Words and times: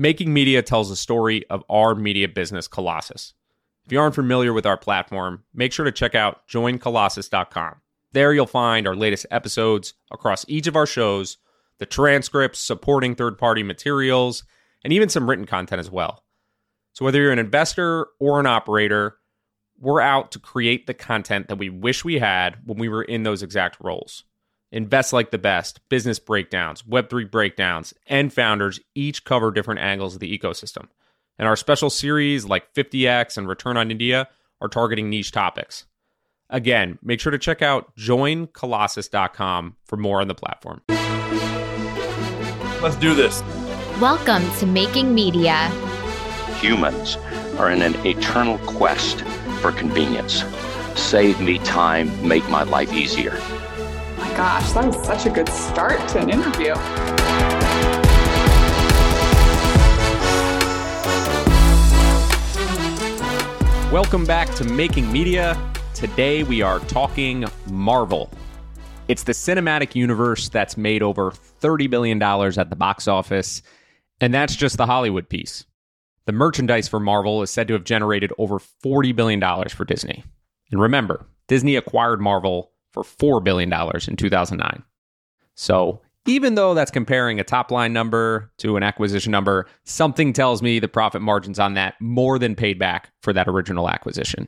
Making 0.00 0.32
Media 0.32 0.62
tells 0.62 0.88
the 0.88 0.96
story 0.96 1.44
of 1.50 1.64
our 1.68 1.96
media 1.96 2.28
business, 2.28 2.68
Colossus. 2.68 3.34
If 3.84 3.90
you 3.90 3.98
aren't 3.98 4.14
familiar 4.14 4.52
with 4.52 4.64
our 4.64 4.76
platform, 4.76 5.42
make 5.52 5.72
sure 5.72 5.84
to 5.84 5.90
check 5.90 6.14
out 6.14 6.46
joincolossus.com. 6.46 7.80
There 8.12 8.32
you'll 8.32 8.46
find 8.46 8.86
our 8.86 8.94
latest 8.94 9.26
episodes 9.32 9.94
across 10.12 10.44
each 10.48 10.68
of 10.68 10.76
our 10.76 10.86
shows, 10.86 11.38
the 11.78 11.86
transcripts, 11.86 12.60
supporting 12.60 13.16
third 13.16 13.38
party 13.38 13.64
materials, 13.64 14.44
and 14.84 14.92
even 14.92 15.08
some 15.08 15.28
written 15.28 15.46
content 15.46 15.80
as 15.80 15.90
well. 15.90 16.22
So, 16.92 17.04
whether 17.04 17.20
you're 17.20 17.32
an 17.32 17.40
investor 17.40 18.06
or 18.20 18.38
an 18.38 18.46
operator, 18.46 19.18
we're 19.80 20.00
out 20.00 20.30
to 20.32 20.38
create 20.38 20.86
the 20.86 20.94
content 20.94 21.48
that 21.48 21.58
we 21.58 21.70
wish 21.70 22.04
we 22.04 22.20
had 22.20 22.58
when 22.64 22.78
we 22.78 22.88
were 22.88 23.02
in 23.02 23.24
those 23.24 23.42
exact 23.42 23.78
roles. 23.80 24.22
Invest 24.70 25.14
Like 25.14 25.30
the 25.30 25.38
Best, 25.38 25.80
Business 25.88 26.18
Breakdowns, 26.18 26.82
Web3 26.82 27.30
Breakdowns, 27.30 27.94
and 28.06 28.30
Founders 28.34 28.78
each 28.94 29.24
cover 29.24 29.50
different 29.50 29.80
angles 29.80 30.12
of 30.14 30.20
the 30.20 30.38
ecosystem. 30.38 30.88
And 31.38 31.48
our 31.48 31.56
special 31.56 31.88
series 31.88 32.44
like 32.44 32.74
50x 32.74 33.38
and 33.38 33.48
Return 33.48 33.78
on 33.78 33.90
India 33.90 34.28
are 34.60 34.68
targeting 34.68 35.08
niche 35.08 35.32
topics. 35.32 35.86
Again, 36.50 36.98
make 37.02 37.18
sure 37.18 37.32
to 37.32 37.38
check 37.38 37.62
out 37.62 37.96
joincolossus.com 37.96 39.76
for 39.84 39.96
more 39.96 40.20
on 40.20 40.28
the 40.28 40.34
platform. 40.34 40.82
Let's 42.82 42.96
do 42.96 43.14
this. 43.14 43.42
Welcome 44.00 44.50
to 44.58 44.66
Making 44.66 45.14
Media. 45.14 45.68
Humans 46.60 47.16
are 47.58 47.70
in 47.70 47.80
an 47.80 47.94
eternal 48.06 48.58
quest 48.58 49.22
for 49.62 49.72
convenience. 49.72 50.44
Save 50.94 51.40
me 51.40 51.58
time, 51.60 52.26
make 52.26 52.46
my 52.50 52.64
life 52.64 52.92
easier. 52.92 53.40
Gosh, 54.38 54.70
that 54.70 54.86
was 54.86 55.04
such 55.04 55.26
a 55.26 55.30
good 55.30 55.48
start 55.48 55.98
to 56.10 56.20
an 56.20 56.30
interview. 56.30 56.72
Welcome 63.92 64.24
back 64.24 64.54
to 64.54 64.62
Making 64.62 65.10
Media. 65.10 65.60
Today 65.92 66.44
we 66.44 66.62
are 66.62 66.78
talking 66.78 67.46
Marvel. 67.66 68.30
It's 69.08 69.24
the 69.24 69.32
cinematic 69.32 69.96
universe 69.96 70.48
that's 70.48 70.76
made 70.76 71.02
over 71.02 71.32
$30 71.32 71.90
billion 71.90 72.22
at 72.22 72.70
the 72.70 72.76
box 72.76 73.08
office, 73.08 73.60
and 74.20 74.32
that's 74.32 74.54
just 74.54 74.76
the 74.76 74.86
Hollywood 74.86 75.28
piece. 75.28 75.64
The 76.26 76.32
merchandise 76.32 76.86
for 76.86 77.00
Marvel 77.00 77.42
is 77.42 77.50
said 77.50 77.66
to 77.66 77.74
have 77.74 77.82
generated 77.82 78.32
over 78.38 78.60
$40 78.60 79.16
billion 79.16 79.68
for 79.68 79.84
Disney. 79.84 80.22
And 80.70 80.80
remember, 80.80 81.26
Disney 81.48 81.74
acquired 81.74 82.20
Marvel 82.20 82.70
for 82.92 83.02
$4 83.02 83.42
billion 83.42 83.72
in 83.72 84.16
2009. 84.16 84.82
So 85.54 86.00
even 86.26 86.56
though 86.56 86.74
that's 86.74 86.90
comparing 86.90 87.40
a 87.40 87.44
top 87.44 87.70
line 87.70 87.92
number 87.92 88.50
to 88.58 88.76
an 88.76 88.82
acquisition 88.82 89.32
number, 89.32 89.66
something 89.84 90.32
tells 90.32 90.62
me 90.62 90.78
the 90.78 90.88
profit 90.88 91.22
margins 91.22 91.58
on 91.58 91.74
that 91.74 91.94
more 92.00 92.38
than 92.38 92.54
paid 92.54 92.78
back 92.78 93.10
for 93.22 93.32
that 93.32 93.48
original 93.48 93.88
acquisition. 93.88 94.46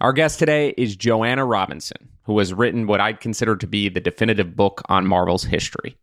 Our 0.00 0.12
guest 0.12 0.38
today 0.38 0.74
is 0.76 0.96
Joanna 0.96 1.44
Robinson, 1.44 2.08
who 2.24 2.38
has 2.38 2.52
written 2.52 2.86
what 2.86 3.00
I'd 3.00 3.20
consider 3.20 3.56
to 3.56 3.66
be 3.66 3.88
the 3.88 4.00
definitive 4.00 4.54
book 4.54 4.82
on 4.88 5.06
Marvel's 5.06 5.44
history. 5.44 5.96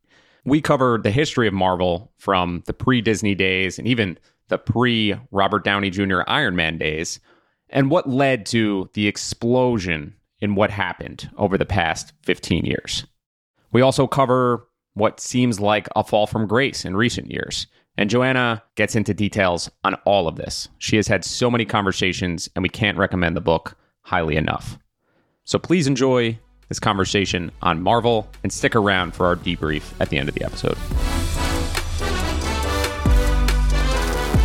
We 0.43 0.61
covered 0.61 1.03
the 1.03 1.11
history 1.11 1.47
of 1.47 1.53
Marvel 1.53 2.11
from 2.17 2.63
the 2.65 2.73
pre 2.73 3.01
Disney 3.01 3.35
days 3.35 3.79
and 3.79 3.87
even 3.87 4.17
the 4.47 4.57
pre 4.57 5.15
Robert 5.31 5.63
Downey 5.63 5.89
Jr. 5.89 6.21
Iron 6.27 6.55
Man 6.55 6.77
days, 6.77 7.19
and 7.69 7.89
what 7.89 8.09
led 8.09 8.45
to 8.47 8.89
the 8.93 9.07
explosion 9.07 10.13
in 10.39 10.55
what 10.55 10.69
happened 10.69 11.29
over 11.37 11.57
the 11.57 11.65
past 11.65 12.13
15 12.23 12.65
years. 12.65 13.05
We 13.71 13.81
also 13.81 14.07
cover 14.07 14.67
what 14.93 15.19
seems 15.19 15.59
like 15.59 15.87
a 15.95 16.03
fall 16.03 16.27
from 16.27 16.47
grace 16.47 16.85
in 16.85 16.95
recent 16.95 17.29
years. 17.29 17.67
And 17.97 18.09
Joanna 18.09 18.61
gets 18.75 18.95
into 18.95 19.13
details 19.13 19.69
on 19.83 19.95
all 20.05 20.27
of 20.27 20.35
this. 20.35 20.67
She 20.79 20.97
has 20.97 21.07
had 21.07 21.23
so 21.23 21.49
many 21.49 21.63
conversations, 21.65 22.49
and 22.55 22.63
we 22.63 22.69
can't 22.69 22.97
recommend 22.97 23.35
the 23.35 23.41
book 23.41 23.77
highly 24.01 24.35
enough. 24.35 24.77
So 25.45 25.59
please 25.59 25.87
enjoy 25.87 26.37
this 26.67 26.79
conversation 26.79 27.51
on 27.61 27.81
Marvel 27.81 28.27
and 28.43 28.51
stick 28.51 28.75
around 28.75 29.13
for 29.13 29.25
our 29.25 29.35
debrief 29.35 29.83
at 29.99 30.09
the 30.09 30.17
end 30.17 30.27
of 30.27 30.35
the 30.35 30.43
episode. 30.43 30.77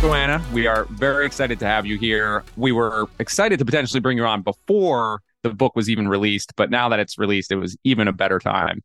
Joanna, 0.01 0.43
we 0.51 0.65
are 0.65 0.85
very 0.85 1.25
excited 1.25 1.59
to 1.59 1.65
have 1.65 1.85
you 1.85 1.97
here. 1.97 2.43
We 2.57 2.71
were 2.71 3.07
excited 3.19 3.59
to 3.59 3.65
potentially 3.65 3.99
bring 3.99 4.17
you 4.17 4.25
on 4.25 4.41
before 4.41 5.21
the 5.43 5.53
book 5.53 5.75
was 5.75 5.89
even 5.89 6.07
released, 6.07 6.53
but 6.55 6.69
now 6.69 6.89
that 6.89 6.99
it's 6.99 7.17
released, 7.17 7.51
it 7.51 7.55
was 7.55 7.77
even 7.83 8.07
a 8.07 8.13
better 8.13 8.39
time. 8.39 8.81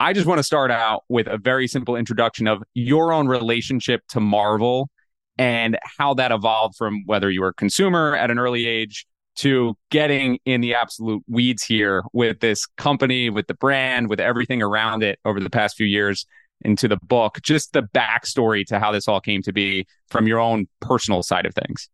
I 0.00 0.12
just 0.12 0.26
want 0.26 0.38
to 0.38 0.42
start 0.42 0.70
out 0.70 1.04
with 1.08 1.26
a 1.28 1.38
very 1.38 1.68
simple 1.68 1.96
introduction 1.96 2.48
of 2.48 2.62
your 2.74 3.12
own 3.12 3.28
relationship 3.28 4.02
to 4.08 4.20
Marvel 4.20 4.90
and 5.38 5.78
how 5.98 6.14
that 6.14 6.32
evolved 6.32 6.76
from 6.76 7.04
whether 7.06 7.30
you 7.30 7.40
were 7.40 7.48
a 7.48 7.54
consumer 7.54 8.16
at 8.16 8.30
an 8.30 8.38
early 8.38 8.66
age 8.66 9.06
to 9.36 9.76
getting 9.90 10.38
in 10.44 10.60
the 10.60 10.74
absolute 10.74 11.22
weeds 11.28 11.64
here 11.64 12.04
with 12.12 12.40
this 12.40 12.66
company, 12.66 13.30
with 13.30 13.46
the 13.46 13.54
brand, 13.54 14.08
with 14.08 14.20
everything 14.20 14.62
around 14.62 15.02
it 15.02 15.18
over 15.24 15.40
the 15.40 15.50
past 15.50 15.76
few 15.76 15.86
years 15.86 16.26
into 16.60 16.86
the 16.86 16.98
book, 17.02 17.38
just 17.42 17.72
the 17.72 17.82
backstory 17.82 18.64
to 18.66 18.78
how 18.78 18.92
this 18.92 19.08
all 19.08 19.20
came 19.20 19.42
to 19.42 19.52
be 19.52 19.86
from 20.08 20.26
your 20.26 20.38
own 20.38 20.66
personal 20.80 21.22
side 21.22 21.46
of 21.46 21.54
things 21.54 21.88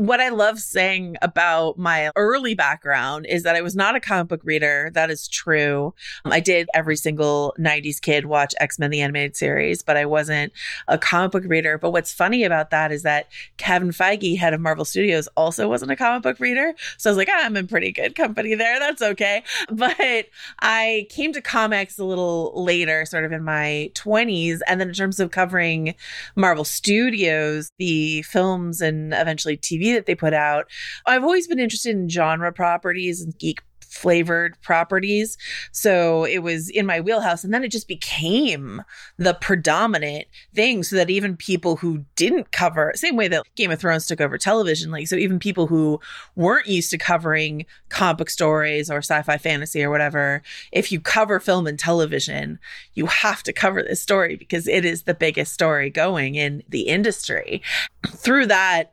what 0.00 0.18
I 0.18 0.30
love 0.30 0.58
saying 0.58 1.18
about 1.20 1.76
my 1.76 2.10
early 2.16 2.54
background 2.54 3.26
is 3.28 3.42
that 3.42 3.54
I 3.54 3.60
was 3.60 3.76
not 3.76 3.94
a 3.94 4.00
comic 4.00 4.28
book 4.28 4.40
reader. 4.44 4.90
That 4.94 5.10
is 5.10 5.28
true. 5.28 5.92
I 6.24 6.40
did 6.40 6.70
every 6.72 6.96
single 6.96 7.54
90s 7.58 8.00
kid 8.00 8.24
watch 8.24 8.54
X 8.60 8.78
Men 8.78 8.88
the 8.88 9.02
animated 9.02 9.36
series, 9.36 9.82
but 9.82 9.98
I 9.98 10.06
wasn't 10.06 10.54
a 10.88 10.96
comic 10.96 11.32
book 11.32 11.44
reader. 11.46 11.76
But 11.76 11.90
what's 11.90 12.14
funny 12.14 12.44
about 12.44 12.70
that 12.70 12.92
is 12.92 13.02
that 13.02 13.28
Kevin 13.58 13.90
Feige, 13.90 14.38
head 14.38 14.54
of 14.54 14.60
Marvel 14.62 14.86
Studios, 14.86 15.28
also 15.36 15.68
wasn't 15.68 15.90
a 15.90 15.96
comic 15.96 16.22
book 16.22 16.40
reader. 16.40 16.72
So 16.96 17.10
I 17.10 17.12
was 17.12 17.18
like, 17.18 17.28
ah, 17.30 17.44
I'm 17.44 17.58
in 17.58 17.66
pretty 17.66 17.92
good 17.92 18.14
company 18.14 18.54
there. 18.54 18.78
That's 18.78 19.02
okay. 19.02 19.42
But 19.70 20.26
I 20.60 21.06
came 21.10 21.32
to 21.32 21.42
comics 21.42 21.98
a 21.98 22.04
little 22.04 22.52
later, 22.64 23.04
sort 23.04 23.24
of 23.24 23.32
in 23.32 23.44
my 23.44 23.90
20s. 23.94 24.60
And 24.66 24.80
then 24.80 24.88
in 24.88 24.94
terms 24.94 25.20
of 25.20 25.30
covering 25.30 25.94
Marvel 26.36 26.64
Studios, 26.64 27.70
the 27.78 28.22
films 28.22 28.80
and 28.80 29.12
eventually 29.12 29.56
TV 29.56 29.89
That 29.94 30.06
they 30.06 30.14
put 30.14 30.34
out. 30.34 30.70
I've 31.06 31.24
always 31.24 31.46
been 31.46 31.58
interested 31.58 31.96
in 31.96 32.08
genre 32.08 32.52
properties 32.52 33.20
and 33.20 33.36
geek 33.38 33.60
flavored 33.90 34.56
properties. 34.62 35.36
So 35.72 36.24
it 36.24 36.38
was 36.38 36.70
in 36.70 36.86
my 36.86 37.00
wheelhouse. 37.00 37.44
And 37.44 37.52
then 37.52 37.64
it 37.64 37.72
just 37.72 37.88
became 37.88 38.82
the 39.18 39.34
predominant 39.34 40.26
thing 40.54 40.82
so 40.84 40.96
that 40.96 41.10
even 41.10 41.36
people 41.36 41.76
who 41.76 42.04
didn't 42.14 42.52
cover, 42.52 42.92
same 42.94 43.16
way 43.16 43.28
that 43.28 43.42
Game 43.56 43.70
of 43.70 43.80
Thrones 43.80 44.06
took 44.06 44.20
over 44.20 44.38
television, 44.38 44.90
like, 44.90 45.08
so 45.08 45.16
even 45.16 45.38
people 45.38 45.66
who 45.66 46.00
weren't 46.36 46.68
used 46.68 46.90
to 46.92 46.98
covering 46.98 47.66
comic 47.88 48.30
stories 48.30 48.90
or 48.90 48.98
sci 48.98 49.22
fi 49.22 49.36
fantasy 49.36 49.82
or 49.82 49.90
whatever, 49.90 50.42
if 50.72 50.92
you 50.92 51.00
cover 51.00 51.40
film 51.40 51.66
and 51.66 51.78
television, 51.78 52.58
you 52.94 53.06
have 53.06 53.42
to 53.42 53.52
cover 53.52 53.82
this 53.82 54.00
story 54.00 54.36
because 54.36 54.68
it 54.68 54.84
is 54.84 55.02
the 55.02 55.14
biggest 55.14 55.52
story 55.52 55.90
going 55.90 56.36
in 56.36 56.62
the 56.68 56.82
industry. 56.82 57.60
Through 58.06 58.46
that, 58.46 58.92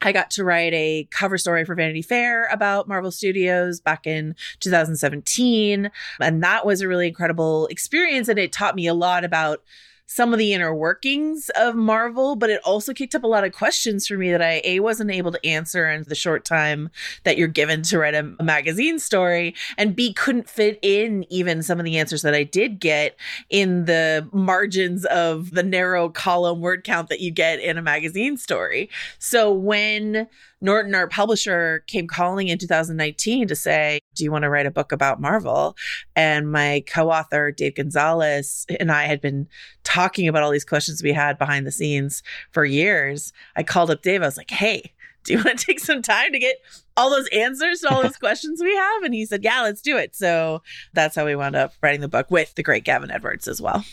I 0.00 0.12
got 0.12 0.30
to 0.32 0.44
write 0.44 0.72
a 0.74 1.08
cover 1.10 1.38
story 1.38 1.64
for 1.64 1.74
Vanity 1.74 2.02
Fair 2.02 2.46
about 2.46 2.88
Marvel 2.88 3.10
Studios 3.10 3.80
back 3.80 4.06
in 4.06 4.36
2017. 4.60 5.90
And 6.20 6.42
that 6.42 6.64
was 6.64 6.80
a 6.80 6.88
really 6.88 7.08
incredible 7.08 7.66
experience. 7.66 8.28
And 8.28 8.38
it 8.38 8.52
taught 8.52 8.76
me 8.76 8.86
a 8.86 8.94
lot 8.94 9.24
about 9.24 9.62
some 10.10 10.32
of 10.32 10.38
the 10.38 10.54
inner 10.54 10.74
workings 10.74 11.50
of 11.50 11.74
Marvel, 11.76 12.34
but 12.34 12.48
it 12.48 12.62
also 12.64 12.94
kicked 12.94 13.14
up 13.14 13.24
a 13.24 13.26
lot 13.26 13.44
of 13.44 13.52
questions 13.52 14.06
for 14.06 14.16
me 14.16 14.30
that 14.30 14.40
I 14.40 14.62
A 14.64 14.80
wasn't 14.80 15.10
able 15.10 15.30
to 15.32 15.46
answer 15.46 15.88
in 15.88 16.02
the 16.04 16.14
short 16.14 16.46
time 16.46 16.88
that 17.24 17.36
you're 17.36 17.46
given 17.46 17.82
to 17.82 17.98
write 17.98 18.14
a, 18.14 18.34
a 18.40 18.42
magazine 18.42 18.98
story, 18.98 19.54
and 19.76 19.94
B 19.94 20.14
couldn't 20.14 20.48
fit 20.48 20.78
in 20.80 21.30
even 21.30 21.62
some 21.62 21.78
of 21.78 21.84
the 21.84 21.98
answers 21.98 22.22
that 22.22 22.34
I 22.34 22.42
did 22.42 22.80
get 22.80 23.16
in 23.50 23.84
the 23.84 24.26
margins 24.32 25.04
of 25.04 25.50
the 25.50 25.62
narrow 25.62 26.08
column 26.08 26.62
word 26.62 26.84
count 26.84 27.10
that 27.10 27.20
you 27.20 27.30
get 27.30 27.60
in 27.60 27.76
a 27.76 27.82
magazine 27.82 28.38
story. 28.38 28.88
So 29.18 29.52
when 29.52 30.26
Norton, 30.60 30.94
our 30.94 31.08
publisher, 31.08 31.84
came 31.86 32.06
calling 32.06 32.48
in 32.48 32.58
2019 32.58 33.48
to 33.48 33.54
say, 33.54 34.00
Do 34.14 34.24
you 34.24 34.32
want 34.32 34.42
to 34.42 34.50
write 34.50 34.66
a 34.66 34.70
book 34.70 34.92
about 34.92 35.20
Marvel? 35.20 35.76
And 36.16 36.50
my 36.50 36.82
co 36.86 37.10
author, 37.10 37.52
Dave 37.52 37.76
Gonzalez, 37.76 38.66
and 38.80 38.90
I 38.90 39.04
had 39.04 39.20
been 39.20 39.48
talking 39.84 40.28
about 40.28 40.42
all 40.42 40.50
these 40.50 40.64
questions 40.64 41.02
we 41.02 41.12
had 41.12 41.38
behind 41.38 41.66
the 41.66 41.72
scenes 41.72 42.22
for 42.50 42.64
years. 42.64 43.32
I 43.56 43.62
called 43.62 43.90
up 43.90 44.02
Dave. 44.02 44.22
I 44.22 44.26
was 44.26 44.36
like, 44.36 44.50
Hey, 44.50 44.92
do 45.24 45.34
you 45.34 45.38
want 45.44 45.58
to 45.58 45.66
take 45.66 45.80
some 45.80 46.02
time 46.02 46.32
to 46.32 46.38
get 46.38 46.56
all 46.96 47.10
those 47.10 47.28
answers 47.28 47.80
to 47.80 47.88
all 47.88 48.02
those 48.02 48.16
questions 48.20 48.60
we 48.60 48.74
have? 48.74 49.02
And 49.02 49.14
he 49.14 49.26
said, 49.26 49.44
Yeah, 49.44 49.62
let's 49.62 49.82
do 49.82 49.96
it. 49.96 50.16
So 50.16 50.62
that's 50.92 51.14
how 51.14 51.24
we 51.24 51.36
wound 51.36 51.56
up 51.56 51.72
writing 51.82 52.00
the 52.00 52.08
book 52.08 52.30
with 52.30 52.54
the 52.54 52.62
great 52.62 52.84
Gavin 52.84 53.10
Edwards 53.10 53.46
as 53.46 53.62
well. 53.62 53.84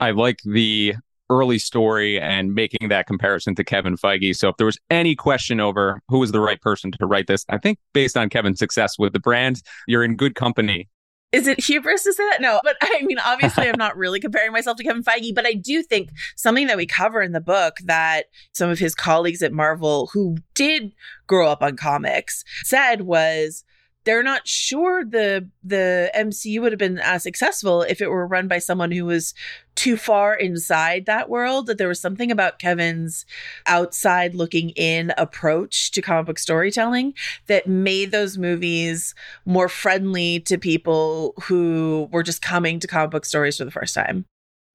I 0.00 0.10
like 0.10 0.40
the 0.42 0.94
early 1.30 1.58
story 1.58 2.20
and 2.20 2.54
making 2.54 2.88
that 2.88 3.06
comparison 3.06 3.54
to 3.54 3.64
Kevin 3.64 3.96
Feige. 3.96 4.36
So 4.36 4.48
if 4.48 4.56
there 4.56 4.66
was 4.66 4.78
any 4.90 5.14
question 5.14 5.60
over 5.60 6.00
who 6.08 6.18
was 6.18 6.32
the 6.32 6.40
right 6.40 6.60
person 6.60 6.90
to 6.92 7.06
write 7.06 7.26
this, 7.26 7.44
I 7.48 7.58
think 7.58 7.78
based 7.92 8.16
on 8.16 8.28
Kevin's 8.28 8.58
success 8.58 8.98
with 8.98 9.12
the 9.12 9.20
brand, 9.20 9.62
you're 9.86 10.04
in 10.04 10.16
good 10.16 10.34
company 10.34 10.88
is 11.34 11.48
it 11.48 11.60
hubris 11.60 12.04
to 12.04 12.12
say 12.12 12.24
that? 12.30 12.40
No, 12.40 12.60
but 12.62 12.76
I 12.80 13.02
mean, 13.02 13.18
obviously, 13.18 13.68
I'm 13.68 13.76
not 13.76 13.96
really 13.96 14.20
comparing 14.20 14.52
myself 14.52 14.76
to 14.76 14.84
Kevin 14.84 15.02
Feige, 15.02 15.34
but 15.34 15.44
I 15.44 15.54
do 15.54 15.82
think 15.82 16.10
something 16.36 16.68
that 16.68 16.76
we 16.76 16.86
cover 16.86 17.20
in 17.20 17.32
the 17.32 17.40
book 17.40 17.78
that 17.84 18.26
some 18.52 18.70
of 18.70 18.78
his 18.78 18.94
colleagues 18.94 19.42
at 19.42 19.52
Marvel 19.52 20.08
who 20.12 20.36
did 20.54 20.92
grow 21.26 21.48
up 21.48 21.60
on 21.60 21.76
comics 21.76 22.44
said 22.62 23.00
was 23.00 23.64
they're 24.04 24.22
not 24.22 24.46
sure 24.46 25.04
the 25.04 25.50
the 25.64 26.10
MCU 26.14 26.60
would 26.60 26.70
have 26.70 26.78
been 26.78 26.98
as 26.98 27.24
successful 27.24 27.82
if 27.82 28.00
it 28.00 28.10
were 28.10 28.28
run 28.28 28.46
by 28.46 28.58
someone 28.58 28.92
who 28.92 29.04
was 29.04 29.34
too 29.74 29.96
far 29.96 30.34
inside 30.34 31.06
that 31.06 31.28
world 31.28 31.66
that 31.66 31.78
there 31.78 31.88
was 31.88 32.00
something 32.00 32.30
about 32.30 32.58
Kevin's 32.58 33.26
outside 33.66 34.34
looking 34.34 34.70
in 34.70 35.12
approach 35.18 35.90
to 35.92 36.02
comic 36.02 36.26
book 36.26 36.38
storytelling 36.38 37.14
that 37.46 37.66
made 37.66 38.10
those 38.10 38.38
movies 38.38 39.14
more 39.44 39.68
friendly 39.68 40.40
to 40.40 40.58
people 40.58 41.34
who 41.42 42.08
were 42.12 42.22
just 42.22 42.42
coming 42.42 42.78
to 42.80 42.86
comic 42.86 43.10
book 43.10 43.24
stories 43.24 43.56
for 43.56 43.64
the 43.64 43.70
first 43.70 43.94
time. 43.94 44.24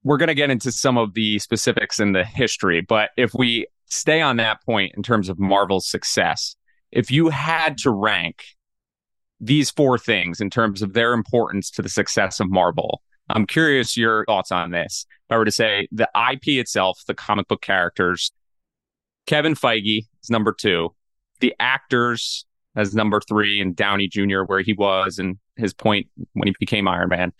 We're 0.03 0.17
going 0.17 0.27
to 0.27 0.35
get 0.35 0.49
into 0.49 0.71
some 0.71 0.97
of 0.97 1.13
the 1.13 1.39
specifics 1.39 1.99
in 1.99 2.13
the 2.13 2.23
history, 2.23 2.81
but 2.81 3.09
if 3.17 3.33
we 3.33 3.67
stay 3.87 4.21
on 4.21 4.37
that 4.37 4.63
point 4.63 4.93
in 4.95 5.03
terms 5.03 5.29
of 5.29 5.39
Marvel's 5.39 5.89
success, 5.89 6.55
if 6.91 7.11
you 7.11 7.29
had 7.29 7.77
to 7.79 7.91
rank 7.91 8.43
these 9.39 9.71
four 9.71 9.97
things 9.97 10.41
in 10.41 10.49
terms 10.49 10.81
of 10.81 10.93
their 10.93 11.13
importance 11.13 11.71
to 11.71 11.81
the 11.81 11.89
success 11.89 12.39
of 12.39 12.49
Marvel. 12.49 13.01
I'm 13.29 13.45
curious 13.45 13.95
your 13.95 14.25
thoughts 14.25 14.51
on 14.51 14.71
this. 14.71 15.05
If 15.09 15.33
I 15.33 15.37
were 15.37 15.45
to 15.45 15.51
say 15.51 15.87
the 15.91 16.09
IP 16.31 16.59
itself, 16.59 17.01
the 17.07 17.13
comic 17.13 17.47
book 17.47 17.61
characters, 17.61 18.31
Kevin 19.27 19.53
Feige 19.53 20.05
is 20.23 20.29
number 20.29 20.53
two, 20.53 20.95
the 21.39 21.53
actors 21.59 22.45
as 22.75 22.95
number 22.95 23.21
three, 23.27 23.59
and 23.59 23.75
Downey 23.75 24.07
Jr., 24.07 24.41
where 24.43 24.61
he 24.61 24.73
was 24.73 25.19
and 25.19 25.37
his 25.55 25.73
point 25.73 26.07
when 26.33 26.47
he 26.47 26.55
became 26.59 26.87
Iron 26.87 27.09
Man. 27.09 27.33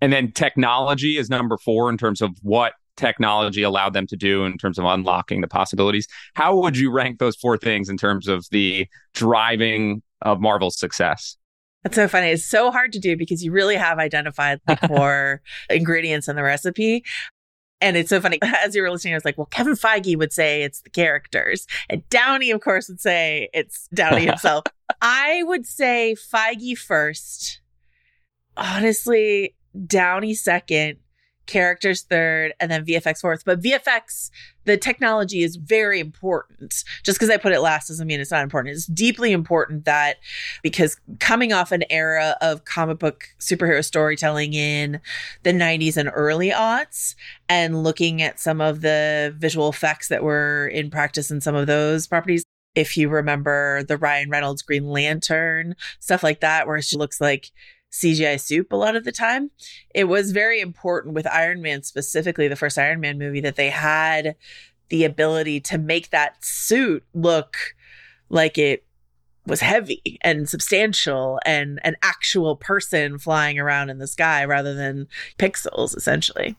And 0.00 0.12
then 0.12 0.32
technology 0.32 1.16
is 1.16 1.30
number 1.30 1.56
four 1.58 1.90
in 1.90 1.98
terms 1.98 2.20
of 2.20 2.30
what 2.42 2.74
technology 2.96 3.62
allowed 3.62 3.92
them 3.92 4.06
to 4.06 4.16
do 4.16 4.44
in 4.44 4.58
terms 4.58 4.78
of 4.78 4.84
unlocking 4.84 5.40
the 5.40 5.48
possibilities. 5.48 6.06
How 6.34 6.56
would 6.56 6.76
you 6.76 6.90
rank 6.90 7.18
those 7.18 7.36
four 7.36 7.56
things 7.58 7.88
in 7.88 7.96
terms 7.96 8.26
of 8.26 8.46
the 8.50 8.86
driving 9.14 10.02
of 10.22 10.40
Marvel's 10.40 10.78
success? 10.78 11.36
That's 11.86 11.94
so 11.94 12.08
funny. 12.08 12.30
It's 12.30 12.44
so 12.44 12.72
hard 12.72 12.92
to 12.94 12.98
do 12.98 13.16
because 13.16 13.44
you 13.44 13.52
really 13.52 13.76
have 13.76 14.00
identified 14.00 14.60
the 14.66 14.74
core 14.88 15.40
ingredients 15.70 16.26
in 16.26 16.34
the 16.34 16.42
recipe. 16.42 17.04
And 17.80 17.96
it's 17.96 18.10
so 18.10 18.20
funny. 18.20 18.40
As 18.42 18.74
you 18.74 18.82
were 18.82 18.90
listening, 18.90 19.14
I 19.14 19.16
was 19.16 19.24
like, 19.24 19.38
well, 19.38 19.46
Kevin 19.46 19.74
Feige 19.74 20.18
would 20.18 20.32
say 20.32 20.64
it's 20.64 20.80
the 20.80 20.90
characters. 20.90 21.64
And 21.88 22.02
Downey, 22.08 22.50
of 22.50 22.60
course, 22.60 22.88
would 22.88 23.00
say 23.00 23.50
it's 23.54 23.86
Downey 23.94 24.26
himself. 24.26 24.64
I 25.00 25.44
would 25.44 25.64
say 25.64 26.16
Feige 26.18 26.76
first. 26.76 27.60
Honestly, 28.56 29.54
Downey 29.86 30.34
second 30.34 30.96
characters 31.46 32.02
third, 32.02 32.52
and 32.60 32.70
then 32.70 32.84
VFX 32.84 33.20
fourth. 33.20 33.44
But 33.44 33.62
VFX, 33.62 34.30
the 34.64 34.76
technology 34.76 35.42
is 35.42 35.56
very 35.56 36.00
important. 36.00 36.84
Just 37.02 37.18
because 37.18 37.30
I 37.30 37.36
put 37.36 37.52
it 37.52 37.60
last 37.60 37.88
doesn't 37.88 38.06
mean 38.06 38.20
it's 38.20 38.30
not 38.30 38.42
important. 38.42 38.74
It's 38.74 38.86
deeply 38.86 39.32
important 39.32 39.84
that 39.84 40.16
because 40.62 40.96
coming 41.20 41.52
off 41.52 41.72
an 41.72 41.84
era 41.88 42.36
of 42.40 42.64
comic 42.64 42.98
book 42.98 43.28
superhero 43.38 43.84
storytelling 43.84 44.54
in 44.54 45.00
the 45.44 45.52
90s 45.52 45.96
and 45.96 46.10
early 46.12 46.50
aughts, 46.50 47.14
and 47.48 47.82
looking 47.82 48.22
at 48.22 48.40
some 48.40 48.60
of 48.60 48.80
the 48.80 49.34
visual 49.38 49.68
effects 49.68 50.08
that 50.08 50.22
were 50.22 50.66
in 50.68 50.90
practice 50.90 51.30
in 51.30 51.40
some 51.40 51.54
of 51.54 51.66
those 51.66 52.06
properties, 52.06 52.44
if 52.74 52.96
you 52.96 53.08
remember 53.08 53.82
the 53.84 53.96
Ryan 53.96 54.30
Reynolds 54.30 54.62
Green 54.62 54.86
Lantern, 54.86 55.74
stuff 55.98 56.22
like 56.22 56.40
that, 56.40 56.66
where 56.66 56.76
it 56.76 56.86
looks 56.92 57.20
like 57.20 57.50
CGI 57.96 58.38
soup 58.40 58.72
a 58.72 58.76
lot 58.76 58.96
of 58.96 59.04
the 59.04 59.12
time. 59.12 59.50
It 59.94 60.04
was 60.04 60.32
very 60.32 60.60
important 60.60 61.14
with 61.14 61.26
Iron 61.26 61.62
Man, 61.62 61.82
specifically 61.82 62.48
the 62.48 62.56
first 62.56 62.78
Iron 62.78 63.00
Man 63.00 63.18
movie, 63.18 63.40
that 63.40 63.56
they 63.56 63.70
had 63.70 64.36
the 64.88 65.04
ability 65.04 65.60
to 65.60 65.78
make 65.78 66.10
that 66.10 66.44
suit 66.44 67.04
look 67.14 67.56
like 68.28 68.58
it 68.58 68.84
was 69.46 69.60
heavy 69.60 70.18
and 70.22 70.48
substantial 70.48 71.40
and 71.46 71.80
an 71.84 71.96
actual 72.02 72.56
person 72.56 73.18
flying 73.18 73.58
around 73.58 73.90
in 73.90 73.98
the 73.98 74.06
sky 74.06 74.44
rather 74.44 74.74
than 74.74 75.06
pixels, 75.38 75.96
essentially. 75.96 76.56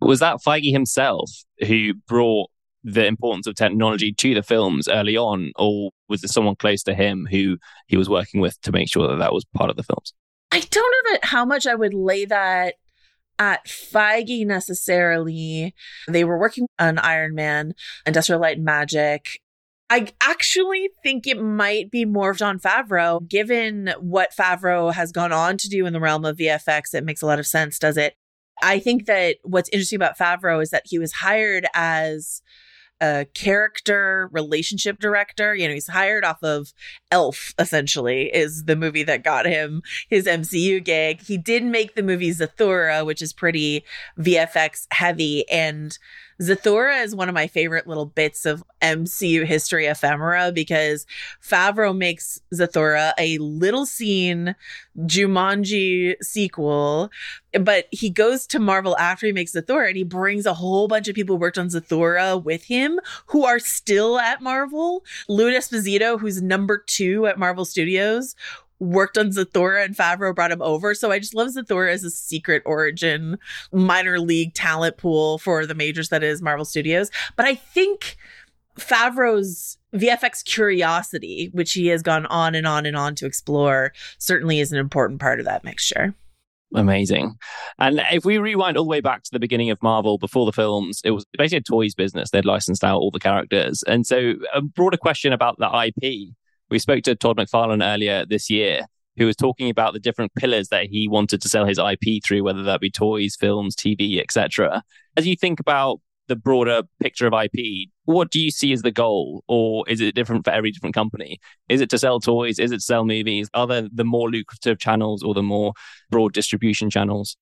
Was 0.00 0.20
that 0.20 0.38
Feige 0.44 0.72
himself 0.72 1.30
who 1.66 1.94
brought 2.08 2.50
the 2.84 3.06
importance 3.06 3.46
of 3.46 3.54
technology 3.54 4.12
to 4.12 4.34
the 4.34 4.42
films 4.42 4.88
early 4.88 5.16
on, 5.16 5.52
or 5.56 5.90
was 6.08 6.20
there 6.20 6.28
someone 6.28 6.56
close 6.56 6.82
to 6.84 6.94
him 6.94 7.28
who 7.30 7.58
he 7.86 7.96
was 7.96 8.08
working 8.08 8.40
with 8.40 8.60
to 8.62 8.72
make 8.72 8.88
sure 8.88 9.06
that 9.08 9.18
that 9.18 9.32
was 9.32 9.44
part 9.54 9.70
of 9.70 9.76
the 9.76 9.84
films? 9.84 10.12
I 10.52 10.60
don't 10.60 10.74
know 10.92 11.12
that 11.12 11.24
how 11.24 11.46
much 11.46 11.66
I 11.66 11.74
would 11.74 11.94
lay 11.94 12.26
that 12.26 12.74
at 13.38 13.64
Feige 13.66 14.46
necessarily. 14.46 15.74
They 16.06 16.24
were 16.24 16.38
working 16.38 16.66
on 16.78 16.98
Iron 16.98 17.34
Man, 17.34 17.72
Industrial 18.06 18.40
Light 18.40 18.58
and 18.58 18.64
Magic. 18.66 19.40
I 19.88 20.08
actually 20.20 20.90
think 21.02 21.26
it 21.26 21.40
might 21.40 21.90
be 21.90 22.04
more 22.04 22.34
Jon 22.34 22.58
Favreau, 22.58 23.26
given 23.26 23.94
what 23.98 24.34
Favreau 24.34 24.92
has 24.92 25.10
gone 25.10 25.32
on 25.32 25.56
to 25.56 25.68
do 25.68 25.86
in 25.86 25.94
the 25.94 26.00
realm 26.00 26.24
of 26.24 26.36
VFX. 26.36 26.94
It 26.94 27.04
makes 27.04 27.22
a 27.22 27.26
lot 27.26 27.38
of 27.38 27.46
sense, 27.46 27.78
does 27.78 27.96
it? 27.96 28.14
I 28.62 28.78
think 28.78 29.06
that 29.06 29.38
what's 29.42 29.70
interesting 29.70 29.96
about 29.96 30.18
Favreau 30.18 30.62
is 30.62 30.70
that 30.70 30.84
he 30.86 30.98
was 30.98 31.12
hired 31.12 31.66
as 31.74 32.42
a 33.02 33.26
character 33.34 34.30
relationship 34.32 35.00
director. 35.00 35.54
You 35.54 35.66
know, 35.66 35.74
he's 35.74 35.88
hired 35.88 36.24
off 36.24 36.42
of 36.42 36.72
Elf, 37.10 37.52
essentially, 37.58 38.32
is 38.32 38.64
the 38.64 38.76
movie 38.76 39.02
that 39.02 39.24
got 39.24 39.44
him 39.44 39.82
his 40.08 40.26
MCU 40.26 40.82
gig. 40.82 41.20
He 41.20 41.36
did 41.36 41.64
make 41.64 41.96
the 41.96 42.02
movie 42.04 42.30
Zathura, 42.30 43.04
which 43.04 43.20
is 43.20 43.32
pretty 43.32 43.84
VFX 44.18 44.86
heavy. 44.92 45.48
And 45.50 45.98
Zathura 46.42 47.04
is 47.04 47.14
one 47.14 47.28
of 47.28 47.34
my 47.34 47.46
favorite 47.46 47.86
little 47.86 48.06
bits 48.06 48.44
of 48.44 48.64
MCU 48.82 49.46
history 49.46 49.86
ephemera 49.86 50.50
because 50.52 51.06
Favreau 51.40 51.96
makes 51.96 52.40
Zathura 52.52 53.12
a 53.16 53.38
little 53.38 53.86
seen 53.86 54.56
Jumanji 54.98 56.16
sequel, 56.20 57.10
but 57.60 57.86
he 57.92 58.10
goes 58.10 58.46
to 58.48 58.58
Marvel 58.58 58.98
after 58.98 59.26
he 59.26 59.32
makes 59.32 59.52
Zathura 59.52 59.88
and 59.88 59.96
he 59.96 60.02
brings 60.02 60.44
a 60.44 60.54
whole 60.54 60.88
bunch 60.88 61.06
of 61.06 61.14
people 61.14 61.36
who 61.36 61.40
worked 61.40 61.58
on 61.58 61.68
Zathura 61.68 62.42
with 62.42 62.64
him 62.64 62.98
who 63.26 63.44
are 63.44 63.60
still 63.60 64.18
at 64.18 64.42
Marvel. 64.42 65.04
Lou 65.28 65.50
D'Esposito, 65.50 66.18
who's 66.18 66.42
number 66.42 66.82
two 66.86 67.26
at 67.26 67.38
Marvel 67.38 67.64
Studios, 67.64 68.34
worked 68.82 69.16
on 69.16 69.30
Zathura 69.30 69.84
and 69.84 69.96
Favreau 69.96 70.34
brought 70.34 70.50
him 70.50 70.60
over. 70.60 70.94
So 70.94 71.12
I 71.12 71.18
just 71.18 71.34
love 71.34 71.48
Zathura 71.48 71.92
as 71.92 72.02
a 72.02 72.10
secret 72.10 72.62
origin 72.66 73.38
minor 73.72 74.18
league 74.18 74.54
talent 74.54 74.96
pool 74.96 75.38
for 75.38 75.64
the 75.66 75.74
majors 75.74 76.08
that 76.08 76.24
is 76.24 76.42
Marvel 76.42 76.64
Studios. 76.64 77.10
But 77.36 77.46
I 77.46 77.54
think 77.54 78.16
Favreau's 78.78 79.78
VFX 79.94 80.44
curiosity, 80.44 81.50
which 81.52 81.72
he 81.72 81.86
has 81.88 82.02
gone 82.02 82.26
on 82.26 82.54
and 82.54 82.66
on 82.66 82.84
and 82.84 82.96
on 82.96 83.14
to 83.16 83.26
explore, 83.26 83.92
certainly 84.18 84.58
is 84.58 84.72
an 84.72 84.78
important 84.78 85.20
part 85.20 85.38
of 85.38 85.46
that 85.46 85.62
mixture. 85.62 86.14
Amazing. 86.74 87.34
And 87.78 88.00
if 88.10 88.24
we 88.24 88.38
rewind 88.38 88.78
all 88.78 88.84
the 88.84 88.88
way 88.88 89.02
back 89.02 89.22
to 89.24 89.30
the 89.30 89.38
beginning 89.38 89.70
of 89.70 89.82
Marvel 89.82 90.16
before 90.16 90.46
the 90.46 90.52
films, 90.52 91.02
it 91.04 91.10
was 91.10 91.26
basically 91.36 91.58
a 91.58 91.60
toys 91.60 91.94
business. 91.94 92.30
They'd 92.30 92.46
licensed 92.46 92.82
out 92.82 92.98
all 92.98 93.10
the 93.10 93.20
characters. 93.20 93.84
And 93.86 94.06
so, 94.06 94.34
a 94.54 94.62
broader 94.62 94.96
question 94.96 95.34
about 95.34 95.58
the 95.58 95.92
IP 96.02 96.34
we 96.72 96.78
spoke 96.78 97.02
to 97.04 97.14
Todd 97.14 97.36
McFarlane 97.36 97.84
earlier 97.84 98.24
this 98.24 98.48
year, 98.48 98.86
who 99.18 99.26
was 99.26 99.36
talking 99.36 99.68
about 99.68 99.92
the 99.92 100.00
different 100.00 100.34
pillars 100.34 100.68
that 100.68 100.86
he 100.86 101.06
wanted 101.06 101.42
to 101.42 101.48
sell 101.48 101.66
his 101.66 101.78
IP 101.78 102.24
through, 102.24 102.42
whether 102.42 102.62
that 102.62 102.80
be 102.80 102.90
toys, 102.90 103.36
films, 103.36 103.76
TV, 103.76 104.18
etc. 104.18 104.82
As 105.14 105.26
you 105.26 105.36
think 105.36 105.60
about 105.60 106.00
the 106.28 106.36
broader 106.36 106.80
picture 106.98 107.26
of 107.26 107.34
IP, 107.34 107.90
what 108.06 108.30
do 108.30 108.40
you 108.40 108.50
see 108.50 108.72
as 108.72 108.80
the 108.80 108.90
goal, 108.90 109.44
or 109.48 109.86
is 109.86 110.00
it 110.00 110.14
different 110.14 110.46
for 110.46 110.50
every 110.50 110.70
different 110.70 110.94
company? 110.94 111.38
Is 111.68 111.82
it 111.82 111.90
to 111.90 111.98
sell 111.98 112.20
toys? 112.20 112.58
Is 112.58 112.72
it 112.72 112.76
to 112.76 112.80
sell 112.80 113.04
movies? 113.04 113.50
Are 113.52 113.66
there 113.66 113.86
the 113.92 114.04
more 114.04 114.30
lucrative 114.30 114.78
channels 114.78 115.22
or 115.22 115.34
the 115.34 115.42
more 115.42 115.74
broad 116.10 116.32
distribution 116.32 116.88
channels? 116.88 117.36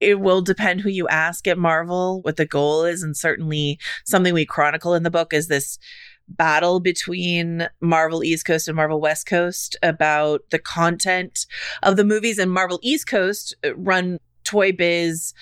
it 0.00 0.20
will 0.20 0.42
depend 0.42 0.80
who 0.80 0.90
you 0.90 1.08
ask 1.08 1.46
at 1.46 1.56
Marvel 1.58 2.20
what 2.22 2.36
the 2.36 2.44
goal 2.44 2.84
is. 2.84 3.02
And 3.02 3.16
certainly 3.16 3.78
something 4.04 4.34
we 4.34 4.44
chronicle 4.44 4.94
in 4.94 5.04
the 5.04 5.10
book 5.10 5.32
is 5.32 5.48
this 5.48 5.78
battle 6.28 6.80
between 6.80 7.68
Marvel 7.80 8.24
East 8.24 8.46
Coast 8.46 8.68
and 8.68 8.76
Marvel 8.76 9.00
West 9.00 9.26
Coast 9.26 9.76
about 9.82 10.42
the 10.50 10.58
content 10.58 11.46
of 11.82 11.96
the 11.96 12.04
movies. 12.04 12.38
And 12.38 12.50
Marvel 12.50 12.78
East 12.82 13.06
Coast 13.06 13.54
uh, 13.64 13.74
run 13.76 14.18
Toy 14.44 14.72
Biz 14.72 15.34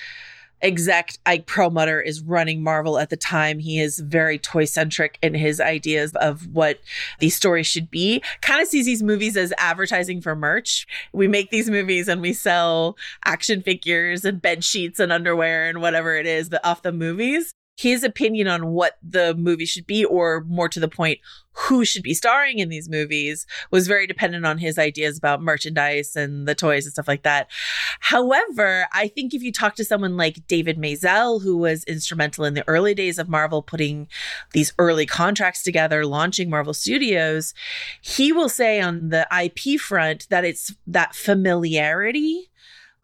exec 0.62 1.12
Ike 1.26 1.46
Perlmutter 1.46 2.00
is 2.00 2.22
running 2.22 2.62
Marvel 2.62 2.98
at 2.98 3.10
the 3.10 3.16
time. 3.16 3.58
He 3.58 3.78
is 3.78 3.98
very 3.98 4.38
toy 4.38 4.64
centric 4.64 5.18
in 5.22 5.34
his 5.34 5.60
ideas 5.60 6.12
of 6.16 6.46
what 6.48 6.80
these 7.20 7.36
stories 7.36 7.66
should 7.66 7.90
be. 7.90 8.22
Kind 8.40 8.62
of 8.62 8.68
sees 8.68 8.86
these 8.86 9.02
movies 9.02 9.36
as 9.36 9.52
advertising 9.58 10.22
for 10.22 10.34
merch. 10.34 10.86
We 11.12 11.28
make 11.28 11.50
these 11.50 11.68
movies 11.68 12.08
and 12.08 12.22
we 12.22 12.32
sell 12.32 12.96
action 13.24 13.62
figures 13.62 14.24
and 14.24 14.40
bed 14.40 14.64
sheets 14.64 14.98
and 14.98 15.12
underwear 15.12 15.68
and 15.68 15.82
whatever 15.82 16.16
it 16.16 16.26
is 16.26 16.48
off 16.64 16.82
the 16.82 16.92
movies 16.92 17.52
his 17.76 18.04
opinion 18.04 18.46
on 18.48 18.68
what 18.68 18.98
the 19.02 19.34
movie 19.34 19.66
should 19.66 19.86
be, 19.86 20.04
or 20.04 20.44
more 20.44 20.68
to 20.68 20.80
the 20.80 20.88
point, 20.88 21.18
who 21.56 21.84
should 21.84 22.02
be 22.02 22.14
starring 22.14 22.58
in 22.58 22.68
these 22.68 22.88
movies, 22.88 23.46
was 23.70 23.86
very 23.86 24.06
dependent 24.06 24.44
on 24.44 24.58
his 24.58 24.78
ideas 24.78 25.16
about 25.16 25.42
merchandise 25.42 26.16
and 26.16 26.48
the 26.48 26.54
toys 26.54 26.84
and 26.84 26.92
stuff 26.92 27.08
like 27.08 27.22
that. 27.22 27.48
However, 28.00 28.86
I 28.92 29.08
think 29.08 29.34
if 29.34 29.42
you 29.42 29.52
talk 29.52 29.76
to 29.76 29.84
someone 29.84 30.16
like 30.16 30.46
David 30.48 30.78
Maisel, 30.78 31.42
who 31.42 31.56
was 31.56 31.84
instrumental 31.84 32.44
in 32.44 32.54
the 32.54 32.66
early 32.68 32.94
days 32.94 33.18
of 33.18 33.28
Marvel 33.28 33.62
putting 33.62 34.08
these 34.52 34.72
early 34.78 35.06
contracts 35.06 35.62
together, 35.62 36.04
launching 36.04 36.50
Marvel 36.50 36.74
Studios, 36.74 37.54
he 38.00 38.32
will 38.32 38.48
say 38.48 38.80
on 38.80 39.10
the 39.10 39.26
IP 39.32 39.80
front 39.80 40.28
that 40.30 40.44
it's 40.44 40.74
that 40.86 41.14
familiarity 41.14 42.50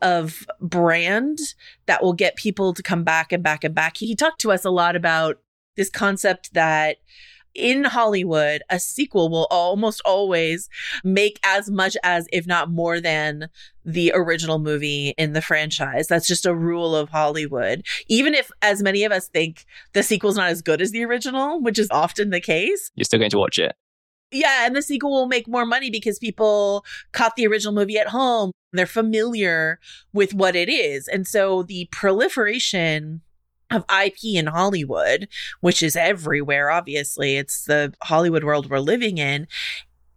of 0.03 0.47
brand 0.61 1.39
that 1.87 2.03
will 2.03 2.13
get 2.13 2.37
people 2.37 2.73
to 2.75 2.83
come 2.83 3.05
back 3.05 3.33
and 3.33 3.43
back 3.43 3.65
and 3.65 3.75
back. 3.75 3.97
He 3.97 4.15
talked 4.15 4.41
to 4.43 4.53
us 4.53 4.65
a 4.65 4.71
lot 4.71 4.97
about 4.97 5.41
this 5.77 5.91
concept 5.91 6.55
that 6.55 6.99
in 7.55 7.85
Hollywood, 7.85 8.63
a 8.71 8.79
sequel 8.79 9.29
will 9.29 9.47
almost 9.51 10.01
always 10.05 10.69
make 11.03 11.41
as 11.45 11.71
much 11.71 11.97
as, 12.03 12.27
if 12.33 12.47
not 12.47 12.71
more 12.71 13.01
than, 13.01 13.49
the 13.85 14.13
original 14.15 14.59
movie 14.59 15.15
in 15.19 15.33
the 15.33 15.43
franchise. 15.43 16.07
That's 16.07 16.29
just 16.29 16.47
a 16.47 16.55
rule 16.55 16.95
of 16.95 17.09
Hollywood. 17.09 17.85
Even 18.09 18.35
if, 18.35 18.51
as 18.63 18.83
many 18.83 19.05
of 19.05 19.13
us 19.13 19.29
think, 19.29 19.67
the 19.95 20.03
sequel's 20.03 20.37
not 20.37 20.51
as 20.51 20.63
good 20.63 20.81
as 20.81 20.93
the 20.93 21.05
original, 21.05 21.61
which 21.61 21.79
is 21.79 21.89
often 21.91 22.31
the 22.31 22.41
case, 22.41 22.91
You're 22.95 23.05
still 23.05 23.19
going 23.19 23.31
to 23.31 23.39
watch 23.39 23.59
it. 23.59 23.75
Yeah, 24.31 24.67
and 24.67 24.77
the 24.77 24.83
sequel 24.83 25.11
will 25.11 25.27
make 25.27 25.49
more 25.49 25.67
money 25.67 25.91
because 25.91 26.19
people 26.19 26.85
caught 27.13 27.37
the 27.37 27.47
original 27.47 27.75
movie 27.75 27.99
at 27.99 28.09
home. 28.09 28.53
They're 28.73 28.87
familiar 28.87 29.81
with 30.13 30.35
what 30.35 30.55
it 30.55 30.69
is. 30.69 31.09
And 31.09 31.27
so 31.27 31.63
the 31.63 31.89
proliferation 31.91 33.23
of 33.71 33.85
IP 33.91 34.19
in 34.25 34.47
Hollywood, 34.47 35.29
which 35.61 35.83
is 35.83 35.97
everywhere, 35.97 36.71
obviously, 36.71 37.37
it's 37.37 37.65
the 37.65 37.93
Hollywood 38.03 38.45
world 38.45 38.71
we're 38.71 38.79
living 38.79 39.19
in, 39.19 39.47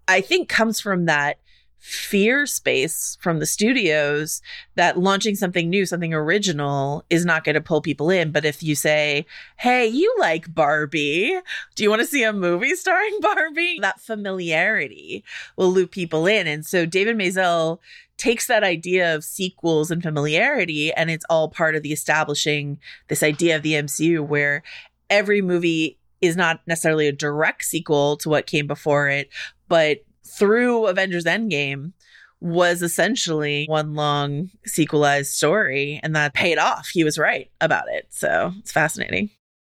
I 0.07 0.21
think 0.21 0.49
comes 0.49 0.79
from 0.79 1.05
that 1.05 1.37
fear 1.83 2.45
space 2.45 3.17
from 3.19 3.39
the 3.39 3.45
studios 3.45 4.41
that 4.75 4.97
launching 4.97 5.35
something 5.35 5.69
new, 5.69 5.85
something 5.85 6.13
original 6.13 7.03
is 7.09 7.25
not 7.25 7.43
going 7.43 7.55
to 7.55 7.61
pull 7.61 7.81
people 7.81 8.09
in. 8.09 8.31
But 8.31 8.45
if 8.45 8.63
you 8.63 8.73
say, 8.73 9.25
hey, 9.57 9.85
you 9.85 10.15
like 10.17 10.55
Barbie, 10.55 11.37
do 11.75 11.83
you 11.83 11.89
want 11.89 12.01
to 12.01 12.07
see 12.07 12.23
a 12.23 12.31
movie 12.31 12.73
starring 12.75 13.17
Barbie? 13.21 13.79
That 13.81 13.99
familiarity 13.99 15.25
will 15.57 15.73
loop 15.73 15.91
people 15.91 16.25
in. 16.25 16.47
And 16.47 16.65
so 16.65 16.85
David 16.85 17.17
Maisel 17.17 17.79
takes 18.15 18.47
that 18.47 18.63
idea 18.63 19.13
of 19.13 19.25
sequels 19.25 19.91
and 19.91 20.01
familiarity, 20.01 20.93
and 20.93 21.11
it's 21.11 21.25
all 21.29 21.49
part 21.49 21.75
of 21.75 21.83
the 21.83 21.91
establishing 21.91 22.79
this 23.09 23.23
idea 23.23 23.57
of 23.57 23.61
the 23.61 23.73
MCU 23.73 24.25
where 24.25 24.63
every 25.09 25.41
movie 25.41 25.97
is 26.21 26.37
not 26.37 26.61
necessarily 26.65 27.09
a 27.09 27.11
direct 27.11 27.65
sequel 27.65 28.15
to 28.15 28.29
what 28.29 28.47
came 28.47 28.67
before 28.67 29.09
it, 29.09 29.27
but 29.67 29.97
through 30.37 30.87
Avengers 30.87 31.25
Endgame 31.25 31.93
was 32.39 32.81
essentially 32.81 33.65
one 33.67 33.93
long 33.93 34.49
sequelized 34.65 35.31
story 35.31 35.99
and 36.03 36.15
that 36.15 36.33
paid 36.33 36.57
off. 36.57 36.89
He 36.91 37.03
was 37.03 37.17
right 37.17 37.49
about 37.61 37.85
it. 37.89 38.07
So 38.09 38.53
it's 38.59 38.71
fascinating. 38.71 39.29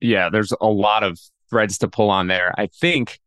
Yeah, 0.01 0.31
there's 0.31 0.53
a 0.61 0.69
lot 0.69 1.03
of 1.03 1.21
threads 1.51 1.77
to 1.79 1.89
pull 1.89 2.11
on 2.11 2.29
there. 2.29 2.55
I 2.57 2.69
think 2.69 3.21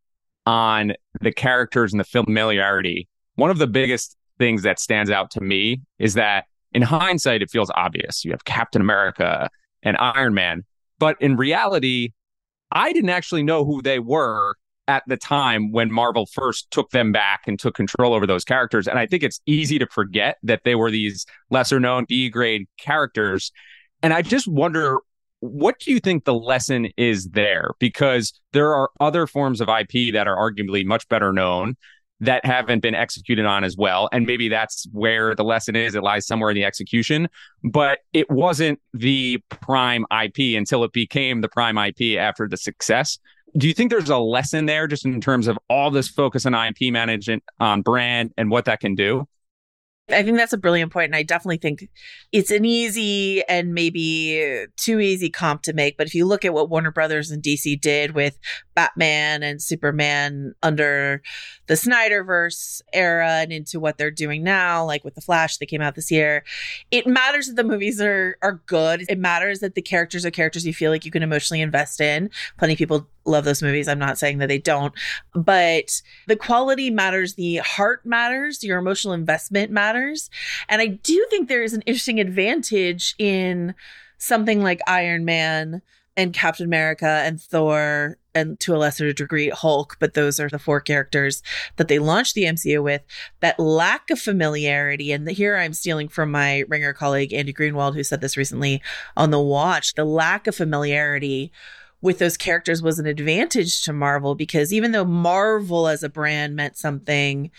on 0.47 0.93
the 1.21 1.31
characters 1.31 1.93
and 1.93 1.99
the 1.99 2.03
familiarity, 2.03 3.07
one 3.35 3.51
of 3.51 3.59
the 3.59 3.67
biggest 3.67 4.17
things 4.39 4.63
that 4.63 4.79
stands 4.79 5.11
out 5.11 5.29
to 5.31 5.41
me 5.41 5.81
is 5.99 6.15
that 6.15 6.45
in 6.73 6.81
hindsight, 6.81 7.41
it 7.41 7.49
feels 7.49 7.71
obvious. 7.75 8.25
You 8.25 8.31
have 8.31 8.45
Captain 8.45 8.81
America 8.81 9.49
and 9.83 9.97
Iron 9.97 10.33
Man, 10.33 10.63
but 10.99 11.15
in 11.21 11.37
reality, 11.37 12.13
I 12.71 12.91
didn't 12.91 13.09
actually 13.09 13.43
know 13.43 13.65
who 13.65 13.81
they 13.81 13.99
were 13.99 14.55
at 14.87 15.03
the 15.07 15.17
time 15.17 15.71
when 15.71 15.91
Marvel 15.91 16.25
first 16.25 16.69
took 16.71 16.89
them 16.91 17.11
back 17.11 17.41
and 17.47 17.59
took 17.59 17.75
control 17.75 18.13
over 18.13 18.25
those 18.25 18.43
characters. 18.43 18.87
And 18.87 18.97
I 18.97 19.05
think 19.05 19.23
it's 19.23 19.41
easy 19.45 19.79
to 19.79 19.87
forget 19.87 20.37
that 20.43 20.61
they 20.63 20.75
were 20.75 20.91
these 20.91 21.25
lesser 21.49 21.79
known 21.79 22.05
B 22.07 22.29
grade 22.29 22.67
characters. 22.79 23.51
And 24.01 24.13
I 24.13 24.21
just 24.21 24.47
wonder 24.47 24.99
what 25.39 25.79
do 25.79 25.91
you 25.91 25.99
think 25.99 26.25
the 26.25 26.33
lesson 26.33 26.89
is 26.97 27.29
there? 27.29 27.71
Because 27.79 28.33
there 28.53 28.73
are 28.73 28.89
other 28.99 29.27
forms 29.27 29.61
of 29.61 29.69
IP 29.69 30.13
that 30.13 30.27
are 30.27 30.35
arguably 30.35 30.85
much 30.85 31.07
better 31.09 31.31
known 31.31 31.75
that 32.19 32.45
haven't 32.45 32.81
been 32.81 32.95
executed 32.95 33.45
on 33.45 33.63
as 33.63 33.77
well. 33.77 34.09
And 34.11 34.25
maybe 34.25 34.49
that's 34.49 34.87
where 34.91 35.35
the 35.35 35.43
lesson 35.43 35.75
is. 35.75 35.95
It 35.95 36.03
lies 36.03 36.25
somewhere 36.25 36.49
in 36.49 36.55
the 36.55 36.63
execution, 36.63 37.27
but 37.63 37.99
it 38.13 38.29
wasn't 38.29 38.79
the 38.93 39.39
prime 39.49 40.05
IP 40.11 40.57
until 40.57 40.83
it 40.83 40.93
became 40.93 41.41
the 41.41 41.49
prime 41.49 41.77
IP 41.77 42.17
after 42.17 42.47
the 42.47 42.57
success. 42.57 43.19
Do 43.55 43.67
you 43.67 43.73
think 43.73 43.91
there's 43.91 44.09
a 44.09 44.17
lesson 44.17 44.65
there 44.65 44.87
just 44.87 45.05
in 45.05 45.21
terms 45.21 45.47
of 45.47 45.57
all 45.69 45.91
this 45.91 46.07
focus 46.07 46.45
on 46.45 46.53
IP 46.53 46.91
management, 46.91 47.43
on 47.59 47.81
brand, 47.81 48.33
and 48.37 48.51
what 48.51 48.65
that 48.65 48.79
can 48.79 48.95
do? 48.95 49.27
I 50.09 50.23
think 50.23 50.37
that's 50.37 50.53
a 50.53 50.57
brilliant 50.57 50.93
point, 50.93 51.07
and 51.07 51.15
I 51.17 51.23
definitely 51.23 51.57
think 51.57 51.89
it's 52.31 52.49
an 52.49 52.63
easy 52.63 53.43
and 53.43 53.73
maybe 53.73 54.65
too 54.77 55.01
easy 55.01 55.29
comp 55.29 55.63
to 55.63 55.73
make. 55.73 55.97
But 55.97 56.07
if 56.07 56.15
you 56.15 56.25
look 56.25 56.45
at 56.45 56.53
what 56.53 56.69
Warner 56.69 56.91
Brothers 56.91 57.29
and 57.29 57.43
DC 57.43 57.81
did 57.81 58.11
with 58.11 58.37
Batman 58.77 59.41
and 59.41 59.59
Superman 59.59 60.53
under 60.61 61.23
the 61.65 61.73
Snyderverse 61.73 62.83
era 62.93 63.39
and 63.39 63.51
into 63.51 63.79
what 63.79 63.97
they're 63.97 64.11
doing 64.11 64.43
now, 64.43 64.85
like 64.85 65.03
with 65.03 65.15
the 65.15 65.21
Flash 65.21 65.57
that 65.57 65.65
came 65.65 65.81
out 65.81 65.95
this 65.95 66.11
year, 66.11 66.43
it 66.91 67.07
matters 67.07 67.47
that 67.47 67.55
the 67.55 67.63
movies 67.63 67.99
are 67.99 68.37
are 68.43 68.61
good. 68.67 69.03
It 69.09 69.17
matters 69.17 69.61
that 69.61 69.73
the 69.73 69.81
characters 69.81 70.27
are 70.27 70.31
characters 70.31 70.63
you 70.63 70.75
feel 70.75 70.91
like 70.91 71.05
you 71.05 71.11
can 71.11 71.23
emotionally 71.23 71.59
invest 71.59 71.99
in. 71.99 72.29
Plenty 72.59 72.73
of 72.73 72.77
people 72.77 73.07
love 73.25 73.45
those 73.45 73.63
movies. 73.63 73.87
I'm 73.87 73.97
not 73.97 74.19
saying 74.19 74.37
that 74.37 74.47
they 74.47 74.59
don't, 74.59 74.93
but 75.33 75.99
the 76.27 76.35
quality 76.35 76.91
matters, 76.91 77.33
the 77.33 77.55
heart 77.57 78.05
matters, 78.05 78.63
your 78.63 78.77
emotional 78.77 79.15
investment 79.15 79.71
matters. 79.71 80.29
And 80.69 80.83
I 80.83 80.85
do 80.85 81.25
think 81.31 81.49
there 81.49 81.63
is 81.63 81.73
an 81.73 81.81
interesting 81.87 82.19
advantage 82.19 83.15
in 83.17 83.73
something 84.19 84.61
like 84.61 84.81
Iron 84.85 85.25
Man 85.25 85.81
and 86.17 86.33
Captain 86.33 86.65
America 86.65 87.21
and 87.23 87.39
Thor 87.39 88.17
and 88.33 88.59
to 88.59 88.75
a 88.75 88.77
lesser 88.77 89.13
degree 89.13 89.49
Hulk, 89.49 89.97
but 89.99 90.15
those 90.15 90.39
are 90.39 90.49
the 90.49 90.59
four 90.59 90.81
characters 90.81 91.41
that 91.77 91.87
they 91.87 91.99
launched 91.99 92.33
the 92.33 92.43
MCU 92.43 92.83
with. 92.83 93.03
That 93.39 93.59
lack 93.59 94.09
of 94.09 94.19
familiarity, 94.19 95.11
and 95.11 95.29
here 95.29 95.55
I'm 95.55 95.73
stealing 95.73 96.09
from 96.09 96.31
my 96.31 96.65
ringer 96.67 96.93
colleague 96.93 97.33
Andy 97.33 97.53
Greenwald, 97.53 97.93
who 97.93 98.03
said 98.03 98.21
this 98.21 98.35
recently 98.35 98.81
on 99.15 99.29
The 99.29 99.39
Watch, 99.39 99.93
the 99.93 100.05
lack 100.05 100.47
of 100.47 100.55
familiarity 100.55 101.51
with 102.01 102.19
those 102.19 102.37
characters 102.37 102.81
was 102.81 102.99
an 102.99 103.07
advantage 103.07 103.81
to 103.83 103.93
Marvel 103.93 104.35
because 104.35 104.73
even 104.73 104.91
though 104.91 105.05
Marvel 105.05 105.87
as 105.87 106.03
a 106.03 106.09
brand 106.09 106.55
meant 106.55 106.77
something, 106.77 107.51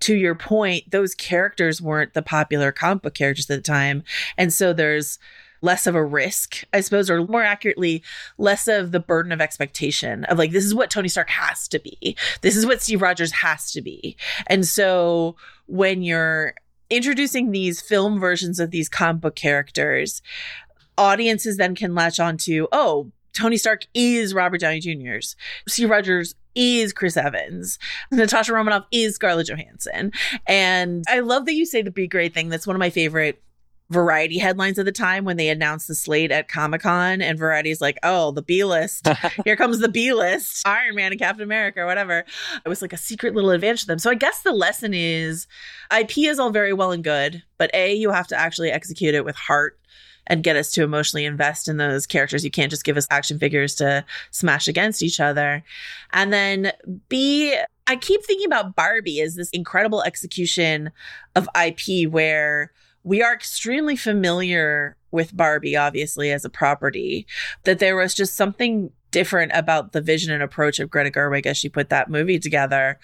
to 0.00 0.14
your 0.14 0.34
point, 0.34 0.90
those 0.90 1.14
characters 1.14 1.82
weren't 1.82 2.14
the 2.14 2.22
popular 2.22 2.72
comic 2.72 3.02
book 3.02 3.14
characters 3.14 3.50
at 3.50 3.56
the 3.56 3.62
time. 3.62 4.02
And 4.38 4.52
so 4.52 4.72
there's 4.72 5.18
less 5.62 5.86
of 5.86 5.94
a 5.94 6.04
risk, 6.04 6.64
I 6.72 6.80
suppose, 6.80 7.10
or 7.10 7.26
more 7.26 7.42
accurately, 7.42 8.02
less 8.38 8.68
of 8.68 8.92
the 8.92 9.00
burden 9.00 9.32
of 9.32 9.40
expectation 9.40 10.24
of 10.24 10.38
like, 10.38 10.52
this 10.52 10.64
is 10.64 10.74
what 10.74 10.90
Tony 10.90 11.08
Stark 11.08 11.30
has 11.30 11.68
to 11.68 11.78
be. 11.78 12.16
This 12.40 12.56
is 12.56 12.66
what 12.66 12.82
Steve 12.82 13.02
Rogers 13.02 13.32
has 13.32 13.70
to 13.72 13.82
be. 13.82 14.16
And 14.46 14.66
so 14.66 15.36
when 15.66 16.02
you're 16.02 16.54
introducing 16.88 17.50
these 17.50 17.80
film 17.80 18.18
versions 18.18 18.58
of 18.58 18.70
these 18.70 18.88
comic 18.88 19.20
book 19.20 19.36
characters, 19.36 20.22
audiences 20.98 21.56
then 21.56 21.74
can 21.74 21.94
latch 21.94 22.18
on 22.18 22.36
to, 22.38 22.68
oh, 22.72 23.10
Tony 23.32 23.56
Stark 23.56 23.86
is 23.94 24.34
Robert 24.34 24.60
Downey 24.60 24.80
Jr.'s. 24.80 25.36
Steve 25.68 25.88
Rogers 25.88 26.34
is 26.54 26.92
Chris 26.92 27.16
Evans. 27.16 27.78
Natasha 28.10 28.52
Romanoff 28.52 28.86
is 28.90 29.14
Scarlett 29.14 29.46
Johansson. 29.46 30.12
And 30.46 31.04
I 31.08 31.20
love 31.20 31.46
that 31.46 31.54
you 31.54 31.64
say 31.64 31.82
the 31.82 31.92
B 31.92 32.08
great 32.08 32.34
thing. 32.34 32.48
That's 32.48 32.66
one 32.66 32.74
of 32.74 32.80
my 32.80 32.90
favorite 32.90 33.40
variety 33.90 34.38
headlines 34.38 34.78
at 34.78 34.84
the 34.84 34.92
time 34.92 35.24
when 35.24 35.36
they 35.36 35.48
announced 35.48 35.88
the 35.88 35.94
slate 35.94 36.30
at 36.30 36.48
Comic 36.48 36.82
Con 36.82 37.20
and 37.20 37.38
Variety's 37.38 37.80
like, 37.80 37.98
oh, 38.02 38.30
the 38.30 38.42
B 38.42 38.64
list. 38.64 39.08
Here 39.44 39.56
comes 39.56 39.80
the 39.80 39.88
B 39.88 40.12
list. 40.12 40.66
Iron 40.66 40.94
Man 40.94 41.12
and 41.12 41.20
Captain 41.20 41.42
America 41.42 41.80
or 41.80 41.86
whatever. 41.86 42.24
It 42.64 42.68
was 42.68 42.80
like 42.80 42.92
a 42.92 42.98
secret 42.98 43.34
little 43.34 43.50
advantage 43.50 43.82
to 43.82 43.86
them. 43.86 43.98
So 43.98 44.10
I 44.10 44.14
guess 44.14 44.42
the 44.42 44.52
lesson 44.52 44.94
is 44.94 45.46
IP 45.96 46.18
is 46.18 46.38
all 46.38 46.50
very 46.50 46.72
well 46.72 46.92
and 46.92 47.04
good, 47.04 47.42
but 47.58 47.70
A, 47.74 47.92
you 47.92 48.10
have 48.10 48.28
to 48.28 48.36
actually 48.36 48.70
execute 48.70 49.14
it 49.14 49.24
with 49.24 49.36
heart 49.36 49.76
and 50.26 50.44
get 50.44 50.56
us 50.56 50.70
to 50.70 50.84
emotionally 50.84 51.24
invest 51.24 51.66
in 51.66 51.76
those 51.76 52.06
characters. 52.06 52.44
You 52.44 52.50
can't 52.52 52.70
just 52.70 52.84
give 52.84 52.96
us 52.96 53.08
action 53.10 53.38
figures 53.38 53.74
to 53.76 54.04
smash 54.30 54.68
against 54.68 55.02
each 55.02 55.18
other. 55.18 55.64
And 56.12 56.32
then 56.32 56.72
B, 57.08 57.58
I 57.88 57.96
keep 57.96 58.24
thinking 58.24 58.46
about 58.46 58.76
Barbie 58.76 59.20
as 59.20 59.34
this 59.34 59.50
incredible 59.50 60.02
execution 60.02 60.92
of 61.34 61.48
IP 61.60 62.08
where 62.08 62.70
we 63.04 63.22
are 63.22 63.34
extremely 63.34 63.96
familiar 63.96 64.96
with 65.10 65.36
Barbie, 65.36 65.76
obviously, 65.76 66.30
as 66.30 66.44
a 66.44 66.50
property, 66.50 67.26
that 67.64 67.78
there 67.78 67.96
was 67.96 68.14
just 68.14 68.36
something 68.36 68.90
different 69.10 69.52
about 69.54 69.92
the 69.92 70.00
vision 70.00 70.32
and 70.32 70.42
approach 70.42 70.78
of 70.78 70.90
Greta 70.90 71.10
Gerwig 71.10 71.46
as 71.46 71.56
she 71.56 71.68
put 71.68 71.88
that 71.88 72.10
movie 72.10 72.38
together 72.38 72.98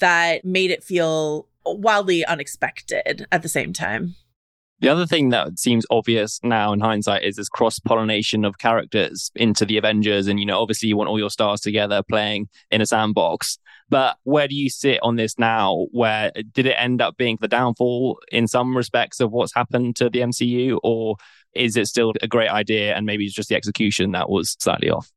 that 0.00 0.44
made 0.44 0.70
it 0.70 0.82
feel 0.82 1.46
wildly 1.64 2.24
unexpected 2.24 3.26
at 3.30 3.42
the 3.42 3.48
same 3.48 3.72
time. 3.72 4.16
The 4.80 4.88
other 4.88 5.06
thing 5.06 5.28
that 5.28 5.60
seems 5.60 5.86
obvious 5.92 6.40
now 6.42 6.72
in 6.72 6.80
hindsight 6.80 7.22
is 7.22 7.36
this 7.36 7.48
cross 7.48 7.78
pollination 7.78 8.44
of 8.44 8.58
characters 8.58 9.30
into 9.36 9.64
the 9.64 9.76
Avengers. 9.76 10.26
And, 10.26 10.40
you 10.40 10.46
know, 10.46 10.60
obviously 10.60 10.88
you 10.88 10.96
want 10.96 11.08
all 11.08 11.20
your 11.20 11.30
stars 11.30 11.60
together 11.60 12.02
playing 12.02 12.48
in 12.72 12.80
a 12.80 12.86
sandbox. 12.86 13.58
But 13.92 14.16
where 14.24 14.48
do 14.48 14.54
you 14.56 14.70
sit 14.70 14.98
on 15.02 15.16
this 15.16 15.38
now? 15.38 15.86
Where 15.92 16.32
did 16.52 16.64
it 16.66 16.74
end 16.78 17.00
up 17.02 17.16
being 17.18 17.36
the 17.40 17.46
downfall 17.46 18.18
in 18.32 18.48
some 18.48 18.74
respects 18.76 19.20
of 19.20 19.30
what's 19.32 19.54
happened 19.54 19.96
to 19.96 20.08
the 20.08 20.20
MCU? 20.20 20.78
Or 20.82 21.16
is 21.54 21.76
it 21.76 21.86
still 21.86 22.14
a 22.22 22.26
great 22.26 22.48
idea 22.48 22.96
and 22.96 23.04
maybe 23.04 23.26
it's 23.26 23.34
just 23.34 23.50
the 23.50 23.54
execution 23.54 24.12
that 24.12 24.30
was 24.30 24.56
slightly 24.58 24.88
off? 24.88 25.12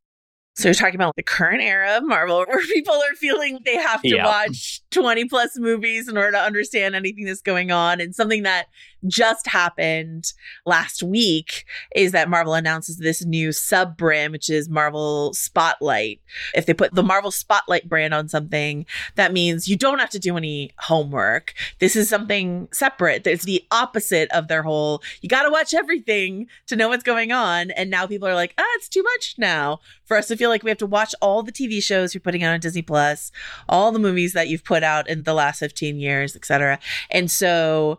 So 0.57 0.67
you're 0.67 0.73
talking 0.75 0.95
about 0.95 1.15
the 1.15 1.23
current 1.23 1.61
era 1.61 1.97
of 1.97 2.03
Marvel 2.05 2.37
where 2.47 2.61
people 2.67 2.93
are 2.95 3.15
feeling 3.15 3.59
they 3.65 3.75
have 3.77 4.01
to 4.01 4.09
Yeah. 4.09 4.25
watch 4.25 4.81
20 4.95 5.25
plus 5.25 5.57
movies 5.57 6.07
in 6.07 6.17
order 6.17 6.31
to 6.31 6.39
understand 6.39 6.95
anything 6.95 7.25
that's 7.25 7.41
going 7.41 7.69
on. 7.69 7.99
And 7.99 8.15
something 8.15 8.43
that 8.43 8.67
just 9.05 9.45
happened 9.45 10.31
last 10.65 11.03
week 11.03 11.65
is 11.93 12.13
that 12.13 12.29
Marvel 12.29 12.53
announces 12.53 12.97
this 12.97 13.23
new 13.25 13.51
sub 13.51 13.97
brand, 13.97 14.31
which 14.31 14.49
is 14.49 14.69
Marvel 14.69 15.33
Spotlight. 15.33 16.21
If 16.53 16.65
they 16.65 16.73
put 16.73 16.95
the 16.95 17.03
Marvel 17.03 17.29
Spotlight 17.29 17.89
brand 17.89 18.13
on 18.13 18.29
something, 18.29 18.85
that 19.15 19.33
means 19.33 19.67
you 19.67 19.75
don't 19.75 19.99
have 19.99 20.09
to 20.11 20.19
do 20.19 20.37
any 20.37 20.71
homework. 20.79 21.53
This 21.79 21.97
is 21.97 22.07
something 22.07 22.69
separate. 22.71 23.27
It's 23.27 23.43
the 23.43 23.63
opposite 23.71 24.31
of 24.31 24.47
their 24.47 24.63
whole, 24.63 25.03
you 25.21 25.27
got 25.27 25.43
to 25.43 25.51
watch 25.51 25.73
everything 25.73 26.47
to 26.67 26.77
know 26.77 26.87
what's 26.87 27.03
going 27.03 27.33
on. 27.33 27.71
And 27.71 27.89
now 27.89 28.07
people 28.07 28.29
are 28.29 28.35
like, 28.35 28.53
ah, 28.57 28.63
it's 28.75 28.89
too 28.89 29.03
much 29.03 29.35
now 29.37 29.81
for 30.05 30.15
us 30.15 30.27
to 30.27 30.37
feel 30.37 30.49
like 30.49 30.63
we 30.63 30.71
have 30.71 30.77
to 30.77 30.85
watch 30.85 31.13
all 31.21 31.43
the 31.43 31.51
TV 31.51 31.83
shows 31.83 32.13
you're 32.13 32.21
putting 32.21 32.43
out 32.43 32.53
on 32.53 32.59
Disney 32.61 32.81
Plus, 32.81 33.31
all 33.67 33.91
the 33.91 33.99
movies 33.99 34.33
that 34.33 34.47
you've 34.47 34.63
put 34.63 34.83
out 34.85 35.09
in 35.09 35.23
the 35.23 35.33
last 35.33 35.59
15 35.59 35.99
years, 35.99 36.35
et 36.35 36.45
cetera. 36.45 36.79
And 37.11 37.29
so 37.29 37.97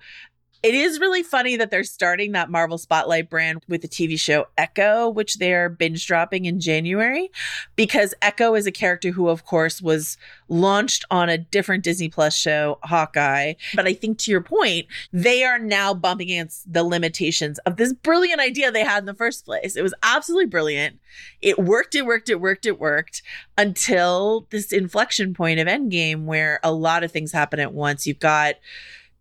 it 0.63 0.75
is 0.75 1.01
really 1.01 1.23
funny 1.23 1.57
that 1.57 1.71
they're 1.71 1.85
starting 1.85 2.33
that 2.33 2.51
Marvel 2.51 2.79
Spotlight 2.79 3.31
brand 3.31 3.63
with 3.69 3.83
the 3.83 3.89
TV 3.89 4.19
show 4.19 4.47
Echo, 4.57 5.09
which 5.09 5.37
they're 5.37 5.69
binge 5.69 6.07
dropping 6.07 6.45
in 6.45 6.61
January, 6.61 7.31
because 7.77 8.15
Echo 8.23 8.55
is 8.55 8.67
a 8.67 8.73
character 8.73 9.11
who, 9.11 9.29
of 9.29 9.45
course, 9.45 9.81
was 9.81 10.17
launched 10.49 11.05
on 11.11 11.29
a 11.29 11.39
different 11.39 11.85
Disney 11.85 12.09
Plus 12.09 12.37
show, 12.37 12.79
Hawkeye. 12.83 13.55
But 13.75 13.87
I 13.87 13.95
think 13.95 14.19
to 14.19 14.31
your 14.31 14.41
point, 14.41 14.87
they 15.13 15.45
are 15.45 15.59
now 15.59 15.95
bumping 15.95 16.31
against 16.31 16.73
the 16.73 16.85
limitations 16.85 17.59
of 17.61 17.77
this 17.77 17.93
brilliant 17.93 18.41
idea 18.41 18.71
they 18.71 18.85
had 18.85 18.99
in 18.99 19.07
the 19.07 19.15
first 19.15 19.45
place. 19.45 19.77
It 19.77 19.83
was 19.83 19.95
absolutely 20.03 20.47
brilliant. 20.47 20.99
It 21.41 21.59
worked, 21.59 21.95
it 21.95 22.07
worked, 22.07 22.29
it 22.29 22.41
worked, 22.41 22.67
it 22.67 22.79
worked 22.79 23.23
until 23.59 24.47
this 24.51 24.73
inflection 24.73 25.35
point 25.35 25.61
of 25.61 25.67
Endgame 25.67 26.25
where 26.25 26.61
a 26.63 26.73
lot 26.73 27.05
of 27.05 27.13
things 27.13 27.33
happen 27.33 27.61
at 27.61 27.73
once. 27.73 28.07
You've 28.07 28.19
got 28.19 28.57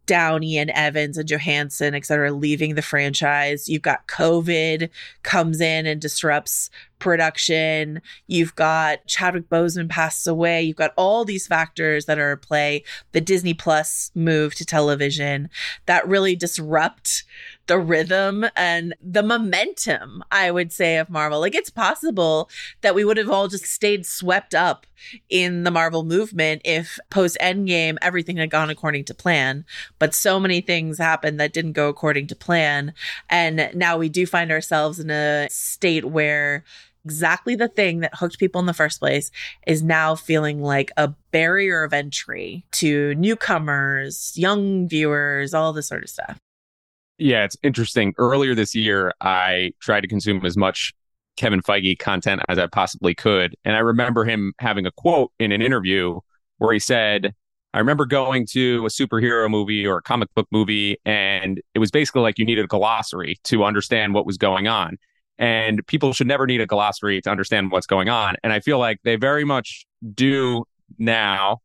Downey 0.05 0.57
and 0.57 0.69
Evans 0.71 1.17
and 1.17 1.27
Johansson, 1.27 1.95
et 1.95 2.05
cetera, 2.05 2.31
leaving 2.31 2.75
the 2.75 2.81
franchise. 2.81 3.67
You've 3.67 3.81
got 3.81 4.07
COVID 4.07 4.89
comes 5.23 5.61
in 5.61 5.85
and 5.85 6.01
disrupts 6.01 6.69
production. 6.99 8.01
You've 8.27 8.55
got 8.55 9.05
Chadwick 9.05 9.49
Boseman 9.49 9.89
passes 9.89 10.27
away. 10.27 10.61
You've 10.61 10.77
got 10.77 10.93
all 10.95 11.25
these 11.25 11.47
factors 11.47 12.05
that 12.05 12.19
are 12.19 12.33
at 12.33 12.41
play. 12.41 12.83
The 13.11 13.21
Disney 13.21 13.53
Plus 13.53 14.11
move 14.15 14.55
to 14.55 14.65
television 14.65 15.49
that 15.85 16.07
really 16.07 16.35
disrupt 16.35 17.23
the 17.67 17.79
rhythm 17.79 18.45
and 18.55 18.93
the 19.01 19.23
momentum, 19.23 20.23
I 20.31 20.51
would 20.51 20.71
say, 20.71 20.97
of 20.97 21.09
Marvel. 21.09 21.39
Like 21.39 21.55
it's 21.55 21.69
possible 21.69 22.49
that 22.81 22.95
we 22.95 23.03
would 23.03 23.17
have 23.17 23.29
all 23.29 23.47
just 23.47 23.65
stayed 23.65 24.05
swept 24.05 24.53
up 24.53 24.85
in 25.29 25.63
the 25.63 25.71
Marvel 25.71 26.03
movement 26.03 26.61
if 26.65 26.99
post 27.09 27.37
Endgame 27.41 27.97
everything 28.01 28.37
had 28.37 28.49
gone 28.49 28.69
according 28.69 29.05
to 29.05 29.13
plan. 29.13 29.65
But 29.99 30.13
so 30.13 30.39
many 30.39 30.61
things 30.61 30.97
happened 30.97 31.39
that 31.39 31.53
didn't 31.53 31.73
go 31.73 31.89
according 31.89 32.27
to 32.27 32.35
plan. 32.35 32.93
And 33.29 33.71
now 33.73 33.97
we 33.97 34.09
do 34.09 34.25
find 34.25 34.51
ourselves 34.51 34.99
in 34.99 35.09
a 35.09 35.47
state 35.49 36.05
where 36.05 36.63
exactly 37.03 37.55
the 37.55 37.67
thing 37.67 37.99
that 37.99 38.15
hooked 38.15 38.39
people 38.39 38.59
in 38.59 38.65
the 38.65 38.73
first 38.73 38.99
place 38.99 39.31
is 39.67 39.83
now 39.83 40.15
feeling 40.15 40.61
like 40.61 40.91
a 40.97 41.13
barrier 41.31 41.83
of 41.83 41.93
entry 41.93 42.65
to 42.71 43.13
newcomers, 43.15 44.33
young 44.35 44.87
viewers, 44.87 45.53
all 45.53 45.71
this 45.71 45.87
sort 45.87 46.03
of 46.03 46.09
stuff. 46.09 46.39
Yeah, 47.17 47.45
it's 47.45 47.55
interesting. 47.63 48.13
Earlier 48.17 48.55
this 48.55 48.75
year, 48.75 49.13
I 49.21 49.71
tried 49.79 50.01
to 50.01 50.07
consume 50.07 50.45
as 50.45 50.57
much 50.57 50.93
Kevin 51.37 51.61
Feige 51.61 51.97
content 51.97 52.41
as 52.49 52.57
I 52.57 52.67
possibly 52.67 53.15
could. 53.15 53.55
And 53.63 53.75
I 53.75 53.79
remember 53.79 54.25
him 54.25 54.53
having 54.59 54.85
a 54.85 54.91
quote 54.91 55.31
in 55.39 55.51
an 55.51 55.61
interview 55.61 56.19
where 56.57 56.73
he 56.73 56.79
said, 56.79 57.33
I 57.73 57.79
remember 57.79 58.05
going 58.05 58.45
to 58.51 58.85
a 58.85 58.89
superhero 58.89 59.49
movie 59.49 59.85
or 59.85 59.97
a 59.97 60.01
comic 60.01 60.33
book 60.33 60.47
movie, 60.49 60.97
and 61.05 61.61
it 61.73 61.79
was 61.79 61.91
basically 61.91 62.21
like 62.21 62.39
you 62.39 62.45
needed 62.45 62.63
a 62.63 62.67
glossary 62.67 63.37
to 63.45 63.65
understand 63.65 64.13
what 64.13 64.25
was 64.25 64.37
going 64.37 64.67
on. 64.67 64.97
And 65.37 65.85
people 65.87 66.13
should 66.13 66.27
never 66.27 66.47
need 66.47 66.61
a 66.61 66.65
glossary 66.65 67.21
to 67.21 67.29
understand 67.29 67.71
what's 67.71 67.87
going 67.87 68.07
on. 68.07 68.35
And 68.43 68.53
I 68.53 68.61
feel 68.61 68.79
like 68.79 68.99
they 69.03 69.17
very 69.17 69.43
much 69.43 69.85
do 70.13 70.63
now. 70.97 71.59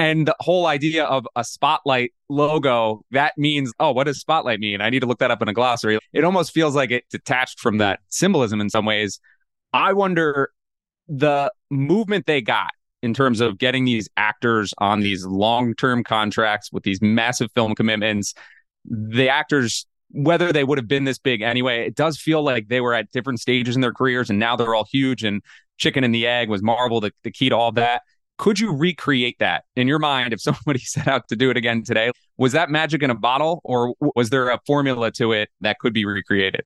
And 0.00 0.26
the 0.26 0.36
whole 0.40 0.66
idea 0.66 1.04
of 1.04 1.26
a 1.36 1.44
spotlight 1.44 2.14
logo, 2.30 3.02
that 3.10 3.34
means, 3.36 3.70
oh, 3.78 3.92
what 3.92 4.04
does 4.04 4.18
spotlight 4.18 4.58
mean? 4.58 4.80
I 4.80 4.88
need 4.88 5.00
to 5.00 5.06
look 5.06 5.18
that 5.18 5.30
up 5.30 5.42
in 5.42 5.48
a 5.48 5.52
glossary. 5.52 5.98
It 6.14 6.24
almost 6.24 6.54
feels 6.54 6.74
like 6.74 6.90
it 6.90 7.04
detached 7.10 7.60
from 7.60 7.76
that 7.78 8.00
symbolism 8.08 8.62
in 8.62 8.70
some 8.70 8.86
ways. 8.86 9.20
I 9.74 9.92
wonder 9.92 10.52
the 11.06 11.52
movement 11.68 12.24
they 12.24 12.40
got 12.40 12.70
in 13.02 13.12
terms 13.12 13.42
of 13.42 13.58
getting 13.58 13.84
these 13.84 14.08
actors 14.16 14.72
on 14.78 15.00
these 15.00 15.26
long 15.26 15.74
term 15.74 16.02
contracts 16.02 16.72
with 16.72 16.82
these 16.82 17.02
massive 17.02 17.50
film 17.54 17.74
commitments. 17.74 18.32
The 18.86 19.28
actors, 19.28 19.84
whether 20.12 20.50
they 20.50 20.64
would 20.64 20.78
have 20.78 20.88
been 20.88 21.04
this 21.04 21.18
big 21.18 21.42
anyway, 21.42 21.86
it 21.86 21.94
does 21.94 22.16
feel 22.16 22.42
like 22.42 22.68
they 22.68 22.80
were 22.80 22.94
at 22.94 23.12
different 23.12 23.38
stages 23.38 23.74
in 23.74 23.82
their 23.82 23.92
careers 23.92 24.30
and 24.30 24.38
now 24.38 24.56
they're 24.56 24.74
all 24.74 24.86
huge. 24.90 25.24
And 25.24 25.42
chicken 25.76 26.04
and 26.04 26.14
the 26.14 26.26
egg 26.26 26.48
was 26.48 26.62
Marvel, 26.62 27.02
the, 27.02 27.12
the 27.22 27.30
key 27.30 27.50
to 27.50 27.56
all 27.56 27.72
that. 27.72 28.00
Could 28.40 28.58
you 28.58 28.74
recreate 28.74 29.38
that 29.38 29.64
in 29.76 29.86
your 29.86 29.98
mind 29.98 30.32
if 30.32 30.40
somebody 30.40 30.78
set 30.78 31.06
out 31.06 31.28
to 31.28 31.36
do 31.36 31.50
it 31.50 31.58
again 31.58 31.82
today? 31.82 32.10
Was 32.38 32.52
that 32.52 32.70
magic 32.70 33.02
in 33.02 33.10
a 33.10 33.14
bottle 33.14 33.60
or 33.64 33.94
was 34.16 34.30
there 34.30 34.48
a 34.48 34.58
formula 34.66 35.10
to 35.12 35.32
it 35.32 35.50
that 35.60 35.78
could 35.78 35.92
be 35.92 36.06
recreated? 36.06 36.62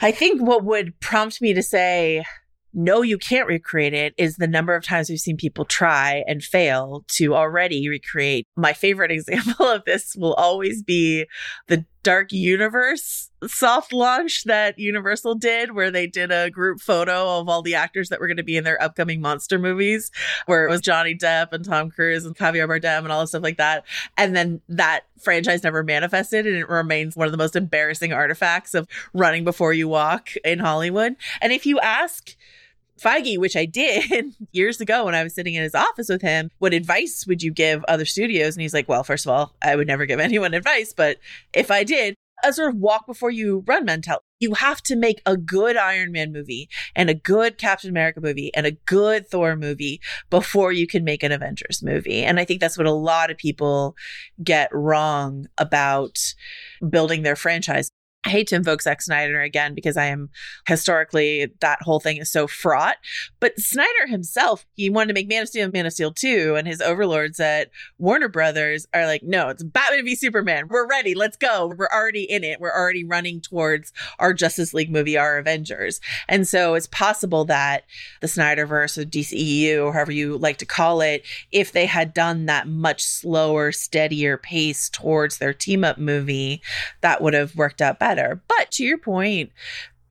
I 0.00 0.10
think 0.10 0.40
what 0.40 0.64
would 0.64 0.98
prompt 1.00 1.42
me 1.42 1.52
to 1.52 1.62
say, 1.62 2.24
no, 2.72 3.02
you 3.02 3.18
can't 3.18 3.46
recreate 3.46 3.92
it 3.92 4.14
is 4.16 4.36
the 4.36 4.46
number 4.46 4.74
of 4.74 4.84
times 4.84 5.10
we've 5.10 5.18
seen 5.18 5.36
people 5.36 5.66
try 5.66 6.24
and 6.26 6.42
fail 6.42 7.04
to 7.08 7.34
already 7.34 7.90
recreate. 7.90 8.46
My 8.56 8.72
favorite 8.72 9.10
example 9.12 9.66
of 9.66 9.84
this 9.84 10.16
will 10.16 10.34
always 10.34 10.82
be 10.82 11.26
the 11.68 11.84
Dark 12.06 12.30
Universe 12.30 13.32
soft 13.48 13.92
launch 13.92 14.44
that 14.44 14.78
Universal 14.78 15.34
did, 15.34 15.72
where 15.72 15.90
they 15.90 16.06
did 16.06 16.30
a 16.30 16.50
group 16.50 16.80
photo 16.80 17.40
of 17.40 17.48
all 17.48 17.62
the 17.62 17.74
actors 17.74 18.10
that 18.10 18.20
were 18.20 18.28
going 18.28 18.36
to 18.36 18.44
be 18.44 18.56
in 18.56 18.62
their 18.62 18.80
upcoming 18.80 19.20
monster 19.20 19.58
movies, 19.58 20.12
where 20.46 20.64
it 20.64 20.70
was 20.70 20.80
Johnny 20.80 21.16
Depp 21.16 21.52
and 21.52 21.64
Tom 21.64 21.90
Cruise 21.90 22.24
and 22.24 22.36
Javier 22.36 22.68
Bardem 22.68 23.00
and 23.00 23.10
all 23.10 23.22
this 23.22 23.30
stuff 23.30 23.42
like 23.42 23.56
that. 23.56 23.84
And 24.16 24.36
then 24.36 24.60
that 24.68 25.00
franchise 25.20 25.64
never 25.64 25.82
manifested 25.82 26.46
and 26.46 26.54
it 26.54 26.68
remains 26.68 27.16
one 27.16 27.26
of 27.26 27.32
the 27.32 27.38
most 27.38 27.56
embarrassing 27.56 28.12
artifacts 28.12 28.72
of 28.72 28.86
running 29.12 29.42
before 29.42 29.72
you 29.72 29.88
walk 29.88 30.28
in 30.44 30.60
Hollywood. 30.60 31.16
And 31.40 31.52
if 31.52 31.66
you 31.66 31.80
ask, 31.80 32.36
Feige, 33.00 33.38
which 33.38 33.56
I 33.56 33.64
did 33.64 34.34
years 34.52 34.80
ago 34.80 35.04
when 35.04 35.14
I 35.14 35.22
was 35.22 35.34
sitting 35.34 35.54
in 35.54 35.62
his 35.62 35.74
office 35.74 36.08
with 36.08 36.22
him, 36.22 36.50
what 36.58 36.74
advice 36.74 37.26
would 37.26 37.42
you 37.42 37.50
give 37.50 37.84
other 37.84 38.04
studios? 38.04 38.54
And 38.54 38.62
he's 38.62 38.74
like, 38.74 38.88
well, 38.88 39.04
first 39.04 39.26
of 39.26 39.32
all, 39.32 39.54
I 39.62 39.76
would 39.76 39.86
never 39.86 40.06
give 40.06 40.20
anyone 40.20 40.54
advice, 40.54 40.92
but 40.92 41.18
if 41.52 41.70
I 41.70 41.84
did, 41.84 42.16
a 42.44 42.52
sort 42.52 42.70
of 42.70 42.76
walk 42.76 43.06
before 43.06 43.30
you 43.30 43.64
run 43.66 43.84
mentality. 43.84 44.22
You 44.40 44.54
have 44.54 44.82
to 44.82 44.96
make 44.96 45.22
a 45.24 45.36
good 45.36 45.76
Iron 45.76 46.12
Man 46.12 46.32
movie 46.32 46.68
and 46.94 47.08
a 47.08 47.14
good 47.14 47.56
Captain 47.56 47.88
America 47.88 48.20
movie 48.20 48.54
and 48.54 48.66
a 48.66 48.72
good 48.72 49.28
Thor 49.28 49.56
movie 49.56 50.00
before 50.28 50.72
you 50.72 50.86
can 50.86 51.04
make 51.04 51.22
an 51.22 51.32
Avengers 51.32 51.82
movie. 51.82 52.22
And 52.22 52.38
I 52.38 52.44
think 52.44 52.60
that's 52.60 52.76
what 52.76 52.86
a 52.86 52.92
lot 52.92 53.30
of 53.30 53.38
people 53.38 53.96
get 54.42 54.68
wrong 54.72 55.46
about 55.56 56.34
building 56.88 57.22
their 57.22 57.36
franchise. 57.36 57.90
I 58.26 58.28
hate 58.28 58.48
to 58.48 58.56
invoke 58.56 58.82
Zack 58.82 59.00
Snyder 59.00 59.40
again 59.40 59.72
because 59.72 59.96
I 59.96 60.06
am 60.06 60.30
historically 60.66 61.46
that 61.60 61.80
whole 61.82 62.00
thing 62.00 62.16
is 62.16 62.30
so 62.30 62.48
fraught. 62.48 62.96
But 63.38 63.56
Snyder 63.56 64.08
himself, 64.08 64.66
he 64.74 64.90
wanted 64.90 65.08
to 65.08 65.14
make 65.14 65.28
Man 65.28 65.42
of 65.42 65.48
Steel 65.48 65.62
and 65.62 65.72
Man 65.72 65.86
of 65.86 65.92
Steel 65.92 66.12
2, 66.12 66.56
and 66.56 66.66
his 66.66 66.80
overlords 66.80 67.38
at 67.38 67.70
Warner 67.98 68.28
Brothers 68.28 68.88
are 68.92 69.06
like, 69.06 69.22
no, 69.22 69.48
it's 69.48 69.62
Batman 69.62 70.04
v 70.04 70.16
Superman. 70.16 70.66
We're 70.66 70.88
ready. 70.88 71.14
Let's 71.14 71.36
go. 71.36 71.72
We're 71.78 71.86
already 71.86 72.24
in 72.24 72.42
it. 72.42 72.60
We're 72.60 72.76
already 72.76 73.04
running 73.04 73.40
towards 73.40 73.92
our 74.18 74.34
Justice 74.34 74.74
League 74.74 74.90
movie, 74.90 75.16
our 75.16 75.38
Avengers. 75.38 76.00
And 76.28 76.48
so 76.48 76.74
it's 76.74 76.88
possible 76.88 77.44
that 77.44 77.84
the 78.20 78.26
Snyderverse 78.26 78.98
or 78.98 79.04
DCEU, 79.04 79.84
or 79.84 79.92
however 79.92 80.10
you 80.10 80.36
like 80.36 80.56
to 80.58 80.66
call 80.66 81.00
it, 81.00 81.24
if 81.52 81.70
they 81.70 81.86
had 81.86 82.12
done 82.12 82.46
that 82.46 82.66
much 82.66 83.04
slower, 83.04 83.70
steadier 83.70 84.36
pace 84.36 84.90
towards 84.90 85.38
their 85.38 85.54
team 85.54 85.84
up 85.84 85.96
movie, 85.96 86.60
that 87.02 87.22
would 87.22 87.34
have 87.34 87.54
worked 87.54 87.80
out 87.80 88.00
better. 88.00 88.15
But 88.48 88.70
to 88.72 88.84
your 88.84 88.98
point, 88.98 89.52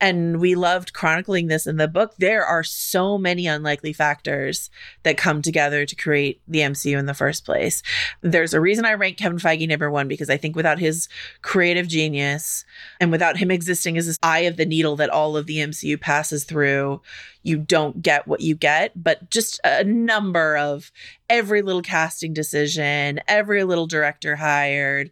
and 0.00 0.40
we 0.40 0.54
loved 0.54 0.92
chronicling 0.92 1.46
this 1.46 1.66
in 1.66 1.76
the 1.76 1.88
book. 1.88 2.14
There 2.18 2.44
are 2.44 2.62
so 2.62 3.16
many 3.16 3.46
unlikely 3.46 3.92
factors 3.92 4.70
that 5.04 5.16
come 5.16 5.40
together 5.40 5.86
to 5.86 5.96
create 5.96 6.40
the 6.46 6.60
MCU 6.60 6.98
in 6.98 7.06
the 7.06 7.14
first 7.14 7.44
place. 7.44 7.82
There's 8.20 8.52
a 8.52 8.60
reason 8.60 8.84
I 8.84 8.94
rank 8.94 9.16
Kevin 9.16 9.38
Feige 9.38 9.66
number 9.68 9.90
one 9.90 10.08
because 10.08 10.28
I 10.28 10.36
think 10.36 10.54
without 10.54 10.78
his 10.78 11.08
creative 11.40 11.88
genius 11.88 12.64
and 13.00 13.10
without 13.10 13.38
him 13.38 13.50
existing 13.50 13.96
as 13.96 14.06
this 14.06 14.18
eye 14.22 14.40
of 14.40 14.56
the 14.56 14.66
needle 14.66 14.96
that 14.96 15.10
all 15.10 15.36
of 15.36 15.46
the 15.46 15.58
MCU 15.58 15.98
passes 15.98 16.44
through, 16.44 17.00
you 17.42 17.56
don't 17.56 18.02
get 18.02 18.28
what 18.28 18.40
you 18.40 18.54
get. 18.54 18.92
But 19.02 19.30
just 19.30 19.60
a 19.64 19.84
number 19.84 20.58
of 20.58 20.92
every 21.30 21.62
little 21.62 21.82
casting 21.82 22.34
decision, 22.34 23.20
every 23.28 23.64
little 23.64 23.86
director 23.86 24.36
hired, 24.36 25.10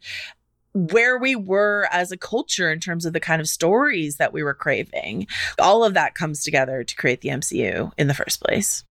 where 0.75 1.19
we 1.19 1.37
were 1.37 1.89
as 1.93 2.11
a 2.13 2.17
culture 2.17 2.71
in 2.71 2.81
terms 2.81 3.07
of 3.07 3.13
the 3.13 3.21
kind 3.21 3.41
of 3.41 3.49
stories 3.49 4.17
that 4.17 4.33
we 4.33 4.43
were 4.43 4.55
craving. 4.55 5.27
All 5.59 5.85
of 5.85 5.95
that 5.95 6.15
comes 6.15 6.43
together 6.43 6.83
to 6.83 6.97
create 6.97 7.21
the 7.21 7.31
MCU 7.31 7.93
in 7.97 8.09
the 8.09 8.15
first 8.15 8.43
place. 8.43 8.85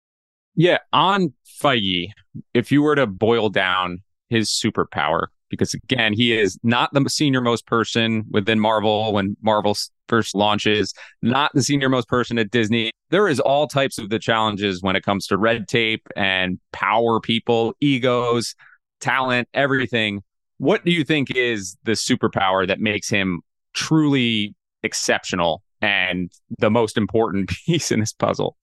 Yeah, 0.55 0.77
on 0.93 1.33
Feige, 1.61 2.09
if 2.53 2.71
you 2.71 2.81
were 2.81 2.95
to 2.95 3.05
boil 3.05 3.49
down 3.49 4.01
his 4.29 4.49
superpower, 4.49 5.27
because 5.49 5.73
again, 5.73 6.13
he 6.13 6.37
is 6.37 6.57
not 6.63 6.93
the 6.93 7.07
senior 7.09 7.41
most 7.41 7.65
person 7.65 8.23
within 8.31 8.59
Marvel 8.59 9.11
when 9.13 9.35
Marvel 9.41 9.75
first 10.07 10.35
launches, 10.35 10.93
not 11.21 11.51
the 11.53 11.61
senior 11.61 11.89
most 11.89 12.07
person 12.07 12.39
at 12.39 12.49
Disney. 12.49 12.91
There 13.09 13.27
is 13.27 13.39
all 13.39 13.67
types 13.67 13.97
of 13.97 14.09
the 14.09 14.19
challenges 14.19 14.81
when 14.81 14.95
it 14.95 15.03
comes 15.03 15.27
to 15.27 15.37
red 15.37 15.67
tape 15.67 16.07
and 16.15 16.59
power 16.71 17.19
people, 17.19 17.75
egos, 17.81 18.55
talent, 19.01 19.47
everything 19.53 20.21
what 20.57 20.85
do 20.85 20.91
you 20.91 21.03
think 21.03 21.35
is 21.35 21.77
the 21.83 21.93
superpower 21.93 22.67
that 22.67 22.79
makes 22.79 23.09
him 23.09 23.41
truly 23.73 24.55
exceptional 24.83 25.63
and 25.81 26.31
the 26.59 26.69
most 26.69 26.97
important 26.97 27.49
piece 27.65 27.91
in 27.91 27.99
this 27.99 28.13
puzzle? 28.13 28.57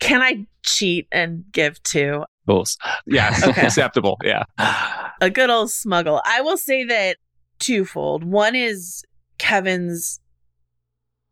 Can 0.00 0.22
I 0.22 0.46
cheat 0.62 1.06
and 1.12 1.44
give 1.52 1.82
two? 1.82 2.24
Course. 2.46 2.76
Yes. 3.06 3.46
Okay. 3.46 3.62
Acceptable. 3.62 4.18
Yeah. 4.22 4.44
A 5.20 5.30
good 5.30 5.50
old 5.50 5.70
smuggle. 5.70 6.20
I 6.24 6.40
will 6.42 6.56
say 6.56 6.84
that 6.84 7.16
twofold. 7.58 8.24
One 8.24 8.54
is 8.54 9.02
Kevin's 9.38 10.20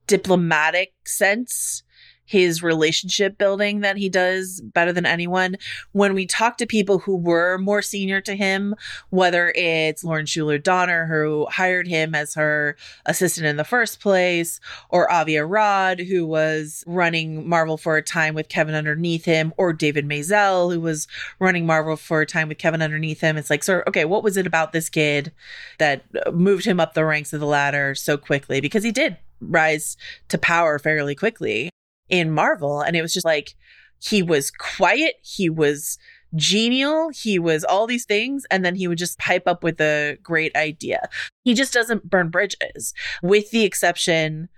diplomatic 0.07 0.92
sense 1.07 1.83
his 2.24 2.62
relationship 2.62 3.37
building 3.37 3.80
that 3.80 3.96
he 3.96 4.08
does 4.08 4.61
better 4.61 4.92
than 4.92 5.06
anyone. 5.06 5.56
When 5.92 6.14
we 6.14 6.26
talk 6.26 6.56
to 6.58 6.66
people 6.66 6.98
who 6.98 7.16
were 7.16 7.58
more 7.58 7.82
senior 7.82 8.20
to 8.22 8.35
him, 8.35 8.74
whether 9.11 9.52
it's 9.56 10.04
Lauren 10.04 10.26
Shuler 10.26 10.62
Donner, 10.62 11.06
who 11.06 11.46
hired 11.46 11.88
him 11.88 12.14
as 12.14 12.35
her 12.35 12.76
assistant 13.06 13.46
in 13.46 13.56
the 13.56 13.64
first 13.64 14.00
place, 14.00 14.61
or 14.88 15.11
Avi 15.11 15.37
Arad, 15.37 16.00
who 16.00 16.26
was 16.26 16.85
running 16.87 17.48
Marvel 17.48 17.76
for 17.76 17.96
a 17.96 18.02
time 18.02 18.35
with 18.35 18.48
Kevin 18.48 18.74
underneath 18.74 19.24
him, 19.24 19.52
or 19.56 19.72
David 19.72 20.08
Maisel, 20.08 20.72
who 20.72 20.80
was 20.80 21.08
running 21.38 21.66
Marvel 21.66 21.96
for 21.96 22.20
a 22.20 22.26
time 22.26 22.48
with 22.48 22.58
Kevin 22.58 22.82
underneath 22.82 23.20
him. 23.20 23.37
It's 23.37 23.50
like, 23.50 23.64
sir, 23.64 23.82
okay, 23.87 24.04
what 24.04 24.22
was 24.22 24.37
it 24.37 24.46
about 24.46 24.72
this 24.72 24.88
kid 24.88 25.32
that 25.78 26.04
moved 26.32 26.64
him 26.64 26.80
up 26.80 26.94
the 26.94 27.04
ranks 27.04 27.32
of 27.32 27.40
the 27.40 27.46
ladder 27.46 27.94
so 27.94 28.16
quickly? 28.16 28.61
Because 28.61 28.85
he 28.85 28.92
did 28.92 29.16
rise 29.40 29.96
to 30.28 30.38
power 30.38 30.78
fairly 30.78 31.16
quickly 31.16 31.71
in 32.12 32.31
Marvel. 32.31 32.81
And 32.81 32.94
it 32.94 33.03
was 33.03 33.12
just 33.12 33.25
like, 33.25 33.57
he 33.98 34.22
was 34.22 34.51
quiet. 34.51 35.14
He 35.22 35.48
was 35.48 35.98
genial. 36.37 37.09
He 37.11 37.38
was 37.38 37.64
all 37.64 37.87
these 37.87 38.05
things. 38.05 38.44
And 38.51 38.64
then 38.64 38.77
he 38.77 38.87
would 38.87 38.98
just 38.98 39.18
pipe 39.18 39.44
up 39.46 39.64
with 39.64 39.81
a 39.81 40.18
great 40.22 40.55
idea. 40.55 41.09
He 41.42 41.55
just 41.55 41.72
doesn't 41.72 42.09
burn 42.09 42.29
bridges, 42.29 42.92
with 43.22 43.51
the 43.51 43.64
exception 43.64 44.48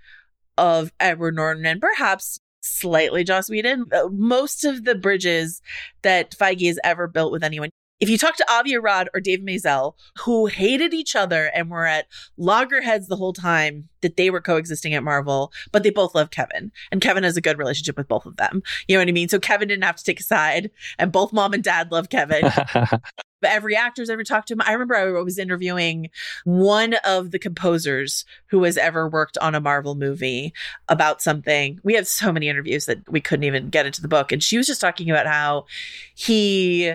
of 0.57 0.91
Edward 0.99 1.35
Norton 1.35 1.65
and 1.65 1.81
perhaps 1.81 2.39
slightly 2.61 3.23
Joss 3.23 3.49
Whedon. 3.49 3.85
Uh, 3.91 4.09
most 4.11 4.65
of 4.65 4.83
the 4.83 4.95
bridges 4.95 5.61
that 6.01 6.31
Feige 6.31 6.67
has 6.67 6.79
ever 6.83 7.07
built 7.07 7.31
with 7.31 7.43
anyone, 7.43 7.69
if 8.05 8.09
you 8.09 8.19
talk 8.19 8.35
to 8.35 8.45
Avi 8.47 8.75
Arad 8.75 9.09
or 9.15 9.19
Dave 9.19 9.39
Maisel, 9.39 9.95
who 10.19 10.45
hated 10.45 10.93
each 10.93 11.15
other 11.15 11.49
and 11.55 11.71
were 11.71 11.87
at 11.87 12.05
loggerheads 12.37 13.07
the 13.07 13.15
whole 13.15 13.33
time 13.33 13.89
that 14.01 14.15
they 14.15 14.29
were 14.29 14.41
coexisting 14.41 14.93
at 14.93 15.03
Marvel, 15.03 15.51
but 15.71 15.81
they 15.81 15.89
both 15.89 16.13
love 16.13 16.29
Kevin. 16.29 16.71
And 16.91 17.01
Kevin 17.01 17.23
has 17.23 17.35
a 17.35 17.41
good 17.41 17.57
relationship 17.57 17.97
with 17.97 18.07
both 18.07 18.27
of 18.27 18.37
them. 18.37 18.61
You 18.87 18.95
know 18.95 19.01
what 19.01 19.07
I 19.07 19.11
mean? 19.11 19.27
So 19.27 19.39
Kevin 19.39 19.67
didn't 19.67 19.85
have 19.85 19.95
to 19.95 20.03
take 20.03 20.19
a 20.19 20.23
side, 20.23 20.69
and 20.99 21.11
both 21.11 21.33
mom 21.33 21.53
and 21.53 21.63
dad 21.63 21.91
love 21.91 22.09
Kevin. 22.09 22.43
but 22.75 23.01
every 23.41 23.75
actor's 23.75 24.11
ever 24.11 24.23
talked 24.23 24.49
to 24.49 24.53
him. 24.53 24.61
I 24.61 24.73
remember 24.73 24.95
I 24.95 25.23
was 25.23 25.39
interviewing 25.39 26.11
one 26.43 26.93
of 27.05 27.31
the 27.31 27.39
composers 27.39 28.23
who 28.49 28.65
has 28.65 28.77
ever 28.77 29.09
worked 29.09 29.39
on 29.39 29.55
a 29.55 29.59
Marvel 29.59 29.95
movie 29.95 30.53
about 30.89 31.23
something. 31.23 31.79
We 31.81 31.95
have 31.95 32.07
so 32.07 32.31
many 32.31 32.49
interviews 32.49 32.85
that 32.85 33.09
we 33.09 33.19
couldn't 33.19 33.45
even 33.45 33.69
get 33.69 33.87
into 33.87 34.03
the 34.03 34.07
book. 34.07 34.31
And 34.31 34.43
she 34.43 34.57
was 34.57 34.67
just 34.67 34.81
talking 34.81 35.09
about 35.09 35.25
how 35.25 35.65
he 36.13 36.93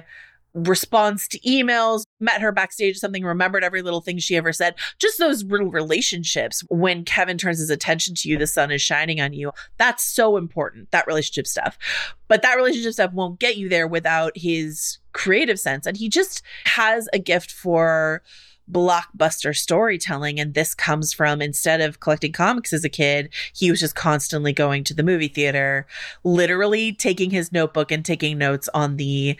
response 0.54 1.28
to 1.28 1.38
emails, 1.40 2.04
met 2.18 2.40
her 2.40 2.52
backstage, 2.52 2.98
something, 2.98 3.24
remembered 3.24 3.64
every 3.64 3.82
little 3.82 4.00
thing 4.00 4.18
she 4.18 4.36
ever 4.36 4.52
said. 4.52 4.74
Just 4.98 5.18
those 5.18 5.44
little 5.44 5.70
relationships. 5.70 6.62
When 6.68 7.04
Kevin 7.04 7.38
turns 7.38 7.58
his 7.58 7.70
attention 7.70 8.14
to 8.16 8.28
you, 8.28 8.36
the 8.36 8.46
sun 8.46 8.70
is 8.70 8.82
shining 8.82 9.20
on 9.20 9.32
you. 9.32 9.52
That's 9.78 10.04
so 10.04 10.36
important, 10.36 10.90
that 10.90 11.06
relationship 11.06 11.46
stuff. 11.46 11.78
But 12.28 12.42
that 12.42 12.56
relationship 12.56 12.92
stuff 12.92 13.12
won't 13.12 13.40
get 13.40 13.56
you 13.56 13.68
there 13.68 13.86
without 13.86 14.32
his 14.36 14.98
creative 15.12 15.58
sense. 15.58 15.86
And 15.86 15.96
he 15.96 16.08
just 16.08 16.42
has 16.64 17.08
a 17.12 17.18
gift 17.18 17.50
for 17.50 18.22
blockbuster 18.70 19.56
storytelling. 19.56 20.38
And 20.38 20.54
this 20.54 20.74
comes 20.74 21.12
from 21.12 21.42
instead 21.42 21.80
of 21.80 22.00
collecting 22.00 22.32
comics 22.32 22.72
as 22.72 22.84
a 22.84 22.88
kid, 22.88 23.32
he 23.52 23.70
was 23.70 23.80
just 23.80 23.94
constantly 23.94 24.52
going 24.52 24.84
to 24.84 24.94
the 24.94 25.02
movie 25.02 25.28
theater, 25.28 25.86
literally 26.24 26.92
taking 26.92 27.30
his 27.30 27.52
notebook 27.52 27.90
and 27.90 28.04
taking 28.04 28.38
notes 28.38 28.68
on 28.72 28.96
the 28.96 29.36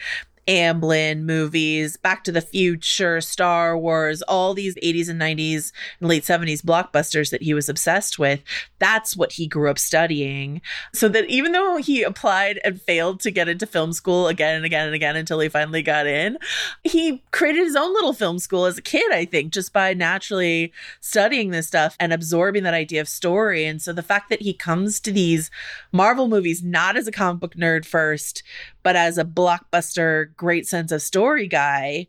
Amblin 0.47 1.21
movies, 1.21 1.97
Back 1.97 2.23
to 2.23 2.31
the 2.31 2.41
Future, 2.41 3.21
Star 3.21 3.77
Wars, 3.77 4.21
all 4.23 4.53
these 4.53 4.75
80s 4.75 5.09
and 5.09 5.21
90s 5.21 5.71
and 5.99 6.09
late 6.09 6.23
70s 6.23 6.61
blockbusters 6.61 7.29
that 7.31 7.43
he 7.43 7.53
was 7.53 7.69
obsessed 7.69 8.17
with. 8.17 8.41
That's 8.79 9.15
what 9.15 9.33
he 9.33 9.47
grew 9.47 9.69
up 9.69 9.77
studying. 9.77 10.61
So 10.93 11.07
that 11.09 11.29
even 11.29 11.51
though 11.51 11.77
he 11.77 12.03
applied 12.03 12.59
and 12.63 12.81
failed 12.81 13.19
to 13.21 13.31
get 13.31 13.47
into 13.47 13.65
film 13.65 13.93
school 13.93 14.27
again 14.27 14.55
and 14.55 14.65
again 14.65 14.87
and 14.87 14.95
again 14.95 15.15
until 15.15 15.39
he 15.39 15.49
finally 15.49 15.83
got 15.83 16.07
in, 16.07 16.37
he 16.83 17.23
created 17.31 17.63
his 17.63 17.75
own 17.75 17.93
little 17.93 18.13
film 18.13 18.39
school 18.39 18.65
as 18.65 18.77
a 18.77 18.81
kid, 18.81 19.11
I 19.11 19.25
think, 19.25 19.53
just 19.53 19.73
by 19.73 19.93
naturally 19.93 20.73
studying 20.99 21.51
this 21.51 21.67
stuff 21.67 21.95
and 21.99 22.11
absorbing 22.11 22.63
that 22.63 22.73
idea 22.73 23.01
of 23.01 23.07
story. 23.07 23.65
And 23.65 23.81
so 23.81 23.93
the 23.93 24.03
fact 24.03 24.29
that 24.29 24.41
he 24.41 24.53
comes 24.53 24.99
to 25.01 25.11
these 25.11 25.51
Marvel 25.91 26.27
movies 26.27 26.63
not 26.63 26.97
as 26.97 27.07
a 27.07 27.11
comic 27.11 27.39
book 27.39 27.55
nerd 27.55 27.85
first, 27.85 28.43
but 28.83 28.95
as 28.95 29.17
a 29.17 29.25
blockbuster, 29.25 30.35
great 30.35 30.67
sense 30.67 30.91
of 30.91 31.01
story 31.01 31.47
guy 31.47 32.07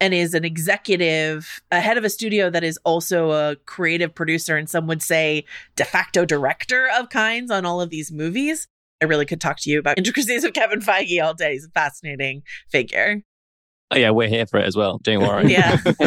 and 0.00 0.12
is 0.12 0.34
an 0.34 0.44
executive 0.44 1.62
a 1.70 1.80
head 1.80 1.96
of 1.96 2.04
a 2.04 2.10
studio 2.10 2.50
that 2.50 2.64
is 2.64 2.78
also 2.84 3.30
a 3.30 3.56
creative 3.64 4.14
producer 4.14 4.56
and 4.56 4.68
some 4.68 4.86
would 4.86 5.02
say 5.02 5.44
de 5.76 5.84
facto 5.84 6.24
director 6.24 6.88
of 6.96 7.08
kinds 7.08 7.50
on 7.50 7.64
all 7.64 7.80
of 7.80 7.90
these 7.90 8.10
movies. 8.12 8.66
I 9.00 9.06
really 9.06 9.26
could 9.26 9.40
talk 9.40 9.58
to 9.60 9.70
you 9.70 9.78
about 9.78 9.98
intricacies 9.98 10.44
of 10.44 10.52
Kevin 10.52 10.80
Feige 10.80 11.22
all 11.22 11.34
day. 11.34 11.52
He's 11.52 11.66
a 11.66 11.70
fascinating 11.70 12.42
figure. 12.70 13.22
Oh, 13.90 13.96
yeah, 13.96 14.10
we're 14.10 14.28
here 14.28 14.46
for 14.46 14.58
it 14.58 14.66
as 14.66 14.76
well. 14.76 14.98
Don't 15.02 15.20
worry. 15.20 15.46
yeah. 15.52 15.78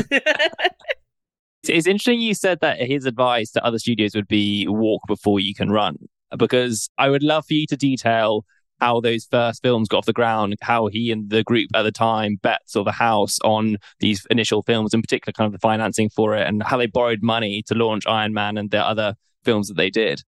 it's 1.64 1.88
interesting 1.88 2.20
you 2.20 2.34
said 2.34 2.60
that 2.62 2.82
his 2.82 3.06
advice 3.06 3.52
to 3.52 3.64
other 3.64 3.80
studios 3.80 4.16
would 4.16 4.28
be 4.28 4.68
walk 4.68 5.02
before 5.08 5.40
you 5.40 5.54
can 5.54 5.70
run, 5.70 5.98
because 6.38 6.90
I 6.98 7.10
would 7.10 7.24
love 7.24 7.46
for 7.48 7.54
you 7.54 7.66
to 7.68 7.78
detail 7.78 8.46
how 8.80 9.00
those 9.00 9.26
first 9.26 9.62
films 9.62 9.88
got 9.88 10.00
off 10.00 10.06
the 10.06 10.14
ground, 10.14 10.56
how 10.62 10.88
he 10.88 11.12
and 11.12 11.30
the 11.30 11.44
group 11.44 11.70
at 11.74 11.84
the 11.84 11.92
time 11.92 12.38
bet 12.42 12.62
or 12.76 12.84
the 12.84 12.92
house 12.92 13.38
on 13.44 13.78
these 14.00 14.26
initial 14.30 14.64
films, 14.64 14.94
in 14.94 15.02
particular, 15.02 15.34
kind 15.34 15.48
of 15.48 15.52
the 15.54 15.60
financing 15.60 16.10
for 16.10 16.36
it, 16.36 16.48
and 16.48 16.64
how 16.64 16.78
they 16.78 16.88
borrowed 16.88 17.22
money 17.22 17.64
to 17.64 17.76
launch 17.76 18.06
Iron 18.08 18.34
Man 18.34 18.58
and 18.58 18.72
the 18.72 18.80
other 18.80 19.16
films 19.44 19.68
that 19.68 19.78
they 19.78 19.90
did. 19.90 20.22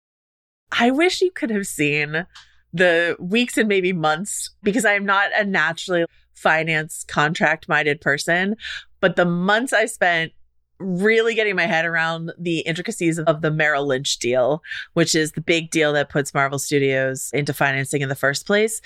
I 0.73 0.91
wish 0.91 1.21
you 1.21 1.31
could 1.31 1.51
have 1.51 1.67
seen 1.67 2.27
the 2.73 3.17
weeks 3.19 3.57
and 3.57 3.69
maybe 3.69 3.93
months 3.93 4.51
because 4.63 4.85
I 4.85 4.95
am 4.95 5.07
not 5.07 5.31
a 5.35 5.45
naturally 5.45 6.05
finance 6.35 7.05
contract 7.09 7.69
minded 7.69 8.01
person, 8.01 8.57
but 9.01 9.17
the 9.17 9.25
months 9.25 9.73
I 9.73 9.87
spent 9.87 10.33
really 10.79 11.35
getting 11.35 11.57
my 11.57 11.67
head 11.67 11.85
around 11.85 12.33
the 12.39 12.61
intricacies 12.61 13.19
of 13.19 13.41
the 13.41 13.51
Merrill 13.51 13.87
Lynch 13.87 14.19
deal, 14.19 14.63
which 14.93 15.15
is 15.15 15.33
the 15.33 15.41
big 15.41 15.71
deal 15.71 15.93
that 15.93 16.11
puts 16.11 16.35
Marvel 16.35 16.59
Studios 16.59 17.31
into 17.33 17.55
financing 17.55 18.03
in 18.03 18.09
the 18.09 18.15
first 18.15 18.47
place. 18.47 18.81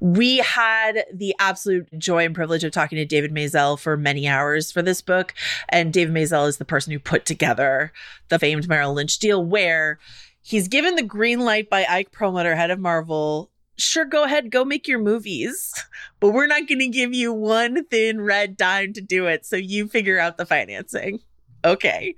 We 0.00 0.38
had 0.38 1.04
the 1.12 1.34
absolute 1.38 1.88
joy 1.98 2.24
and 2.24 2.34
privilege 2.34 2.64
of 2.64 2.72
talking 2.72 2.96
to 2.96 3.04
David 3.04 3.32
Maisel 3.32 3.78
for 3.78 3.96
many 3.96 4.28
hours 4.28 4.70
for 4.70 4.82
this 4.82 5.00
book. 5.00 5.34
And 5.68 5.92
David 5.92 6.14
Maisel 6.14 6.48
is 6.48 6.58
the 6.58 6.64
person 6.64 6.92
who 6.92 6.98
put 6.98 7.24
together 7.26 7.92
the 8.28 8.38
famed 8.38 8.68
Merrill 8.68 8.94
Lynch 8.94 9.18
deal, 9.18 9.44
where 9.44 9.98
he's 10.42 10.68
given 10.68 10.94
the 10.94 11.02
green 11.02 11.40
light 11.40 11.70
by 11.70 11.86
Ike 11.88 12.12
Perlmutter, 12.12 12.54
head 12.54 12.70
of 12.70 12.78
Marvel, 12.78 13.50
sure, 13.76 14.04
go 14.04 14.24
ahead, 14.24 14.50
go 14.50 14.64
make 14.64 14.86
your 14.86 14.98
movies, 14.98 15.72
but 16.20 16.30
we're 16.30 16.46
not 16.46 16.68
going 16.68 16.80
to 16.80 16.88
give 16.88 17.14
you 17.14 17.32
one 17.32 17.84
thin 17.86 18.20
red 18.20 18.56
dime 18.56 18.92
to 18.92 19.00
do 19.00 19.26
it. 19.26 19.46
So 19.46 19.56
you 19.56 19.88
figure 19.88 20.18
out 20.18 20.36
the 20.36 20.46
financing 20.46 21.20
okay. 21.64 22.14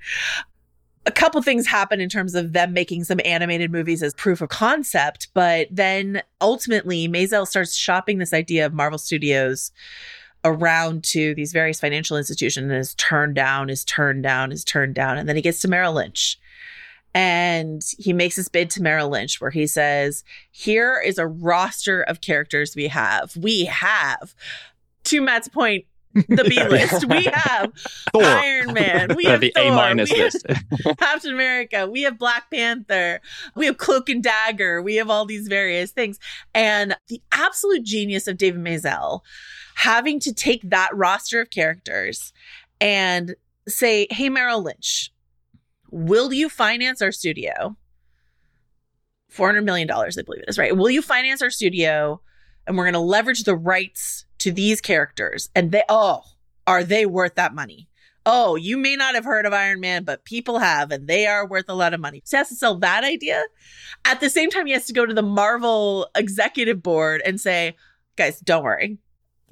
a 1.04 1.10
couple 1.10 1.42
things 1.42 1.66
happen 1.66 2.00
in 2.00 2.08
terms 2.08 2.34
of 2.34 2.52
them 2.52 2.72
making 2.72 3.04
some 3.04 3.20
animated 3.24 3.72
movies 3.72 4.02
as 4.02 4.14
proof 4.14 4.40
of 4.40 4.48
concept, 4.48 5.28
but 5.34 5.66
then 5.70 6.22
ultimately 6.40 7.08
Maisel 7.08 7.46
starts 7.46 7.74
shopping 7.74 8.18
this 8.18 8.32
idea 8.32 8.64
of 8.64 8.72
Marvel 8.72 8.98
Studios 8.98 9.72
around 10.44 11.04
to 11.04 11.34
these 11.34 11.52
various 11.52 11.80
financial 11.80 12.16
institutions 12.16 12.70
and 12.70 12.78
is 12.78 12.94
turned 12.94 13.34
down, 13.34 13.70
is 13.70 13.84
turned 13.84 14.22
down, 14.22 14.52
is 14.52 14.64
turned 14.64 14.94
down. 14.94 15.18
And 15.18 15.28
then 15.28 15.36
he 15.36 15.42
gets 15.42 15.60
to 15.60 15.68
Merrill 15.68 15.94
Lynch. 15.94 16.38
And 17.14 17.82
he 17.98 18.12
makes 18.12 18.36
his 18.36 18.48
bid 18.48 18.70
to 18.70 18.82
Merrill 18.82 19.10
Lynch 19.10 19.40
where 19.40 19.50
he 19.50 19.66
says, 19.66 20.24
Here 20.50 21.00
is 21.04 21.18
a 21.18 21.26
roster 21.26 22.02
of 22.02 22.22
characters 22.22 22.74
we 22.74 22.88
have. 22.88 23.36
We 23.36 23.66
have, 23.66 24.34
to 25.04 25.20
Matt's 25.20 25.48
point, 25.48 25.84
the 26.28 26.44
B 26.46 26.62
list. 26.68 27.06
We 27.06 27.24
have 27.32 27.72
Thor. 28.12 28.22
Iron 28.22 28.74
Man. 28.74 29.14
We 29.16 29.24
have 29.26 29.40
the 29.40 29.52
Thor. 29.54 29.64
A 29.64 29.74
minus 29.74 30.10
list. 30.10 30.46
Captain 30.98 31.32
America. 31.32 31.88
We 31.90 32.02
have 32.02 32.18
Black 32.18 32.50
Panther. 32.50 33.20
We 33.54 33.66
have 33.66 33.78
Cloak 33.78 34.08
and 34.08 34.22
Dagger. 34.22 34.82
We 34.82 34.96
have 34.96 35.08
all 35.08 35.24
these 35.24 35.48
various 35.48 35.90
things. 35.90 36.18
And 36.54 36.96
the 37.08 37.22
absolute 37.32 37.84
genius 37.84 38.26
of 38.26 38.36
David 38.36 38.62
Maisel 38.62 39.20
having 39.76 40.20
to 40.20 40.34
take 40.34 40.62
that 40.68 40.94
roster 40.94 41.40
of 41.40 41.50
characters 41.50 42.32
and 42.80 43.34
say, 43.66 44.06
Hey, 44.10 44.28
Merrill 44.28 44.62
Lynch, 44.62 45.12
will 45.90 46.32
you 46.32 46.48
finance 46.48 47.00
our 47.00 47.12
studio? 47.12 47.76
$400 49.34 49.64
million, 49.64 49.90
I 49.90 50.10
believe 50.24 50.42
it 50.42 50.48
is, 50.48 50.58
right? 50.58 50.76
Will 50.76 50.90
you 50.90 51.00
finance 51.00 51.40
our 51.40 51.48
studio? 51.48 52.20
And 52.66 52.76
we're 52.76 52.84
going 52.84 52.92
to 52.92 53.00
leverage 53.00 53.44
the 53.44 53.56
rights 53.56 54.26
to 54.42 54.52
these 54.52 54.80
characters. 54.80 55.50
And 55.54 55.72
they, 55.72 55.82
oh, 55.88 56.22
are 56.66 56.84
they 56.84 57.06
worth 57.06 57.36
that 57.36 57.54
money? 57.54 57.88
Oh, 58.24 58.54
you 58.54 58.76
may 58.76 58.94
not 58.94 59.14
have 59.16 59.24
heard 59.24 59.46
of 59.46 59.52
Iron 59.52 59.80
Man, 59.80 60.04
but 60.04 60.24
people 60.24 60.58
have, 60.58 60.92
and 60.92 61.08
they 61.08 61.26
are 61.26 61.46
worth 61.46 61.68
a 61.68 61.74
lot 61.74 61.92
of 61.92 62.00
money. 62.00 62.22
So 62.24 62.36
he 62.36 62.38
has 62.38 62.48
to 62.50 62.54
sell 62.54 62.76
that 62.78 63.02
idea. 63.02 63.42
At 64.04 64.20
the 64.20 64.30
same 64.30 64.48
time, 64.48 64.66
he 64.66 64.72
has 64.72 64.86
to 64.86 64.92
go 64.92 65.04
to 65.04 65.14
the 65.14 65.22
Marvel 65.22 66.08
executive 66.14 66.82
board 66.82 67.20
and 67.24 67.40
say, 67.40 67.76
guys, 68.16 68.38
don't 68.40 68.62
worry. 68.62 68.98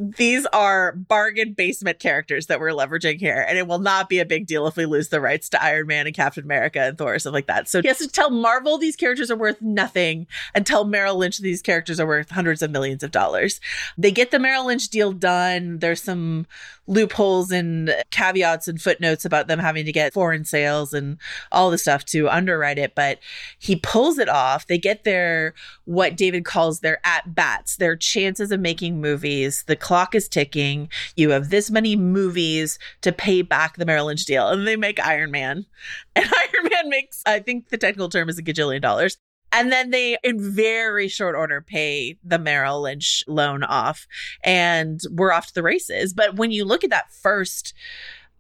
These 0.03 0.47
are 0.47 0.93
bargain 0.93 1.53
basement 1.53 1.99
characters 1.99 2.47
that 2.47 2.59
we're 2.59 2.71
leveraging 2.71 3.21
here, 3.21 3.45
and 3.47 3.59
it 3.59 3.67
will 3.67 3.81
not 3.81 4.09
be 4.09 4.19
a 4.19 4.25
big 4.25 4.47
deal 4.47 4.67
if 4.67 4.75
we 4.75 4.87
lose 4.87 5.09
the 5.09 5.21
rights 5.21 5.51
to 5.51 5.63
Iron 5.63 5.89
Man 5.89 6.07
and 6.07 6.17
Captain 6.17 6.43
America 6.43 6.81
and 6.81 6.97
Thor, 6.97 7.13
and 7.13 7.21
stuff 7.21 7.35
like 7.35 7.49
that. 7.49 7.69
So 7.69 7.83
he 7.83 7.89
has 7.89 7.99
to 7.99 8.09
tell 8.09 8.31
Marvel 8.31 8.79
these 8.79 8.97
characters 8.97 9.31
are 9.31 9.37
worth 9.37 9.61
nothing 9.61 10.27
and 10.55 10.65
tell 10.65 10.87
Merrill 10.87 11.17
Lynch 11.17 11.37
these 11.37 11.61
characters 11.61 12.01
are 12.01 12.07
worth 12.07 12.31
hundreds 12.31 12.63
of 12.63 12.71
millions 12.71 13.03
of 13.03 13.11
dollars. 13.11 13.61
They 13.99 14.11
get 14.11 14.31
the 14.31 14.39
Merrill 14.39 14.69
Lynch 14.69 14.89
deal 14.89 15.13
done. 15.13 15.81
There's 15.81 16.03
some 16.03 16.47
loopholes 16.91 17.53
and 17.53 17.95
caveats 18.11 18.67
and 18.67 18.83
footnotes 18.83 19.25
about 19.25 19.47
them 19.47 19.61
having 19.61 19.85
to 19.85 19.93
get 19.93 20.13
foreign 20.13 20.45
sales 20.45 20.93
and 20.93 21.19
all 21.53 21.71
the 21.71 21.79
stuff 21.79 22.05
to 22.05 22.29
underwrite 22.29 22.79
it, 22.79 22.97
but 22.97 23.21
he 23.61 23.77
pulls 23.77 24.19
it 24.19 24.29
off. 24.29 24.67
They 24.67 24.77
get 24.77 25.05
their 25.05 25.55
what 25.85 26.17
David 26.17 26.45
calls 26.45 26.81
their 26.81 26.99
at 27.05 27.33
bats, 27.33 27.77
their 27.77 27.95
chances 27.95 28.51
of 28.51 28.59
making 28.59 29.01
movies. 29.01 29.63
The 29.69 29.77
clock 29.77 30.17
is 30.17 30.29
ticking. 30.29 30.89
You 31.15 31.31
have 31.31 31.51
this 31.51 31.71
many 31.71 31.95
movies 31.95 32.79
to 33.03 33.13
pay 33.13 33.43
back 33.43 33.77
the 33.77 33.87
Merrill 33.87 34.07
Lynch 34.07 34.25
deal, 34.25 34.49
and 34.49 34.67
they 34.67 34.77
make 34.77 34.99
Iron 35.01 35.31
Man. 35.31 35.67
And 36.17 36.27
Iron 36.27 36.69
Man 36.71 36.89
makes, 36.91 37.23
I 37.25 37.39
think 37.39 37.69
the 37.69 37.79
technical 37.79 38.09
term 38.09 38.29
is 38.29 38.37
a 38.37 38.43
gajillion 38.43 38.83
dollars. 38.83 39.17
And 39.53 39.73
then 39.73 39.91
they, 39.91 40.17
in 40.23 40.39
very 40.41 41.09
short 41.09 41.35
order, 41.35 41.61
pay 41.61 42.17
the 42.23 42.39
Merrill 42.39 42.83
Lynch 42.83 43.25
loan 43.27 43.63
off, 43.65 44.07
and 44.45 45.01
we're 45.11 45.33
off 45.33 45.49
to 45.49 45.55
the 45.55 45.63
races. 45.63 46.13
But 46.15 46.37
when 46.37 46.51
you 46.51 46.65
look 46.65 46.85
at 46.85 46.91
that 46.91 47.13
first 47.13 47.75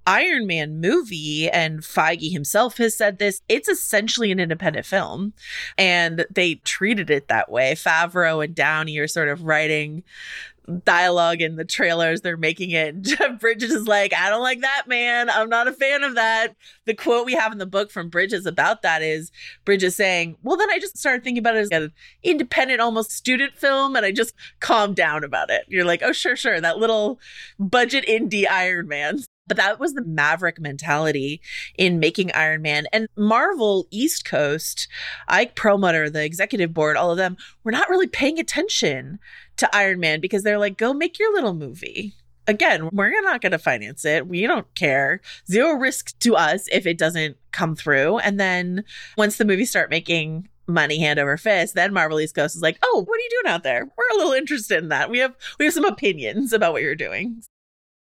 Iron 0.06 0.46
Man 0.46 0.80
movie, 0.80 1.48
and 1.50 1.80
Feige 1.80 2.32
himself 2.32 2.78
has 2.78 2.96
said 2.96 3.18
this, 3.18 3.42
it's 3.48 3.68
essentially 3.68 4.32
an 4.32 4.40
independent 4.40 4.86
film. 4.86 5.34
And 5.76 6.26
they 6.30 6.56
treated 6.56 7.10
it 7.10 7.28
that 7.28 7.50
way. 7.50 7.74
Favreau 7.74 8.44
and 8.44 8.54
Downey 8.54 8.98
are 8.98 9.08
sort 9.08 9.28
of 9.28 9.44
writing 9.44 10.02
dialogue 10.78 11.40
in 11.40 11.56
the 11.56 11.64
trailers 11.64 12.20
they're 12.20 12.36
making 12.36 12.70
it. 12.70 13.00
Jeff 13.02 13.40
bridges 13.40 13.70
is 13.70 13.86
like 13.86 14.14
i 14.14 14.28
don't 14.28 14.42
like 14.42 14.60
that 14.60 14.84
man. 14.86 15.28
I'm 15.30 15.48
not 15.48 15.68
a 15.68 15.72
fan 15.72 16.04
of 16.04 16.14
that. 16.14 16.54
The 16.86 16.94
quote 16.94 17.26
we 17.26 17.34
have 17.34 17.52
in 17.52 17.58
the 17.58 17.66
book 17.66 17.90
from 17.90 18.08
bridges 18.08 18.46
about 18.46 18.82
that 18.82 19.02
is 19.02 19.30
bridges 19.64 19.96
saying 19.96 20.36
well 20.42 20.56
then 20.56 20.70
i 20.70 20.78
just 20.78 20.98
started 20.98 21.24
thinking 21.24 21.40
about 21.40 21.56
it 21.56 21.60
as 21.60 21.70
an 21.70 21.92
independent 22.22 22.80
almost 22.80 23.10
student 23.12 23.56
film 23.56 23.96
and 23.96 24.06
i 24.06 24.12
just 24.12 24.34
calmed 24.60 24.96
down 24.96 25.24
about 25.24 25.50
it. 25.50 25.64
You're 25.68 25.84
like 25.84 26.02
oh 26.02 26.12
sure 26.12 26.36
sure. 26.36 26.60
That 26.60 26.78
little 26.78 27.18
budget 27.58 28.06
indie 28.06 28.48
iron 28.48 28.88
man 28.88 29.18
but 29.50 29.56
that 29.56 29.80
was 29.80 29.94
the 29.94 30.04
maverick 30.04 30.60
mentality 30.60 31.40
in 31.76 31.98
making 31.98 32.30
Iron 32.34 32.62
Man. 32.62 32.86
And 32.92 33.08
Marvel 33.16 33.88
East 33.90 34.24
Coast, 34.24 34.86
Ike 35.26 35.56
Perlmutter, 35.56 36.08
the 36.08 36.24
executive 36.24 36.72
board, 36.72 36.96
all 36.96 37.10
of 37.10 37.16
them 37.16 37.36
were 37.64 37.72
not 37.72 37.88
really 37.88 38.06
paying 38.06 38.38
attention 38.38 39.18
to 39.56 39.76
Iron 39.76 39.98
Man 39.98 40.20
because 40.20 40.44
they're 40.44 40.56
like, 40.56 40.78
go 40.78 40.92
make 40.92 41.18
your 41.18 41.34
little 41.34 41.52
movie. 41.52 42.14
Again, 42.46 42.90
we're 42.92 43.10
not 43.22 43.40
going 43.40 43.50
to 43.50 43.58
finance 43.58 44.04
it. 44.04 44.28
We 44.28 44.46
don't 44.46 44.72
care. 44.76 45.20
Zero 45.50 45.72
risk 45.72 46.16
to 46.20 46.36
us 46.36 46.68
if 46.70 46.86
it 46.86 46.96
doesn't 46.96 47.36
come 47.50 47.74
through. 47.74 48.18
And 48.18 48.38
then 48.38 48.84
once 49.18 49.36
the 49.36 49.44
movies 49.44 49.70
start 49.70 49.90
making 49.90 50.48
money 50.68 51.00
hand 51.00 51.18
over 51.18 51.36
fist, 51.36 51.74
then 51.74 51.92
Marvel 51.92 52.20
East 52.20 52.36
Coast 52.36 52.54
is 52.54 52.62
like, 52.62 52.78
oh, 52.84 53.02
what 53.04 53.18
are 53.18 53.22
you 53.22 53.42
doing 53.42 53.52
out 53.52 53.64
there? 53.64 53.84
We're 53.84 54.14
a 54.14 54.16
little 54.16 54.32
interested 54.32 54.80
in 54.80 54.90
that. 54.90 55.10
We 55.10 55.18
have 55.18 55.34
we 55.58 55.64
have 55.64 55.74
some 55.74 55.84
opinions 55.84 56.52
about 56.52 56.72
what 56.72 56.82
you're 56.82 56.94
doing 56.94 57.42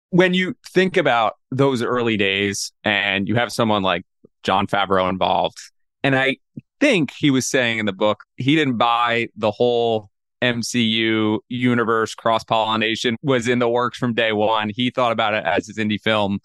when 0.10 0.34
you 0.34 0.56
think 0.66 0.98
about 0.98 1.34
those 1.52 1.82
early 1.82 2.18
days 2.18 2.72
and 2.84 3.28
you 3.28 3.36
have 3.36 3.52
someone 3.52 3.84
like 3.84 4.04
Jon 4.44 4.68
Favreau 4.68 5.10
involved, 5.10 5.58
and 6.04 6.16
I 6.16 6.38
think 6.80 7.12
he 7.18 7.32
was 7.32 7.48
saying 7.48 7.80
in 7.80 7.86
the 7.86 7.94
book, 7.94 8.24
he 8.36 8.56
didn't 8.56 8.78
buy 8.78 9.28
the 9.36 9.52
whole 9.52 10.10
MCU 10.42 11.40
universe 11.50 12.14
cross 12.14 12.44
pollination 12.44 13.18
was 13.24 13.48
in 13.48 13.60
the 13.60 13.68
works 13.68 13.98
from 13.98 14.14
day 14.14 14.32
one. 14.32 14.70
He 14.74 14.92
thought 14.92 15.12
about 15.12 15.34
it 15.34 15.44
as 15.44 15.68
his 15.68 15.78
indie 15.78 16.00
film. 16.00 16.40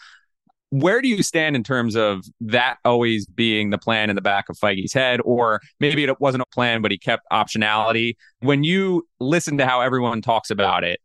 Where 0.71 1.03
do 1.03 1.09
you 1.09 1.23
stand 1.23 1.55
in 1.55 1.63
terms 1.63 1.95
of 1.97 2.25
that 2.41 2.79
always 2.85 3.27
being 3.27 3.69
the 3.69 3.77
plan 3.77 4.09
in 4.09 4.17
the 4.17 4.23
back 4.23 4.49
of 4.49 4.57
Feige's 4.57 4.95
head? 4.95 5.21
Or 5.23 5.61
maybe 5.81 6.03
it 6.05 6.19
wasn't 6.19 6.43
a 6.43 6.55
plan, 6.55 6.81
but 6.81 6.91
he 6.91 6.97
kept 6.97 7.25
optionality. 7.31 8.15
When 8.41 8.65
you 8.65 9.07
listen 9.21 9.59
to 9.59 9.67
how 9.67 9.83
everyone 9.83 10.23
talks 10.23 10.51
about 10.51 10.83
it, 10.83 10.99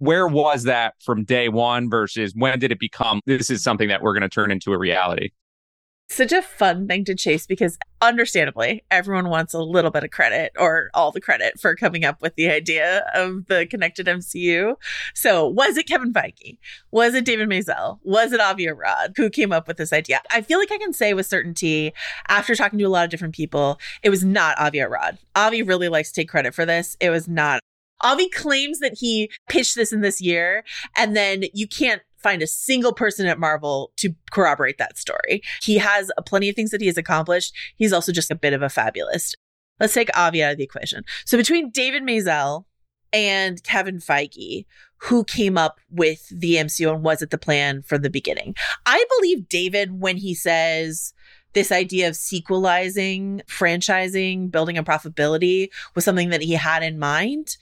where 0.00 0.26
was 0.26 0.64
that 0.64 0.94
from 1.00 1.24
day 1.24 1.48
one 1.48 1.88
versus 1.88 2.32
when 2.34 2.58
did 2.58 2.72
it 2.72 2.80
become 2.80 3.20
this 3.26 3.50
is 3.50 3.62
something 3.62 3.88
that 3.88 4.02
we're 4.02 4.14
going 4.14 4.22
to 4.22 4.28
turn 4.28 4.50
into 4.50 4.72
a 4.72 4.78
reality? 4.78 5.30
Such 6.08 6.32
a 6.32 6.42
fun 6.42 6.88
thing 6.88 7.04
to 7.04 7.14
chase 7.14 7.46
because 7.46 7.78
understandably, 8.02 8.82
everyone 8.90 9.28
wants 9.28 9.54
a 9.54 9.60
little 9.60 9.92
bit 9.92 10.02
of 10.02 10.10
credit 10.10 10.50
or 10.58 10.90
all 10.92 11.12
the 11.12 11.20
credit 11.20 11.60
for 11.60 11.76
coming 11.76 12.04
up 12.04 12.20
with 12.20 12.34
the 12.34 12.48
idea 12.50 13.04
of 13.14 13.46
the 13.46 13.64
connected 13.66 14.06
MCU. 14.06 14.74
So, 15.14 15.46
was 15.46 15.76
it 15.76 15.86
Kevin 15.86 16.12
Feige? 16.12 16.58
Was 16.90 17.14
it 17.14 17.24
David 17.24 17.48
Maisel? 17.48 18.00
Was 18.02 18.32
it 18.32 18.40
Avi 18.40 18.68
Arad 18.68 19.12
who 19.16 19.30
came 19.30 19.52
up 19.52 19.68
with 19.68 19.76
this 19.76 19.92
idea? 19.92 20.20
I 20.32 20.40
feel 20.40 20.58
like 20.58 20.72
I 20.72 20.78
can 20.78 20.92
say 20.92 21.14
with 21.14 21.26
certainty, 21.26 21.92
after 22.26 22.56
talking 22.56 22.80
to 22.80 22.86
a 22.86 22.88
lot 22.88 23.04
of 23.04 23.10
different 23.10 23.36
people, 23.36 23.78
it 24.02 24.10
was 24.10 24.24
not 24.24 24.58
Avi 24.58 24.80
Arad. 24.80 25.18
Avi 25.36 25.62
really 25.62 25.88
likes 25.88 26.10
to 26.10 26.22
take 26.22 26.28
credit 26.28 26.54
for 26.54 26.66
this. 26.66 26.96
It 27.00 27.10
was 27.10 27.28
not 27.28 27.60
Avi 28.02 28.28
claims 28.28 28.78
that 28.80 28.98
he 28.98 29.30
pitched 29.48 29.74
this 29.74 29.92
in 29.92 30.00
this 30.00 30.20
year, 30.20 30.64
and 30.96 31.16
then 31.16 31.44
you 31.52 31.68
can't 31.68 32.02
find 32.18 32.42
a 32.42 32.46
single 32.46 32.92
person 32.92 33.26
at 33.26 33.38
Marvel 33.38 33.92
to 33.96 34.14
corroborate 34.30 34.78
that 34.78 34.98
story. 34.98 35.42
He 35.62 35.78
has 35.78 36.10
plenty 36.26 36.48
of 36.48 36.56
things 36.56 36.70
that 36.70 36.80
he 36.80 36.86
has 36.86 36.98
accomplished. 36.98 37.54
He's 37.76 37.92
also 37.92 38.12
just 38.12 38.30
a 38.30 38.34
bit 38.34 38.52
of 38.52 38.62
a 38.62 38.68
fabulist. 38.68 39.36
Let's 39.78 39.94
take 39.94 40.16
Avi 40.16 40.42
out 40.42 40.52
of 40.52 40.58
the 40.58 40.64
equation. 40.64 41.04
So 41.24 41.38
between 41.38 41.70
David 41.70 42.02
Maisel 42.02 42.64
and 43.12 43.62
Kevin 43.62 43.98
Feige, 43.98 44.66
who 44.98 45.24
came 45.24 45.56
up 45.56 45.80
with 45.90 46.28
the 46.28 46.56
MCU 46.56 46.92
and 46.92 47.02
was 47.02 47.22
it 47.22 47.30
the 47.30 47.38
plan 47.38 47.82
from 47.82 48.02
the 48.02 48.10
beginning? 48.10 48.54
I 48.84 49.02
believe 49.16 49.48
David 49.48 49.98
when 50.00 50.18
he 50.18 50.34
says 50.34 51.14
this 51.52 51.72
idea 51.72 52.08
of 52.08 52.14
sequelizing, 52.14 53.42
franchising, 53.46 54.50
building 54.50 54.78
a 54.78 54.84
profitability 54.84 55.68
was 55.94 56.04
something 56.04 56.30
that 56.30 56.42
he 56.42 56.52
had 56.52 56.82
in 56.82 56.98
mind. 56.98 57.56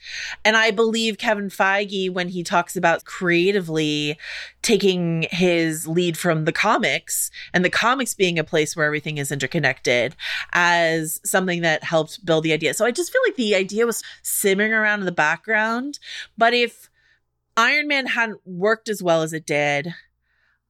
And 0.45 0.55
I 0.55 0.71
believe 0.71 1.17
Kevin 1.17 1.49
Feige, 1.49 2.11
when 2.11 2.29
he 2.29 2.43
talks 2.43 2.75
about 2.75 3.05
creatively 3.05 4.17
taking 4.61 5.25
his 5.31 5.87
lead 5.87 6.17
from 6.17 6.45
the 6.45 6.51
comics 6.51 7.31
and 7.53 7.65
the 7.65 7.69
comics 7.69 8.13
being 8.13 8.37
a 8.37 8.43
place 8.43 8.75
where 8.75 8.85
everything 8.85 9.17
is 9.17 9.31
interconnected 9.31 10.15
as 10.53 11.19
something 11.25 11.61
that 11.61 11.83
helped 11.83 12.23
build 12.25 12.43
the 12.43 12.53
idea. 12.53 12.73
So 12.73 12.85
I 12.85 12.91
just 12.91 13.11
feel 13.11 13.21
like 13.25 13.35
the 13.35 13.55
idea 13.55 13.85
was 13.85 14.03
simmering 14.21 14.73
around 14.73 14.99
in 14.99 15.05
the 15.05 15.11
background. 15.11 15.99
But 16.37 16.53
if 16.53 16.89
Iron 17.57 17.87
Man 17.87 18.05
hadn't 18.05 18.39
worked 18.45 18.87
as 18.87 19.01
well 19.01 19.23
as 19.23 19.33
it 19.33 19.45
did, 19.45 19.93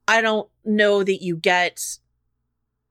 I 0.08 0.22
don't 0.22 0.48
know 0.64 1.04
that 1.04 1.22
you 1.22 1.36
get 1.36 1.98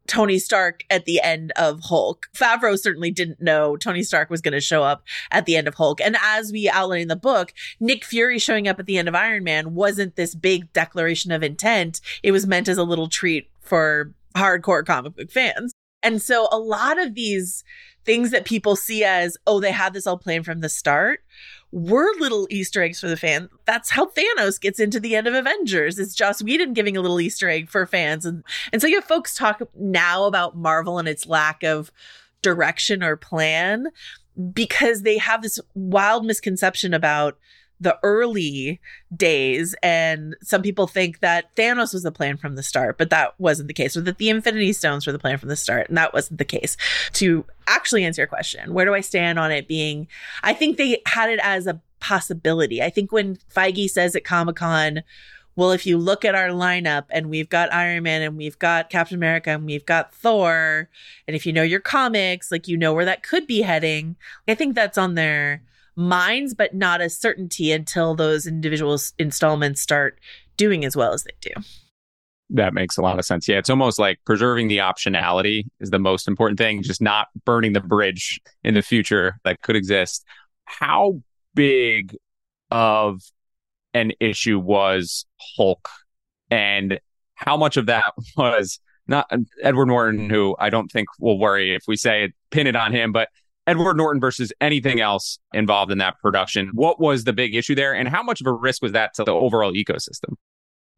Tony 0.09 0.39
Stark 0.39 0.83
at 0.89 1.05
the 1.05 1.21
end 1.21 1.51
of 1.55 1.81
Hulk. 1.83 2.25
Favreau 2.35 2.77
certainly 2.77 3.11
didn't 3.11 3.41
know 3.41 3.77
Tony 3.77 4.01
Stark 4.01 4.31
was 4.31 4.41
going 4.41 4.53
to 4.53 4.59
show 4.59 4.83
up 4.83 5.03
at 5.31 5.45
the 5.45 5.55
end 5.55 5.67
of 5.67 5.75
Hulk. 5.75 6.01
And 6.01 6.17
as 6.19 6.51
we 6.51 6.67
outline 6.67 7.01
in 7.01 7.07
the 7.07 7.15
book, 7.15 7.53
Nick 7.79 8.03
Fury 8.03 8.39
showing 8.39 8.67
up 8.67 8.79
at 8.79 8.87
the 8.87 8.97
end 8.97 9.07
of 9.07 9.13
Iron 9.13 9.43
Man 9.43 9.75
wasn't 9.75 10.15
this 10.15 10.33
big 10.33 10.73
declaration 10.73 11.31
of 11.31 11.43
intent. 11.43 12.01
It 12.23 12.31
was 12.31 12.47
meant 12.47 12.67
as 12.67 12.77
a 12.77 12.83
little 12.83 13.07
treat 13.07 13.51
for 13.61 14.13
hardcore 14.35 14.85
comic 14.85 15.15
book 15.15 15.31
fans. 15.31 15.73
And 16.01 16.21
so 16.21 16.47
a 16.51 16.57
lot 16.57 16.99
of 16.99 17.13
these 17.13 17.63
things 18.03 18.31
that 18.31 18.45
people 18.45 18.75
see 18.75 19.03
as, 19.03 19.37
oh, 19.45 19.59
they 19.59 19.71
had 19.71 19.93
this 19.93 20.07
all 20.07 20.17
planned 20.17 20.45
from 20.45 20.61
the 20.61 20.69
start 20.69 21.21
were 21.71 22.09
little 22.19 22.47
Easter 22.49 22.81
eggs 22.81 22.99
for 22.99 23.07
the 23.07 23.17
fan. 23.17 23.49
That's 23.65 23.91
how 23.91 24.07
Thanos 24.07 24.59
gets 24.59 24.79
into 24.79 24.99
the 24.99 25.15
end 25.15 25.27
of 25.27 25.33
Avengers. 25.33 25.99
It's 25.99 26.15
Joss 26.15 26.41
Whedon 26.41 26.73
giving 26.73 26.97
a 26.97 27.01
little 27.01 27.21
Easter 27.21 27.49
egg 27.49 27.69
for 27.69 27.85
fans. 27.85 28.25
And 28.25 28.43
and 28.71 28.81
so 28.81 28.87
you 28.87 28.95
have 28.95 29.05
folks 29.05 29.35
talk 29.35 29.61
now 29.75 30.25
about 30.25 30.57
Marvel 30.57 30.97
and 30.97 31.07
its 31.07 31.27
lack 31.27 31.63
of 31.63 31.91
direction 32.41 33.03
or 33.03 33.15
plan 33.15 33.87
because 34.53 35.01
they 35.01 35.17
have 35.17 35.41
this 35.41 35.59
wild 35.75 36.25
misconception 36.25 36.93
about 36.93 37.37
the 37.79 37.97
early 38.03 38.79
days 39.15 39.75
and 39.81 40.35
some 40.41 40.61
people 40.61 40.87
think 40.87 41.19
that 41.19 41.53
Thanos 41.55 41.93
was 41.93 42.03
the 42.03 42.11
plan 42.11 42.37
from 42.37 42.55
the 42.55 42.63
start 42.63 42.97
but 42.97 43.09
that 43.09 43.39
wasn't 43.39 43.67
the 43.67 43.73
case 43.73 43.95
or 43.95 44.01
that 44.01 44.17
the 44.17 44.29
infinity 44.29 44.73
stones 44.73 45.05
were 45.05 45.13
the 45.13 45.19
plan 45.19 45.37
from 45.37 45.49
the 45.49 45.55
start 45.55 45.87
and 45.87 45.97
that 45.97 46.13
wasn't 46.13 46.37
the 46.37 46.45
case. 46.45 46.75
To 47.13 47.45
actually 47.67 48.03
answer 48.03 48.21
your 48.21 48.27
question 48.27 48.73
where 48.73 48.85
do 48.85 48.93
I 48.93 49.01
stand 49.01 49.39
on 49.39 49.51
it 49.51 49.67
being 49.67 50.07
I 50.43 50.53
think 50.53 50.77
they 50.77 51.01
had 51.05 51.29
it 51.29 51.39
as 51.41 51.67
a 51.67 51.81
possibility. 51.99 52.81
I 52.81 52.89
think 52.89 53.11
when 53.11 53.37
Feige 53.53 53.89
says 53.89 54.15
at 54.15 54.23
Comic-Con 54.23 55.03
well, 55.59 55.71
if 55.71 55.85
you 55.85 55.97
look 55.97 56.23
at 56.23 56.35
our 56.35 56.49
lineup 56.49 57.03
and 57.09 57.29
we've 57.29 57.49
got 57.49 57.73
Iron 57.73 58.03
Man 58.03 58.21
and 58.21 58.37
we've 58.37 58.57
got 58.59 58.89
Captain 58.89 59.17
America 59.17 59.49
and 59.49 59.65
we've 59.65 59.85
got 59.85 60.13
Thor, 60.13 60.87
and 61.27 61.35
if 61.35 61.45
you 61.45 61.51
know 61.51 61.63
your 61.63 61.81
comics, 61.81 62.49
like 62.49 62.69
you 62.69 62.77
know 62.77 62.93
where 62.93 63.03
that 63.03 63.23
could 63.23 63.45
be 63.45 63.63
heading, 63.63 64.15
I 64.47 64.55
think 64.55 64.73
that's 64.73 64.97
on 64.97 65.15
their 65.15 65.61
minds, 65.95 66.53
but 66.53 66.73
not 66.73 67.01
a 67.01 67.09
certainty 67.09 67.71
until 67.71 68.15
those 68.15 68.45
individual 68.45 68.97
installments 69.17 69.81
start 69.81 70.19
doing 70.57 70.85
as 70.85 70.95
well 70.95 71.13
as 71.13 71.23
they 71.23 71.33
do. 71.41 71.51
That 72.51 72.73
makes 72.73 72.97
a 72.97 73.01
lot 73.01 73.19
of 73.19 73.25
sense. 73.25 73.47
Yeah, 73.47 73.59
it's 73.59 73.69
almost 73.69 73.99
like 73.99 74.19
preserving 74.25 74.69
the 74.69 74.77
optionality 74.77 75.65
is 75.79 75.91
the 75.91 75.99
most 75.99 76.27
important 76.27 76.57
thing, 76.57 76.81
just 76.81 77.01
not 77.01 77.27
burning 77.45 77.73
the 77.73 77.79
bridge 77.79 78.41
in 78.63 78.73
the 78.73 78.81
future 78.81 79.39
that 79.43 79.61
could 79.61 79.75
exist. 79.75 80.25
How 80.65 81.21
big 81.53 82.15
of 82.71 83.21
an 83.93 84.13
issue 84.19 84.59
was 84.59 85.25
Hulk 85.55 85.87
and 86.49 86.99
how 87.35 87.55
much 87.57 87.77
of 87.77 87.85
that 87.87 88.13
was 88.37 88.79
not 89.07 89.29
Edward 89.61 89.87
Norton, 89.87 90.29
who 90.29 90.55
I 90.59 90.69
don't 90.69 90.89
think 90.91 91.07
will 91.19 91.39
worry 91.39 91.75
if 91.75 91.83
we 91.87 91.97
say 91.97 92.25
it, 92.25 92.33
pin 92.51 92.67
it 92.67 92.75
on 92.75 92.91
him, 92.91 93.11
but 93.11 93.29
Edward 93.69 93.97
Norton 93.97 94.19
versus 94.19 94.51
anything 94.61 94.99
else 94.99 95.39
involved 95.53 95.91
in 95.91 95.97
that 95.99 96.15
production. 96.21 96.71
What 96.73 96.99
was 96.99 97.23
the 97.23 97.33
big 97.33 97.55
issue 97.55 97.75
there, 97.75 97.93
and 97.93 98.07
how 98.07 98.23
much 98.23 98.41
of 98.41 98.47
a 98.47 98.53
risk 98.53 98.81
was 98.81 98.93
that 98.93 99.13
to 99.15 99.23
the 99.23 99.31
overall 99.31 99.73
ecosystem? 99.73 100.35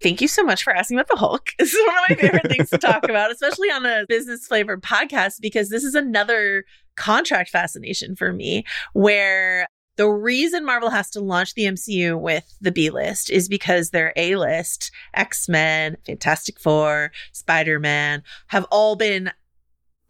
Thank 0.02 0.20
you 0.20 0.28
so 0.28 0.44
much 0.44 0.64
for 0.64 0.76
asking 0.76 0.98
about 0.98 1.10
the 1.10 1.18
Hulk. 1.18 1.50
This 1.60 1.74
is 1.74 1.86
one 1.86 1.96
of 1.96 2.10
my 2.10 2.16
favorite 2.16 2.50
things 2.50 2.70
to 2.72 2.78
talk 2.78 3.04
about, 3.04 3.32
especially 3.32 3.70
on 3.70 3.86
a 3.86 4.06
business 4.08 4.48
flavored 4.48 4.82
podcast, 4.82 5.36
because 5.42 5.70
this 5.70 5.84
is 5.84 5.94
another 5.94 6.66
contract 6.96 7.50
fascination 7.50 8.16
for 8.16 8.34
me 8.34 8.64
where 8.94 9.68
the 9.98 10.08
reason 10.08 10.66
Marvel 10.66 10.90
has 10.90 11.10
to 11.12 11.20
launch 11.20 11.54
the 11.54 11.66
MCU 11.66 12.20
with 12.20 12.56
the 12.62 12.72
B 12.72 12.90
list 12.90 13.30
is 13.30 13.48
because 13.48 13.90
their 13.90 14.14
A 14.16 14.36
list, 14.36 14.92
X 15.14 15.48
Men, 15.48 15.98
Fantastic 16.06 16.60
Four, 16.60 17.12
Spider 17.34 17.80
Man, 17.80 18.24
have 18.48 18.66
all 18.72 18.96
been 18.96 19.32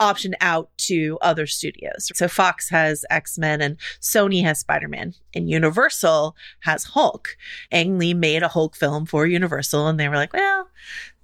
optioned 0.01 0.33
out 0.41 0.69
to 0.77 1.17
other 1.21 1.45
studios. 1.45 2.11
So 2.15 2.27
Fox 2.27 2.69
has 2.69 3.05
X 3.09 3.37
Men 3.37 3.61
and 3.61 3.77
Sony 4.01 4.43
has 4.43 4.59
Spider 4.59 4.87
Man, 4.87 5.13
and 5.35 5.49
Universal 5.49 6.35
has 6.61 6.83
Hulk. 6.83 7.37
Ang 7.71 7.99
Lee 7.99 8.15
made 8.15 8.41
a 8.41 8.47
Hulk 8.47 8.75
film 8.75 9.05
for 9.05 9.27
Universal, 9.27 9.87
and 9.87 9.99
they 9.99 10.09
were 10.09 10.15
like, 10.15 10.33
well, 10.33 10.67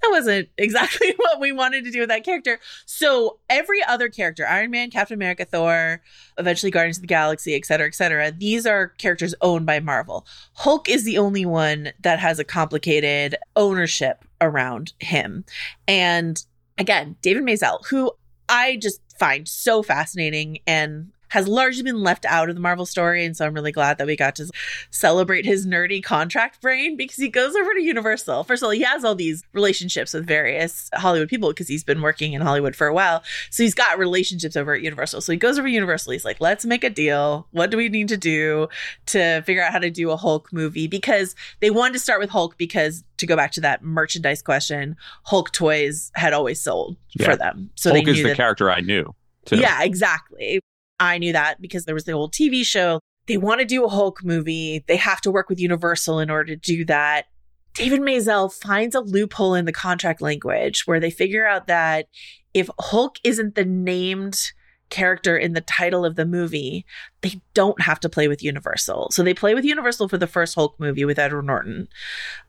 that 0.02 0.10
wasn't 0.12 0.50
exactly 0.58 1.14
what 1.18 1.40
we 1.40 1.52
wanted 1.52 1.84
to 1.86 1.92
do 1.92 2.02
with 2.02 2.10
that 2.10 2.24
character. 2.24 2.60
So 2.86 3.40
every 3.50 3.84
other 3.84 4.10
character, 4.10 4.48
Iron 4.48 4.70
Man, 4.70 4.92
Captain 4.92 5.16
America, 5.16 5.44
Thor, 5.44 6.02
eventually 6.38 6.72
Guardians 6.72 6.98
of 6.98 7.02
the 7.02 7.08
Galaxy, 7.08 7.56
et 7.56 7.66
cetera, 7.66 7.88
et 7.88 7.96
cetera, 7.96 8.32
these 8.32 8.68
are 8.68 8.90
characters 9.00 9.34
owned 9.42 9.66
by 9.66 9.80
Marvel. 9.80 10.26
Hulk 10.54 10.88
is 10.88 11.04
the 11.04 11.18
only 11.18 11.46
one 11.46 11.92
that 12.02 12.20
has 12.20 12.38
a 12.38 12.44
complicated 12.44 13.36
ownership 13.56 14.24
around 14.40 14.94
him. 15.00 15.46
And 15.88 16.44
again, 16.78 17.16
David 17.24 17.44
Maisel, 17.44 17.84
who 17.88 18.12
I 18.50 18.78
just 18.78 19.02
find 19.20 19.48
so 19.48 19.84
fascinating 19.84 20.60
and 20.68 21.12
has 21.30 21.48
largely 21.48 21.84
been 21.84 22.02
left 22.02 22.26
out 22.26 22.50
of 22.50 22.56
the 22.56 22.62
Marvel 22.62 22.86
story. 22.86 23.26
And 23.26 23.36
so 23.36 23.46
I'm 23.46 23.54
really 23.54 23.72
glad 23.72 23.98
that 23.98 24.08
we 24.08 24.16
got 24.16 24.36
to 24.36 24.50
celebrate 24.92 25.46
his 25.46 25.66
nerdy 25.66 26.04
contract 26.04 26.62
brain 26.62 26.98
because 26.98 27.18
he 27.18 27.30
goes 27.30 27.56
over 27.56 27.74
to 27.74 27.82
Universal. 27.82 28.44
First 28.44 28.64
of 28.64 28.68
all, 28.68 28.72
he 28.72 28.82
has 28.82 29.04
all 29.04 29.16
these 29.16 29.44
relationships 29.54 30.14
with 30.14 30.26
various 30.26 30.90
Hollywood 30.94 31.30
people 31.30 31.50
because 31.50 31.68
he's 31.68 31.84
been 31.84 32.02
working 32.02 32.34
in 32.34 32.42
Hollywood 32.42 32.76
for 32.76 32.88
a 32.88 32.94
while. 32.94 33.24
So 33.50 33.64
he's 33.64 33.74
got 33.74 34.00
relationships 34.00 34.56
over 34.56 34.74
at 34.74 34.82
Universal. 34.82 35.22
So 35.22 35.32
he 35.32 35.38
goes 35.38 35.58
over 35.58 35.68
to 35.68 35.74
Universal. 35.74 36.14
He's 36.14 36.26
like, 36.26 36.42
let's 36.42 36.66
make 36.66 36.84
a 36.84 36.90
deal. 36.90 37.48
What 37.52 37.72
do 37.72 37.78
we 37.78 37.90
need 37.90 38.08
to 38.10 38.18
do 38.18 38.68
to 39.08 39.42
figure 39.42 39.64
out 39.64 39.72
how 39.72 39.80
to 39.80 39.90
do 39.90 40.12
a 40.12 40.18
Hulk 40.18 40.52
movie? 40.54 40.88
Because 40.88 41.36
they 41.60 41.70
wanted 41.70 41.94
to 41.94 42.00
start 42.00 42.20
with 42.20 42.30
Hulk 42.30 42.58
because 42.58 43.04
to 43.18 43.26
go 43.26 43.36
back 43.36 43.52
to 43.54 43.62
that 43.62 43.84
merchandise 43.84 44.42
question, 44.42 44.96
Hulk 45.24 45.52
toys 45.52 46.12
had 46.16 46.34
always 46.34 46.62
sold 46.62 46.98
yeah. 47.14 47.26
for 47.26 47.36
them. 47.36 47.70
So 47.76 47.92
Hulk 47.92 48.08
is 48.08 48.18
the 48.18 48.24
that, 48.24 48.38
character 48.38 48.72
I 48.72 48.82
knew. 48.82 49.14
Too. 49.46 49.58
Yeah, 49.58 49.84
exactly. 49.84 50.60
I 51.00 51.18
knew 51.18 51.34
that 51.34 51.62
because 51.62 51.86
there 51.86 51.96
was 51.96 52.06
the 52.06 52.14
old 52.14 52.34
TV 52.34 52.66
show. 52.66 53.00
They 53.28 53.38
want 53.38 53.60
to 53.60 53.66
do 53.66 53.84
a 53.84 53.90
Hulk 53.90 54.24
movie. 54.24 54.84
They 54.88 54.96
have 54.98 55.22
to 55.22 55.32
work 55.32 55.50
with 55.50 55.60
Universal 55.60 56.20
in 56.20 56.30
order 56.30 56.56
to 56.56 56.62
do 56.62 56.86
that. 56.86 57.26
David 57.74 58.02
Maisel 58.02 58.52
finds 58.52 58.96
a 58.96 59.02
loophole 59.02 59.54
in 59.54 59.66
the 59.66 59.72
contract 59.72 60.22
language 60.22 60.88
where 60.88 61.00
they 61.00 61.12
figure 61.12 61.46
out 61.46 61.68
that 61.68 62.08
if 62.54 62.70
Hulk 62.80 63.18
isn't 63.24 63.54
the 63.54 63.66
named 63.66 64.52
character 64.90 65.38
in 65.38 65.54
the 65.54 65.62
title 65.62 66.06
of 66.06 66.16
the 66.16 66.26
movie, 66.26 66.86
they 67.22 67.42
don't 67.54 67.82
have 67.82 68.00
to 68.00 68.10
play 68.10 68.28
with 68.28 68.42
Universal. 68.42 69.10
So 69.12 69.22
they 69.22 69.34
play 69.34 69.54
with 69.54 69.66
Universal 69.66 70.08
for 70.10 70.18
the 70.18 70.28
first 70.28 70.56
Hulk 70.56 70.80
movie 70.80 71.06
with 71.06 71.20
Edward 71.20 71.46
Norton. 71.46 71.88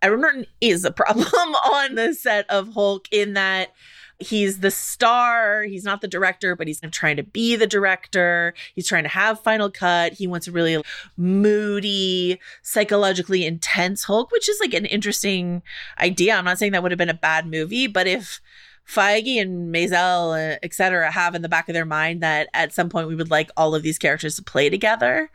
Edward 0.00 0.20
Norton 0.20 0.46
is 0.60 0.84
a 0.84 0.90
problem 0.92 1.26
on 1.26 1.94
the 1.94 2.14
set 2.14 2.48
of 2.48 2.72
Hulk 2.72 3.06
in 3.10 3.34
that 3.34 3.72
he's 4.18 4.60
the 4.60 4.70
star. 4.70 5.62
He's 5.62 5.84
not 5.84 6.00
the 6.00 6.08
director, 6.08 6.56
but 6.56 6.66
he's 6.66 6.80
trying 6.92 7.16
to 7.16 7.22
be 7.22 7.56
the 7.56 7.66
director. 7.66 8.54
He's 8.74 8.86
trying 8.86 9.04
to 9.04 9.08
have 9.08 9.40
final 9.40 9.70
cut. 9.70 10.14
He 10.14 10.26
wants 10.26 10.48
a 10.48 10.52
really 10.52 10.82
moody, 11.16 12.40
psychologically 12.62 13.46
intense 13.46 14.04
Hulk, 14.04 14.30
which 14.30 14.48
is 14.48 14.58
like 14.60 14.74
an 14.74 14.86
interesting 14.86 15.62
idea. 16.00 16.34
I'm 16.34 16.44
not 16.44 16.58
saying 16.58 16.72
that 16.72 16.82
would 16.82 16.92
have 16.92 16.98
been 16.98 17.08
a 17.08 17.14
bad 17.14 17.46
movie, 17.46 17.86
but 17.86 18.06
if 18.06 18.40
Feige 18.88 19.40
and 19.40 19.72
Maisel, 19.72 20.32
uh, 20.32 20.58
etc., 20.62 21.10
have 21.10 21.34
in 21.34 21.42
the 21.42 21.48
back 21.48 21.68
of 21.68 21.74
their 21.74 21.84
mind 21.84 22.22
that 22.22 22.48
at 22.54 22.72
some 22.72 22.88
point 22.88 23.06
we 23.06 23.14
would 23.14 23.30
like 23.30 23.50
all 23.54 23.74
of 23.74 23.82
these 23.82 23.98
characters 23.98 24.36
to 24.36 24.42
play 24.42 24.70
together. 24.70 25.30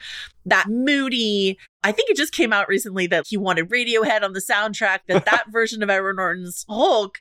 That 0.45 0.69
moody, 0.69 1.59
I 1.83 1.91
think 1.91 2.09
it 2.09 2.17
just 2.17 2.33
came 2.33 2.51
out 2.51 2.67
recently 2.67 3.05
that 3.07 3.27
he 3.27 3.37
wanted 3.37 3.69
Radiohead 3.69 4.23
on 4.23 4.33
the 4.33 4.39
soundtrack, 4.39 5.01
that 5.07 5.25
that 5.25 5.45
version 5.51 5.83
of 5.83 5.89
Edward 5.91 6.15
Norton's 6.15 6.65
Hulk 6.67 7.19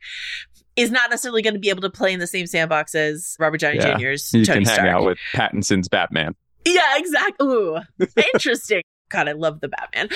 is 0.77 0.91
not 0.91 1.11
necessarily 1.11 1.43
going 1.43 1.55
to 1.55 1.61
be 1.61 1.71
able 1.71 1.83
to 1.83 1.91
play 1.91 2.13
in 2.13 2.19
the 2.19 2.27
same 2.27 2.47
sandbox 2.47 2.95
as 2.95 3.37
Robert 3.39 3.61
Downey 3.61 3.77
yeah. 3.79 3.97
Jr.'s 3.97 4.33
you 4.33 4.45
Tony 4.45 4.65
can 4.65 4.67
hang 4.67 4.75
Stark. 4.75 4.89
out 4.89 5.05
with 5.05 5.19
Pattinson's 5.33 5.89
Batman. 5.89 6.35
Yeah, 6.65 6.97
exactly. 6.97 7.47
Ooh, 7.47 7.79
interesting. 8.35 8.83
God, 9.11 9.29
I 9.29 9.33
love 9.33 9.61
the 9.61 9.69
Batman. 9.69 10.09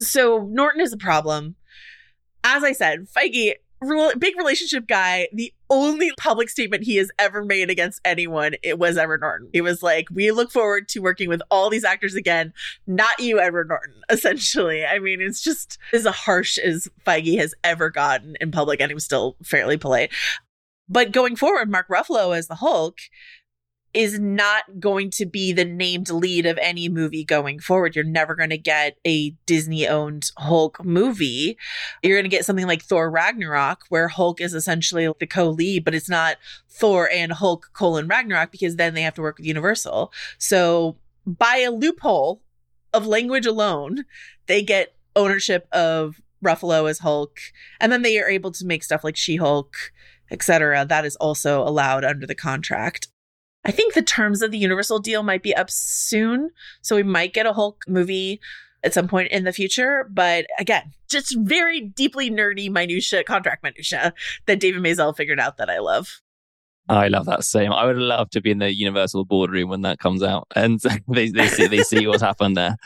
So 0.00 0.48
Norton 0.50 0.80
is 0.80 0.92
a 0.92 0.98
problem. 0.98 1.56
As 2.44 2.64
I 2.64 2.72
said, 2.72 3.06
Feige 3.08 3.54
big 4.18 4.36
relationship 4.36 4.86
guy. 4.86 5.28
The 5.32 5.52
only 5.70 6.12
public 6.18 6.48
statement 6.48 6.84
he 6.84 6.96
has 6.96 7.10
ever 7.18 7.44
made 7.44 7.70
against 7.70 8.00
anyone 8.04 8.54
it 8.62 8.78
was 8.78 8.96
Edward 8.96 9.20
Norton. 9.20 9.48
He 9.52 9.60
was 9.60 9.82
like, 9.82 10.08
"We 10.10 10.30
look 10.30 10.50
forward 10.50 10.88
to 10.90 11.00
working 11.00 11.28
with 11.28 11.42
all 11.50 11.70
these 11.70 11.84
actors 11.84 12.14
again, 12.14 12.52
not 12.86 13.18
you, 13.18 13.40
Edward 13.40 13.68
Norton." 13.68 13.94
Essentially, 14.10 14.84
I 14.84 14.98
mean, 14.98 15.20
it's 15.20 15.42
just 15.42 15.78
as 15.92 16.06
harsh 16.06 16.58
as 16.58 16.88
Feige 17.06 17.38
has 17.38 17.54
ever 17.64 17.90
gotten 17.90 18.36
in 18.40 18.50
public, 18.50 18.80
and 18.80 18.90
he 18.90 18.94
was 18.94 19.04
still 19.04 19.36
fairly 19.42 19.76
polite. 19.76 20.10
But 20.88 21.12
going 21.12 21.36
forward, 21.36 21.70
Mark 21.70 21.88
Ruffalo 21.88 22.36
as 22.36 22.48
the 22.48 22.56
Hulk 22.56 22.98
is 23.94 24.18
not 24.18 24.80
going 24.80 25.10
to 25.10 25.26
be 25.26 25.52
the 25.52 25.64
named 25.64 26.08
lead 26.10 26.46
of 26.46 26.58
any 26.58 26.88
movie 26.88 27.24
going 27.24 27.58
forward. 27.58 27.94
You're 27.94 28.04
never 28.04 28.34
going 28.34 28.50
to 28.50 28.58
get 28.58 28.96
a 29.06 29.30
Disney 29.44 29.86
owned 29.86 30.30
Hulk 30.38 30.82
movie. 30.84 31.58
You're 32.02 32.16
going 32.16 32.24
to 32.24 32.34
get 32.34 32.46
something 32.46 32.66
like 32.66 32.82
Thor 32.82 33.10
Ragnarok, 33.10 33.84
where 33.90 34.08
Hulk 34.08 34.40
is 34.40 34.54
essentially 34.54 35.10
the 35.18 35.26
co 35.26 35.50
lead, 35.50 35.84
but 35.84 35.94
it's 35.94 36.08
not 36.08 36.36
Thor 36.70 37.08
and 37.10 37.32
Hulk 37.32 37.70
colon 37.74 38.08
Ragnarok 38.08 38.50
because 38.50 38.76
then 38.76 38.94
they 38.94 39.02
have 39.02 39.14
to 39.14 39.22
work 39.22 39.36
with 39.36 39.46
Universal. 39.46 40.12
So 40.38 40.96
by 41.26 41.58
a 41.58 41.70
loophole 41.70 42.42
of 42.94 43.06
language 43.06 43.46
alone, 43.46 44.04
they 44.46 44.62
get 44.62 44.94
ownership 45.14 45.68
of 45.70 46.20
Ruffalo 46.42 46.88
as 46.88 47.00
Hulk, 47.00 47.38
and 47.78 47.92
then 47.92 48.02
they 48.02 48.18
are 48.18 48.28
able 48.28 48.50
to 48.52 48.66
make 48.66 48.82
stuff 48.82 49.04
like 49.04 49.16
She 49.16 49.36
Hulk, 49.36 49.76
etc. 50.30 50.84
That 50.84 51.04
is 51.04 51.16
also 51.16 51.62
allowed 51.62 52.04
under 52.04 52.26
the 52.26 52.34
contract. 52.34 53.08
I 53.64 53.70
think 53.70 53.94
the 53.94 54.02
terms 54.02 54.42
of 54.42 54.50
the 54.50 54.58
Universal 54.58 55.00
deal 55.00 55.22
might 55.22 55.42
be 55.42 55.54
up 55.54 55.70
soon. 55.70 56.50
So 56.80 56.96
we 56.96 57.02
might 57.02 57.32
get 57.32 57.46
a 57.46 57.52
Hulk 57.52 57.84
movie 57.86 58.40
at 58.84 58.92
some 58.92 59.08
point 59.08 59.30
in 59.30 59.44
the 59.44 59.52
future. 59.52 60.08
But 60.10 60.46
again, 60.58 60.92
just 61.08 61.36
very 61.38 61.80
deeply 61.80 62.30
nerdy 62.30 62.70
minutia, 62.70 63.24
contract 63.24 63.62
minutia 63.62 64.12
that 64.46 64.60
David 64.60 64.82
Maisel 64.82 65.16
figured 65.16 65.40
out 65.40 65.56
that 65.58 65.70
I 65.70 65.78
love. 65.78 66.20
I 66.88 67.08
love 67.08 67.26
that 67.26 67.44
same. 67.44 67.72
I 67.72 67.86
would 67.86 67.96
love 67.96 68.30
to 68.30 68.40
be 68.40 68.50
in 68.50 68.58
the 68.58 68.74
Universal 68.74 69.26
boardroom 69.26 69.68
when 69.68 69.82
that 69.82 70.00
comes 70.00 70.22
out 70.22 70.48
and 70.56 70.80
they, 71.08 71.28
they 71.28 71.46
see 71.46 71.66
they 71.66 71.82
see 71.82 72.06
what's 72.06 72.22
happened 72.22 72.56
there. 72.56 72.76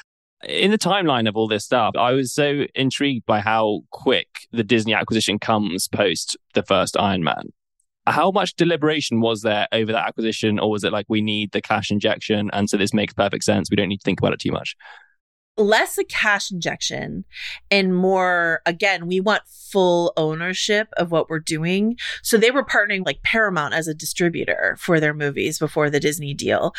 In 0.47 0.70
the 0.70 0.79
timeline 0.79 1.27
of 1.27 1.35
all 1.35 1.49
this 1.49 1.64
stuff, 1.64 1.95
I 1.97 2.12
was 2.12 2.33
so 2.33 2.66
intrigued 2.74 3.24
by 3.24 3.41
how 3.41 3.81
quick 3.91 4.29
the 4.53 4.62
Disney 4.62 4.93
acquisition 4.93 5.39
comes 5.39 5.89
post 5.89 6.37
the 6.53 6.62
first 6.62 6.97
Iron 6.99 7.24
Man. 7.24 7.53
How 8.07 8.30
much 8.30 8.54
deliberation 8.54 9.20
was 9.20 9.42
there 9.42 9.66
over 9.72 9.92
that 9.92 10.09
acquisition, 10.09 10.59
or 10.59 10.70
was 10.70 10.84
it 10.84 10.92
like 10.92 11.07
we 11.09 11.22
need 11.22 11.52
the 11.52 11.61
cash 11.61 11.90
injection, 11.90 12.50
and 12.52 12.70
so 12.70 12.76
this 12.76 12.94
makes 12.94 13.14
perfect 13.14 13.44
sense? 13.44 13.68
We 13.70 13.76
don't 13.76 13.88
need 13.88 13.98
to 13.98 14.04
think 14.04 14.20
about 14.20 14.32
it 14.32 14.40
too 14.40 14.52
much 14.52 14.76
less 15.59 15.96
a 15.96 16.04
cash 16.04 16.50
injection 16.50 17.24
and 17.70 17.96
more 17.96 18.61
again 18.66 19.07
we 19.07 19.20
want 19.20 19.40
full 19.48 20.12
ownership 20.18 20.88
of 20.98 21.11
what 21.11 21.30
we're 21.30 21.38
doing 21.38 21.96
so 22.22 22.36
they 22.36 22.50
were 22.50 22.62
partnering 22.62 23.07
like 23.07 23.22
paramount 23.22 23.72
as 23.72 23.88
a 23.88 23.94
distributor 23.94 24.76
for 24.78 25.00
their 25.00 25.14
movies 25.14 25.59
before 25.59 25.88
the 25.88 25.98
disney 25.98 26.34
deal 26.34 26.74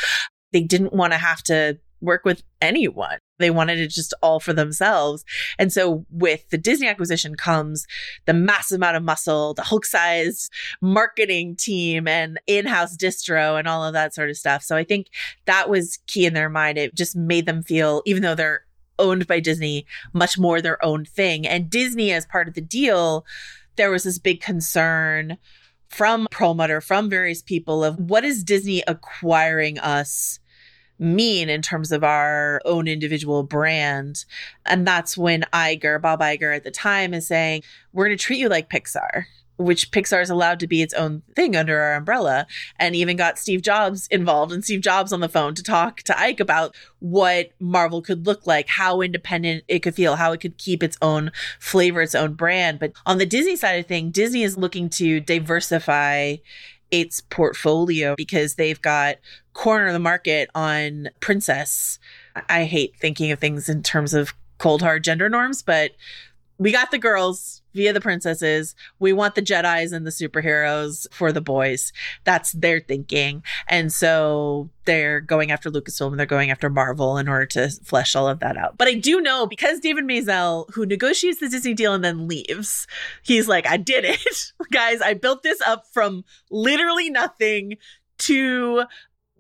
they 0.54 0.62
didn't 0.62 0.94
want 0.94 1.12
to 1.12 1.18
have 1.18 1.42
to 1.44 1.80
work 2.02 2.26
with 2.26 2.44
anyone. 2.62 3.18
They 3.40 3.52
wanted 3.52 3.80
it 3.80 3.90
just 3.90 4.14
all 4.22 4.40
for 4.40 4.54
themselves. 4.54 5.24
And 5.60 5.72
so 5.72 6.06
with 6.10 6.50
the 6.50 6.58
Disney 6.58 6.88
acquisition 6.88 7.36
comes 7.36 7.86
the 8.26 8.34
massive 8.34 8.78
amount 8.78 8.98
of 8.98 9.04
muscle, 9.04 9.54
the 9.54 9.64
Hulk 9.64 9.86
sized 9.86 10.52
marketing 10.82 11.56
team 11.56 12.08
and 12.08 12.40
in-house 12.48 12.98
distro 12.98 13.58
and 13.60 13.68
all 13.68 13.84
of 13.84 13.94
that 13.94 14.14
sort 14.14 14.30
of 14.30 14.38
stuff. 14.38 14.64
So 14.64 14.76
I 14.76 14.84
think 14.84 15.08
that 15.46 15.70
was 15.70 16.00
key 16.08 16.26
in 16.26 16.34
their 16.34 16.50
mind. 16.50 16.78
It 16.78 16.96
just 16.96 17.16
made 17.16 17.46
them 17.46 17.64
feel, 17.64 18.02
even 18.06 18.24
though 18.24 18.36
they're 18.36 18.66
owned 19.00 19.28
by 19.28 19.40
Disney, 19.40 19.86
much 20.14 20.40
more 20.40 20.62
their 20.62 20.84
own 20.84 21.06
thing. 21.06 21.48
And 21.48 21.70
Disney, 21.70 22.12
as 22.12 22.26
part 22.26 22.48
of 22.48 22.56
the 22.56 22.62
deal, 22.62 23.26
there 23.76 23.92
was 23.92 24.04
this 24.04 24.18
big 24.18 24.42
concern 24.42 25.38
from 25.90 26.28
Perlmutter, 26.32 26.82
from 26.82 27.10
various 27.10 27.42
people 27.42 27.84
of 27.84 27.98
what 27.98 28.26
is 28.26 28.44
Disney 28.44 28.84
acquiring 28.88 29.78
us 29.80 30.40
mean 31.00 31.50
in 31.50 31.62
terms 31.62 31.92
of 31.92 32.04
our 32.04 32.62
own 32.66 32.88
individual 32.88 33.44
brand. 33.44 34.26
And 34.66 34.88
that's 34.88 35.18
when 35.18 35.46
Iger, 35.54 36.02
Bob 36.02 36.22
Iger 36.22 36.56
at 36.56 36.64
the 36.64 36.72
time 36.72 37.14
is 37.14 37.28
saying, 37.28 37.64
we're 37.94 38.08
going 38.08 38.18
to 38.18 38.24
treat 38.24 38.40
you 38.40 38.50
like 38.50 38.70
Pixar 38.70 39.26
which 39.58 39.92
Pixar 39.92 40.22
is 40.22 40.30
allowed 40.30 40.60
to 40.60 40.68
be 40.68 40.82
its 40.82 40.94
own 40.94 41.24
thing 41.36 41.56
under 41.56 41.80
our 41.80 41.96
umbrella, 41.96 42.48
and 42.80 42.96
even 42.96 43.18
got 43.18 43.40
Steve 43.40 43.62
Jobs 43.62 44.08
involved 44.08 44.52
and 44.52 44.64
Steve 44.64 44.82
Jobs 44.82 45.12
on 45.12 45.20
the 45.20 45.30
phone 45.30 45.56
to 45.56 45.64
talk 45.64 46.04
to 46.04 46.18
Ike 46.18 46.40
about 46.40 46.76
what 47.00 47.52
Marvel 47.60 48.02
could 48.02 48.26
look 48.26 48.46
like, 48.48 48.68
how 48.70 49.02
independent 49.02 49.64
it 49.68 49.80
could 49.80 49.96
feel, 49.96 50.16
how 50.16 50.32
it 50.32 50.40
could 50.40 50.58
keep 50.58 50.84
its 50.84 50.98
own 51.02 51.32
flavor, 51.60 52.02
its 52.02 52.16
own 52.16 52.34
brand. 52.34 52.80
But 52.80 52.94
on 53.06 53.18
the 53.18 53.26
Disney 53.26 53.56
side 53.56 53.80
of 53.80 53.88
thing, 53.88 54.12
Disney 54.12 54.44
is 54.44 54.58
looking 54.58 54.90
to 54.92 55.20
diversify 55.20 56.38
its 56.92 57.22
portfolio 57.22 58.16
because 58.16 58.56
they've 58.56 58.82
got 58.82 59.18
corner 59.54 59.88
of 59.88 59.94
the 59.94 60.00
market 60.00 60.50
on 60.56 61.10
princess. 61.20 62.00
I 62.50 62.66
hate 62.66 62.96
thinking 62.98 63.32
of 63.32 63.40
things 63.40 63.70
in 63.70 63.84
terms 63.84 64.14
of 64.14 64.34
cold 64.58 64.82
hard 64.82 65.04
gender 65.04 65.30
norms, 65.30 65.62
but 65.62 65.92
we 66.58 66.72
got 66.72 66.92
the 66.92 66.98
girls 66.98 67.62
via 67.78 67.94
the 67.94 68.02
princesses. 68.02 68.76
We 69.00 69.14
want 69.14 69.36
the 69.36 69.42
Jedi's 69.42 69.94
and 69.94 70.06
the 70.06 70.12
superheroes 70.12 71.08
for 71.14 71.32
the 71.32 71.40
boys. 71.40 71.94
That's 72.26 72.52
their 72.52 72.82
thinking. 72.82 73.44
And 73.68 73.94
so 73.94 74.70
they're 74.86 75.22
going 75.22 75.52
after 75.52 75.70
Lucasfilm 75.70 76.08
and 76.08 76.20
they're 76.20 76.26
going 76.26 76.50
after 76.50 76.70
Marvel 76.70 77.18
in 77.18 77.30
order 77.30 77.46
to 77.46 77.70
flesh 77.70 78.16
all 78.16 78.28
of 78.28 78.40
that 78.40 78.58
out. 78.58 78.78
But 78.78 78.88
I 78.88 78.96
do 78.96 79.22
know 79.22 79.46
because 79.46 79.80
David 79.80 80.06
Maisel, 80.06 80.74
who 80.74 80.86
negotiates 80.86 81.40
the 81.40 81.50
Disney 81.50 81.76
deal 81.76 81.94
and 81.94 82.04
then 82.04 82.28
leaves, 82.28 82.88
he's 83.22 83.48
like, 83.48 83.68
I 83.68 83.78
did 83.78 84.04
it. 84.04 84.52
Guys, 84.72 85.00
I 85.02 85.14
built 85.14 85.44
this 85.44 85.62
up 85.62 85.86
from 85.94 86.26
literally 86.50 87.10
nothing 87.12 87.78
to 88.20 88.86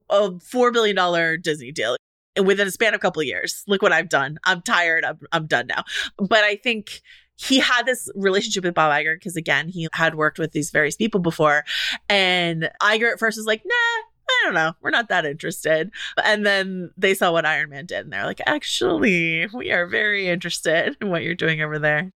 a 0.09 0.29
$4 0.29 0.71
billion 0.71 1.41
Disney 1.41 1.71
deal 1.71 1.97
within 2.43 2.67
a 2.67 2.71
span 2.71 2.93
of 2.93 2.99
a 2.99 3.01
couple 3.01 3.21
of 3.21 3.27
years. 3.27 3.63
Look 3.67 3.81
what 3.81 3.91
I've 3.91 4.09
done. 4.09 4.37
I'm 4.43 4.61
tired. 4.61 5.03
I'm, 5.03 5.19
I'm 5.31 5.47
done 5.47 5.67
now. 5.67 5.83
But 6.17 6.43
I 6.43 6.55
think 6.55 7.01
he 7.37 7.59
had 7.59 7.85
this 7.85 8.09
relationship 8.15 8.63
with 8.63 8.73
Bob 8.73 8.91
Iger 8.91 9.15
because 9.15 9.35
again, 9.35 9.69
he 9.69 9.87
had 9.93 10.15
worked 10.15 10.39
with 10.39 10.51
these 10.51 10.71
various 10.71 10.95
people 10.95 11.19
before. 11.21 11.63
And 12.09 12.69
Iger 12.81 13.11
at 13.11 13.19
first 13.19 13.37
was 13.37 13.45
like, 13.45 13.61
nah, 13.63 13.73
I 13.73 14.41
don't 14.43 14.53
know. 14.53 14.73
We're 14.81 14.89
not 14.89 15.09
that 15.09 15.25
interested. 15.25 15.91
And 16.23 16.45
then 16.45 16.91
they 16.97 17.13
saw 17.13 17.31
what 17.31 17.45
Iron 17.45 17.69
Man 17.69 17.85
did 17.85 17.99
and 17.99 18.11
they're 18.11 18.25
like, 18.25 18.41
actually, 18.45 19.47
we 19.53 19.71
are 19.71 19.85
very 19.85 20.27
interested 20.27 20.97
in 20.99 21.09
what 21.09 21.23
you're 21.23 21.35
doing 21.35 21.61
over 21.61 21.79
there. 21.79 22.11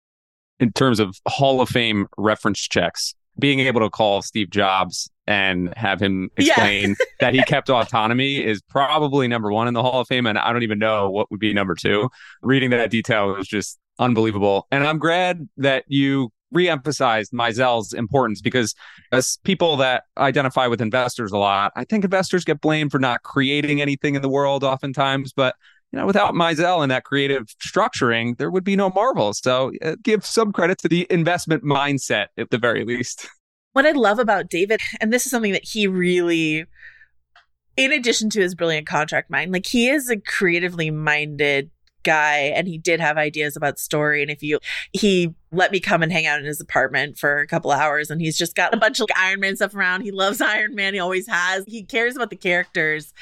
In 0.59 0.71
terms 0.71 0.99
of 0.99 1.19
Hall 1.27 1.61
of 1.61 1.69
Fame 1.69 2.07
reference 2.17 2.59
checks, 2.59 3.13
being 3.39 3.59
able 3.59 3.81
to 3.81 3.89
call 3.89 4.21
Steve 4.21 4.49
Jobs 4.49 5.09
and 5.27 5.73
have 5.77 6.01
him 6.01 6.29
explain 6.37 6.89
yeah. 6.89 7.05
that 7.19 7.33
he 7.33 7.43
kept 7.43 7.69
autonomy 7.69 8.43
is 8.43 8.61
probably 8.63 9.27
number 9.27 9.51
one 9.51 9.67
in 9.67 9.73
the 9.73 9.83
Hall 9.83 10.01
of 10.01 10.07
Fame. 10.07 10.25
And 10.25 10.37
I 10.37 10.51
don't 10.53 10.63
even 10.63 10.79
know 10.79 11.09
what 11.09 11.29
would 11.29 11.39
be 11.39 11.53
number 11.53 11.75
two. 11.75 12.09
Reading 12.41 12.69
that 12.71 12.89
detail 12.89 13.33
was 13.35 13.47
just 13.47 13.77
unbelievable. 13.99 14.67
And 14.71 14.85
I'm 14.85 14.99
glad 14.99 15.47
that 15.57 15.85
you 15.87 16.31
re-emphasized 16.51 17.33
Maisel's 17.33 17.93
importance 17.93 18.41
because 18.41 18.73
as 19.11 19.37
people 19.43 19.77
that 19.77 20.03
identify 20.17 20.67
with 20.67 20.81
investors 20.81 21.31
a 21.31 21.37
lot, 21.37 21.71
I 21.75 21.83
think 21.83 22.03
investors 22.03 22.43
get 22.43 22.61
blamed 22.61 22.91
for 22.91 22.99
not 22.99 23.23
creating 23.23 23.81
anything 23.81 24.15
in 24.15 24.21
the 24.21 24.29
world 24.29 24.63
oftentimes, 24.63 25.33
but 25.33 25.55
you 25.91 25.99
know, 25.99 26.05
without 26.05 26.33
Maisel 26.33 26.81
and 26.81 26.91
that 26.91 27.05
creative 27.05 27.47
structuring, 27.65 28.37
there 28.37 28.51
would 28.51 28.63
be 28.63 28.75
no 28.75 28.89
Marvel. 28.89 29.33
So 29.33 29.71
uh, 29.81 29.95
give 30.01 30.25
some 30.25 30.51
credit 30.51 30.77
to 30.79 30.89
the 30.89 31.07
investment 31.09 31.63
mindset 31.63 32.27
at 32.37 32.49
the 32.49 32.57
very 32.57 32.85
least. 32.85 33.27
What 33.73 33.85
I 33.85 33.91
love 33.91 34.17
about 34.17 34.49
David, 34.49 34.79
and 34.99 35.13
this 35.13 35.27
is 35.27 35.31
something 35.31 35.51
that 35.51 35.63
he 35.63 35.85
really, 35.85 36.65
in 37.75 37.91
addition 37.91 38.31
to 38.31 38.41
his 38.41 38.55
brilliant 38.55 38.87
contract 38.87 39.29
mind, 39.29 39.51
like 39.51 39.67
he 39.67 39.87
is 39.87 40.09
a 40.09 40.17
creatively 40.17 40.89
minded 40.89 41.69
guy 42.03 42.37
and 42.55 42.67
he 42.67 42.77
did 42.77 42.99
have 42.99 43.17
ideas 43.17 43.55
about 43.55 43.79
story 43.79 44.21
and 44.21 44.31
if 44.31 44.41
you 44.41 44.59
he 44.93 45.33
let 45.51 45.71
me 45.71 45.79
come 45.79 46.01
and 46.01 46.11
hang 46.11 46.25
out 46.25 46.39
in 46.39 46.45
his 46.45 46.61
apartment 46.61 47.17
for 47.17 47.39
a 47.39 47.47
couple 47.47 47.71
hours 47.71 48.09
and 48.09 48.21
he's 48.21 48.37
just 48.37 48.55
got 48.55 48.73
a 48.73 48.77
bunch 48.77 48.99
of 48.99 49.07
iron 49.17 49.39
man 49.39 49.55
stuff 49.55 49.75
around 49.75 50.01
he 50.01 50.11
loves 50.11 50.39
iron 50.41 50.73
man 50.73 50.93
he 50.93 50.99
always 50.99 51.27
has 51.27 51.65
he 51.67 51.83
cares 51.83 52.15
about 52.15 52.29
the 52.29 52.35
characters 52.35 53.13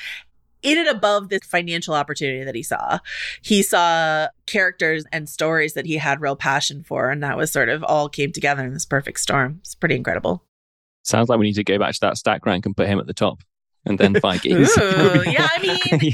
in 0.65 0.80
and 0.80 0.88
above 0.88 1.30
this 1.30 1.43
financial 1.43 1.93
opportunity 1.93 2.43
that 2.43 2.55
he 2.55 2.63
saw, 2.63 2.97
he 3.41 3.61
saw 3.61 4.28
characters 4.47 5.05
and 5.11 5.30
stories 5.30 5.76
that 5.76 5.86
he 5.86 5.97
had 5.97 6.19
real 6.19 6.36
passion 6.36 6.84
for. 6.84 7.11
And 7.11 7.21
that 7.21 7.38
was 7.38 7.51
sort 7.51 7.69
of 7.69 7.84
all 7.84 8.09
came 8.09 8.32
together 8.32 8.65
in 8.65 8.73
this 8.73 8.86
perfect 8.86 9.19
storm. 9.19 9.59
It's 9.61 9.76
pretty 9.76 9.95
incredible. 9.95 10.43
Sounds 11.03 11.30
like 11.30 11.38
we 11.38 11.45
need 11.45 11.53
to 11.53 11.63
go 11.63 11.78
back 11.78 11.93
to 11.93 11.99
that 12.01 12.17
stack 12.17 12.45
rank 12.47 12.65
and 12.65 12.76
put 12.76 12.88
him 12.88 12.99
at 12.99 13.05
the 13.05 13.13
top. 13.13 13.43
And 13.86 13.99
then 13.99 14.13
Feige. 14.15 14.51
Ooh, 14.51 15.29
yeah, 15.29 15.47
I 15.55 15.61
mean, 15.61 16.13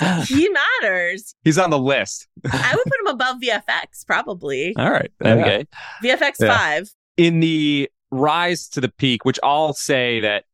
yeah. 0.00 0.24
he 0.24 0.48
matters. 0.48 1.34
He's 1.44 1.58
on 1.58 1.70
the 1.70 1.78
list. 1.78 2.26
I 2.50 2.74
would 2.74 2.84
put 2.84 3.00
him 3.00 3.14
above 3.14 3.36
VFX, 3.42 4.06
probably. 4.06 4.74
All 4.76 4.90
right. 4.90 5.10
Okay. 5.24 5.66
VFX 6.02 6.32
yeah. 6.40 6.56
5. 6.56 6.90
In 7.16 7.40
the 7.40 7.90
rise 8.10 8.68
to 8.68 8.80
the 8.80 8.88
peak, 8.88 9.24
which 9.24 9.38
I'll 9.42 9.74
say 9.74 10.20
that 10.20 10.44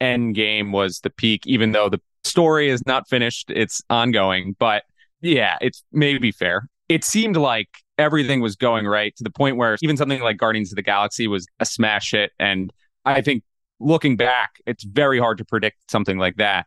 Endgame 0.00 0.72
was 0.72 1.00
the 1.00 1.10
peak, 1.10 1.46
even 1.46 1.72
though 1.72 1.88
the 1.88 2.00
story 2.24 2.70
is 2.70 2.84
not 2.86 3.08
finished. 3.08 3.50
It's 3.50 3.82
ongoing, 3.90 4.56
but 4.58 4.84
yeah, 5.20 5.56
it's 5.60 5.82
maybe 5.92 6.32
fair. 6.32 6.68
It 6.88 7.04
seemed 7.04 7.36
like 7.36 7.68
everything 7.98 8.40
was 8.40 8.56
going 8.56 8.86
right 8.86 9.14
to 9.16 9.24
the 9.24 9.30
point 9.30 9.56
where 9.56 9.76
even 9.82 9.96
something 9.96 10.20
like 10.20 10.36
Guardians 10.36 10.72
of 10.72 10.76
the 10.76 10.82
Galaxy 10.82 11.26
was 11.26 11.46
a 11.60 11.66
smash 11.66 12.12
hit. 12.12 12.30
And 12.38 12.72
I 13.04 13.20
think 13.20 13.42
looking 13.80 14.16
back, 14.16 14.60
it's 14.66 14.84
very 14.84 15.18
hard 15.18 15.38
to 15.38 15.44
predict 15.44 15.90
something 15.90 16.18
like 16.18 16.36
that. 16.36 16.66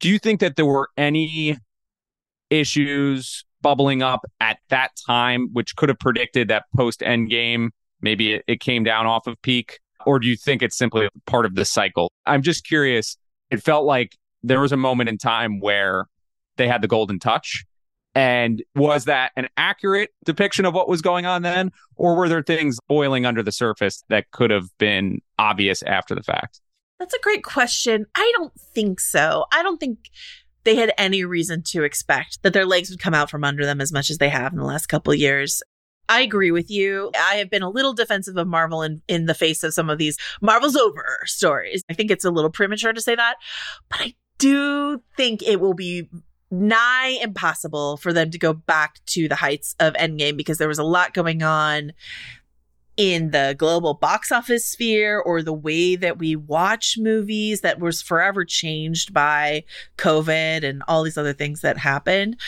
Do 0.00 0.08
you 0.08 0.18
think 0.18 0.40
that 0.40 0.56
there 0.56 0.66
were 0.66 0.88
any 0.96 1.58
issues 2.48 3.44
bubbling 3.62 4.02
up 4.02 4.24
at 4.40 4.58
that 4.70 4.90
time 5.06 5.48
which 5.52 5.76
could 5.76 5.88
have 5.88 5.98
predicted 5.98 6.48
that 6.48 6.64
post 6.76 7.00
Endgame, 7.00 7.68
maybe 8.00 8.34
it, 8.34 8.44
it 8.46 8.60
came 8.60 8.84
down 8.84 9.06
off 9.06 9.26
of 9.26 9.40
peak? 9.42 9.80
Or 10.06 10.18
do 10.18 10.26
you 10.26 10.36
think 10.36 10.62
it's 10.62 10.76
simply 10.76 11.08
part 11.26 11.44
of 11.44 11.54
the 11.54 11.64
cycle? 11.64 12.10
I'm 12.24 12.42
just 12.42 12.64
curious. 12.66 13.16
It 13.50 13.62
felt 13.62 13.84
like 13.84 14.16
there 14.42 14.60
was 14.60 14.72
a 14.72 14.76
moment 14.76 15.10
in 15.10 15.18
time 15.18 15.60
where 15.60 16.06
they 16.56 16.66
had 16.66 16.82
the 16.82 16.88
golden 16.88 17.18
touch. 17.18 17.64
And 18.14 18.62
was 18.74 19.04
that 19.04 19.32
an 19.36 19.48
accurate 19.56 20.10
depiction 20.24 20.64
of 20.64 20.74
what 20.74 20.88
was 20.88 21.00
going 21.00 21.26
on 21.26 21.42
then? 21.42 21.70
Or 21.96 22.16
were 22.16 22.28
there 22.28 22.42
things 22.42 22.78
boiling 22.88 23.24
under 23.24 23.42
the 23.42 23.52
surface 23.52 24.02
that 24.08 24.30
could 24.32 24.50
have 24.50 24.66
been 24.78 25.20
obvious 25.38 25.82
after 25.82 26.14
the 26.14 26.22
fact? 26.22 26.60
That's 26.98 27.14
a 27.14 27.20
great 27.20 27.44
question. 27.44 28.06
I 28.14 28.32
don't 28.36 28.52
think 28.74 29.00
so. 29.00 29.46
I 29.52 29.62
don't 29.62 29.78
think 29.78 30.10
they 30.64 30.76
had 30.76 30.92
any 30.98 31.24
reason 31.24 31.62
to 31.62 31.84
expect 31.84 32.42
that 32.42 32.52
their 32.52 32.66
legs 32.66 32.90
would 32.90 33.00
come 33.00 33.14
out 33.14 33.30
from 33.30 33.44
under 33.44 33.64
them 33.64 33.80
as 33.80 33.92
much 33.92 34.10
as 34.10 34.18
they 34.18 34.28
have 34.28 34.52
in 34.52 34.58
the 34.58 34.64
last 34.64 34.88
couple 34.88 35.14
years. 35.14 35.62
I 36.08 36.22
agree 36.22 36.50
with 36.50 36.70
you. 36.70 37.12
I 37.16 37.36
have 37.36 37.50
been 37.50 37.62
a 37.62 37.70
little 37.70 37.94
defensive 37.94 38.36
of 38.36 38.48
Marvel 38.48 38.82
in, 38.82 39.00
in 39.06 39.26
the 39.26 39.34
face 39.34 39.62
of 39.62 39.72
some 39.72 39.88
of 39.88 39.98
these 39.98 40.18
Marvel's 40.42 40.76
over 40.76 41.20
stories. 41.24 41.84
I 41.88 41.94
think 41.94 42.10
it's 42.10 42.24
a 42.24 42.30
little 42.32 42.50
premature 42.50 42.92
to 42.92 43.00
say 43.00 43.14
that, 43.14 43.36
but 43.88 44.00
I 44.00 44.14
do 44.38 45.00
think 45.16 45.42
it 45.42 45.60
will 45.60 45.74
be 45.74 46.08
nigh 46.50 47.18
impossible 47.22 47.96
for 47.96 48.12
them 48.12 48.30
to 48.30 48.38
go 48.38 48.52
back 48.52 48.98
to 49.06 49.28
the 49.28 49.36
heights 49.36 49.74
of 49.78 49.94
Endgame 49.94 50.36
because 50.36 50.58
there 50.58 50.68
was 50.68 50.78
a 50.78 50.84
lot 50.84 51.14
going 51.14 51.42
on 51.42 51.92
in 52.96 53.30
the 53.30 53.54
global 53.58 53.94
box 53.94 54.30
office 54.30 54.66
sphere 54.66 55.18
or 55.18 55.42
the 55.42 55.54
way 55.54 55.96
that 55.96 56.18
we 56.18 56.36
watch 56.36 56.96
movies 56.98 57.62
that 57.62 57.78
was 57.78 58.02
forever 58.02 58.44
changed 58.44 59.14
by 59.14 59.64
COVID 59.96 60.64
and 60.64 60.82
all 60.86 61.02
these 61.02 61.16
other 61.16 61.32
things 61.32 61.62
that 61.62 61.78
happened. 61.78 62.38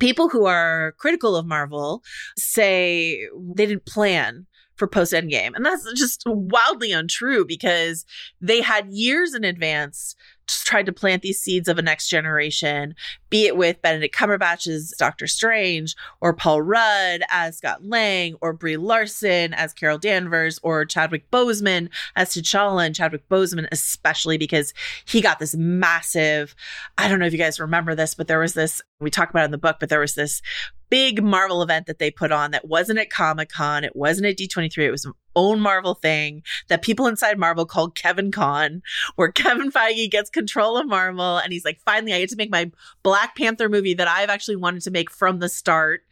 People 0.00 0.28
who 0.28 0.44
are 0.44 0.92
critical 0.98 1.36
of 1.36 1.46
Marvel 1.46 2.02
say 2.36 3.26
they 3.54 3.66
didn't 3.66 3.86
plan 3.86 4.46
for 4.76 4.86
post 4.86 5.12
Endgame. 5.12 5.54
And 5.54 5.64
that's 5.64 5.90
just 5.94 6.22
wildly 6.26 6.92
untrue 6.92 7.44
because 7.44 8.04
they 8.40 8.60
had 8.60 8.92
years 8.92 9.34
in 9.34 9.44
advance 9.44 10.16
tried 10.46 10.86
to 10.86 10.92
plant 10.92 11.22
these 11.22 11.40
seeds 11.40 11.68
of 11.68 11.78
a 11.78 11.82
next 11.82 12.08
generation, 12.08 12.94
be 13.30 13.46
it 13.46 13.56
with 13.56 13.80
Benedict 13.82 14.14
Cumberbatch 14.14 14.66
as 14.66 14.94
Doctor 14.98 15.26
Strange, 15.26 15.94
or 16.20 16.34
Paul 16.34 16.62
Rudd 16.62 17.22
as 17.30 17.58
Scott 17.58 17.84
Lang, 17.84 18.36
or 18.40 18.52
Brie 18.52 18.76
Larson 18.76 19.54
as 19.54 19.72
Carol 19.72 19.98
Danvers, 19.98 20.58
or 20.62 20.84
Chadwick 20.84 21.30
Boseman 21.30 21.88
as 22.16 22.30
T'Challa, 22.30 22.86
and 22.86 22.94
Chadwick 22.94 23.28
Boseman 23.28 23.66
especially 23.72 24.38
because 24.38 24.74
he 25.06 25.20
got 25.20 25.38
this 25.38 25.54
massive. 25.54 26.54
I 26.98 27.08
don't 27.08 27.18
know 27.18 27.26
if 27.26 27.32
you 27.32 27.38
guys 27.38 27.60
remember 27.60 27.94
this, 27.94 28.14
but 28.14 28.28
there 28.28 28.38
was 28.38 28.54
this. 28.54 28.82
We 29.00 29.10
talk 29.10 29.30
about 29.30 29.42
it 29.42 29.46
in 29.46 29.50
the 29.50 29.58
book, 29.58 29.76
but 29.80 29.88
there 29.88 30.00
was 30.00 30.14
this 30.14 30.42
big 30.94 31.24
Marvel 31.24 31.60
event 31.60 31.86
that 31.86 31.98
they 31.98 32.08
put 32.08 32.30
on 32.30 32.52
that 32.52 32.68
wasn't 32.68 33.00
at 33.00 33.10
Comic 33.10 33.48
Con, 33.48 33.82
it 33.82 33.96
wasn't 33.96 34.28
at 34.28 34.36
D23, 34.36 34.78
it 34.78 34.92
was 34.92 35.04
an 35.04 35.12
own 35.34 35.58
Marvel 35.58 35.94
thing 35.94 36.40
that 36.68 36.82
people 36.82 37.08
inside 37.08 37.36
Marvel 37.36 37.66
called 37.66 37.96
Kevin 37.96 38.30
Con, 38.30 38.80
where 39.16 39.32
Kevin 39.32 39.72
Feige 39.72 40.08
gets 40.08 40.30
control 40.30 40.76
of 40.76 40.86
Marvel 40.86 41.38
and 41.38 41.52
he's 41.52 41.64
like, 41.64 41.80
finally, 41.84 42.12
I 42.12 42.20
get 42.20 42.28
to 42.28 42.36
make 42.36 42.52
my 42.52 42.70
Black 43.02 43.36
Panther 43.36 43.68
movie 43.68 43.94
that 43.94 44.06
I've 44.06 44.30
actually 44.30 44.54
wanted 44.54 44.82
to 44.82 44.92
make 44.92 45.10
from 45.10 45.40
the 45.40 45.48
start. 45.48 46.02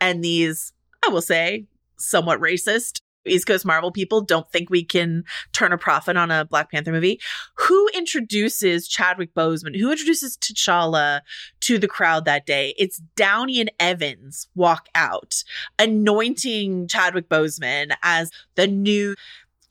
And 0.00 0.24
these, 0.24 0.72
I 1.06 1.10
will 1.10 1.22
say, 1.22 1.68
somewhat 1.96 2.40
racist 2.40 3.01
East 3.26 3.46
Coast 3.46 3.64
Marvel 3.64 3.92
people 3.92 4.20
don't 4.20 4.50
think 4.50 4.70
we 4.70 4.84
can 4.84 5.24
turn 5.52 5.72
a 5.72 5.78
profit 5.78 6.16
on 6.16 6.30
a 6.30 6.44
Black 6.44 6.70
Panther 6.70 6.92
movie. 6.92 7.20
Who 7.54 7.88
introduces 7.94 8.88
Chadwick 8.88 9.34
Boseman? 9.34 9.78
Who 9.78 9.90
introduces 9.90 10.36
T'Challa 10.36 11.20
to 11.60 11.78
the 11.78 11.88
crowd 11.88 12.24
that 12.24 12.46
day? 12.46 12.74
It's 12.78 13.00
Downey 13.16 13.60
and 13.60 13.70
Evans 13.78 14.48
walk 14.54 14.88
out, 14.94 15.44
anointing 15.78 16.88
Chadwick 16.88 17.28
Boseman 17.28 17.94
as 18.02 18.30
the 18.54 18.66
new 18.66 19.14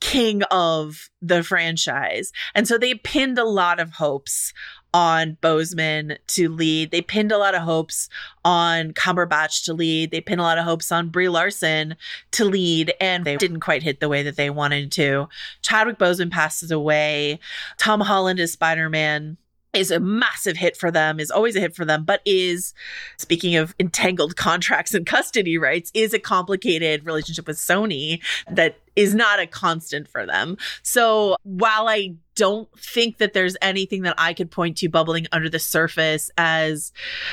king 0.02 0.42
of 0.50 1.08
the 1.22 1.44
franchise. 1.44 2.32
And 2.56 2.66
so 2.66 2.76
they 2.76 2.94
pinned 2.94 3.38
a 3.38 3.44
lot 3.44 3.78
of 3.78 3.92
hopes 3.92 4.52
on 4.92 5.38
Boseman 5.40 6.18
to 6.26 6.48
lead. 6.48 6.90
They 6.90 7.00
pinned 7.00 7.30
a 7.30 7.38
lot 7.38 7.54
of 7.54 7.62
hopes 7.62 8.08
on 8.44 8.92
Cumberbatch 8.94 9.64
to 9.64 9.72
lead. 9.72 10.10
They 10.10 10.20
pinned 10.20 10.40
a 10.40 10.44
lot 10.44 10.58
of 10.58 10.64
hopes 10.64 10.90
on 10.90 11.08
Brie 11.08 11.28
Larson 11.28 11.94
to 12.32 12.44
lead, 12.44 12.92
and 13.00 13.24
they 13.24 13.36
didn't 13.36 13.60
quite 13.60 13.84
hit 13.84 14.00
the 14.00 14.08
way 14.08 14.24
that 14.24 14.34
they 14.34 14.50
wanted 14.50 14.90
to. 14.92 15.28
Chadwick 15.62 15.98
Boseman 15.98 16.32
passes 16.32 16.72
away. 16.72 17.38
Tom 17.78 18.00
Holland 18.00 18.40
is 18.40 18.52
Spider 18.52 18.90
Man 18.90 19.36
is 19.72 19.90
a 19.90 20.00
massive 20.00 20.56
hit 20.56 20.76
for 20.76 20.90
them, 20.90 21.18
is 21.18 21.30
always 21.30 21.56
a 21.56 21.60
hit 21.60 21.74
for 21.74 21.84
them, 21.84 22.04
but 22.04 22.20
is, 22.26 22.74
speaking 23.16 23.56
of 23.56 23.74
entangled 23.80 24.36
contracts 24.36 24.92
and 24.92 25.06
custody 25.06 25.56
rights, 25.56 25.90
is 25.94 26.12
a 26.12 26.18
complicated 26.18 27.06
relationship 27.06 27.46
with 27.46 27.56
Sony 27.56 28.20
that 28.50 28.78
is 28.96 29.14
not 29.14 29.40
a 29.40 29.46
constant 29.46 30.06
for 30.06 30.26
them. 30.26 30.58
So 30.82 31.36
while 31.44 31.88
I 31.88 32.14
don't 32.34 32.68
think 32.78 33.16
that 33.18 33.32
there's 33.32 33.56
anything 33.62 34.02
that 34.02 34.14
I 34.18 34.34
could 34.34 34.50
point 34.50 34.76
to 34.78 34.88
bubbling 34.88 35.26
under 35.32 35.48
the 35.48 35.58
surface 35.58 36.30
as 36.36 36.92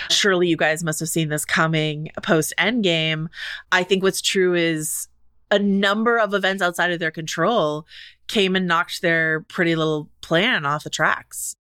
surely 0.10 0.48
you 0.48 0.56
guys 0.56 0.84
must 0.84 1.00
have 1.02 1.10
seen 1.10 1.28
this 1.30 1.44
coming 1.44 2.10
post 2.24 2.54
endgame, 2.58 3.28
I 3.72 3.84
think 3.84 4.04
what's 4.04 4.22
true 4.22 4.54
is 4.54 5.10
a 5.52 5.60
number 5.60 6.18
of 6.18 6.34
events 6.34 6.62
outside 6.62 6.92
of 6.92 7.00
their 7.00 7.12
control 7.12 7.86
came 8.28 8.56
and 8.56 8.68
knocked 8.68 9.02
their 9.02 9.42
pretty 9.42 9.76
little 9.76 10.10
plan 10.22 10.66
off 10.66 10.84
the 10.84 10.90
tracks. 10.90 11.56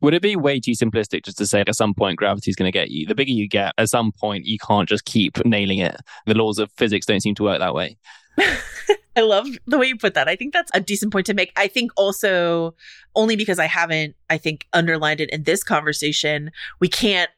Would 0.00 0.14
it 0.14 0.22
be 0.22 0.36
way 0.36 0.60
too 0.60 0.72
simplistic 0.72 1.24
just 1.24 1.38
to 1.38 1.46
say 1.46 1.60
at 1.60 1.74
some 1.74 1.94
point 1.94 2.18
gravity's 2.18 2.56
going 2.56 2.70
to 2.70 2.76
get 2.76 2.90
you? 2.90 3.06
The 3.06 3.14
bigger 3.14 3.32
you 3.32 3.48
get, 3.48 3.74
at 3.76 3.88
some 3.88 4.12
point 4.12 4.46
you 4.46 4.58
can't 4.58 4.88
just 4.88 5.04
keep 5.04 5.44
nailing 5.44 5.78
it. 5.78 5.96
The 6.26 6.34
laws 6.34 6.58
of 6.58 6.70
physics 6.72 7.06
don't 7.06 7.20
seem 7.20 7.34
to 7.36 7.42
work 7.42 7.58
that 7.58 7.74
way. 7.74 7.98
I 9.16 9.22
love 9.22 9.46
the 9.66 9.76
way 9.76 9.86
you 9.86 9.98
put 9.98 10.14
that. 10.14 10.28
I 10.28 10.36
think 10.36 10.52
that's 10.52 10.70
a 10.72 10.80
decent 10.80 11.12
point 11.12 11.26
to 11.26 11.34
make. 11.34 11.52
I 11.56 11.66
think 11.66 11.90
also, 11.96 12.74
only 13.14 13.36
because 13.36 13.58
I 13.58 13.66
haven't, 13.66 14.14
I 14.30 14.38
think, 14.38 14.66
underlined 14.72 15.20
it 15.20 15.30
in 15.30 15.42
this 15.42 15.64
conversation, 15.64 16.50
we 16.78 16.88
can't 16.88 17.30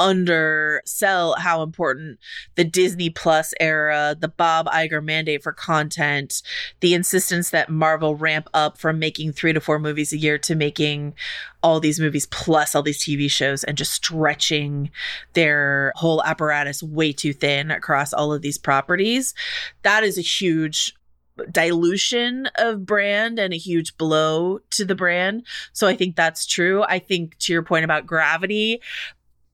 undersell 0.00 1.36
how 1.38 1.62
important 1.62 2.18
the 2.54 2.64
Disney 2.64 3.10
Plus 3.10 3.52
era, 3.60 4.16
the 4.18 4.28
Bob 4.28 4.66
Iger 4.66 5.04
mandate 5.04 5.42
for 5.42 5.52
content, 5.52 6.42
the 6.80 6.94
insistence 6.94 7.50
that 7.50 7.68
Marvel 7.68 8.16
ramp 8.16 8.48
up 8.54 8.78
from 8.78 8.98
making 8.98 9.32
three 9.32 9.52
to 9.52 9.60
four 9.60 9.78
movies 9.78 10.12
a 10.12 10.16
year 10.16 10.38
to 10.38 10.56
making 10.56 11.14
all 11.62 11.78
these 11.78 12.00
movies 12.00 12.26
plus 12.26 12.74
all 12.74 12.82
these 12.82 13.04
TV 13.04 13.30
shows 13.30 13.62
and 13.64 13.76
just 13.76 13.92
stretching 13.92 14.90
their 15.34 15.92
whole 15.96 16.24
apparatus 16.24 16.82
way 16.82 17.12
too 17.12 17.34
thin 17.34 17.70
across 17.70 18.14
all 18.14 18.32
of 18.32 18.40
these 18.40 18.56
properties. 18.56 19.34
That 19.82 20.02
is 20.02 20.16
a 20.16 20.22
huge 20.22 20.94
dilution 21.50 22.48
of 22.56 22.84
brand 22.86 23.38
and 23.38 23.52
a 23.52 23.58
huge 23.58 23.96
blow 23.96 24.60
to 24.70 24.84
the 24.84 24.94
brand. 24.94 25.46
So 25.72 25.86
I 25.86 25.94
think 25.94 26.16
that's 26.16 26.46
true. 26.46 26.82
I 26.82 26.98
think 26.98 27.38
to 27.38 27.52
your 27.52 27.62
point 27.62 27.84
about 27.84 28.06
gravity, 28.06 28.80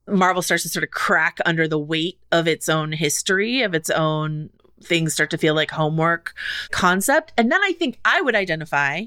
Marvel 0.08 0.42
starts 0.42 0.62
to 0.62 0.68
sort 0.68 0.84
of 0.84 0.90
crack 0.90 1.38
under 1.44 1.66
the 1.66 1.78
weight 1.78 2.18
of 2.32 2.46
its 2.46 2.68
own 2.68 2.92
history, 2.92 3.62
of 3.62 3.74
its 3.74 3.90
own 3.90 4.50
things 4.82 5.14
start 5.14 5.30
to 5.30 5.38
feel 5.38 5.54
like 5.54 5.70
homework 5.70 6.34
concept. 6.70 7.32
And 7.36 7.50
then 7.50 7.60
I 7.62 7.72
think 7.72 7.98
I 8.04 8.20
would 8.20 8.34
identify 8.34 9.04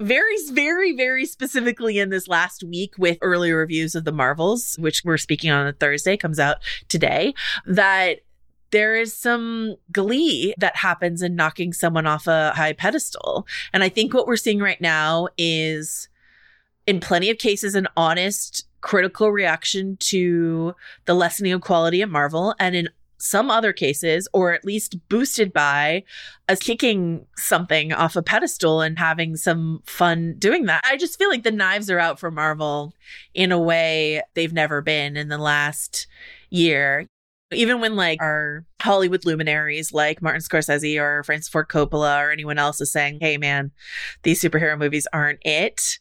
very, 0.00 0.36
very, 0.52 0.92
very 0.94 1.26
specifically 1.26 1.98
in 1.98 2.10
this 2.10 2.28
last 2.28 2.62
week 2.62 2.94
with 2.98 3.18
early 3.20 3.50
reviews 3.50 3.96
of 3.96 4.04
the 4.04 4.12
Marvels, 4.12 4.76
which 4.78 5.02
we're 5.04 5.18
speaking 5.18 5.50
on 5.50 5.66
a 5.66 5.72
Thursday, 5.72 6.16
comes 6.16 6.38
out 6.38 6.58
today, 6.88 7.34
that 7.66 8.20
there 8.70 8.94
is 8.94 9.16
some 9.16 9.74
glee 9.90 10.54
that 10.58 10.76
happens 10.76 11.22
in 11.22 11.34
knocking 11.34 11.72
someone 11.72 12.06
off 12.06 12.28
a 12.28 12.52
high 12.54 12.74
pedestal. 12.74 13.46
And 13.72 13.82
I 13.82 13.88
think 13.88 14.14
what 14.14 14.28
we're 14.28 14.36
seeing 14.36 14.60
right 14.60 14.80
now 14.80 15.28
is, 15.36 16.08
in 16.86 17.00
plenty 17.00 17.28
of 17.30 17.38
cases, 17.38 17.74
an 17.74 17.88
honest 17.96 18.67
critical 18.80 19.30
reaction 19.30 19.96
to 20.00 20.74
the 21.04 21.14
lessening 21.14 21.52
of 21.52 21.60
quality 21.60 22.02
at 22.02 22.08
Marvel, 22.08 22.54
and 22.58 22.74
in 22.76 22.88
some 23.20 23.50
other 23.50 23.72
cases, 23.72 24.28
or 24.32 24.52
at 24.52 24.64
least 24.64 24.96
boosted 25.08 25.52
by 25.52 26.04
us 26.48 26.60
kicking 26.60 27.26
something 27.36 27.92
off 27.92 28.14
a 28.14 28.22
pedestal 28.22 28.80
and 28.80 28.96
having 28.96 29.36
some 29.36 29.82
fun 29.84 30.36
doing 30.38 30.66
that. 30.66 30.84
I 30.84 30.96
just 30.96 31.18
feel 31.18 31.28
like 31.28 31.42
the 31.42 31.50
knives 31.50 31.90
are 31.90 31.98
out 31.98 32.20
for 32.20 32.30
Marvel 32.30 32.94
in 33.34 33.50
a 33.50 33.58
way 33.58 34.22
they've 34.34 34.52
never 34.52 34.80
been 34.80 35.16
in 35.16 35.28
the 35.28 35.38
last 35.38 36.06
year. 36.50 37.06
Even 37.50 37.80
when 37.80 37.96
like 37.96 38.20
our 38.22 38.64
Hollywood 38.80 39.24
luminaries 39.24 39.92
like 39.92 40.22
Martin 40.22 40.42
Scorsese 40.42 41.00
or 41.00 41.24
Francis 41.24 41.48
Ford 41.48 41.68
Coppola 41.68 42.22
or 42.22 42.30
anyone 42.30 42.58
else 42.58 42.80
is 42.80 42.92
saying, 42.92 43.18
hey 43.20 43.36
man, 43.36 43.72
these 44.22 44.40
superhero 44.40 44.78
movies 44.78 45.08
aren't 45.12 45.40
it 45.44 45.98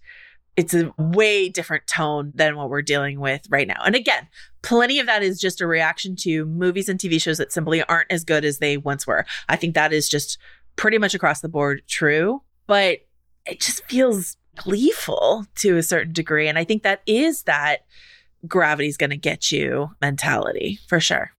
it's 0.57 0.73
a 0.73 0.91
way 0.97 1.47
different 1.47 1.85
tone 1.85 2.31
than 2.33 2.57
what 2.57 2.69
we're 2.69 2.81
dealing 2.81 3.19
with 3.19 3.45
right 3.49 3.67
now. 3.67 3.79
And 3.85 3.95
again, 3.95 4.27
plenty 4.63 4.99
of 4.99 5.05
that 5.05 5.21
is 5.21 5.39
just 5.39 5.61
a 5.61 5.67
reaction 5.67 6.15
to 6.17 6.45
movies 6.45 6.89
and 6.89 6.99
TV 6.99 7.21
shows 7.21 7.37
that 7.37 7.53
simply 7.53 7.83
aren't 7.83 8.11
as 8.11 8.23
good 8.23 8.43
as 8.43 8.57
they 8.57 8.75
once 8.75 9.05
were. 9.05 9.25
I 9.47 9.55
think 9.55 9.75
that 9.75 9.93
is 9.93 10.09
just 10.09 10.39
pretty 10.75 10.97
much 10.97 11.13
across 11.13 11.41
the 11.41 11.47
board 11.47 11.83
true, 11.87 12.41
but 12.65 12.99
it 13.45 13.61
just 13.61 13.85
feels 13.85 14.35
gleeful 14.55 15.45
to 15.55 15.77
a 15.77 15.83
certain 15.83 16.11
degree. 16.11 16.47
And 16.47 16.57
I 16.57 16.63
think 16.63 16.81
that 16.81 17.01
is 17.05 17.43
that 17.43 17.85
gravity's 18.47 18.97
going 18.97 19.11
to 19.11 19.17
get 19.17 19.51
you 19.51 19.91
mentality 20.01 20.79
for 20.87 20.99
sure. 20.99 21.31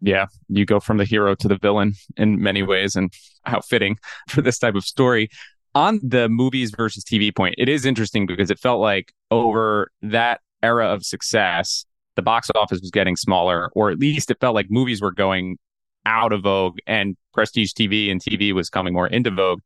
Yeah, 0.00 0.26
you 0.48 0.64
go 0.64 0.78
from 0.78 0.98
the 0.98 1.04
hero 1.04 1.34
to 1.34 1.48
the 1.48 1.58
villain 1.58 1.94
in 2.16 2.40
many 2.40 2.62
ways, 2.62 2.94
and 2.94 3.12
how 3.44 3.60
fitting 3.60 3.98
for 4.28 4.42
this 4.42 4.58
type 4.58 4.76
of 4.76 4.84
story 4.84 5.28
on 5.74 6.00
the 6.02 6.28
movies 6.28 6.72
versus 6.76 7.04
TV 7.04 7.34
point, 7.34 7.54
it 7.58 7.68
is 7.68 7.84
interesting 7.84 8.26
because 8.26 8.50
it 8.50 8.58
felt 8.58 8.80
like 8.80 9.12
over 9.30 9.90
that 10.02 10.40
era 10.62 10.86
of 10.86 11.04
success, 11.04 11.84
the 12.16 12.22
box 12.22 12.50
office 12.54 12.80
was 12.80 12.90
getting 12.90 13.16
smaller, 13.16 13.70
or 13.74 13.90
at 13.90 13.98
least 13.98 14.30
it 14.30 14.38
felt 14.40 14.54
like 14.54 14.66
movies 14.70 15.00
were 15.00 15.12
going 15.12 15.58
out 16.06 16.32
of 16.32 16.42
vogue 16.42 16.78
and 16.86 17.16
prestige 17.34 17.72
TV 17.72 18.10
and 18.10 18.20
TV 18.20 18.52
was 18.52 18.70
coming 18.70 18.94
more 18.94 19.06
into 19.06 19.30
vogue. 19.30 19.60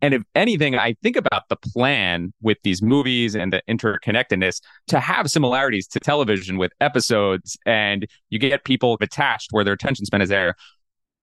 And 0.00 0.14
if 0.14 0.22
anything, 0.34 0.76
I 0.76 0.94
think 1.00 1.16
about 1.16 1.48
the 1.48 1.56
plan 1.56 2.32
with 2.42 2.58
these 2.64 2.82
movies 2.82 3.36
and 3.36 3.52
the 3.52 3.62
interconnectedness 3.68 4.60
to 4.88 4.98
have 4.98 5.30
similarities 5.30 5.86
to 5.88 6.00
television 6.00 6.58
with 6.58 6.72
episodes 6.80 7.56
and 7.66 8.06
you 8.28 8.40
get 8.40 8.64
people 8.64 8.98
attached 9.00 9.52
where 9.52 9.62
their 9.62 9.74
attention 9.74 10.04
span 10.04 10.20
is 10.20 10.28
there 10.28 10.56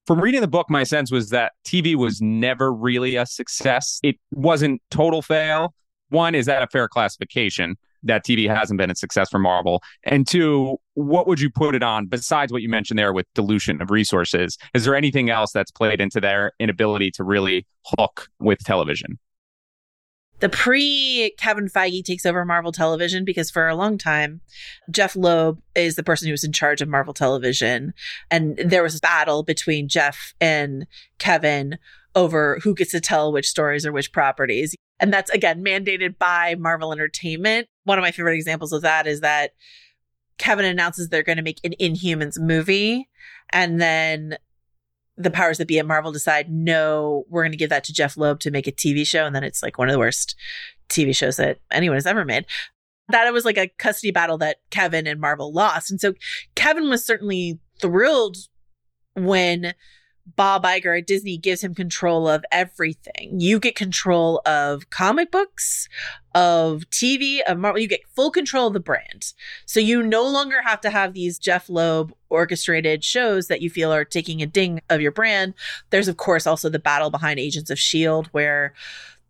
from 0.10 0.20
reading 0.20 0.42
the 0.42 0.48
book, 0.48 0.72
my 0.72 0.84
sense 0.84 1.12
was 1.12 1.30
that 1.30 1.52
TV 1.64 1.94
was 1.94 2.20
never 2.20 2.74
really 2.74 3.16
a 3.16 3.28
success. 3.28 4.00
It 4.02 4.16
wasn't 4.32 4.82
total 4.90 5.22
fail. 5.22 5.76
One, 6.08 6.34
is 6.34 6.48
that 6.48 6.64
a 6.64 6.68
fair 6.68 6.88
classification? 6.88 7.76
that 8.02 8.26
TV 8.26 8.50
hasn't 8.50 8.78
been 8.78 8.90
a 8.90 8.96
success 8.96 9.30
for 9.30 9.40
Marvel? 9.40 9.84
And 10.04 10.26
two, 10.26 10.78
what 10.94 11.28
would 11.28 11.40
you 11.40 11.50
put 11.50 11.76
it 11.76 11.84
on 11.84 12.08
besides 12.08 12.52
what 12.52 12.62
you 12.62 12.70
mentioned 12.70 12.98
there 12.98 13.12
with 13.12 13.28
dilution 13.36 13.82
of 13.82 13.92
resources? 13.92 14.58
Is 14.74 14.86
there 14.86 14.96
anything 14.96 15.30
else 15.30 15.52
that's 15.52 15.70
played 15.70 16.00
into 16.00 16.22
their 16.22 16.54
inability 16.60 17.12
to 17.12 17.24
really 17.26 17.68
hook 17.86 18.30
with 18.40 18.60
television? 18.60 19.20
The 20.40 20.50
pre 20.50 21.34
Kevin 21.38 21.68
Feige 21.68 22.04
takes 22.04 22.26
over 22.26 22.46
Marvel 22.46 22.72
Television 22.72 23.26
because 23.26 23.52
for 23.52 23.68
a 23.68 23.76
long 23.76 23.98
time, 23.98 24.42
Jeph 24.90 25.16
Loeb 25.16 25.62
is 25.76 25.96
the 25.96 26.04
person 26.04 26.28
who 26.28 26.34
was 26.34 26.44
in 26.44 26.54
charge 26.54 26.82
of 26.82 26.88
Marvel 26.88 27.14
Television. 27.14 27.94
And 28.32 28.58
there 28.58 28.84
was 28.84 28.96
a 28.96 29.00
battle 29.00 29.44
between 29.44 29.88
Jeph 29.88 30.34
and 30.40 30.88
Kevin 31.18 31.78
over 32.16 32.60
who 32.64 32.74
gets 32.74 32.92
to 32.92 33.02
tell 33.02 33.32
which 33.32 33.48
stories 33.48 33.86
or 33.86 33.92
which 33.92 34.12
properties. 34.12 34.76
And 35.00 35.14
that's 35.14 35.30
again 35.32 35.64
mandated 35.64 36.18
by 36.18 36.56
Marvel 36.56 36.92
Entertainment. 36.92 37.68
One 37.84 37.98
of 37.98 38.04
my 38.04 38.12
favorite 38.12 38.36
examples 38.36 38.74
of 38.74 38.82
that 38.82 39.08
is 39.08 39.22
that 39.22 39.52
Kevin 40.38 40.66
announces 40.66 41.10
they're 41.10 41.24
going 41.24 41.38
to 41.38 41.44
make 41.44 41.60
an 41.64 41.74
Inhumans 41.80 42.40
movie. 42.40 43.10
And 43.52 43.80
then 43.80 44.38
the 45.20 45.30
powers 45.30 45.58
that 45.58 45.68
be 45.68 45.78
at 45.78 45.86
Marvel 45.86 46.14
decide, 46.14 46.50
no, 46.50 47.26
we're 47.30 47.44
going 47.44 47.52
to 47.52 47.58
give 47.58 47.70
that 47.70 47.84
to 47.84 47.94
Jeph 47.94 48.16
Loeb 48.16 48.40
to 48.40 48.52
make 48.52 48.68
a 48.68 48.72
TV 48.72 49.06
show. 49.06 49.26
And 49.26 49.36
then 49.36 49.44
it's 49.44 49.62
like 49.62 49.78
one 49.78 49.90
of 49.90 49.94
the 49.94 50.00
worst 50.00 50.36
TV 50.88 51.14
shows 51.16 51.36
that 51.36 51.60
anyone 51.70 51.98
has 51.98 52.06
ever 52.06 52.24
made. 52.24 52.46
That 53.10 53.28
it 53.28 53.34
was 53.34 53.44
like 53.44 53.58
a 53.58 53.68
custody 53.68 54.12
battle 54.12 54.38
that 54.38 54.58
Kevin 54.72 55.08
and 55.08 55.20
Marvel 55.20 55.52
lost. 55.52 55.92
And 55.92 56.00
so 56.00 56.14
Kevin 56.56 56.90
was 56.90 57.06
certainly 57.06 57.60
thrilled 57.82 58.38
when 59.16 59.74
Bob 60.36 60.64
Iger 60.64 60.98
at 60.98 61.08
Disney 61.08 61.38
gives 61.38 61.64
him 61.64 61.74
control 61.74 62.28
of 62.28 62.44
everything. 62.52 63.40
You 63.40 63.60
get 63.60 63.76
control 63.76 64.42
of 64.46 64.90
comic 64.90 65.32
books, 65.32 65.88
of 66.36 66.84
TV, 66.92 67.42
of 67.42 67.58
Marvel. 67.58 67.82
You 67.82 67.88
get 67.88 68.02
full 68.16 68.32
control 68.32 68.68
of 68.68 68.74
the 68.74 68.80
brand. 68.80 69.34
So 69.66 69.80
you 69.80 70.04
no 70.04 70.28
longer 70.28 70.62
have 70.62 70.82
to 70.82 70.90
have 70.90 71.14
these 71.14 71.40
Jeph 71.40 71.70
Loeb 71.70 72.14
orchestrated 72.30 73.04
shows 73.04 73.48
that 73.48 73.62
you 73.62 73.70
feel 73.70 73.94
are 73.94 74.06
taking 74.06 74.42
a 74.42 74.46
ding 74.46 74.82
of 74.90 75.02
your 75.02 75.12
brand. 75.12 75.54
There's, 75.90 76.08
of 76.08 76.18
course, 76.18 76.46
also 76.46 76.70
the 76.70 76.80
battle 76.80 77.10
behind 77.10 77.40
Agents 77.40 77.70
of 77.70 77.78
S.H.I.E.L.D., 77.78 78.30
where 78.32 78.74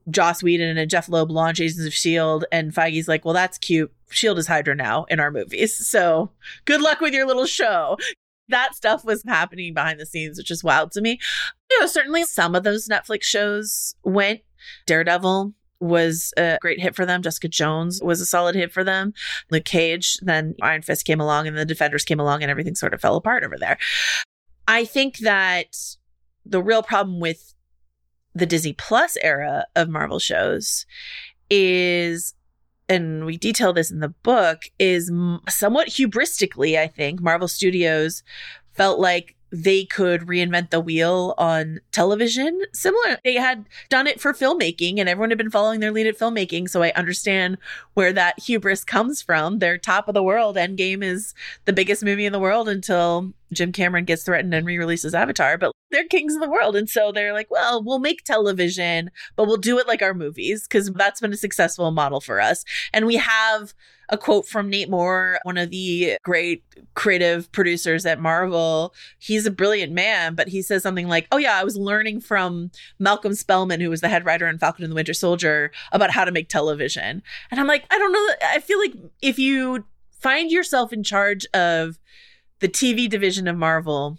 Joss 0.10 0.42
Whedon 0.42 0.78
and 0.78 0.90
Jeph 0.90 1.10
Loeb 1.10 1.30
launch 1.30 1.60
Agents 1.60 1.82
of 1.82 1.88
S.H.I.E.L.D., 1.88 2.46
and 2.52 2.74
Feige's 2.74 3.08
like, 3.08 3.26
well, 3.26 3.34
that's 3.34 3.58
cute. 3.58 3.92
S.H.I.E.L.D. 4.10 4.40
is 4.40 4.48
Hydra 4.48 4.76
now 4.76 5.06
in 5.06 5.20
our 5.20 5.32
movies. 5.32 5.76
So 5.88 6.32
good 6.66 6.82
luck 6.82 7.00
with 7.00 7.14
your 7.14 7.28
little 7.28 7.46
show 7.46 7.98
that 8.50 8.76
stuff 8.76 9.06
was 9.06 9.24
happening 9.24 9.74
behind 9.74 10.00
the 10.00 10.06
scenes, 10.06 10.38
which 10.38 10.52
is 10.52 10.64
wild 10.64 10.92
to 10.94 11.02
me. 11.02 11.20
You 11.70 11.80
know, 11.80 11.88
certainly 11.88 12.24
some 12.24 12.56
of 12.56 12.64
those 12.64 12.88
Netflix 12.88 13.24
shows 13.24 13.96
went. 14.04 14.42
Daredevil 14.86 15.54
was 15.80 16.34
a 16.38 16.58
great 16.62 16.82
hit 16.82 16.96
for 16.96 17.06
them. 17.06 17.22
Jessica 17.22 17.48
Jones 17.48 18.02
was 18.04 18.20
a 18.20 18.26
solid 18.26 18.56
hit 18.56 18.72
for 18.72 18.84
them. 18.84 19.14
Luke 19.50 19.66
Cage, 19.66 20.18
then 20.22 20.56
Iron 20.62 20.82
Fist 20.82 21.06
came 21.06 21.22
along 21.22 21.48
and 21.48 21.58
the 21.58 21.66
Defenders 21.66 22.04
came 22.04 22.20
along 22.20 22.42
and 22.42 22.52
everything 22.52 22.76
sort 22.76 22.94
of 22.94 23.02
fell 23.02 23.16
apart 23.16 23.44
over 23.44 23.58
there. 23.58 23.78
I 24.68 24.86
think 24.86 25.20
that 25.20 25.78
the 26.46 26.62
real 26.62 26.84
problem 26.84 27.20
with 27.20 27.54
the 28.36 28.46
Disney 28.46 28.74
Plus 28.74 29.18
era 29.22 29.66
of 29.76 29.90
Marvel 29.90 30.20
shows 30.20 30.86
is 31.50 32.36
and 32.90 33.26
we 33.26 33.38
detail 33.38 33.72
this 33.72 33.92
in 33.92 34.00
the 34.00 34.10
book, 34.10 34.64
is 34.80 35.12
somewhat 35.48 35.90
hubristically, 35.90 36.78
I 36.78 36.88
think, 36.88 37.22
Marvel 37.22 37.48
Studios 37.48 38.24
felt 38.74 39.00
like 39.00 39.36
they 39.52 39.84
could 39.84 40.22
reinvent 40.22 40.70
the 40.70 40.80
wheel 40.80 41.34
on 41.38 41.80
television. 41.92 42.62
Similar, 42.74 43.18
they 43.24 43.34
had 43.34 43.66
done 43.90 44.06
it 44.06 44.22
for 44.22 44.32
filmmaking 44.34 45.00
and 45.00 45.10
everyone 45.10 45.32
had 45.32 45.40
been 45.40 45.50
following 45.50 45.80
their 45.80 45.92
lead 45.92 46.06
at 46.06 46.20
filmmaking. 46.20 46.70
So 46.70 46.84
I 46.84 46.92
understand 46.92 47.58
where 47.96 48.14
that 48.14 48.40
hubris 48.40 48.84
comes 48.84 49.22
from. 49.24 49.58
They're 49.58 49.80
top 49.80 50.08
of 50.08 50.14
the 50.14 50.22
world. 50.22 50.56
Endgame 50.56 51.04
is 51.04 51.34
the 51.66 51.74
biggest 51.74 52.04
movie 52.04 52.28
in 52.28 52.34
the 52.34 52.40
world 52.40 52.70
until 52.70 53.34
Jim 53.52 53.72
Cameron 53.72 54.06
gets 54.06 54.24
threatened 54.24 54.54
and 54.54 54.68
re-releases 54.68 55.16
Avatar, 55.16 55.58
but 55.58 55.72
they're 55.92 56.06
kings 56.06 56.36
of 56.36 56.42
the 56.42 56.50
world. 56.50 56.76
And 56.76 56.90
so 56.90 57.12
they're 57.12 57.34
like, 57.34 57.50
well, 57.50 57.84
we'll 57.84 58.00
make 58.00 58.24
television, 58.24 59.12
but 59.36 59.46
we'll 59.46 59.58
do 59.58 59.78
it 59.80 59.88
like 59.88 60.02
our 60.02 60.14
movies 60.14 60.64
because 60.64 60.92
that's 60.92 61.22
been 61.22 61.34
a 61.34 61.38
successful 61.38 61.92
model 61.92 62.22
for 62.22 62.40
us. 62.40 62.64
And 62.94 63.06
we 63.06 63.16
have 63.16 63.74
a 64.12 64.18
quote 64.18 64.48
from 64.48 64.70
Nate 64.70 64.90
Moore, 64.90 65.40
one 65.44 65.58
of 65.58 65.70
the 65.70 66.18
great 66.24 66.64
creative 66.96 67.52
producers 67.52 68.06
at 68.06 68.20
Marvel. 68.20 68.94
He's 69.20 69.46
a 69.46 69.52
brilliant 69.52 69.94
man, 69.94 70.36
but 70.36 70.48
he 70.48 70.62
says 70.62 70.84
something 70.84 71.08
like, 71.08 71.28
Oh, 71.32 71.38
yeah, 71.38 71.60
I 71.60 71.64
was 71.64 71.78
learning 71.78 72.22
from 72.22 72.72
Malcolm 72.98 73.34
Spellman, 73.34 73.82
who 73.82 73.90
was 73.90 74.02
the 74.02 74.10
head 74.10 74.26
writer 74.26 74.48
on 74.48 74.58
Falcon 74.58 74.84
and 74.84 74.92
the 74.92 74.96
Winter 74.96 75.14
Soldier, 75.14 75.72
about 75.92 76.12
how 76.12 76.26
to 76.26 76.32
make 76.32 76.50
television. 76.50 77.22
And 77.52 77.60
I'm 77.60 77.68
like, 77.68 77.86
I 77.92 77.98
don't 77.98 78.12
know. 78.12 78.28
I 78.44 78.60
feel 78.60 78.80
like 78.80 78.94
if 79.22 79.38
you 79.38 79.86
find 80.12 80.52
yourself 80.52 80.92
in 80.92 81.04
charge 81.04 81.46
of 81.54 82.00
the 82.60 82.68
TV 82.68 83.10
division 83.10 83.48
of 83.48 83.58
Marvel, 83.58 84.18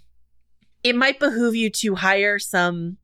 it 0.83 0.97
might 0.97 1.21
behoove 1.21 1.55
you 1.55 1.71
to 1.71 1.95
hire 1.95 2.39
some 2.39 2.97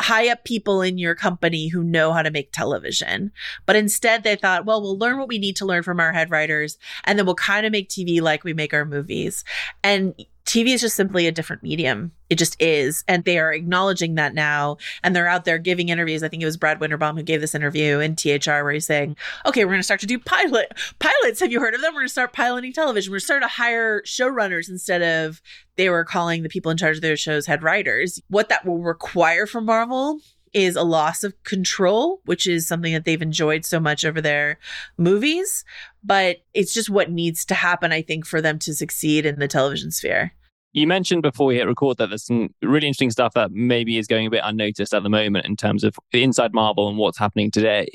high 0.00 0.28
up 0.30 0.44
people 0.44 0.80
in 0.80 0.96
your 0.96 1.14
company 1.14 1.68
who 1.68 1.84
know 1.84 2.12
how 2.12 2.22
to 2.22 2.30
make 2.30 2.52
television. 2.52 3.30
But 3.66 3.76
instead, 3.76 4.22
they 4.22 4.36
thought, 4.36 4.64
well, 4.64 4.80
we'll 4.80 4.98
learn 4.98 5.18
what 5.18 5.28
we 5.28 5.38
need 5.38 5.56
to 5.56 5.66
learn 5.66 5.82
from 5.82 6.00
our 6.00 6.12
head 6.12 6.30
writers, 6.30 6.78
and 7.04 7.18
then 7.18 7.26
we'll 7.26 7.34
kind 7.34 7.66
of 7.66 7.72
make 7.72 7.90
TV 7.90 8.20
like 8.20 8.42
we 8.42 8.54
make 8.54 8.72
our 8.72 8.84
movies. 8.86 9.44
And 9.84 10.14
TV 10.50 10.74
is 10.74 10.80
just 10.80 10.96
simply 10.96 11.28
a 11.28 11.32
different 11.32 11.62
medium. 11.62 12.10
It 12.28 12.36
just 12.36 12.60
is. 12.60 13.04
And 13.06 13.22
they 13.22 13.38
are 13.38 13.52
acknowledging 13.52 14.16
that 14.16 14.34
now. 14.34 14.78
And 15.04 15.14
they're 15.14 15.28
out 15.28 15.44
there 15.44 15.58
giving 15.58 15.90
interviews. 15.90 16.24
I 16.24 16.28
think 16.28 16.42
it 16.42 16.46
was 16.46 16.56
Brad 16.56 16.80
Winderbaum 16.80 17.16
who 17.16 17.22
gave 17.22 17.40
this 17.40 17.54
interview 17.54 18.00
in 18.00 18.16
THR 18.16 18.64
where 18.64 18.72
he's 18.72 18.84
saying, 18.84 19.16
okay, 19.46 19.64
we're 19.64 19.70
going 19.70 19.78
to 19.78 19.84
start 19.84 20.00
to 20.00 20.08
do 20.08 20.18
pilot 20.18 20.76
pilots. 20.98 21.38
Have 21.38 21.52
you 21.52 21.60
heard 21.60 21.76
of 21.76 21.82
them? 21.82 21.94
We're 21.94 22.00
going 22.00 22.08
to 22.08 22.12
start 22.12 22.32
piloting 22.32 22.72
television. 22.72 23.12
We're 23.12 23.18
going 23.18 23.20
to 23.20 23.26
start 23.26 23.42
to 23.42 23.48
hire 23.48 24.02
showrunners 24.02 24.68
instead 24.68 25.02
of 25.02 25.40
they 25.76 25.88
were 25.88 26.04
calling 26.04 26.42
the 26.42 26.48
people 26.48 26.72
in 26.72 26.76
charge 26.76 26.96
of 26.96 27.02
their 27.02 27.16
shows 27.16 27.46
head 27.46 27.62
writers. 27.62 28.20
What 28.26 28.48
that 28.48 28.66
will 28.66 28.78
require 28.78 29.46
from 29.46 29.66
Marvel 29.66 30.18
is 30.52 30.74
a 30.74 30.82
loss 30.82 31.22
of 31.22 31.40
control, 31.44 32.22
which 32.24 32.48
is 32.48 32.66
something 32.66 32.92
that 32.92 33.04
they've 33.04 33.22
enjoyed 33.22 33.64
so 33.64 33.78
much 33.78 34.04
over 34.04 34.20
their 34.20 34.58
movies. 34.98 35.64
But 36.02 36.38
it's 36.54 36.74
just 36.74 36.90
what 36.90 37.08
needs 37.08 37.44
to 37.44 37.54
happen, 37.54 37.92
I 37.92 38.02
think, 38.02 38.26
for 38.26 38.40
them 38.40 38.58
to 38.60 38.74
succeed 38.74 39.26
in 39.26 39.38
the 39.38 39.46
television 39.46 39.92
sphere. 39.92 40.32
You 40.72 40.86
mentioned 40.86 41.22
before 41.22 41.46
we 41.46 41.56
hit 41.56 41.66
record 41.66 41.98
that 41.98 42.10
there's 42.10 42.26
some 42.26 42.54
really 42.62 42.86
interesting 42.86 43.10
stuff 43.10 43.34
that 43.34 43.50
maybe 43.50 43.98
is 43.98 44.06
going 44.06 44.26
a 44.26 44.30
bit 44.30 44.42
unnoticed 44.44 44.94
at 44.94 45.02
the 45.02 45.08
moment 45.08 45.46
in 45.46 45.56
terms 45.56 45.82
of 45.82 45.96
inside 46.12 46.54
Marvel 46.54 46.88
and 46.88 46.96
what's 46.96 47.18
happening 47.18 47.50
today. 47.50 47.88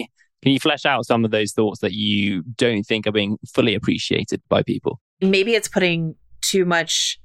Can 0.43 0.51
you 0.51 0.59
flesh 0.59 0.86
out 0.86 1.05
some 1.05 1.23
of 1.23 1.32
those 1.32 1.53
thoughts 1.53 1.80
that 1.80 1.93
you 1.93 2.43
don't 2.57 2.84
think 2.84 3.07
are 3.07 3.11
being 3.11 3.38
fully 3.53 3.76
appreciated 3.76 4.41
by 4.49 4.61
people? 4.61 4.99
Maybe 5.21 5.55
it's 5.55 5.69
putting 5.69 6.15
too 6.41 6.65
much 6.65 7.19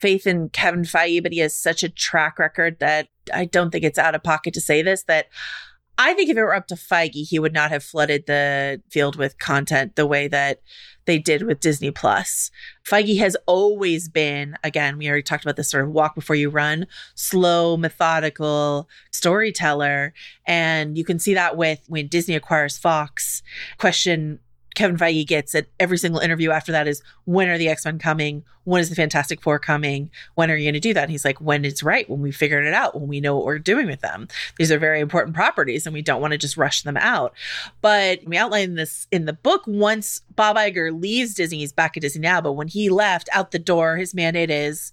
faith 0.00 0.26
in 0.26 0.48
Kevin 0.50 0.82
Feige, 0.82 1.22
but 1.22 1.32
he 1.32 1.38
has 1.38 1.58
such 1.58 1.82
a 1.82 1.88
track 1.88 2.38
record 2.38 2.78
that 2.80 3.08
I 3.32 3.44
don't 3.44 3.70
think 3.70 3.84
it's 3.84 3.98
out 3.98 4.14
of 4.14 4.22
pocket 4.22 4.54
to 4.54 4.60
say 4.60 4.82
this 4.82 5.04
that 5.04 5.26
I 5.98 6.12
think 6.14 6.28
if 6.28 6.36
it 6.36 6.42
were 6.42 6.54
up 6.54 6.66
to 6.66 6.74
Feige, 6.74 7.26
he 7.28 7.38
would 7.38 7.54
not 7.54 7.70
have 7.70 7.82
flooded 7.82 8.26
the 8.26 8.82
field 8.90 9.16
with 9.16 9.38
content 9.38 9.96
the 9.96 10.06
way 10.06 10.28
that 10.28 10.60
they 11.06 11.18
did 11.18 11.42
with 11.42 11.60
Disney 11.60 11.90
Plus. 11.90 12.50
Feige 12.84 13.18
has 13.18 13.36
always 13.46 14.08
been, 14.08 14.56
again, 14.62 14.98
we 14.98 15.08
already 15.08 15.22
talked 15.22 15.44
about 15.44 15.56
this 15.56 15.70
sort 15.70 15.84
of 15.84 15.90
walk 15.90 16.14
before 16.14 16.36
you 16.36 16.50
run, 16.50 16.86
slow, 17.14 17.76
methodical 17.76 18.88
storyteller. 19.10 20.12
And 20.46 20.98
you 20.98 21.04
can 21.04 21.18
see 21.18 21.34
that 21.34 21.56
with 21.56 21.80
when 21.88 22.08
Disney 22.08 22.34
acquires 22.34 22.76
Fox. 22.78 23.42
Question 23.78 24.40
Kevin 24.76 24.98
Feige 24.98 25.26
gets 25.26 25.54
at 25.54 25.66
every 25.80 25.98
single 25.98 26.20
interview 26.20 26.50
after 26.50 26.70
that 26.70 26.86
is 26.86 27.02
when 27.24 27.48
are 27.48 27.58
the 27.58 27.68
X 27.68 27.84
Men 27.84 27.98
coming? 27.98 28.44
When 28.64 28.80
is 28.80 28.90
the 28.90 28.94
Fantastic 28.94 29.40
Four 29.40 29.58
coming? 29.58 30.10
When 30.34 30.50
are 30.50 30.56
you 30.56 30.66
going 30.66 30.74
to 30.74 30.80
do 30.80 30.92
that? 30.94 31.04
And 31.04 31.10
he's 31.10 31.24
like, 31.24 31.40
when 31.40 31.64
it's 31.64 31.82
right, 31.82 32.08
when 32.10 32.20
we 32.20 32.30
figured 32.30 32.66
it 32.66 32.74
out, 32.74 32.94
when 32.94 33.08
we 33.08 33.20
know 33.20 33.34
what 33.34 33.46
we're 33.46 33.58
doing 33.58 33.86
with 33.86 34.02
them. 34.02 34.28
These 34.58 34.70
are 34.70 34.78
very 34.78 35.00
important 35.00 35.34
properties 35.34 35.86
and 35.86 35.94
we 35.94 36.02
don't 36.02 36.20
want 36.20 36.32
to 36.32 36.38
just 36.38 36.58
rush 36.58 36.82
them 36.82 36.96
out. 36.98 37.32
But 37.80 38.20
we 38.26 38.36
outline 38.36 38.74
this 38.74 39.06
in 39.10 39.24
the 39.24 39.32
book. 39.32 39.62
Once 39.66 40.20
Bob 40.34 40.56
Iger 40.56 41.00
leaves 41.00 41.34
Disney, 41.34 41.58
he's 41.58 41.72
back 41.72 41.96
at 41.96 42.02
Disney 42.02 42.20
now, 42.20 42.40
but 42.40 42.52
when 42.52 42.68
he 42.68 42.90
left 42.90 43.30
out 43.32 43.52
the 43.52 43.58
door, 43.58 43.96
his 43.96 44.14
mandate 44.14 44.50
is 44.50 44.92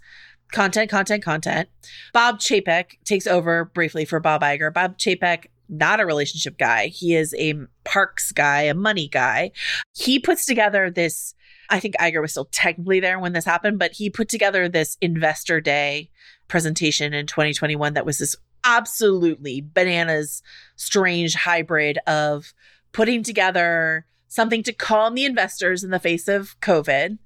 content, 0.53 0.89
content, 0.89 1.23
content. 1.23 1.67
Bob 2.13 2.39
Chapek 2.39 3.03
takes 3.03 3.27
over 3.27 3.65
briefly 3.65 4.05
for 4.05 4.21
Bob 4.21 4.41
Iger. 4.41 4.73
Bob 4.73 4.97
Chapek 4.97 5.47
not 5.69 5.99
a 5.99 6.05
relationship 6.05 6.57
guy. 6.57 6.87
He 6.87 7.15
is 7.15 7.33
a 7.37 7.55
parks 7.83 8.31
guy, 8.31 8.63
a 8.63 8.73
money 8.73 9.07
guy. 9.07 9.51
He 9.93 10.19
puts 10.19 10.45
together 10.45 10.89
this. 10.89 11.33
I 11.69 11.79
think 11.79 11.95
Iger 11.97 12.21
was 12.21 12.31
still 12.31 12.49
technically 12.51 12.99
there 12.99 13.19
when 13.19 13.33
this 13.33 13.45
happened, 13.45 13.79
but 13.79 13.93
he 13.93 14.09
put 14.09 14.29
together 14.29 14.67
this 14.67 14.97
investor 15.01 15.61
day 15.61 16.09
presentation 16.47 17.13
in 17.13 17.25
2021 17.25 17.93
that 17.93 18.05
was 18.05 18.17
this 18.17 18.35
absolutely 18.63 19.61
bananas, 19.61 20.41
strange 20.75 21.35
hybrid 21.35 21.97
of 22.05 22.53
putting 22.91 23.23
together 23.23 24.05
something 24.27 24.63
to 24.63 24.73
calm 24.73 25.15
the 25.15 25.25
investors 25.25 25.83
in 25.83 25.91
the 25.91 25.99
face 25.99 26.27
of 26.27 26.59
COVID 26.59 27.17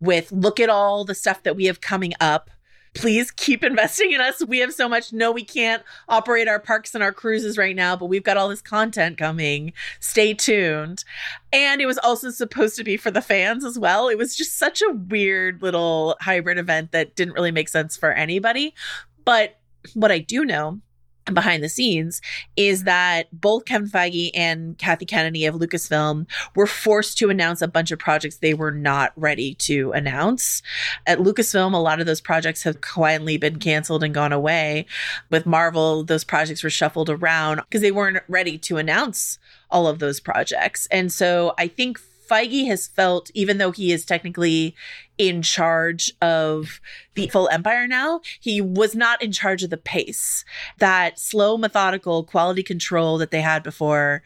with 0.00 0.32
look 0.32 0.60
at 0.60 0.68
all 0.68 1.04
the 1.04 1.14
stuff 1.14 1.42
that 1.42 1.56
we 1.56 1.64
have 1.64 1.80
coming 1.80 2.12
up 2.20 2.50
please 2.94 3.30
keep 3.30 3.62
investing 3.62 4.12
in 4.12 4.20
us. 4.20 4.44
We 4.44 4.58
have 4.58 4.72
so 4.72 4.88
much. 4.88 5.12
No, 5.12 5.32
we 5.32 5.44
can't 5.44 5.82
operate 6.08 6.48
our 6.48 6.60
parks 6.60 6.94
and 6.94 7.02
our 7.02 7.12
cruises 7.12 7.58
right 7.58 7.76
now, 7.76 7.96
but 7.96 8.06
we've 8.06 8.24
got 8.24 8.36
all 8.36 8.48
this 8.48 8.62
content 8.62 9.18
coming. 9.18 9.72
Stay 10.00 10.34
tuned. 10.34 11.04
And 11.52 11.80
it 11.80 11.86
was 11.86 11.98
also 11.98 12.30
supposed 12.30 12.76
to 12.76 12.84
be 12.84 12.96
for 12.96 13.10
the 13.10 13.22
fans 13.22 13.64
as 13.64 13.78
well. 13.78 14.08
It 14.08 14.18
was 14.18 14.36
just 14.36 14.58
such 14.58 14.82
a 14.82 14.92
weird 14.92 15.62
little 15.62 16.16
hybrid 16.20 16.58
event 16.58 16.92
that 16.92 17.14
didn't 17.16 17.34
really 17.34 17.52
make 17.52 17.68
sense 17.68 17.96
for 17.96 18.12
anybody. 18.12 18.74
But 19.24 19.58
what 19.94 20.12
I 20.12 20.18
do 20.18 20.44
know 20.44 20.80
behind 21.34 21.62
the 21.62 21.68
scenes 21.68 22.20
is 22.56 22.84
that 22.84 23.28
both 23.32 23.64
Kevin 23.64 23.88
Feige 23.88 24.30
and 24.34 24.76
Kathy 24.78 25.04
Kennedy 25.04 25.46
of 25.46 25.54
Lucasfilm 25.54 26.26
were 26.54 26.66
forced 26.66 27.18
to 27.18 27.30
announce 27.30 27.62
a 27.62 27.68
bunch 27.68 27.90
of 27.90 27.98
projects 27.98 28.36
they 28.36 28.54
were 28.54 28.72
not 28.72 29.12
ready 29.16 29.54
to 29.54 29.92
announce. 29.92 30.62
At 31.06 31.18
Lucasfilm, 31.18 31.74
a 31.74 31.78
lot 31.78 32.00
of 32.00 32.06
those 32.06 32.20
projects 32.20 32.62
have 32.62 32.80
quietly 32.80 33.36
been 33.36 33.58
canceled 33.58 34.02
and 34.02 34.14
gone 34.14 34.32
away. 34.32 34.86
With 35.30 35.46
Marvel, 35.46 36.04
those 36.04 36.24
projects 36.24 36.62
were 36.62 36.70
shuffled 36.70 37.10
around 37.10 37.60
because 37.68 37.80
they 37.80 37.92
weren't 37.92 38.22
ready 38.28 38.58
to 38.58 38.76
announce 38.76 39.38
all 39.70 39.86
of 39.86 39.98
those 39.98 40.20
projects. 40.20 40.86
And 40.90 41.12
so 41.12 41.54
I 41.58 41.68
think 41.68 41.98
Feige 42.28 42.66
has 42.66 42.86
felt, 42.86 43.30
even 43.34 43.58
though 43.58 43.72
he 43.72 43.92
is 43.92 44.04
technically 44.04 44.74
in 45.16 45.42
charge 45.42 46.12
of 46.20 46.80
the 47.14 47.28
full 47.28 47.48
empire 47.48 47.86
now, 47.86 48.20
he 48.40 48.60
was 48.60 48.94
not 48.94 49.22
in 49.22 49.32
charge 49.32 49.62
of 49.62 49.70
the 49.70 49.76
pace. 49.76 50.44
That 50.78 51.18
slow, 51.18 51.56
methodical 51.56 52.24
quality 52.24 52.62
control 52.62 53.18
that 53.18 53.30
they 53.30 53.40
had 53.40 53.62
before 53.62 54.22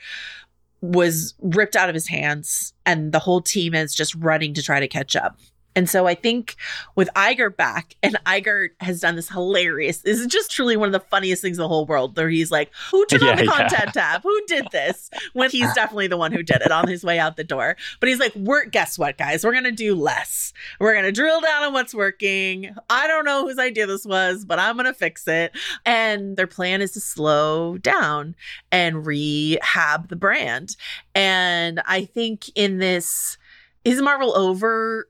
was 0.81 1.35
ripped 1.41 1.77
out 1.77 1.89
of 1.89 1.95
his 1.95 2.09
hands, 2.09 2.75
and 2.85 3.13
the 3.13 3.21
whole 3.21 3.41
team 3.41 3.73
is 3.73 3.95
just 3.95 4.15
running 4.17 4.53
to 4.55 4.63
try 4.63 4.81
to 4.81 4.89
catch 4.89 5.15
up. 5.15 5.39
And 5.75 5.89
so 5.89 6.07
I 6.07 6.15
think 6.15 6.57
with 6.97 7.09
Iger 7.17 7.55
back, 7.57 7.97
and 8.03 8.17
Iger 8.27 8.69
has 8.81 9.01
done 9.01 9.17
this 9.17 9.29
hilarious. 9.29 9.99
This 9.99 10.19
is 10.19 10.27
just 10.27 10.51
truly 10.51 10.77
one 10.77 10.89
of 10.89 10.93
the 10.93 11.01
funniest 11.09 11.43
things 11.43 11.57
in 11.59 11.63
the 11.63 11.69
whole 11.69 11.87
world. 11.87 12.17
Where 12.17 12.29
he's 12.29 12.51
like, 12.51 12.71
"Who 12.91 13.07
turned 13.07 13.23
Yeah, 13.23 13.31
on 13.31 13.37
the 13.37 13.45
yeah. 13.45 13.51
content 13.69 13.95
tab? 13.95 14.23
Who 14.23 14.41
did 14.47 14.67
this?" 14.73 15.11
When 15.33 15.51
he's 15.51 15.73
definitely 15.75 16.09
the 16.09 16.17
one 16.17 16.33
who 16.33 16.43
did 16.43 16.61
it 16.63 16.71
on 16.71 16.89
his 16.89 17.05
way 17.05 17.19
out 17.19 17.37
the 17.37 17.45
door. 17.45 17.77
But 18.01 18.09
he's 18.09 18.19
like, 18.21 18.35
"We're 18.35 18.67
guess 18.67 18.99
what, 18.99 19.17
guys? 19.19 19.45
We're 19.45 19.55
gonna 19.55 19.73
do 19.73 19.95
less. 19.95 20.53
We're 20.79 20.95
gonna 20.95 21.13
drill 21.13 21.41
down 21.41 21.63
on 21.65 21.73
what's 21.73 21.95
working. 21.95 22.75
I 22.91 23.07
don't 23.07 23.25
know 23.25 23.47
whose 23.47 23.59
idea 23.59 23.87
this 23.87 24.05
was, 24.05 24.45
but 24.45 24.59
I'm 24.59 24.77
gonna 24.77 24.93
fix 24.95 25.27
it." 25.27 25.53
And 25.87 26.37
their 26.37 26.47
plan 26.47 26.83
is 26.83 26.93
to 26.93 27.01
slow 27.01 27.79
down 27.79 28.35
and 28.71 29.07
rehab 29.07 30.09
the 30.09 30.17
brand. 30.17 30.77
And 31.15 31.81
I 31.87 32.05
think 32.05 32.51
in 32.55 32.79
this, 32.79 33.39
is 33.85 34.01
Marvel 34.01 34.37
over? 34.37 35.09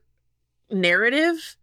Narrative 0.73 1.57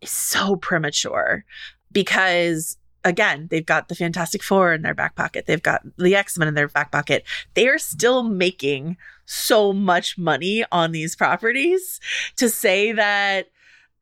is 0.00 0.10
so 0.10 0.56
premature 0.56 1.44
because 1.90 2.76
again 3.04 3.48
they've 3.50 3.66
got 3.66 3.88
the 3.88 3.94
fantastic 3.94 4.42
four 4.42 4.72
in 4.72 4.82
their 4.82 4.94
back 4.94 5.16
pocket. 5.16 5.46
They've 5.46 5.62
got 5.62 5.82
the 5.98 6.14
x-men 6.14 6.48
in 6.48 6.54
their 6.54 6.68
back 6.68 6.92
pocket. 6.92 7.24
They 7.54 7.68
are 7.68 7.78
still 7.78 8.22
making 8.22 8.96
so 9.24 9.72
much 9.72 10.18
money 10.18 10.64
on 10.72 10.92
these 10.92 11.16
properties 11.16 12.00
to 12.36 12.48
say 12.48 12.92
that 12.92 13.48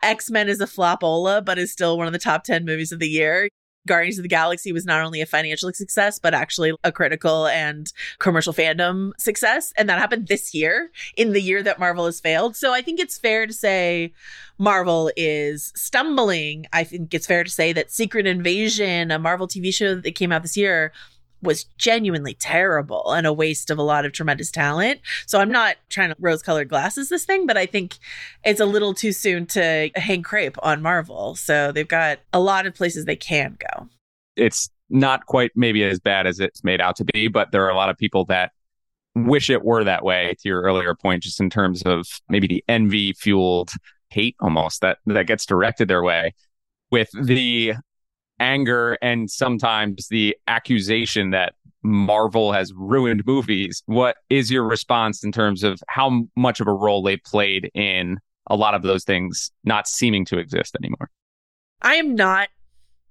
x-men 0.03 0.49
is 0.49 0.61
a 0.61 0.67
flopola 0.67 1.45
but 1.45 1.59
is 1.59 1.71
still 1.71 1.99
one 1.99 2.07
of 2.07 2.13
the 2.13 2.19
top 2.19 2.43
10 2.45 2.65
movies 2.65 2.91
of 2.91 2.99
the 2.99 3.09
year 3.09 3.49
Guardians 3.87 4.18
of 4.18 4.22
the 4.22 4.28
Galaxy 4.28 4.72
was 4.72 4.85
not 4.85 5.05
only 5.05 5.20
a 5.20 5.26
financial 5.26 5.72
success, 5.72 6.18
but 6.18 6.35
actually 6.35 6.72
a 6.85 6.93
critical 6.93 7.47
and 7.47 7.93
commercial 8.18 8.53
fandom 8.53 9.12
success. 9.18 9.72
And 9.76 9.89
that 9.89 9.99
happened 9.99 10.28
this 10.28 10.55
year, 10.55 10.91
in 11.16 11.33
the 11.33 11.41
year 11.41 11.62
that 11.62 11.78
Marvel 11.78 12.07
has 12.07 12.20
failed. 12.20 12.57
So 12.57 12.72
I 12.72 12.83
think 12.83 13.01
it's 13.01 13.18
fair 13.18 13.47
to 13.47 13.53
say 13.53 14.12
Marvel 14.59 15.11
is 15.16 15.72
stumbling. 15.74 16.66
I 16.72 16.85
think 16.85 17.14
it's 17.14 17.26
fair 17.26 17.45
to 17.45 17.51
say 17.51 17.72
that 17.72 17.91
Secret 17.91 18.26
Invasion, 18.26 19.11
a 19.11 19.18
Marvel 19.18 19.49
TV 19.49 19.72
show 19.72 19.95
that 19.95 20.14
came 20.14 20.33
out 20.33 20.43
this 20.43 20.57
year, 20.57 20.93
was 21.43 21.64
genuinely 21.78 22.34
terrible 22.34 23.12
and 23.12 23.26
a 23.26 23.32
waste 23.32 23.70
of 23.70 23.78
a 23.78 23.82
lot 23.82 24.05
of 24.05 24.12
tremendous 24.12 24.51
talent. 24.51 25.01
So 25.26 25.41
I'm 25.41 25.51
not 25.51 25.76
trying 25.88 26.11
to 26.11 26.16
rose 26.18 26.43
colored 26.43 26.68
glasses 26.68 27.09
this 27.09 27.24
thing, 27.24 27.47
but 27.47 27.57
I 27.57 27.66
think 27.66 27.99
it's 28.45 28.61
a 28.61 28.66
little 28.66 28.95
too 28.95 29.12
soon 29.12 29.47
to 29.47 29.91
hang 29.95 30.22
crepe 30.22 30.57
on 30.62 30.82
Marvel. 30.82 31.34
So 31.34 31.72
they've 31.72 31.88
got 31.88 32.20
a 32.32 32.41
lot 32.41 32.66
of 32.66 32.74
places 32.74 33.05
they 33.05 33.16
can 33.16 33.57
go. 33.59 33.88
It's 34.36 34.70
not 34.88 35.26
quite 35.26 35.53
maybe 35.55 35.84
as 35.84 36.01
bad 36.01 36.26
as 36.26 36.41
it's 36.41 36.64
made 36.64 36.80
out 36.80 36.97
to 36.97 37.05
be, 37.05 37.28
but 37.28 37.53
there 37.53 37.64
are 37.64 37.70
a 37.70 37.76
lot 37.76 37.91
of 37.91 37.97
people 37.97 38.24
that 38.26 38.53
wish 39.14 39.51
it 39.51 39.64
were 39.64 39.84
that 39.84 40.05
way 40.05 40.34
to 40.41 40.49
your 40.49 40.62
earlier 40.62 40.95
point, 40.95 41.22
just 41.22 41.41
in 41.41 41.51
terms 41.51 41.82
of 41.82 42.07
maybe 42.28 42.47
the 42.47 42.64
envy 42.68 43.12
fueled 43.12 43.70
hate 44.11 44.36
almost 44.41 44.80
that 44.80 44.99
that 45.07 45.26
gets 45.26 45.47
directed 45.47 45.88
their 45.88 46.03
way 46.03 46.34
with 46.91 47.09
the 47.12 47.74
anger 48.41 48.99
and 49.01 49.30
sometimes 49.30 50.09
the 50.09 50.36
accusation 50.49 51.30
that 51.30 51.55
Marvel 51.82 52.53
has 52.53 52.72
ruined 52.74 53.24
movies. 53.26 53.82
What 53.86 54.16
is 54.28 54.51
your 54.51 54.64
response 54.64 55.22
in 55.22 55.32
terms 55.32 55.62
of 55.62 55.80
how 55.88 56.24
much 56.36 56.61
of 56.61 56.66
a 56.66 56.72
role 56.72 57.03
they 57.03 57.16
played 57.16 57.70
in 57.74 58.18
a 58.49 58.57
lot 58.57 58.74
of 58.74 58.82
those 58.82 59.05
things 59.05 59.51
not 59.64 59.86
seeming 59.86 60.24
to 60.26 60.38
exist 60.38 60.76
anymore? 60.76 61.11
I 61.82 61.95
am 61.95 62.14
not 62.14 62.49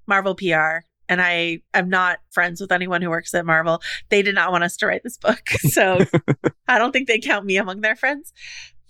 Marvel 0.06 0.36
PR 0.36 0.80
and 1.08 1.22
I 1.22 1.62
am 1.74 1.90
not 1.90 2.20
friends 2.32 2.62
with 2.62 2.72
anyone 2.72 3.02
who 3.02 3.10
works 3.10 3.34
at 3.34 3.46
Marvel. 3.46 3.82
They 4.10 4.22
did 4.22 4.36
not 4.36 4.52
want 4.52 4.64
us 4.64 4.78
to 4.78 4.88
write 4.88 5.04
this 5.04 5.18
book. 5.18 5.42
So 5.70 6.00
I 6.68 6.78
don't 6.78 6.92
think 6.92 7.08
they 7.08 7.20
count 7.20 7.46
me 7.46 7.58
among 7.58 7.82
their 7.82 7.96
friends. 7.96 8.32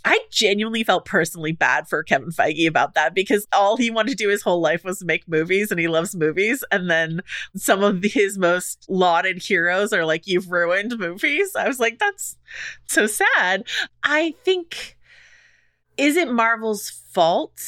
I 0.05 0.19
genuinely 0.31 0.83
felt 0.83 1.05
personally 1.05 1.51
bad 1.51 1.87
for 1.87 2.03
Kevin 2.03 2.29
Feige 2.29 2.67
about 2.67 2.93
that 2.93 3.13
because 3.13 3.47
all 3.51 3.75
he 3.75 3.89
wanted 3.89 4.11
to 4.11 4.23
do 4.23 4.29
his 4.29 4.41
whole 4.41 4.61
life 4.61 4.83
was 4.83 5.03
make 5.03 5.27
movies 5.27 5.71
and 5.71 5.79
he 5.79 5.87
loves 5.87 6.15
movies. 6.15 6.63
And 6.71 6.89
then 6.89 7.21
some 7.55 7.83
of 7.83 8.03
his 8.03 8.37
most 8.37 8.85
lauded 8.87 9.41
heroes 9.41 9.91
are 9.91 10.05
like, 10.05 10.25
You've 10.25 10.51
ruined 10.51 10.97
movies. 10.97 11.55
I 11.55 11.67
was 11.67 11.79
like, 11.79 11.99
That's 11.99 12.37
so 12.87 13.07
sad. 13.07 13.65
I 14.03 14.35
think, 14.43 14.97
is 15.97 16.15
it 16.15 16.31
Marvel's 16.31 16.89
fault? 16.89 17.61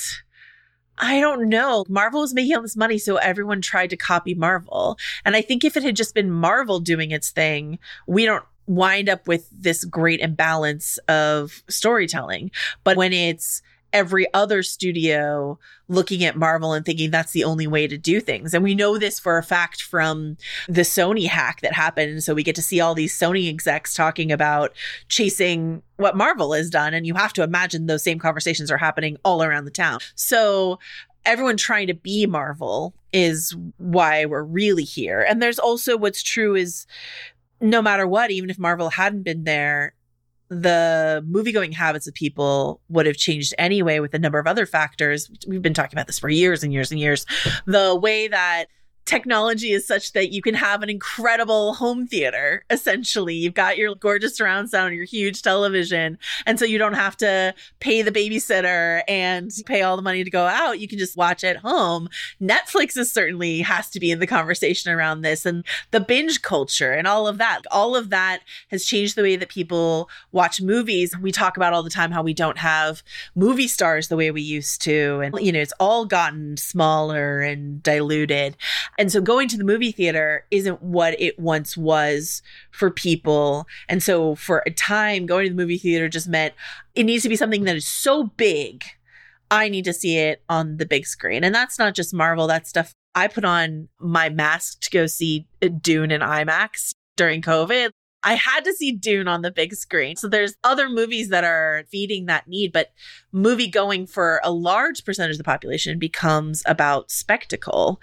I 0.97 1.19
don't 1.19 1.49
know. 1.49 1.83
Marvel 1.89 2.21
was 2.21 2.33
making 2.33 2.55
all 2.55 2.61
this 2.61 2.77
money, 2.77 2.99
so 2.99 3.15
everyone 3.15 3.59
tried 3.59 3.89
to 3.89 3.97
copy 3.97 4.35
Marvel. 4.35 4.97
And 5.25 5.35
I 5.35 5.41
think 5.41 5.63
if 5.63 5.75
it 5.75 5.83
had 5.83 5.95
just 5.95 6.13
been 6.13 6.29
Marvel 6.29 6.79
doing 6.79 7.09
its 7.09 7.31
thing, 7.31 7.79
we 8.07 8.25
don't 8.25 8.45
wind 8.75 9.09
up 9.09 9.27
with 9.27 9.49
this 9.51 9.83
great 9.83 10.19
imbalance 10.19 10.97
of 11.07 11.63
storytelling. 11.67 12.51
But 12.83 12.97
when 12.97 13.13
it's 13.13 13.61
every 13.93 14.25
other 14.33 14.63
studio 14.63 15.59
looking 15.89 16.23
at 16.23 16.37
Marvel 16.37 16.73
and 16.73 16.85
thinking 16.85 17.11
that's 17.11 17.33
the 17.33 17.43
only 17.43 17.67
way 17.67 17.87
to 17.87 17.97
do 17.97 18.21
things. 18.21 18.53
And 18.53 18.63
we 18.63 18.73
know 18.73 18.97
this 18.97 19.19
for 19.19 19.37
a 19.37 19.43
fact 19.43 19.81
from 19.81 20.37
the 20.67 20.81
Sony 20.81 21.27
hack 21.27 21.59
that 21.61 21.73
happened. 21.73 22.23
So 22.23 22.33
we 22.33 22.43
get 22.43 22.55
to 22.55 22.61
see 22.61 22.79
all 22.79 22.95
these 22.95 23.17
Sony 23.17 23.49
execs 23.49 23.93
talking 23.93 24.31
about 24.31 24.73
chasing 25.09 25.81
what 25.97 26.15
Marvel 26.15 26.53
has 26.53 26.69
done. 26.69 26.93
And 26.93 27.05
you 27.05 27.15
have 27.15 27.33
to 27.33 27.43
imagine 27.43 27.87
those 27.87 28.03
same 28.03 28.19
conversations 28.19 28.71
are 28.71 28.77
happening 28.77 29.17
all 29.25 29.43
around 29.43 29.65
the 29.65 29.71
town. 29.71 29.99
So 30.15 30.79
everyone 31.25 31.57
trying 31.57 31.87
to 31.87 31.93
be 31.93 32.25
Marvel 32.25 32.93
is 33.11 33.55
why 33.77 34.25
we're 34.25 34.43
really 34.43 34.85
here. 34.85 35.21
And 35.21 35.41
there's 35.41 35.59
also 35.59 35.97
what's 35.97 36.23
true 36.23 36.55
is 36.55 36.87
no 37.61 37.81
matter 37.81 38.07
what, 38.07 38.31
even 38.31 38.49
if 38.49 38.59
Marvel 38.59 38.89
hadn't 38.89 39.23
been 39.23 39.43
there, 39.43 39.93
the 40.49 41.23
movie 41.25 41.53
going 41.53 41.71
habits 41.71 42.07
of 42.07 42.13
people 42.13 42.81
would 42.89 43.05
have 43.05 43.15
changed 43.15 43.53
anyway 43.57 43.99
with 43.99 44.13
a 44.13 44.19
number 44.19 44.37
of 44.37 44.47
other 44.47 44.65
factors. 44.65 45.31
We've 45.47 45.61
been 45.61 45.73
talking 45.73 45.95
about 45.97 46.07
this 46.07 46.19
for 46.19 46.27
years 46.27 46.63
and 46.63 46.73
years 46.73 46.91
and 46.91 46.99
years. 46.99 47.25
The 47.65 47.95
way 47.95 48.27
that 48.27 48.65
technology 49.05 49.71
is 49.71 49.85
such 49.85 50.13
that 50.13 50.31
you 50.31 50.41
can 50.41 50.53
have 50.53 50.83
an 50.83 50.89
incredible 50.89 51.73
home 51.73 52.07
theater 52.07 52.63
essentially. 52.69 53.35
You've 53.35 53.53
got 53.53 53.77
your 53.77 53.95
gorgeous 53.95 54.35
surround 54.35 54.69
sound 54.69 54.95
your 54.95 55.05
huge 55.05 55.41
television 55.41 56.17
and 56.45 56.59
so 56.59 56.65
you 56.65 56.77
don't 56.77 56.93
have 56.93 57.17
to 57.17 57.53
pay 57.79 58.01
the 58.01 58.11
babysitter 58.11 59.01
and 59.07 59.51
pay 59.65 59.81
all 59.81 59.95
the 59.95 60.01
money 60.01 60.23
to 60.23 60.29
go 60.29 60.45
out. 60.45 60.79
You 60.79 60.87
can 60.87 60.99
just 60.99 61.17
watch 61.17 61.43
at 61.43 61.57
home. 61.57 62.09
Netflix 62.41 62.97
is 62.97 63.11
certainly 63.11 63.61
has 63.61 63.89
to 63.89 63.99
be 63.99 64.11
in 64.11 64.19
the 64.19 64.27
conversation 64.27 64.91
around 64.91 65.21
this 65.21 65.45
and 65.45 65.65
the 65.91 65.99
binge 65.99 66.41
culture 66.41 66.91
and 66.91 67.07
all 67.07 67.27
of 67.27 67.37
that. 67.39 67.61
All 67.71 67.95
of 67.95 68.09
that 68.11 68.41
has 68.69 68.85
changed 68.85 69.15
the 69.15 69.23
way 69.23 69.35
that 69.35 69.49
people 69.49 70.09
watch 70.31 70.61
movies. 70.61 71.17
We 71.17 71.31
talk 71.31 71.57
about 71.57 71.73
all 71.73 71.83
the 71.83 71.89
time 71.89 72.11
how 72.11 72.23
we 72.23 72.33
don't 72.33 72.57
have 72.57 73.03
movie 73.35 73.67
stars 73.67 74.07
the 74.07 74.17
way 74.17 74.31
we 74.31 74.41
used 74.41 74.81
to 74.81 75.21
and 75.21 75.35
you 75.39 75.51
know 75.51 75.59
it's 75.59 75.73
all 75.79 76.05
gotten 76.05 76.57
smaller 76.57 77.41
and 77.41 77.81
diluted 77.83 78.55
and 78.97 79.11
so 79.11 79.21
going 79.21 79.47
to 79.49 79.57
the 79.57 79.63
movie 79.63 79.91
theater 79.91 80.45
isn't 80.51 80.81
what 80.81 81.19
it 81.19 81.39
once 81.39 81.77
was 81.77 82.41
for 82.71 82.91
people. 82.91 83.67
And 83.87 84.03
so 84.03 84.35
for 84.35 84.63
a 84.65 84.71
time, 84.71 85.25
going 85.25 85.45
to 85.45 85.49
the 85.49 85.55
movie 85.55 85.77
theater 85.77 86.09
just 86.09 86.27
meant 86.27 86.53
it 86.95 87.03
needs 87.03 87.23
to 87.23 87.29
be 87.29 87.35
something 87.35 87.63
that 87.63 87.75
is 87.75 87.87
so 87.87 88.23
big. 88.23 88.83
I 89.49 89.69
need 89.69 89.85
to 89.85 89.93
see 89.93 90.17
it 90.17 90.43
on 90.49 90.77
the 90.77 90.85
big 90.85 91.05
screen. 91.05 91.43
And 91.43 91.53
that's 91.53 91.77
not 91.77 91.95
just 91.95 92.13
Marvel, 92.13 92.47
that 92.47 92.67
stuff 92.67 92.93
I 93.15 93.27
put 93.27 93.43
on 93.43 93.89
my 93.99 94.29
mask 94.29 94.81
to 94.81 94.89
go 94.89 95.07
see 95.07 95.47
uh, 95.61 95.67
Dune 95.67 96.11
in 96.11 96.21
IMAX 96.21 96.93
during 97.17 97.41
COVID. 97.41 97.91
I 98.23 98.35
had 98.35 98.63
to 98.65 98.73
see 98.73 98.91
Dune 98.91 99.27
on 99.27 99.41
the 99.41 99.51
big 99.51 99.73
screen. 99.73 100.15
So 100.15 100.27
there's 100.27 100.55
other 100.63 100.89
movies 100.89 101.29
that 101.29 101.43
are 101.43 101.85
feeding 101.91 102.27
that 102.27 102.47
need, 102.47 102.71
but 102.71 102.91
movie 103.31 103.67
going 103.67 104.05
for 104.05 104.39
a 104.43 104.51
large 104.51 105.03
percentage 105.03 105.33
of 105.33 105.37
the 105.39 105.43
population 105.43 105.97
becomes 105.97 106.61
about 106.67 107.09
spectacle. 107.09 107.99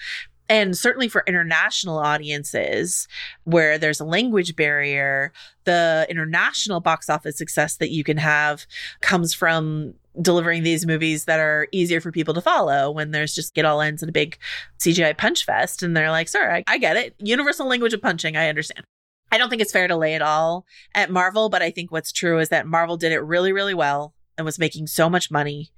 And 0.48 0.76
certainly 0.76 1.08
for 1.08 1.24
international 1.26 1.98
audiences 1.98 3.06
where 3.44 3.76
there's 3.76 4.00
a 4.00 4.04
language 4.04 4.56
barrier, 4.56 5.32
the 5.64 6.06
international 6.08 6.80
box 6.80 7.10
office 7.10 7.36
success 7.36 7.76
that 7.76 7.90
you 7.90 8.02
can 8.02 8.16
have 8.16 8.66
comes 9.00 9.34
from 9.34 9.94
delivering 10.20 10.62
these 10.62 10.86
movies 10.86 11.26
that 11.26 11.38
are 11.38 11.68
easier 11.70 12.00
for 12.00 12.10
people 12.10 12.34
to 12.34 12.40
follow 12.40 12.90
when 12.90 13.10
there's 13.10 13.34
just 13.34 13.54
get 13.54 13.64
all 13.64 13.80
ends 13.80 14.02
in 14.02 14.08
a 14.08 14.12
big 14.12 14.38
CGI 14.78 15.16
punch 15.16 15.44
fest. 15.44 15.82
And 15.82 15.96
they're 15.96 16.10
like, 16.10 16.28
sorry, 16.28 16.64
I, 16.66 16.74
I 16.74 16.78
get 16.78 16.96
it. 16.96 17.14
Universal 17.18 17.66
language 17.66 17.92
of 17.92 18.02
punching, 18.02 18.36
I 18.36 18.48
understand. 18.48 18.84
I 19.30 19.38
don't 19.38 19.50
think 19.50 19.60
it's 19.60 19.72
fair 19.72 19.88
to 19.88 19.96
lay 19.96 20.14
it 20.14 20.22
all 20.22 20.64
at 20.94 21.10
Marvel, 21.10 21.50
but 21.50 21.62
I 21.62 21.70
think 21.70 21.92
what's 21.92 22.12
true 22.12 22.38
is 22.38 22.48
that 22.48 22.66
Marvel 22.66 22.96
did 22.96 23.12
it 23.12 23.20
really, 23.20 23.52
really 23.52 23.74
well 23.74 24.14
and 24.36 24.44
was 24.44 24.58
making 24.58 24.86
so 24.86 25.10
much 25.10 25.30
money 25.30 25.70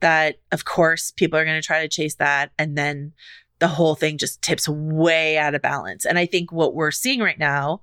that, 0.00 0.40
of 0.52 0.64
course, 0.64 1.12
people 1.12 1.38
are 1.38 1.44
going 1.44 1.60
to 1.60 1.66
try 1.66 1.82
to 1.82 1.88
chase 1.88 2.16
that. 2.16 2.50
And 2.58 2.76
then 2.76 3.12
the 3.58 3.68
whole 3.68 3.94
thing 3.94 4.18
just 4.18 4.42
tips 4.42 4.68
way 4.68 5.36
out 5.38 5.54
of 5.54 5.62
balance. 5.62 6.04
And 6.04 6.18
I 6.18 6.26
think 6.26 6.52
what 6.52 6.74
we're 6.74 6.90
seeing 6.90 7.20
right 7.20 7.38
now, 7.38 7.80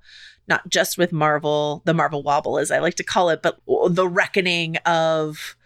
not 0.48 0.68
just 0.68 0.96
with 0.96 1.12
Marvel, 1.12 1.82
the 1.84 1.94
Marvel 1.94 2.22
wobble, 2.22 2.58
as 2.58 2.70
I 2.70 2.78
like 2.78 2.94
to 2.96 3.04
call 3.04 3.30
it, 3.30 3.42
but 3.42 3.60
the 3.90 4.08
reckoning 4.08 4.76
of 4.86 5.56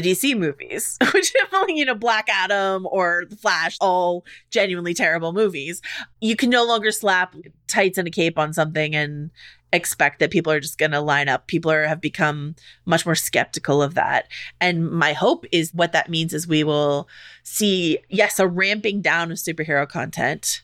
the 0.00 0.10
DC 0.12 0.38
movies, 0.38 0.96
which 1.12 1.32
you 1.68 1.84
know, 1.84 1.94
Black 1.94 2.28
Adam 2.30 2.86
or 2.90 3.24
The 3.28 3.36
Flash, 3.36 3.76
all 3.80 4.24
genuinely 4.50 4.94
terrible 4.94 5.32
movies. 5.32 5.82
You 6.20 6.36
can 6.36 6.50
no 6.50 6.64
longer 6.64 6.92
slap 6.92 7.34
tights 7.66 7.98
and 7.98 8.06
a 8.06 8.10
cape 8.10 8.38
on 8.38 8.52
something 8.52 8.94
and 8.94 9.30
expect 9.72 10.20
that 10.20 10.30
people 10.30 10.52
are 10.52 10.60
just 10.60 10.78
going 10.78 10.92
to 10.92 11.00
line 11.00 11.28
up. 11.28 11.46
People 11.46 11.70
are 11.70 11.86
have 11.86 12.00
become 12.00 12.54
much 12.86 13.04
more 13.04 13.14
skeptical 13.14 13.82
of 13.82 13.94
that. 13.94 14.28
And 14.60 14.90
my 14.90 15.12
hope 15.12 15.44
is 15.52 15.74
what 15.74 15.92
that 15.92 16.08
means 16.08 16.32
is 16.32 16.46
we 16.46 16.64
will 16.64 17.08
see 17.42 17.98
yes, 18.08 18.38
a 18.38 18.46
ramping 18.46 19.02
down 19.02 19.32
of 19.32 19.38
superhero 19.38 19.88
content. 19.88 20.62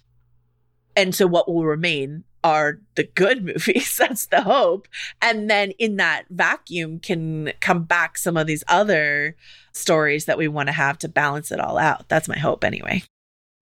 And 0.97 1.15
so 1.15 1.27
what 1.27 1.49
will 1.49 1.65
remain 1.65 2.25
are 2.45 2.79
the 2.95 3.03
good 3.03 3.43
movies. 3.45 3.97
That's 3.97 4.27
the 4.27 4.43
hope. 4.43 4.87
And 5.21 5.51
then 5.51 5.73
in 5.73 5.97
that 5.97 6.27
vacuum 6.31 7.01
can 7.01 7.53
come 7.61 7.83
back 7.85 8.19
some 8.19 8.37
of 8.37 8.47
these 8.47 8.63
other 8.69 9.37
stories 9.73 10.27
that 10.27 10.39
we 10.39 10.47
want 10.47 10.69
to 10.69 10.73
have 10.73 10.99
to 10.99 11.09
balance 11.09 11.51
it 11.51 11.59
all 11.59 11.79
out. 11.79 12.09
That's 12.09 12.29
my 12.29 12.39
hope 12.39 12.63
anyway. 12.63 13.03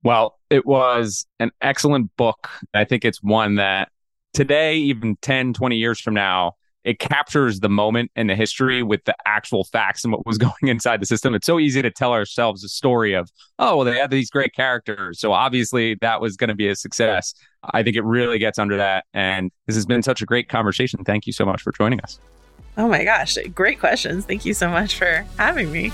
Well, 0.05 0.39
it 0.51 0.67
was 0.67 1.27
an 1.39 1.53
excellent 1.63 2.15
book. 2.17 2.49
I 2.75 2.85
think 2.85 3.05
it's 3.05 3.23
one 3.23 3.55
that 3.55 3.91
today, 4.35 4.77
even 4.77 5.17
10, 5.23 5.55
20 5.55 5.77
years 5.77 6.01
from 6.01 6.15
now, 6.15 6.57
it 6.85 6.99
captures 6.99 7.61
the 7.61 7.69
moment 7.69 8.11
and 8.17 8.29
the 8.29 8.35
history 8.35 8.83
with 8.83 9.05
the 9.05 9.15
actual 9.27 9.65
facts 9.65 10.05
and 10.05 10.13
what 10.13 10.27
was 10.27 10.39
going 10.47 10.53
inside 10.63 11.01
the 11.01 11.07
system. 11.07 11.35
It's 11.35 11.47
so 11.47 11.59
easy 11.59 11.83
to 11.83 11.91
tell 11.91 12.13
ourselves 12.13 12.65
a 12.65 12.69
story 12.69 13.15
of, 13.15 13.31
oh, 13.59 13.77
well, 13.77 13.85
they 13.85 13.99
had 13.99 14.11
these 14.11 14.31
great 14.31 14.55
characters. 14.55 15.21
So 15.21 15.33
obviously 15.33 15.97
that 16.01 16.21
was 16.21 16.37
going 16.37 16.49
to 16.49 16.55
be 16.55 16.69
a 16.69 16.77
success. 16.77 17.35
I 17.63 17.83
think 17.83 17.97
it 17.97 18.05
really 18.05 18.39
gets 18.39 18.59
under 18.59 18.77
that. 18.77 19.05
And 19.15 19.51
this 19.67 19.77
has 19.77 19.87
been 19.87 20.03
such 20.03 20.23
a 20.23 20.27
great 20.27 20.49
conversation. 20.49 21.05
Thank 21.05 21.27
you 21.27 21.33
so 21.33 21.45
much 21.45 21.63
for 21.63 21.73
joining 21.73 22.01
us. 22.01 22.19
Oh 22.77 22.89
my 22.89 23.05
gosh. 23.05 23.37
Great 23.55 23.79
questions. 23.79 24.25
Thank 24.25 24.45
you 24.45 24.55
so 24.55 24.69
much 24.69 24.97
for 24.97 25.27
having 25.39 25.71
me. 25.71 25.93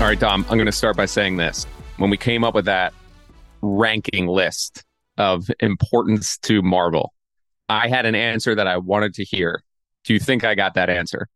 All 0.00 0.10
right, 0.10 0.18
Dom, 0.18 0.44
I'm 0.50 0.58
going 0.58 0.66
to 0.66 0.72
start 0.72 0.96
by 0.96 1.06
saying 1.06 1.36
this. 1.36 1.64
When 1.96 2.10
we 2.10 2.16
came 2.16 2.42
up 2.42 2.54
with 2.54 2.64
that 2.64 2.92
ranking 3.62 4.26
list 4.26 4.83
of 5.16 5.50
importance 5.60 6.38
to 6.38 6.62
Marvel, 6.62 7.12
I 7.68 7.88
had 7.88 8.06
an 8.06 8.14
answer 8.14 8.54
that 8.54 8.66
I 8.66 8.76
wanted 8.76 9.14
to 9.14 9.24
hear. 9.24 9.62
Do 10.04 10.12
you 10.12 10.20
think 10.20 10.44
I 10.44 10.54
got 10.54 10.74
that 10.74 10.90
answer? 10.90 11.28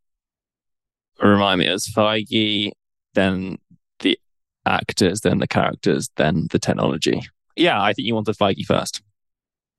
Remind 1.21 1.61
me, 1.61 1.67
it's 1.67 1.93
Feige, 1.93 2.71
then 3.15 3.59
the 4.01 4.19
actors, 4.67 5.21
then 5.23 5.39
the 5.39 5.49
characters, 5.49 6.11
then 6.17 6.49
the 6.51 6.59
technology. 6.59 7.23
Yeah, 7.57 7.83
I 7.83 7.93
think 7.93 8.07
you 8.07 8.15
wanted 8.15 8.37
Feige 8.37 8.65
first. 8.65 9.03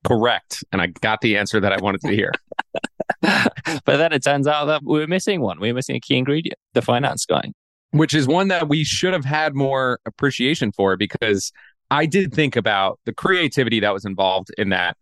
Correct. 0.05 0.63
And 0.71 0.81
I 0.81 0.87
got 0.87 1.21
the 1.21 1.37
answer 1.37 1.59
that 1.59 1.73
I 1.73 1.77
wanted 1.81 2.01
to 2.01 2.09
hear. 2.09 2.31
but 3.21 3.51
then 3.85 4.13
it 4.13 4.23
turns 4.23 4.47
out 4.47 4.65
that 4.65 4.81
we 4.83 5.03
are 5.03 5.07
missing 5.07 5.41
one. 5.41 5.59
We 5.59 5.69
are 5.69 5.73
missing 5.73 5.95
a 5.95 5.99
key 5.99 6.17
ingredient, 6.17 6.57
the 6.73 6.81
finance 6.81 7.25
guy. 7.25 7.51
Which 7.91 8.13
is 8.13 8.27
one 8.27 8.49
that 8.49 8.69
we 8.69 8.83
should 8.83 9.13
have 9.13 9.25
had 9.25 9.55
more 9.55 9.99
appreciation 10.05 10.71
for 10.71 10.95
because 10.95 11.51
I 11.91 12.05
did 12.05 12.33
think 12.33 12.55
about 12.55 12.99
the 13.05 13.13
creativity 13.13 13.79
that 13.79 13.93
was 13.93 14.05
involved 14.05 14.49
in 14.57 14.69
that 14.69 14.97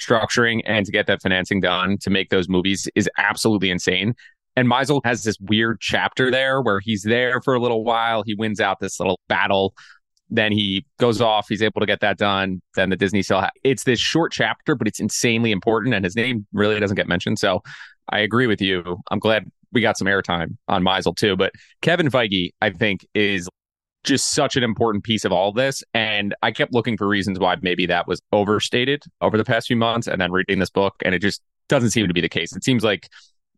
structuring 0.00 0.60
and 0.64 0.84
to 0.86 0.92
get 0.92 1.06
that 1.06 1.22
financing 1.22 1.60
done 1.60 1.98
to 1.98 2.10
make 2.10 2.30
those 2.30 2.48
movies 2.48 2.88
is 2.94 3.08
absolutely 3.18 3.70
insane. 3.70 4.14
And 4.56 4.68
Maisel 4.68 5.00
has 5.04 5.24
this 5.24 5.38
weird 5.40 5.80
chapter 5.80 6.30
there 6.30 6.60
where 6.60 6.80
he's 6.80 7.02
there 7.02 7.40
for 7.40 7.54
a 7.54 7.60
little 7.60 7.84
while. 7.84 8.22
He 8.24 8.34
wins 8.34 8.60
out 8.60 8.80
this 8.80 9.00
little 9.00 9.18
battle. 9.28 9.74
Then 10.28 10.52
he 10.52 10.84
goes 10.98 11.20
off. 11.20 11.46
He's 11.48 11.62
able 11.62 11.80
to 11.80 11.86
get 11.86 12.00
that 12.00 12.18
done. 12.18 12.60
Then 12.74 12.90
the 12.90 12.96
Disney 12.96 13.22
sale. 13.22 13.46
It's 13.64 13.84
this 13.84 13.98
short 13.98 14.32
chapter, 14.32 14.74
but 14.74 14.86
it's 14.86 15.00
insanely 15.00 15.52
important. 15.52 15.94
And 15.94 16.04
his 16.04 16.16
name 16.16 16.46
really 16.52 16.78
doesn't 16.80 16.96
get 16.96 17.08
mentioned. 17.08 17.38
So 17.38 17.62
I 18.10 18.20
agree 18.20 18.46
with 18.46 18.60
you. 18.60 18.98
I'm 19.10 19.18
glad 19.18 19.50
we 19.72 19.80
got 19.80 19.96
some 19.96 20.06
airtime 20.06 20.56
on 20.68 20.84
Maisel 20.84 21.16
too. 21.16 21.36
But 21.36 21.52
Kevin 21.80 22.10
Feige, 22.10 22.50
I 22.60 22.70
think, 22.70 23.06
is 23.14 23.48
just 24.04 24.34
such 24.34 24.56
an 24.56 24.64
important 24.64 25.04
piece 25.04 25.24
of 25.24 25.32
all 25.32 25.52
this. 25.52 25.82
And 25.94 26.34
I 26.42 26.50
kept 26.50 26.72
looking 26.72 26.96
for 26.96 27.06
reasons 27.06 27.38
why 27.38 27.56
maybe 27.62 27.86
that 27.86 28.08
was 28.08 28.20
overstated 28.32 29.04
over 29.20 29.36
the 29.36 29.44
past 29.44 29.68
few 29.68 29.76
months. 29.76 30.06
And 30.06 30.20
then 30.20 30.32
reading 30.32 30.58
this 30.58 30.70
book, 30.70 30.94
and 31.04 31.14
it 31.14 31.20
just 31.20 31.40
doesn't 31.68 31.90
seem 31.90 32.08
to 32.08 32.14
be 32.14 32.20
the 32.20 32.28
case. 32.28 32.54
It 32.54 32.64
seems 32.64 32.84
like 32.84 33.08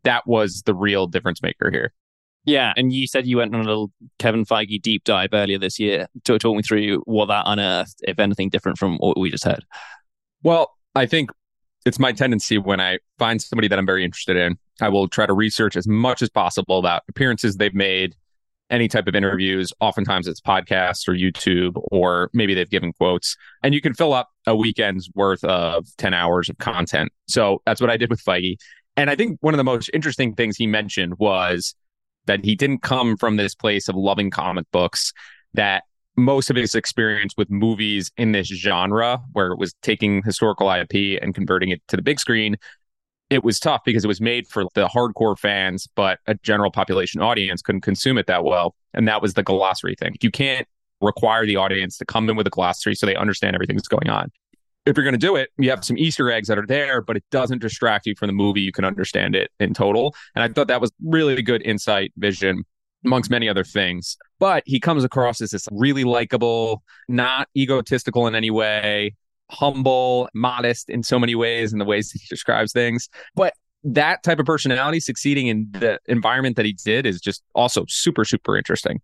that 0.02 0.26
was 0.26 0.62
the 0.66 0.74
real 0.74 1.06
difference 1.06 1.42
maker 1.42 1.70
here. 1.70 1.92
Yeah, 2.46 2.74
and 2.76 2.92
you 2.92 3.06
said 3.06 3.26
you 3.26 3.38
went 3.38 3.54
on 3.54 3.62
a 3.62 3.64
little 3.64 3.90
Kevin 4.18 4.44
Feige 4.44 4.80
deep 4.82 5.04
dive 5.04 5.30
earlier 5.32 5.58
this 5.58 5.78
year 5.78 6.08
to 6.24 6.38
talk 6.38 6.56
me 6.56 6.62
through 6.62 6.98
what 7.06 7.26
that 7.26 7.44
unearthed, 7.46 8.00
if 8.02 8.18
anything 8.18 8.50
different 8.50 8.76
from 8.76 8.98
what 8.98 9.18
we 9.18 9.30
just 9.30 9.44
heard. 9.44 9.64
Well, 10.42 10.70
I 10.94 11.06
think 11.06 11.30
it's 11.86 11.98
my 11.98 12.12
tendency 12.12 12.58
when 12.58 12.80
I 12.80 12.98
find 13.18 13.40
somebody 13.40 13.68
that 13.68 13.78
I'm 13.78 13.86
very 13.86 14.04
interested 14.04 14.36
in, 14.36 14.58
I 14.82 14.90
will 14.90 15.08
try 15.08 15.24
to 15.24 15.32
research 15.32 15.74
as 15.74 15.88
much 15.88 16.20
as 16.20 16.28
possible 16.28 16.78
about 16.78 17.02
appearances 17.08 17.56
they've 17.56 17.74
made, 17.74 18.14
any 18.70 18.88
type 18.88 19.06
of 19.06 19.14
interviews. 19.14 19.72
Oftentimes 19.80 20.26
it's 20.26 20.40
podcasts 20.40 21.06
or 21.06 21.12
YouTube, 21.12 21.80
or 21.90 22.30
maybe 22.32 22.54
they've 22.54 22.70
given 22.70 22.92
quotes. 22.92 23.36
And 23.62 23.74
you 23.74 23.80
can 23.80 23.94
fill 23.94 24.12
up 24.12 24.30
a 24.46 24.56
weekend's 24.56 25.10
worth 25.14 25.44
of 25.44 25.86
10 25.98 26.14
hours 26.14 26.48
of 26.48 26.58
content. 26.58 27.12
So 27.28 27.62
that's 27.66 27.80
what 27.80 27.90
I 27.90 27.96
did 27.96 28.10
with 28.10 28.22
Feige. 28.22 28.56
And 28.96 29.10
I 29.10 29.16
think 29.16 29.38
one 29.40 29.54
of 29.54 29.58
the 29.58 29.64
most 29.64 29.90
interesting 29.92 30.34
things 30.34 30.56
he 30.56 30.66
mentioned 30.66 31.14
was 31.18 31.74
that 32.26 32.44
he 32.44 32.54
didn't 32.54 32.82
come 32.82 33.16
from 33.16 33.36
this 33.36 33.54
place 33.54 33.88
of 33.88 33.96
loving 33.96 34.30
comic 34.30 34.66
books, 34.72 35.12
that 35.52 35.84
most 36.16 36.48
of 36.48 36.56
his 36.56 36.74
experience 36.74 37.34
with 37.36 37.50
movies 37.50 38.10
in 38.16 38.32
this 38.32 38.46
genre, 38.46 39.20
where 39.32 39.48
it 39.48 39.58
was 39.58 39.74
taking 39.82 40.22
historical 40.22 40.70
IP 40.70 41.20
and 41.20 41.34
converting 41.34 41.70
it 41.70 41.82
to 41.88 41.96
the 41.96 42.02
big 42.02 42.20
screen, 42.20 42.56
it 43.30 43.42
was 43.42 43.58
tough 43.58 43.82
because 43.84 44.04
it 44.04 44.08
was 44.08 44.20
made 44.20 44.46
for 44.46 44.64
the 44.74 44.86
hardcore 44.86 45.38
fans, 45.38 45.88
but 45.94 46.18
a 46.26 46.34
general 46.34 46.70
population 46.70 47.20
audience 47.20 47.62
couldn't 47.62 47.80
consume 47.80 48.18
it 48.18 48.26
that 48.26 48.44
well. 48.44 48.74
And 48.92 49.08
that 49.08 49.22
was 49.22 49.34
the 49.34 49.42
glossary 49.42 49.94
thing. 49.94 50.14
You 50.20 50.30
can't 50.30 50.68
require 51.00 51.46
the 51.46 51.56
audience 51.56 51.98
to 51.98 52.04
come 52.04 52.28
in 52.28 52.36
with 52.36 52.46
a 52.46 52.50
glossary 52.50 52.94
so 52.94 53.06
they 53.06 53.16
understand 53.16 53.54
everything 53.54 53.76
that's 53.76 53.88
going 53.88 54.08
on. 54.08 54.30
If 54.86 54.96
you're 54.96 55.04
going 55.04 55.14
to 55.14 55.18
do 55.18 55.36
it, 55.36 55.48
you 55.56 55.70
have 55.70 55.84
some 55.84 55.96
Easter 55.96 56.30
eggs 56.30 56.48
that 56.48 56.58
are 56.58 56.66
there, 56.66 57.00
but 57.00 57.16
it 57.16 57.24
doesn't 57.30 57.60
distract 57.60 58.06
you 58.06 58.14
from 58.18 58.26
the 58.26 58.34
movie. 58.34 58.60
You 58.60 58.72
can 58.72 58.84
understand 58.84 59.34
it 59.34 59.50
in 59.58 59.72
total. 59.72 60.14
And 60.34 60.44
I 60.44 60.48
thought 60.48 60.68
that 60.68 60.80
was 60.80 60.92
really 61.02 61.40
good 61.40 61.62
insight, 61.62 62.12
vision, 62.18 62.64
amongst 63.04 63.30
many 63.30 63.48
other 63.48 63.64
things. 63.64 64.16
But 64.38 64.62
he 64.66 64.78
comes 64.80 65.02
across 65.02 65.40
as 65.40 65.50
this 65.50 65.66
really 65.70 66.04
likable, 66.04 66.82
not 67.08 67.48
egotistical 67.56 68.26
in 68.26 68.34
any 68.34 68.50
way, 68.50 69.14
humble, 69.54 70.28
modest 70.34 70.90
in 70.90 71.02
so 71.02 71.18
many 71.18 71.34
ways 71.34 71.72
in 71.72 71.78
the 71.78 71.84
ways 71.84 72.10
he 72.10 72.20
describes 72.28 72.72
things. 72.72 73.08
But 73.34 73.54
that 73.84 74.22
type 74.22 74.38
of 74.38 74.46
personality 74.46 75.00
succeeding 75.00 75.46
in 75.46 75.68
the 75.72 75.98
environment 76.06 76.56
that 76.56 76.64
he 76.64 76.72
did 76.72 77.06
is 77.06 77.20
just 77.20 77.42
also 77.54 77.84
super, 77.88 78.24
super 78.24 78.56
interesting. 78.56 79.00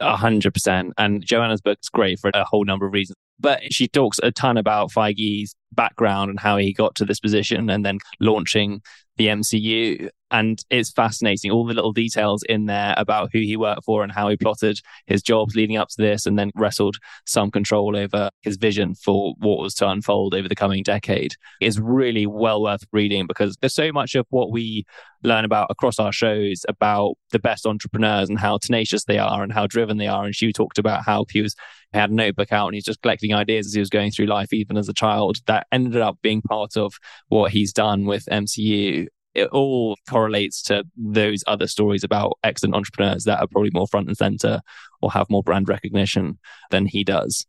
A 0.00 0.16
hundred 0.16 0.54
percent. 0.54 0.92
And 0.98 1.24
Joanna's 1.24 1.60
book's 1.60 1.88
great 1.88 2.18
for 2.20 2.30
a 2.34 2.44
whole 2.44 2.64
number 2.64 2.86
of 2.86 2.92
reasons. 2.92 3.16
But 3.40 3.72
she 3.72 3.88
talks 3.88 4.18
a 4.22 4.32
ton 4.32 4.56
about 4.56 4.90
Feige's 4.90 5.54
background 5.72 6.30
and 6.30 6.40
how 6.40 6.56
he 6.56 6.72
got 6.72 6.94
to 6.96 7.04
this 7.04 7.20
position 7.20 7.70
and 7.70 7.84
then 7.84 7.98
launching 8.20 8.82
the 9.16 9.26
MCU. 9.26 10.08
And 10.30 10.62
it's 10.68 10.92
fascinating, 10.92 11.50
all 11.50 11.66
the 11.66 11.72
little 11.72 11.92
details 11.92 12.42
in 12.48 12.66
there 12.66 12.94
about 12.98 13.30
who 13.32 13.38
he 13.38 13.56
worked 13.56 13.84
for 13.84 14.02
and 14.02 14.12
how 14.12 14.28
he 14.28 14.36
plotted 14.36 14.78
his 15.06 15.22
jobs 15.22 15.54
leading 15.54 15.78
up 15.78 15.88
to 15.88 15.96
this 15.96 16.26
and 16.26 16.38
then 16.38 16.50
wrestled 16.54 16.96
some 17.26 17.50
control 17.50 17.96
over 17.96 18.28
his 18.42 18.56
vision 18.58 18.94
for 18.94 19.34
what 19.38 19.58
was 19.58 19.74
to 19.76 19.88
unfold 19.88 20.34
over 20.34 20.46
the 20.46 20.54
coming 20.54 20.82
decade 20.82 21.34
is 21.62 21.80
really 21.80 22.26
well 22.26 22.60
worth 22.62 22.84
reading 22.92 23.26
because 23.26 23.56
there's 23.60 23.74
so 23.74 23.90
much 23.90 24.14
of 24.14 24.26
what 24.28 24.50
we 24.50 24.84
learn 25.22 25.46
about 25.46 25.68
across 25.70 25.98
our 25.98 26.12
shows 26.12 26.66
about 26.68 27.14
the 27.32 27.38
best 27.38 27.66
entrepreneurs 27.66 28.28
and 28.28 28.38
how 28.38 28.58
tenacious 28.58 29.04
they 29.04 29.18
are 29.18 29.42
and 29.42 29.52
how 29.52 29.66
driven 29.66 29.96
they 29.96 30.06
are. 30.08 30.24
And 30.24 30.34
she 30.34 30.52
talked 30.52 30.78
about 30.78 31.04
how 31.04 31.24
he 31.30 31.40
was 31.40 31.56
He 31.92 31.98
had 31.98 32.10
a 32.10 32.14
notebook 32.14 32.52
out 32.52 32.66
and 32.66 32.74
he's 32.74 32.84
just 32.84 33.00
collecting 33.02 33.32
ideas 33.34 33.66
as 33.66 33.72
he 33.74 33.80
was 33.80 33.88
going 33.90 34.10
through 34.10 34.26
life, 34.26 34.52
even 34.52 34.76
as 34.76 34.88
a 34.88 34.94
child. 34.94 35.38
That 35.46 35.66
ended 35.72 36.00
up 36.02 36.18
being 36.22 36.42
part 36.42 36.76
of 36.76 36.94
what 37.28 37.50
he's 37.50 37.72
done 37.72 38.04
with 38.04 38.26
MCU. 38.30 39.06
It 39.34 39.48
all 39.48 39.96
correlates 40.08 40.62
to 40.64 40.84
those 40.96 41.44
other 41.46 41.66
stories 41.66 42.02
about 42.04 42.38
excellent 42.42 42.74
entrepreneurs 42.74 43.24
that 43.24 43.40
are 43.40 43.46
probably 43.46 43.70
more 43.72 43.86
front 43.86 44.08
and 44.08 44.16
center 44.16 44.60
or 45.00 45.10
have 45.12 45.30
more 45.30 45.42
brand 45.42 45.68
recognition 45.68 46.38
than 46.70 46.86
he 46.86 47.04
does. 47.04 47.46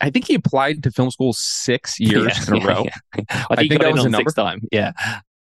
I 0.00 0.10
think 0.10 0.26
he 0.26 0.34
applied 0.34 0.82
to 0.82 0.90
film 0.90 1.10
school 1.10 1.32
six 1.32 1.98
years 2.00 2.48
Yeah, 2.48 2.54
in 2.56 2.62
a 2.62 2.66
row. 2.66 2.84
yeah. 2.84 2.94
I 3.14 3.56
think, 3.56 3.58
I 3.58 3.62
he 3.62 3.68
think 3.68 3.80
that 3.82 3.92
was 3.94 4.04
the 4.04 4.16
sixth 4.16 4.36
time. 4.36 4.60
Yeah. 4.70 4.92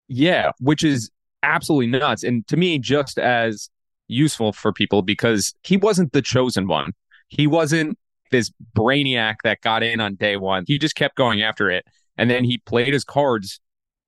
Yeah, 0.09 0.53
which 0.61 0.83
is 0.85 1.11
absolutely 1.43 1.89
nuts. 1.99 2.22
And 2.22 2.47
to 2.49 2.57
me, 2.57 2.79
just 2.79 3.18
as 3.18 3.68
useful 4.09 4.53
for 4.53 4.72
people 4.72 5.03
because 5.03 5.53
he 5.64 5.77
wasn't 5.77 6.12
the 6.12 6.22
chosen 6.22 6.68
one. 6.68 6.93
He 7.29 7.47
wasn't 7.49 7.99
this 8.31 8.51
brainiac 8.77 9.37
that 9.45 9.61
got 9.61 9.83
in 9.83 10.01
on 10.01 10.14
day 10.16 10.37
one. 10.37 10.64
He 10.66 10.79
just 10.79 10.95
kept 10.95 11.16
going 11.16 11.43
after 11.43 11.70
it. 11.70 11.85
And 12.18 12.31
then 12.31 12.45
he 12.45 12.59
played 12.59 12.93
his 12.93 13.05
cards 13.05 13.61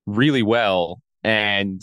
really 0.07 0.43
well. 0.43 1.01
And 1.23 1.83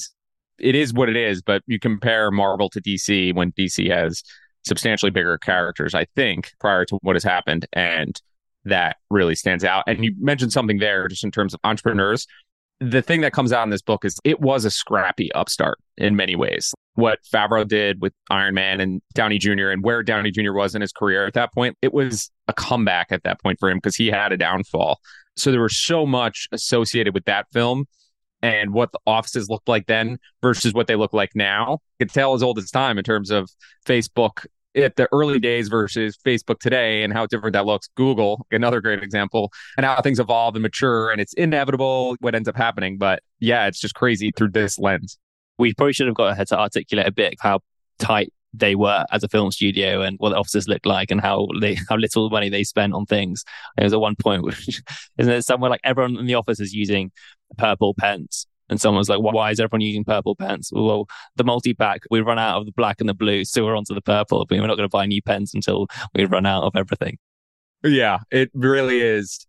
it 0.59 0.75
is 0.75 0.93
what 0.93 1.09
it 1.09 1.15
is. 1.15 1.41
But 1.41 1.63
you 1.67 1.79
compare 1.79 2.31
Marvel 2.31 2.69
to 2.69 2.81
DC 2.81 3.33
when 3.36 3.51
DC 3.53 3.89
has 3.91 4.23
substantially 4.65 5.11
bigger 5.11 5.38
characters, 5.38 5.93
I 5.93 6.05
think, 6.15 6.51
prior 6.59 6.86
to 6.86 6.97
what 7.01 7.15
has 7.15 7.23
happened. 7.23 7.67
And 7.73 8.19
that 8.63 8.97
really 9.11 9.36
stands 9.36 9.63
out. 9.63 9.83
And 9.88 10.03
you 10.03 10.15
mentioned 10.19 10.51
something 10.51 10.79
there 10.79 11.07
just 11.07 11.23
in 11.23 11.31
terms 11.31 11.53
of 11.53 11.59
entrepreneurs 11.63 12.25
the 12.79 13.01
thing 13.01 13.21
that 13.21 13.33
comes 13.33 13.53
out 13.53 13.63
in 13.63 13.69
this 13.69 13.81
book 13.81 14.05
is 14.05 14.19
it 14.23 14.41
was 14.41 14.65
a 14.65 14.71
scrappy 14.71 15.31
upstart 15.33 15.79
in 15.97 16.15
many 16.15 16.36
ways. 16.36 16.73
What 16.95 17.19
Favreau 17.33 17.67
did 17.67 18.01
with 18.01 18.13
Iron 18.29 18.55
Man 18.55 18.79
and 18.81 19.01
Downey 19.13 19.37
Jr. 19.37 19.69
and 19.69 19.83
where 19.83 20.01
Downey 20.01 20.31
Jr. 20.31 20.53
was 20.53 20.75
in 20.75 20.81
his 20.81 20.91
career 20.91 21.25
at 21.25 21.33
that 21.33 21.53
point, 21.53 21.77
it 21.81 21.93
was 21.93 22.31
a 22.47 22.53
comeback 22.53 23.11
at 23.11 23.23
that 23.23 23.41
point 23.41 23.59
for 23.59 23.69
him 23.69 23.77
because 23.77 23.95
he 23.95 24.07
had 24.07 24.31
a 24.31 24.37
downfall. 24.37 24.99
So 25.35 25.51
there 25.51 25.61
was 25.61 25.77
so 25.77 26.05
much 26.05 26.47
associated 26.51 27.13
with 27.13 27.25
that 27.25 27.47
film 27.51 27.85
and 28.41 28.73
what 28.73 28.91
the 28.91 28.99
offices 29.05 29.49
looked 29.49 29.67
like 29.67 29.87
then 29.87 30.17
versus 30.41 30.73
what 30.73 30.87
they 30.87 30.95
look 30.95 31.13
like 31.13 31.31
now. 31.35 31.79
You 31.99 32.05
could 32.05 32.13
tell 32.13 32.33
as 32.33 32.43
old 32.43 32.57
as 32.57 32.71
time 32.71 32.97
in 32.97 33.03
terms 33.03 33.31
of 33.31 33.49
Facebook 33.85 34.45
at 34.75 34.95
the 34.95 35.07
early 35.11 35.39
days 35.39 35.67
versus 35.67 36.17
Facebook 36.25 36.59
today 36.59 37.03
and 37.03 37.13
how 37.13 37.25
different 37.25 37.53
that 37.53 37.65
looks. 37.65 37.89
Google, 37.95 38.45
another 38.51 38.81
great 38.81 39.01
example, 39.01 39.51
and 39.77 39.85
how 39.85 40.01
things 40.01 40.19
evolve 40.19 40.55
and 40.55 40.63
mature, 40.63 41.09
and 41.11 41.21
it's 41.21 41.33
inevitable 41.33 42.15
what 42.19 42.35
ends 42.35 42.47
up 42.47 42.57
happening. 42.57 42.97
But 42.97 43.21
yeah, 43.39 43.67
it's 43.67 43.79
just 43.79 43.95
crazy 43.95 44.31
through 44.35 44.51
this 44.51 44.77
lens. 44.77 45.17
We 45.57 45.73
probably 45.73 45.93
should 45.93 46.07
have 46.07 46.15
got 46.15 46.31
ahead 46.31 46.47
to 46.47 46.59
articulate 46.59 47.07
a 47.07 47.11
bit 47.11 47.33
of 47.33 47.39
how 47.39 47.59
tight 47.99 48.31
they 48.53 48.75
were 48.75 49.05
as 49.11 49.23
a 49.23 49.27
film 49.27 49.51
studio 49.51 50.01
and 50.01 50.17
what 50.19 50.29
the 50.29 50.37
offices 50.37 50.67
looked 50.67 50.85
like 50.85 51.11
and 51.11 51.21
how 51.21 51.47
they 51.59 51.75
how 51.89 51.95
little 51.95 52.29
money 52.29 52.49
they 52.49 52.63
spent 52.63 52.93
on 52.93 53.05
things. 53.05 53.43
There 53.77 53.85
was 53.85 53.93
at 53.93 53.99
one 53.99 54.15
point, 54.15 54.43
which, 54.43 54.81
isn't 55.17 55.33
it 55.33 55.43
somewhere 55.43 55.69
like 55.69 55.81
everyone 55.83 56.17
in 56.17 56.25
the 56.25 56.35
office 56.35 56.59
is 56.59 56.73
using 56.73 57.11
purple 57.57 57.93
pens. 57.97 58.47
And 58.67 58.81
someone 58.81 58.97
was 58.97 59.09
like, 59.09 59.21
why 59.21 59.51
is 59.51 59.59
everyone 59.59 59.81
using 59.81 60.03
purple 60.03 60.35
pens? 60.35 60.71
Well, 60.73 61.05
the 61.35 61.43
multi 61.43 61.75
pack, 61.75 62.01
we 62.09 62.21
run 62.21 62.39
out 62.39 62.57
of 62.57 62.65
the 62.65 62.71
black 62.71 62.99
and 62.99 63.07
the 63.07 63.13
blue, 63.13 63.45
so 63.45 63.63
we're 63.63 63.77
onto 63.77 63.93
the 63.93 64.01
purple. 64.01 64.43
But 64.43 64.57
we're 64.57 64.65
not 64.65 64.75
going 64.75 64.89
to 64.89 64.91
buy 64.91 65.05
new 65.05 65.21
pens 65.21 65.53
until 65.53 65.85
we 66.15 66.25
run 66.25 66.47
out 66.47 66.63
of 66.63 66.75
everything. 66.75 67.19
Yeah, 67.83 68.19
it 68.31 68.49
really 68.55 69.01
is 69.01 69.45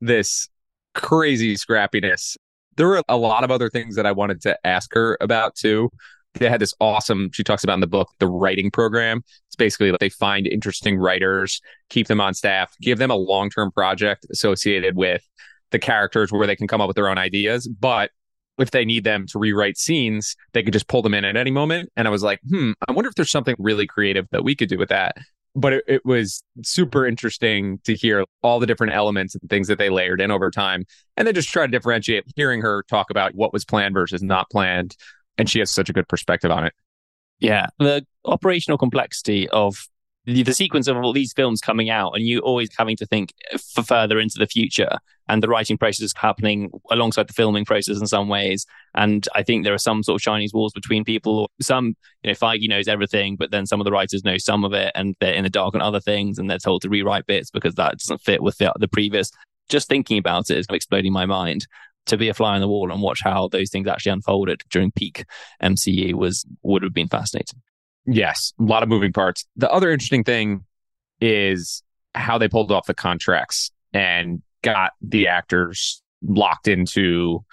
this 0.00 0.48
crazy 0.94 1.56
scrappiness. 1.56 2.36
There 2.76 2.88
were 2.88 3.02
a 3.08 3.16
lot 3.16 3.44
of 3.44 3.50
other 3.50 3.68
things 3.68 3.96
that 3.96 4.06
I 4.06 4.12
wanted 4.12 4.40
to 4.42 4.58
ask 4.66 4.92
her 4.94 5.16
about 5.20 5.54
too. 5.54 5.90
They 6.34 6.48
had 6.48 6.60
this 6.60 6.74
awesome, 6.80 7.30
she 7.32 7.42
talks 7.42 7.64
about 7.64 7.74
in 7.74 7.80
the 7.80 7.88
book, 7.88 8.08
the 8.20 8.28
writing 8.28 8.70
program. 8.70 9.22
It's 9.48 9.56
basically 9.56 9.90
like 9.90 10.00
they 10.00 10.08
find 10.08 10.46
interesting 10.46 10.96
writers, 10.96 11.60
keep 11.88 12.06
them 12.06 12.20
on 12.20 12.34
staff, 12.34 12.74
give 12.80 12.98
them 12.98 13.10
a 13.10 13.16
long 13.16 13.50
term 13.50 13.72
project 13.72 14.26
associated 14.30 14.96
with 14.96 15.26
the 15.70 15.78
characters 15.78 16.30
where 16.30 16.46
they 16.46 16.56
can 16.56 16.68
come 16.68 16.80
up 16.80 16.86
with 16.86 16.96
their 16.96 17.08
own 17.08 17.18
ideas. 17.18 17.66
But 17.66 18.10
if 18.58 18.70
they 18.70 18.84
need 18.84 19.04
them 19.04 19.26
to 19.28 19.38
rewrite 19.38 19.76
scenes, 19.76 20.36
they 20.52 20.62
could 20.62 20.72
just 20.72 20.88
pull 20.88 21.02
them 21.02 21.14
in 21.14 21.24
at 21.24 21.36
any 21.36 21.50
moment. 21.50 21.90
And 21.96 22.06
I 22.06 22.10
was 22.10 22.22
like, 22.22 22.40
hmm, 22.48 22.72
I 22.86 22.92
wonder 22.92 23.08
if 23.08 23.14
there's 23.14 23.30
something 23.30 23.56
really 23.58 23.86
creative 23.86 24.26
that 24.30 24.44
we 24.44 24.54
could 24.54 24.68
do 24.68 24.78
with 24.78 24.90
that. 24.90 25.16
But 25.54 25.72
it, 25.72 25.84
it 25.88 26.04
was 26.04 26.44
super 26.62 27.06
interesting 27.06 27.80
to 27.84 27.94
hear 27.94 28.24
all 28.42 28.60
the 28.60 28.66
different 28.66 28.92
elements 28.92 29.34
and 29.34 29.50
things 29.50 29.68
that 29.68 29.78
they 29.78 29.90
layered 29.90 30.20
in 30.20 30.30
over 30.30 30.50
time. 30.50 30.84
And 31.16 31.26
then 31.26 31.34
just 31.34 31.48
try 31.48 31.66
to 31.66 31.70
differentiate 31.70 32.24
hearing 32.36 32.60
her 32.60 32.84
talk 32.88 33.10
about 33.10 33.34
what 33.34 33.52
was 33.52 33.64
planned 33.64 33.94
versus 33.94 34.22
not 34.22 34.48
planned. 34.50 34.96
And 35.38 35.48
she 35.50 35.58
has 35.58 35.70
such 35.70 35.88
a 35.90 35.92
good 35.92 36.08
perspective 36.08 36.50
on 36.50 36.66
it. 36.66 36.72
Yeah. 37.40 37.66
The 37.78 38.06
operational 38.24 38.78
complexity 38.78 39.48
of 39.48 39.88
the, 40.26 40.52
sequence 40.52 40.86
of 40.86 40.96
all 40.96 41.12
these 41.12 41.32
films 41.32 41.60
coming 41.60 41.90
out 41.90 42.12
and 42.12 42.26
you 42.26 42.40
always 42.40 42.68
having 42.76 42.96
to 42.96 43.06
think 43.06 43.32
for 43.74 43.82
further 43.82 44.18
into 44.18 44.38
the 44.38 44.46
future 44.46 44.98
and 45.28 45.42
the 45.42 45.48
writing 45.48 45.78
process 45.78 46.02
is 46.02 46.14
happening 46.16 46.70
alongside 46.90 47.28
the 47.28 47.32
filming 47.32 47.64
process 47.64 48.00
in 48.00 48.06
some 48.06 48.28
ways. 48.28 48.66
And 48.94 49.26
I 49.34 49.42
think 49.42 49.64
there 49.64 49.74
are 49.74 49.78
some 49.78 50.02
sort 50.02 50.20
of 50.20 50.22
Chinese 50.22 50.52
walls 50.52 50.72
between 50.72 51.04
people. 51.04 51.50
Some, 51.62 51.96
you 52.22 52.30
know, 52.30 52.34
Feige 52.34 52.68
knows 52.68 52.88
everything, 52.88 53.36
but 53.36 53.50
then 53.50 53.64
some 53.64 53.80
of 53.80 53.84
the 53.84 53.92
writers 53.92 54.24
know 54.24 54.38
some 54.38 54.64
of 54.64 54.72
it 54.72 54.92
and 54.94 55.14
they're 55.20 55.34
in 55.34 55.44
the 55.44 55.50
dark 55.50 55.74
on 55.74 55.82
other 55.82 56.00
things 56.00 56.38
and 56.38 56.50
they're 56.50 56.58
told 56.58 56.82
to 56.82 56.88
rewrite 56.88 57.26
bits 57.26 57.50
because 57.50 57.76
that 57.76 57.98
doesn't 57.98 58.20
fit 58.20 58.42
with 58.42 58.58
the, 58.58 58.72
the 58.78 58.88
previous. 58.88 59.30
Just 59.68 59.88
thinking 59.88 60.18
about 60.18 60.50
it 60.50 60.58
is 60.58 60.66
exploding 60.68 61.12
my 61.12 61.26
mind. 61.26 61.66
To 62.06 62.16
be 62.16 62.28
a 62.28 62.34
fly 62.34 62.54
on 62.54 62.60
the 62.60 62.66
wall 62.66 62.90
and 62.90 63.02
watch 63.02 63.20
how 63.22 63.46
those 63.48 63.70
things 63.70 63.86
actually 63.86 64.12
unfolded 64.12 64.62
during 64.70 64.90
peak 64.90 65.26
MCU 65.62 66.14
was 66.14 66.44
would 66.62 66.82
have 66.82 66.94
been 66.94 67.08
fascinating. 67.08 67.60
Yes, 68.12 68.52
a 68.58 68.64
lot 68.64 68.82
of 68.82 68.88
moving 68.88 69.12
parts. 69.12 69.46
The 69.56 69.70
other 69.70 69.90
interesting 69.90 70.24
thing 70.24 70.64
is 71.20 71.82
how 72.14 72.38
they 72.38 72.48
pulled 72.48 72.72
off 72.72 72.86
the 72.86 72.94
contracts 72.94 73.70
and 73.92 74.42
got 74.62 74.92
the 75.00 75.28
actors 75.28 76.02
locked 76.22 76.66
into 76.66 77.44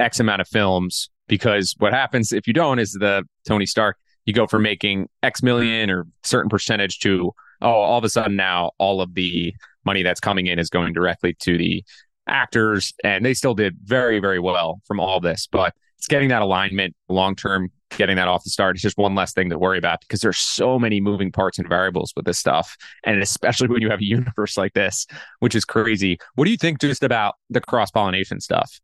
X 0.00 0.18
amount 0.18 0.40
of 0.40 0.48
films. 0.48 1.10
Because 1.28 1.76
what 1.78 1.92
happens 1.92 2.32
if 2.32 2.48
you 2.48 2.52
don't 2.52 2.80
is 2.80 2.90
the 2.90 3.22
Tony 3.46 3.66
Stark, 3.66 3.96
you 4.24 4.32
go 4.34 4.48
from 4.48 4.62
making 4.62 5.08
X 5.22 5.44
million 5.44 5.90
or 5.90 6.06
certain 6.24 6.48
percentage 6.48 6.98
to, 7.00 7.32
oh, 7.62 7.68
all 7.68 7.98
of 7.98 8.02
a 8.02 8.08
sudden 8.08 8.34
now 8.34 8.72
all 8.78 9.00
of 9.00 9.14
the 9.14 9.54
money 9.84 10.02
that's 10.02 10.18
coming 10.18 10.48
in 10.48 10.58
is 10.58 10.70
going 10.70 10.92
directly 10.92 11.34
to 11.34 11.56
the 11.56 11.84
actors. 12.26 12.92
And 13.04 13.24
they 13.24 13.34
still 13.34 13.54
did 13.54 13.76
very, 13.84 14.18
very 14.18 14.40
well 14.40 14.80
from 14.86 14.98
all 14.98 15.20
this. 15.20 15.46
But 15.46 15.72
it's 15.98 16.08
getting 16.08 16.30
that 16.30 16.42
alignment 16.42 16.96
long 17.08 17.36
term, 17.36 17.70
getting 17.96 18.16
that 18.16 18.28
off 18.28 18.44
the 18.44 18.50
start. 18.50 18.76
is 18.76 18.82
just 18.82 18.98
one 18.98 19.14
less 19.14 19.32
thing 19.32 19.50
to 19.50 19.58
worry 19.58 19.78
about 19.78 20.00
because 20.00 20.20
there's 20.20 20.38
so 20.38 20.78
many 20.78 21.00
moving 21.00 21.32
parts 21.32 21.58
and 21.58 21.68
variables 21.68 22.12
with 22.16 22.24
this 22.24 22.38
stuff. 22.38 22.76
And 23.04 23.20
especially 23.20 23.68
when 23.68 23.82
you 23.82 23.90
have 23.90 24.00
a 24.00 24.04
universe 24.06 24.56
like 24.56 24.72
this, 24.72 25.06
which 25.40 25.54
is 25.54 25.64
crazy. 25.64 26.18
What 26.34 26.44
do 26.44 26.50
you 26.50 26.56
think 26.56 26.80
just 26.80 27.02
about 27.02 27.34
the 27.50 27.60
cross 27.60 27.90
pollination 27.90 28.40
stuff? 28.40 28.80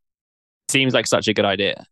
Seems 0.69 0.95
like 0.95 1.07
such 1.07 1.29
a 1.29 1.35
good 1.35 1.45
idea. 1.45 1.85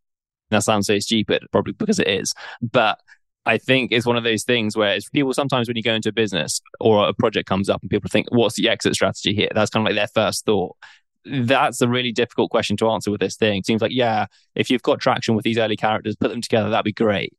That 0.50 0.62
sounds 0.62 0.86
so 0.86 0.98
stupid, 0.98 1.44
probably 1.52 1.72
because 1.72 1.98
it 1.98 2.08
is. 2.08 2.34
But 2.60 2.98
I 3.46 3.58
think 3.58 3.92
it's 3.92 4.06
one 4.06 4.16
of 4.16 4.24
those 4.24 4.44
things 4.44 4.76
where 4.76 4.94
it's 4.94 5.08
people 5.08 5.32
sometimes 5.34 5.68
when 5.68 5.76
you 5.76 5.82
go 5.82 5.94
into 5.94 6.08
a 6.08 6.12
business 6.12 6.60
or 6.80 7.08
a 7.08 7.12
project 7.12 7.48
comes 7.48 7.68
up 7.68 7.82
and 7.82 7.90
people 7.90 8.08
think, 8.10 8.26
what's 8.30 8.56
the 8.56 8.68
exit 8.68 8.94
strategy 8.94 9.34
here? 9.34 9.50
That's 9.54 9.70
kind 9.70 9.86
of 9.86 9.90
like 9.90 9.96
their 9.96 10.24
first 10.24 10.46
thought. 10.46 10.76
That's 11.24 11.80
a 11.80 11.88
really 11.88 12.12
difficult 12.12 12.50
question 12.50 12.76
to 12.78 12.90
answer 12.90 13.10
with 13.10 13.20
this 13.20 13.36
thing. 13.36 13.58
It 13.58 13.66
seems 13.66 13.80
like, 13.82 13.92
yeah, 13.92 14.26
if 14.54 14.70
you've 14.70 14.82
got 14.82 15.00
traction 15.00 15.34
with 15.34 15.44
these 15.44 15.58
early 15.58 15.76
characters, 15.76 16.16
put 16.16 16.30
them 16.30 16.40
together, 16.40 16.70
that'd 16.70 16.84
be 16.84 16.92
great. 16.92 17.32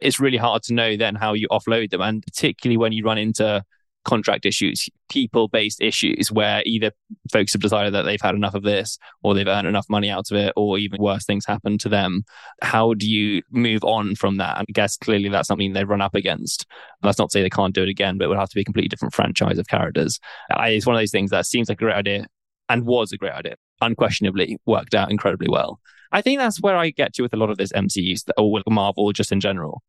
It's 0.00 0.20
really 0.20 0.38
hard 0.38 0.62
to 0.64 0.74
know 0.74 0.96
then 0.96 1.14
how 1.14 1.34
you 1.34 1.48
offload 1.50 1.90
them. 1.90 2.00
And 2.00 2.22
particularly 2.22 2.76
when 2.76 2.92
you 2.92 3.04
run 3.04 3.18
into 3.18 3.64
contract 4.04 4.44
issues, 4.44 4.88
people 5.08 5.46
based 5.48 5.80
issues 5.80 6.32
where 6.32 6.62
either 6.66 6.90
folks 7.30 7.52
have 7.52 7.62
decided 7.62 7.94
that 7.94 8.02
they've 8.02 8.20
had 8.20 8.34
enough 8.34 8.54
of 8.54 8.64
this 8.64 8.98
or 9.22 9.34
they've 9.34 9.46
earned 9.46 9.68
enough 9.68 9.86
money 9.88 10.10
out 10.10 10.30
of 10.30 10.36
it, 10.36 10.52
or 10.56 10.78
even 10.78 11.00
worse 11.00 11.24
things 11.24 11.46
happen 11.46 11.78
to 11.78 11.88
them. 11.88 12.24
How 12.62 12.94
do 12.94 13.08
you 13.08 13.42
move 13.50 13.84
on 13.84 14.16
from 14.16 14.38
that? 14.38 14.58
I 14.58 14.64
guess 14.72 14.96
clearly 14.96 15.28
that's 15.28 15.48
something 15.48 15.72
they 15.72 15.84
run 15.84 16.00
up 16.00 16.14
against. 16.14 16.66
That's 17.02 17.18
not 17.18 17.30
to 17.30 17.32
say 17.32 17.42
they 17.42 17.50
can't 17.50 17.74
do 17.74 17.84
it 17.84 17.88
again, 17.88 18.18
but 18.18 18.24
it 18.24 18.28
would 18.28 18.38
have 18.38 18.48
to 18.48 18.56
be 18.56 18.62
a 18.62 18.64
completely 18.64 18.88
different 18.88 19.14
franchise 19.14 19.58
of 19.58 19.68
characters. 19.68 20.18
I, 20.50 20.70
it's 20.70 20.86
one 20.86 20.96
of 20.96 21.00
those 21.00 21.12
things 21.12 21.30
that 21.30 21.46
seems 21.46 21.68
like 21.68 21.78
a 21.78 21.84
great 21.84 21.94
idea 21.94 22.26
and 22.72 22.86
was 22.86 23.12
a 23.12 23.18
great 23.18 23.32
idea. 23.32 23.56
Unquestionably 23.82 24.58
worked 24.64 24.94
out 24.94 25.10
incredibly 25.10 25.48
well. 25.48 25.78
I 26.10 26.22
think 26.22 26.38
that's 26.38 26.60
where 26.60 26.76
I 26.76 26.90
get 26.90 27.12
to 27.14 27.22
with 27.22 27.34
a 27.34 27.36
lot 27.36 27.50
of 27.50 27.58
this 27.58 27.72
MCU 27.72 28.18
or 28.38 28.62
Marvel 28.68 29.12
just 29.12 29.30
in 29.30 29.40
general. 29.40 29.82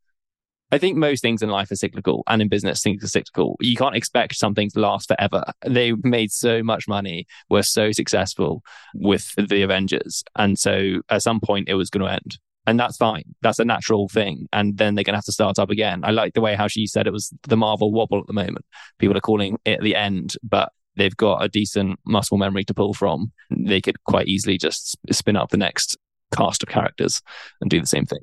I 0.71 0.79
think 0.79 0.97
most 0.97 1.21
things 1.21 1.41
in 1.41 1.49
life 1.49 1.71
are 1.71 1.75
cyclical 1.75 2.23
and 2.27 2.41
in 2.41 2.49
business 2.49 2.81
things 2.81 3.03
are 3.03 3.07
cyclical. 3.07 3.55
You 3.61 3.75
can't 3.77 3.95
expect 3.95 4.35
something 4.35 4.69
to 4.71 4.79
last 4.79 5.07
forever. 5.07 5.45
They 5.65 5.93
made 6.03 6.31
so 6.31 6.61
much 6.61 6.87
money, 6.87 7.25
were 7.49 7.63
so 7.63 7.91
successful 7.91 8.63
with 8.95 9.33
the 9.37 9.61
Avengers. 9.61 10.23
And 10.35 10.59
so 10.59 11.01
at 11.09 11.21
some 11.21 11.39
point 11.39 11.69
it 11.69 11.75
was 11.75 11.89
going 11.89 12.05
to 12.05 12.11
end. 12.11 12.37
And 12.65 12.79
that's 12.79 12.97
fine. 12.97 13.35
That's 13.41 13.59
a 13.59 13.65
natural 13.65 14.09
thing. 14.09 14.47
And 14.51 14.77
then 14.77 14.95
they're 14.95 15.03
going 15.03 15.13
to 15.13 15.17
have 15.17 15.25
to 15.25 15.31
start 15.31 15.59
up 15.59 15.69
again. 15.69 16.01
I 16.03 16.11
like 16.11 16.33
the 16.33 16.41
way 16.41 16.55
how 16.55 16.67
she 16.67 16.87
said 16.87 17.07
it 17.07 17.13
was 17.13 17.31
the 17.43 17.57
Marvel 17.57 17.91
wobble 17.91 18.19
at 18.19 18.27
the 18.27 18.33
moment. 18.33 18.65
People 18.99 19.17
are 19.17 19.21
calling 19.21 19.57
it 19.65 19.81
the 19.81 19.95
end, 19.95 20.35
but 20.43 20.71
they've 20.95 21.15
got 21.15 21.43
a 21.43 21.49
decent 21.49 21.99
muscle 22.05 22.37
memory 22.37 22.63
to 22.65 22.73
pull 22.73 22.93
from. 22.93 23.31
They 23.49 23.81
could 23.81 24.03
quite 24.03 24.27
easily 24.27 24.57
just 24.57 24.97
spin 25.11 25.35
up 25.35 25.49
the 25.49 25.57
next 25.57 25.97
cast 26.35 26.63
of 26.63 26.69
characters 26.69 27.21
and 27.61 27.69
do 27.69 27.79
the 27.79 27.87
same 27.87 28.05
thing. 28.05 28.19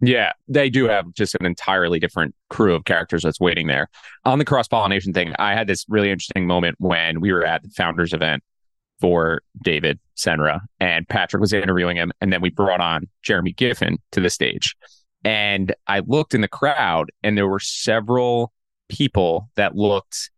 Yeah, 0.00 0.32
they 0.46 0.68
do 0.68 0.86
have 0.88 1.12
just 1.14 1.34
an 1.36 1.46
entirely 1.46 1.98
different 1.98 2.34
crew 2.50 2.74
of 2.74 2.84
characters 2.84 3.22
that's 3.22 3.40
waiting 3.40 3.66
there. 3.66 3.88
On 4.24 4.38
the 4.38 4.44
cross 4.44 4.68
pollination 4.68 5.14
thing, 5.14 5.32
I 5.38 5.54
had 5.54 5.66
this 5.66 5.86
really 5.88 6.10
interesting 6.10 6.46
moment 6.46 6.76
when 6.78 7.20
we 7.20 7.32
were 7.32 7.44
at 7.44 7.62
the 7.62 7.70
founders 7.70 8.12
event 8.12 8.42
for 9.00 9.42
David 9.62 9.98
Senra 10.16 10.60
and 10.80 11.08
Patrick 11.08 11.40
was 11.40 11.52
interviewing 11.52 11.96
him. 11.96 12.12
And 12.20 12.32
then 12.32 12.40
we 12.42 12.50
brought 12.50 12.80
on 12.80 13.08
Jeremy 13.22 13.54
Giffon 13.54 13.96
to 14.12 14.20
the 14.20 14.30
stage. 14.30 14.74
And 15.24 15.74
I 15.86 16.00
looked 16.00 16.34
in 16.34 16.40
the 16.42 16.48
crowd 16.48 17.10
and 17.22 17.36
there 17.36 17.48
were 17.48 17.60
several 17.60 18.52
people 18.88 19.50
that 19.56 19.74
looked 19.74 20.30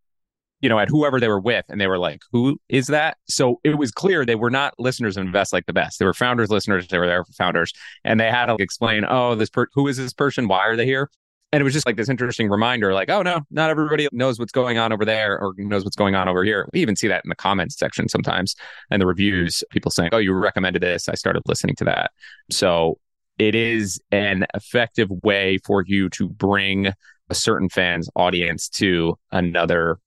you 0.61 0.69
know, 0.69 0.79
at 0.79 0.89
whoever 0.89 1.19
they 1.19 1.27
were 1.27 1.39
with, 1.39 1.65
and 1.69 1.79
they 1.79 1.87
were 1.87 1.97
like, 1.97 2.21
"Who 2.31 2.59
is 2.69 2.87
that?" 2.87 3.17
So 3.27 3.59
it 3.63 3.77
was 3.77 3.91
clear 3.91 4.25
they 4.25 4.35
were 4.35 4.49
not 4.49 4.73
listeners 4.79 5.17
of 5.17 5.25
Invest 5.25 5.53
Like 5.53 5.65
the 5.65 5.73
Best. 5.73 5.99
They 5.99 6.05
were 6.05 6.13
founders, 6.13 6.49
listeners. 6.49 6.87
They 6.87 6.97
were 6.97 7.07
there 7.07 7.23
for 7.23 7.33
founders, 7.33 7.73
and 8.03 8.19
they 8.19 8.29
had 8.29 8.47
to 8.47 8.55
explain, 8.59 9.05
"Oh, 9.07 9.35
this 9.35 9.49
per- 9.49 9.67
who 9.73 9.87
is 9.87 9.97
this 9.97 10.13
person? 10.13 10.47
Why 10.47 10.67
are 10.67 10.75
they 10.75 10.85
here?" 10.85 11.09
And 11.51 11.61
it 11.61 11.63
was 11.63 11.73
just 11.73 11.87
like 11.87 11.95
this 11.95 12.09
interesting 12.09 12.49
reminder, 12.49 12.93
like, 12.93 13.09
"Oh 13.09 13.21
no, 13.21 13.41
not 13.49 13.69
everybody 13.69 14.07
knows 14.11 14.37
what's 14.37 14.51
going 14.51 14.77
on 14.77 14.93
over 14.93 15.05
there 15.05 15.39
or 15.39 15.53
knows 15.57 15.83
what's 15.83 15.95
going 15.95 16.15
on 16.15 16.27
over 16.27 16.43
here." 16.43 16.67
We 16.73 16.81
even 16.81 16.95
see 16.95 17.07
that 17.07 17.23
in 17.23 17.29
the 17.29 17.35
comments 17.35 17.77
section 17.77 18.07
sometimes, 18.09 18.55
and 18.91 19.01
the 19.01 19.07
reviews. 19.07 19.63
People 19.71 19.91
saying, 19.91 20.09
"Oh, 20.13 20.17
you 20.17 20.33
recommended 20.33 20.81
this. 20.81 21.09
I 21.09 21.15
started 21.15 21.43
listening 21.47 21.75
to 21.77 21.85
that." 21.85 22.11
So 22.51 22.99
it 23.39 23.55
is 23.55 23.99
an 24.11 24.45
effective 24.53 25.09
way 25.23 25.57
for 25.65 25.83
you 25.87 26.09
to 26.09 26.27
bring 26.27 26.91
a 27.29 27.35
certain 27.35 27.69
fan's 27.69 28.09
audience 28.15 28.67
to 28.69 29.15
another 29.31 29.97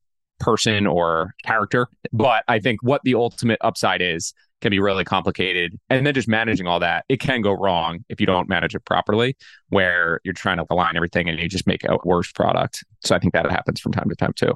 person 0.43 0.87
or 0.87 1.35
character. 1.45 1.89
But 2.13 2.45
I 2.49 2.59
think 2.59 2.83
what 2.83 3.01
the 3.05 3.15
ultimate 3.15 3.59
upside 3.63 4.03
is 4.03 4.35
can 4.61 4.71
be 4.71 4.79
really 4.79 5.05
complicated. 5.05 5.79
And 5.91 6.07
then 6.07 6.15
just 6.15 6.29
managing 6.29 6.67
all 6.67 6.81
that, 6.81 7.05
it 7.09 7.21
can 7.21 7.41
go 7.41 7.53
wrong 7.53 8.05
if 8.09 8.21
you 8.21 8.27
don't 8.27 8.49
manage 8.49 8.75
it 8.75 8.85
properly, 8.85 9.37
where 9.71 10.21
you're 10.25 10.35
trying 10.35 10.59
to 10.59 10.67
align 10.71 10.97
everything 10.97 11.29
and 11.29 11.39
you 11.39 11.49
just 11.49 11.67
make 11.67 11.85
a 11.85 11.97
worse 12.05 12.31
product. 12.31 12.85
So 13.05 13.15
I 13.15 13.19
think 13.19 13.33
that 13.33 13.51
happens 13.51 13.81
from 13.81 13.93
time 13.93 14.09
to 14.09 14.15
time 14.15 14.33
too. 14.35 14.55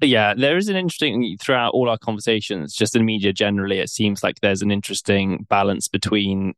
Yeah, 0.00 0.34
there 0.34 0.56
is 0.56 0.68
an 0.68 0.76
interesting 0.76 1.36
throughout 1.40 1.72
all 1.72 1.88
our 1.88 1.98
conversations, 1.98 2.74
just 2.74 2.96
in 2.96 3.04
media 3.04 3.32
generally, 3.32 3.78
it 3.78 3.88
seems 3.88 4.22
like 4.22 4.40
there's 4.40 4.60
an 4.60 4.70
interesting 4.70 5.46
balance 5.48 5.88
between 5.88 6.54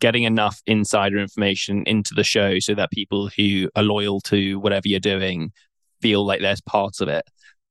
getting 0.00 0.22
enough 0.22 0.62
insider 0.66 1.18
information 1.18 1.84
into 1.86 2.14
the 2.14 2.24
show 2.24 2.58
so 2.58 2.74
that 2.74 2.90
people 2.90 3.28
who 3.36 3.68
are 3.76 3.82
loyal 3.82 4.18
to 4.22 4.58
whatever 4.60 4.88
you're 4.88 4.98
doing 4.98 5.52
feel 6.00 6.24
like 6.24 6.40
there's 6.40 6.62
part 6.62 7.02
of 7.02 7.08
it 7.08 7.24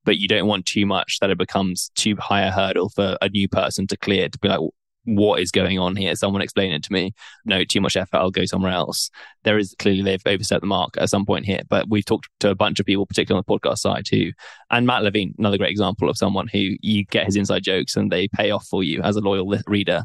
but 0.06 0.18
you 0.18 0.28
don't 0.28 0.48
want 0.48 0.66
too 0.66 0.86
much 0.86 1.20
that 1.20 1.30
it 1.30 1.38
becomes 1.38 1.92
too 1.96 2.16
high 2.16 2.42
a 2.42 2.52
hurdle 2.52 2.90
for 2.90 3.18
a 3.22 3.30
new 3.30 3.48
person 3.48 3.88
to 3.88 3.98
clear 3.98 4.30
to 4.30 4.40
be 4.40 4.48
like, 4.48 4.62
what 5.06 5.40
is 5.40 5.52
going 5.52 5.80
on 5.80 5.96
here? 5.96 6.16
Someone 6.16 6.42
explain 6.42 6.72
it 6.72 6.84
to 6.84 6.94
me. 6.94 7.14
No, 7.46 7.64
too 7.64 7.82
much 7.82 7.96
effort. 7.96 8.18
I'll 8.18 8.32
go 8.32 8.46
somewhere 8.46 8.72
else. 8.72 9.10
There 9.44 9.58
is 9.58 9.76
clearly 9.80 10.02
they've 10.02 10.22
overstepped 10.26 10.62
the 10.62 10.68
mark 10.68 10.96
at 10.98 11.10
some 11.10 11.26
point 11.26 11.46
here, 11.46 11.62
but 11.70 11.90
we've 11.90 12.06
talked 12.06 12.30
to 12.42 12.50
a 12.50 12.56
bunch 12.56 12.80
of 12.80 12.86
people, 12.86 13.06
particularly 13.06 13.40
on 13.40 13.46
the 13.48 13.60
podcast 13.60 13.80
side 13.80 14.06
too. 14.06 14.34
And 14.70 14.86
Matt 14.86 15.04
Levine, 15.04 15.34
another 15.38 15.58
great 15.58 15.72
example 15.72 16.10
of 16.10 16.18
someone 16.18 16.48
who 16.48 16.76
you 16.82 17.06
get 17.06 17.26
his 17.26 17.36
inside 17.36 17.64
jokes 17.64 17.96
and 17.96 18.12
they 18.12 18.28
pay 18.28 18.52
off 18.52 18.68
for 18.68 18.84
you 18.84 19.02
as 19.02 19.16
a 19.16 19.22
loyal 19.22 19.48
reader. 19.68 20.04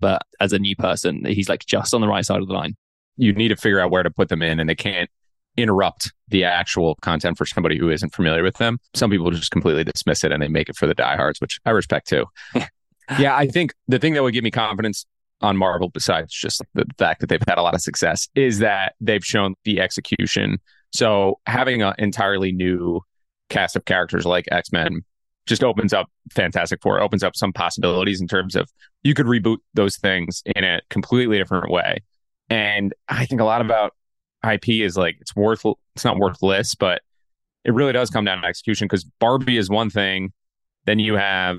But 0.00 0.22
as 0.40 0.52
a 0.52 0.58
new 0.58 0.76
person, 0.76 1.24
he's 1.24 1.48
like 1.48 1.64
just 1.66 1.94
on 1.94 2.00
the 2.00 2.08
right 2.08 2.24
side 2.24 2.40
of 2.40 2.48
the 2.48 2.54
line. 2.54 2.76
You 3.16 3.32
need 3.32 3.48
to 3.48 3.56
figure 3.56 3.80
out 3.80 3.90
where 3.90 4.02
to 4.02 4.10
put 4.10 4.28
them 4.28 4.42
in 4.42 4.60
and 4.60 4.68
they 4.68 4.74
can't 4.74 5.10
interrupt 5.56 6.12
the 6.28 6.44
actual 6.44 6.96
content 7.02 7.38
for 7.38 7.46
somebody 7.46 7.78
who 7.78 7.90
isn't 7.90 8.14
familiar 8.14 8.42
with 8.42 8.56
them. 8.56 8.78
Some 8.94 9.10
people 9.10 9.30
just 9.30 9.50
completely 9.50 9.84
dismiss 9.84 10.24
it 10.24 10.32
and 10.32 10.42
they 10.42 10.48
make 10.48 10.68
it 10.68 10.76
for 10.76 10.86
the 10.86 10.94
diehards, 10.94 11.40
which 11.40 11.58
I 11.64 11.70
respect 11.70 12.08
too. 12.08 12.26
yeah, 13.18 13.36
I 13.36 13.46
think 13.46 13.74
the 13.88 13.98
thing 13.98 14.14
that 14.14 14.22
would 14.22 14.34
give 14.34 14.44
me 14.44 14.50
confidence 14.50 15.06
on 15.40 15.56
Marvel, 15.56 15.88
besides 15.88 16.32
just 16.32 16.62
the 16.74 16.86
fact 16.98 17.20
that 17.20 17.28
they've 17.28 17.42
had 17.46 17.58
a 17.58 17.62
lot 17.62 17.74
of 17.74 17.80
success, 17.80 18.28
is 18.34 18.58
that 18.58 18.94
they've 19.00 19.24
shown 19.24 19.54
the 19.64 19.80
execution. 19.80 20.58
So 20.92 21.40
having 21.46 21.82
an 21.82 21.94
entirely 21.98 22.52
new 22.52 23.00
cast 23.48 23.76
of 23.76 23.84
characters 23.84 24.24
like 24.24 24.46
X 24.50 24.72
Men 24.72 25.02
just 25.46 25.62
opens 25.62 25.92
up 25.92 26.08
Fantastic 26.32 26.80
Four, 26.82 27.00
opens 27.00 27.22
up 27.22 27.36
some 27.36 27.52
possibilities 27.52 28.20
in 28.20 28.26
terms 28.26 28.56
of 28.56 28.68
you 29.02 29.14
could 29.14 29.26
reboot 29.26 29.58
those 29.74 29.96
things 29.96 30.42
in 30.56 30.64
a 30.64 30.80
completely 30.90 31.38
different 31.38 31.70
way. 31.70 31.98
And 32.50 32.94
I 33.08 33.26
think 33.26 33.40
a 33.40 33.44
lot 33.44 33.60
about 33.60 33.94
IP 34.46 34.68
is 34.68 34.96
like 34.96 35.16
it's 35.20 35.34
worth 35.34 35.64
it's 35.94 36.04
not 36.04 36.18
worthless, 36.18 36.74
but 36.74 37.02
it 37.64 37.74
really 37.74 37.92
does 37.92 38.10
come 38.10 38.24
down 38.24 38.40
to 38.42 38.46
execution 38.46 38.86
because 38.86 39.04
Barbie 39.04 39.56
is 39.56 39.68
one 39.68 39.90
thing. 39.90 40.32
Then 40.84 41.00
you 41.00 41.16
have 41.16 41.58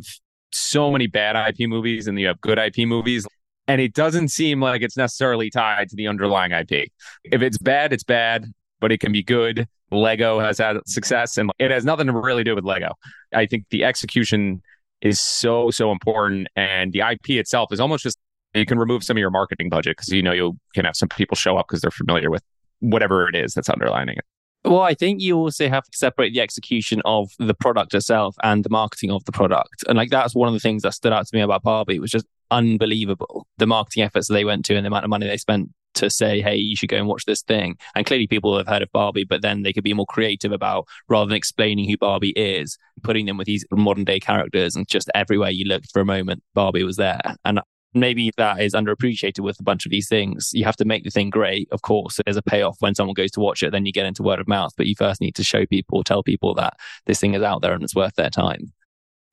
so 0.51 0.91
many 0.91 1.07
bad 1.07 1.35
IP 1.49 1.67
movies 1.67 2.07
and 2.07 2.19
you 2.19 2.27
have 2.27 2.39
good 2.41 2.57
IP 2.57 2.87
movies. 2.87 3.27
And 3.67 3.81
it 3.81 3.93
doesn't 3.93 4.29
seem 4.29 4.61
like 4.61 4.81
it's 4.81 4.95
necessarily 4.95 5.49
tied 5.49 5.89
to 5.89 5.95
the 5.97 6.07
underlying 6.07 6.51
IP. 6.51 6.89
If 7.25 7.41
it's 7.41 7.57
bad, 7.57 7.91
it's 7.91 8.05
bad, 8.05 8.45
but 8.79 8.91
it 8.91 8.99
can 8.99 9.11
be 9.11 9.21
good. 9.21 9.67
Lego 9.91 10.39
has 10.39 10.57
had 10.57 10.77
success 10.85 11.37
and 11.37 11.51
it 11.59 11.71
has 11.71 11.83
nothing 11.83 12.07
to 12.07 12.13
really 12.13 12.43
do 12.43 12.55
with 12.55 12.63
Lego. 12.63 12.93
I 13.33 13.45
think 13.45 13.65
the 13.69 13.83
execution 13.83 14.61
is 15.01 15.19
so, 15.19 15.71
so 15.71 15.91
important. 15.91 16.47
And 16.55 16.93
the 16.93 17.01
IP 17.01 17.31
itself 17.31 17.73
is 17.73 17.81
almost 17.81 18.03
just, 18.03 18.17
you 18.53 18.65
can 18.65 18.79
remove 18.79 19.03
some 19.03 19.17
of 19.17 19.19
your 19.19 19.29
marketing 19.29 19.69
budget 19.69 19.97
because 19.97 20.09
you 20.09 20.23
know 20.23 20.31
you 20.31 20.57
can 20.73 20.85
have 20.85 20.95
some 20.95 21.09
people 21.09 21.35
show 21.35 21.57
up 21.57 21.67
because 21.67 21.81
they're 21.81 21.91
familiar 21.91 22.31
with 22.31 22.43
whatever 22.79 23.27
it 23.27 23.35
is 23.35 23.53
that's 23.53 23.69
underlining 23.69 24.17
it. 24.17 24.25
Well, 24.63 24.81
I 24.81 24.95
think 24.95 25.21
you 25.21 25.37
also 25.37 25.69
have 25.69 25.85
to 25.85 25.97
separate 25.97 26.33
the 26.33 26.41
execution 26.41 27.01
of 27.05 27.29
the 27.39 27.53
product 27.53 27.93
itself 27.93 28.35
and 28.43 28.63
the 28.63 28.69
marketing 28.69 29.11
of 29.11 29.23
the 29.25 29.31
product. 29.31 29.83
And 29.87 29.97
like 29.97 30.09
that's 30.09 30.35
one 30.35 30.47
of 30.47 30.53
the 30.53 30.59
things 30.59 30.83
that 30.83 30.93
stood 30.93 31.13
out 31.13 31.25
to 31.25 31.35
me 31.35 31.41
about 31.41 31.63
Barbie 31.63 31.99
was 31.99 32.11
just 32.11 32.25
unbelievable. 32.51 33.47
The 33.57 33.67
marketing 33.67 34.03
efforts 34.03 34.27
they 34.27 34.45
went 34.45 34.65
to 34.65 34.75
and 34.75 34.83
the 34.83 34.87
amount 34.87 35.05
of 35.05 35.09
money 35.09 35.27
they 35.27 35.37
spent 35.37 35.69
to 35.95 36.09
say, 36.09 36.41
hey, 36.41 36.55
you 36.55 36.75
should 36.75 36.89
go 36.89 36.97
and 36.97 37.07
watch 37.07 37.25
this 37.25 37.41
thing. 37.41 37.75
And 37.95 38.05
clearly 38.05 38.27
people 38.27 38.57
have 38.57 38.67
heard 38.67 38.81
of 38.81 38.91
Barbie, 38.91 39.23
but 39.23 39.41
then 39.41 39.63
they 39.63 39.73
could 39.73 39.83
be 39.83 39.93
more 39.93 40.05
creative 40.05 40.51
about 40.51 40.87
rather 41.07 41.29
than 41.29 41.37
explaining 41.37 41.89
who 41.89 41.97
Barbie 41.97 42.33
is, 42.35 42.77
putting 43.03 43.25
them 43.25 43.37
with 43.37 43.47
these 43.47 43.65
modern 43.71 44.03
day 44.03 44.19
characters 44.19 44.75
and 44.75 44.87
just 44.87 45.09
everywhere 45.15 45.49
you 45.49 45.65
looked 45.65 45.91
for 45.91 46.01
a 46.01 46.05
moment, 46.05 46.43
Barbie 46.53 46.83
was 46.83 46.97
there. 46.97 47.21
And 47.45 47.61
maybe 47.99 48.31
that 48.37 48.61
is 48.61 48.73
underappreciated 48.73 49.39
with 49.39 49.59
a 49.59 49.63
bunch 49.63 49.85
of 49.85 49.91
these 49.91 50.07
things. 50.07 50.51
You 50.53 50.65
have 50.65 50.75
to 50.77 50.85
make 50.85 51.03
the 51.03 51.09
thing 51.09 51.29
great. 51.29 51.67
Of 51.71 51.81
course, 51.81 52.19
there's 52.25 52.37
a 52.37 52.41
payoff 52.41 52.77
when 52.79 52.95
someone 52.95 53.13
goes 53.13 53.31
to 53.31 53.39
watch 53.39 53.63
it, 53.63 53.71
then 53.71 53.85
you 53.85 53.91
get 53.91 54.05
into 54.05 54.23
word 54.23 54.39
of 54.39 54.47
mouth, 54.47 54.73
but 54.77 54.87
you 54.87 54.95
first 54.95 55.21
need 55.21 55.35
to 55.35 55.43
show 55.43 55.65
people, 55.65 56.03
tell 56.03 56.23
people 56.23 56.53
that 56.55 56.75
this 57.05 57.19
thing 57.19 57.33
is 57.33 57.41
out 57.41 57.61
there 57.61 57.73
and 57.73 57.83
it's 57.83 57.95
worth 57.95 58.15
their 58.15 58.29
time. 58.29 58.71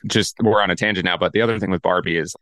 Just 0.07 0.37
we're 0.43 0.62
on 0.62 0.71
a 0.71 0.77
tangent 0.77 1.05
now, 1.05 1.17
but 1.17 1.33
the 1.33 1.41
other 1.41 1.59
thing 1.59 1.71
with 1.71 1.83
Barbie 1.83 2.19
is 2.19 2.37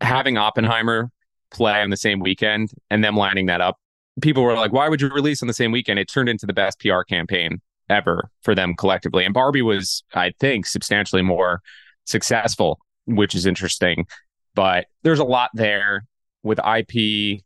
having 0.00 0.36
Oppenheimer 0.36 1.10
play 1.50 1.80
on 1.80 1.90
the 1.90 1.96
same 1.96 2.20
weekend 2.20 2.72
and 2.90 3.04
them 3.04 3.16
lining 3.16 3.46
that 3.46 3.60
up. 3.60 3.78
People 4.20 4.42
were 4.42 4.54
like, 4.54 4.72
why 4.72 4.88
would 4.88 5.00
you 5.00 5.08
release 5.08 5.42
on 5.42 5.48
the 5.48 5.54
same 5.54 5.72
weekend? 5.72 5.98
It 5.98 6.08
turned 6.08 6.28
into 6.28 6.46
the 6.46 6.52
best 6.52 6.80
PR 6.80 7.02
campaign 7.02 7.60
ever 7.88 8.30
for 8.42 8.54
them 8.54 8.74
collectively. 8.74 9.24
And 9.24 9.32
Barbie 9.32 9.62
was, 9.62 10.02
I 10.14 10.32
think, 10.40 10.66
substantially 10.66 11.22
more 11.22 11.60
successful, 12.04 12.80
which 13.06 13.34
is 13.34 13.46
interesting. 13.46 14.06
But 14.54 14.86
there's 15.02 15.18
a 15.18 15.24
lot 15.24 15.50
there 15.54 16.04
with 16.42 16.58
IP. 16.58 17.40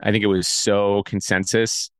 I 0.00 0.10
think 0.10 0.24
it 0.24 0.28
was 0.28 0.48
so 0.48 1.02
consensus. 1.04 1.90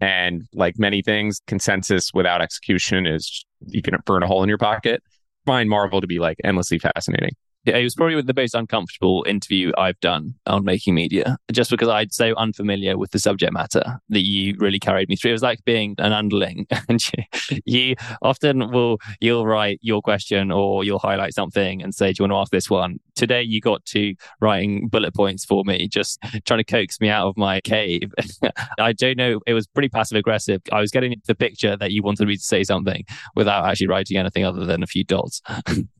And 0.00 0.46
like 0.54 0.78
many 0.78 1.02
things, 1.02 1.40
consensus 1.46 2.12
without 2.14 2.40
execution 2.40 3.06
is 3.06 3.44
you 3.66 3.82
can 3.82 3.94
burn 4.06 4.22
a 4.22 4.26
hole 4.26 4.42
in 4.42 4.48
your 4.48 4.58
pocket. 4.58 5.02
Find 5.44 5.68
Marvel 5.68 6.00
to 6.00 6.06
be 6.06 6.18
like 6.18 6.38
endlessly 6.42 6.78
fascinating 6.78 7.32
it 7.66 7.82
was 7.82 7.94
probably 7.94 8.20
the 8.22 8.34
most 8.34 8.54
uncomfortable 8.54 9.24
interview 9.28 9.72
I've 9.76 10.00
done 10.00 10.34
on 10.46 10.64
making 10.64 10.94
media, 10.94 11.36
just 11.52 11.70
because 11.70 11.88
I'd 11.88 12.12
so 12.12 12.34
unfamiliar 12.36 12.96
with 12.96 13.10
the 13.10 13.18
subject 13.18 13.52
matter 13.52 14.00
that 14.08 14.24
you 14.24 14.54
really 14.58 14.78
carried 14.78 15.08
me 15.08 15.16
through. 15.16 15.30
It 15.30 15.32
was 15.32 15.42
like 15.42 15.64
being 15.64 15.94
an 15.98 16.12
underling, 16.12 16.66
and 16.88 17.02
you, 17.50 17.58
you 17.66 17.96
often 18.22 18.70
will 18.70 18.98
you'll 19.20 19.46
write 19.46 19.78
your 19.82 20.00
question 20.00 20.50
or 20.50 20.84
you'll 20.84 20.98
highlight 20.98 21.34
something 21.34 21.82
and 21.82 21.94
say, 21.94 22.12
"Do 22.12 22.22
you 22.22 22.28
want 22.28 22.32
to 22.32 22.42
ask 22.42 22.52
this 22.52 22.70
one?" 22.70 22.98
Today, 23.14 23.42
you 23.42 23.60
got 23.60 23.84
to 23.86 24.14
writing 24.40 24.88
bullet 24.88 25.14
points 25.14 25.44
for 25.44 25.62
me, 25.64 25.86
just 25.88 26.18
trying 26.46 26.60
to 26.60 26.64
coax 26.64 27.00
me 27.00 27.10
out 27.10 27.28
of 27.28 27.36
my 27.36 27.60
cave. 27.60 28.12
I 28.78 28.92
don't 28.92 29.18
know; 29.18 29.40
it 29.46 29.52
was 29.52 29.66
pretty 29.66 29.90
passive 29.90 30.16
aggressive. 30.16 30.62
I 30.72 30.80
was 30.80 30.90
getting 30.90 31.20
the 31.26 31.34
picture 31.34 31.76
that 31.76 31.92
you 31.92 32.02
wanted 32.02 32.26
me 32.26 32.36
to 32.36 32.42
say 32.42 32.64
something 32.64 33.04
without 33.36 33.66
actually 33.66 33.88
writing 33.88 34.16
anything 34.16 34.44
other 34.44 34.64
than 34.64 34.82
a 34.82 34.86
few 34.86 35.04
dots. 35.04 35.42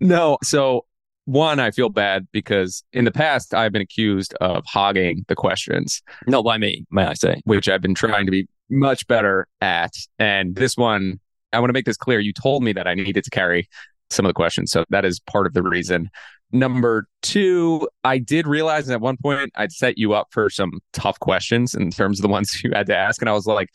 No. 0.00 0.38
So 0.42 0.84
one, 1.26 1.58
I 1.58 1.70
feel 1.72 1.88
bad 1.88 2.26
because 2.32 2.84
in 2.92 3.04
the 3.04 3.10
past 3.10 3.52
I've 3.52 3.72
been 3.72 3.82
accused 3.82 4.34
of 4.40 4.64
hogging 4.66 5.24
the 5.28 5.34
questions. 5.34 6.02
No, 6.26 6.42
by 6.42 6.58
me, 6.58 6.86
may 6.90 7.04
I 7.04 7.14
say. 7.14 7.40
Which 7.44 7.68
I've 7.68 7.82
been 7.82 7.94
trying 7.94 8.26
to 8.26 8.30
be 8.30 8.48
much 8.70 9.06
better 9.06 9.46
at. 9.60 9.92
And 10.18 10.54
this 10.54 10.76
one, 10.76 11.20
I 11.52 11.58
want 11.58 11.68
to 11.68 11.72
make 11.72 11.84
this 11.84 11.96
clear. 11.96 12.20
You 12.20 12.32
told 12.32 12.62
me 12.62 12.72
that 12.74 12.86
I 12.86 12.94
needed 12.94 13.24
to 13.24 13.30
carry 13.30 13.68
some 14.10 14.24
of 14.24 14.30
the 14.30 14.34
questions. 14.34 14.70
So 14.70 14.84
that 14.90 15.04
is 15.04 15.20
part 15.20 15.46
of 15.46 15.54
the 15.54 15.62
reason. 15.62 16.10
Number 16.52 17.08
two, 17.22 17.88
I 18.04 18.18
did 18.18 18.46
realize 18.46 18.88
at 18.88 19.00
one 19.00 19.16
point 19.16 19.50
I'd 19.56 19.72
set 19.72 19.98
you 19.98 20.12
up 20.12 20.28
for 20.30 20.48
some 20.48 20.78
tough 20.92 21.18
questions 21.18 21.74
in 21.74 21.90
terms 21.90 22.20
of 22.20 22.22
the 22.22 22.28
ones 22.28 22.60
you 22.64 22.70
had 22.72 22.86
to 22.86 22.96
ask. 22.96 23.20
And 23.20 23.28
I 23.28 23.32
was 23.32 23.46
like, 23.46 23.70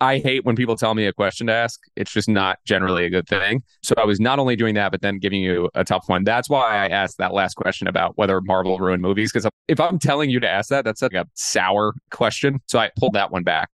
I 0.00 0.18
hate 0.18 0.44
when 0.44 0.56
people 0.56 0.76
tell 0.76 0.94
me 0.94 1.06
a 1.06 1.12
question 1.12 1.46
to 1.48 1.52
ask. 1.52 1.78
It's 1.94 2.10
just 2.10 2.28
not 2.28 2.58
generally 2.64 3.04
a 3.04 3.10
good 3.10 3.28
thing. 3.28 3.62
So 3.82 3.94
I 3.98 4.04
was 4.04 4.18
not 4.18 4.38
only 4.38 4.56
doing 4.56 4.74
that, 4.76 4.92
but 4.92 5.02
then 5.02 5.18
giving 5.18 5.42
you 5.42 5.68
a 5.74 5.84
tough 5.84 6.08
one. 6.08 6.24
That's 6.24 6.48
why 6.48 6.76
I 6.76 6.88
asked 6.88 7.18
that 7.18 7.34
last 7.34 7.54
question 7.54 7.86
about 7.86 8.16
whether 8.16 8.40
Marvel 8.40 8.78
ruined 8.78 9.02
movies. 9.02 9.30
Because 9.30 9.50
if 9.68 9.78
I'm 9.78 9.98
telling 9.98 10.30
you 10.30 10.40
to 10.40 10.48
ask 10.48 10.70
that, 10.70 10.84
that's 10.84 11.02
like 11.02 11.12
a 11.12 11.26
sour 11.34 11.92
question. 12.10 12.60
So 12.66 12.78
I 12.78 12.90
pulled 12.96 13.12
that 13.12 13.30
one 13.30 13.42
back. 13.42 13.68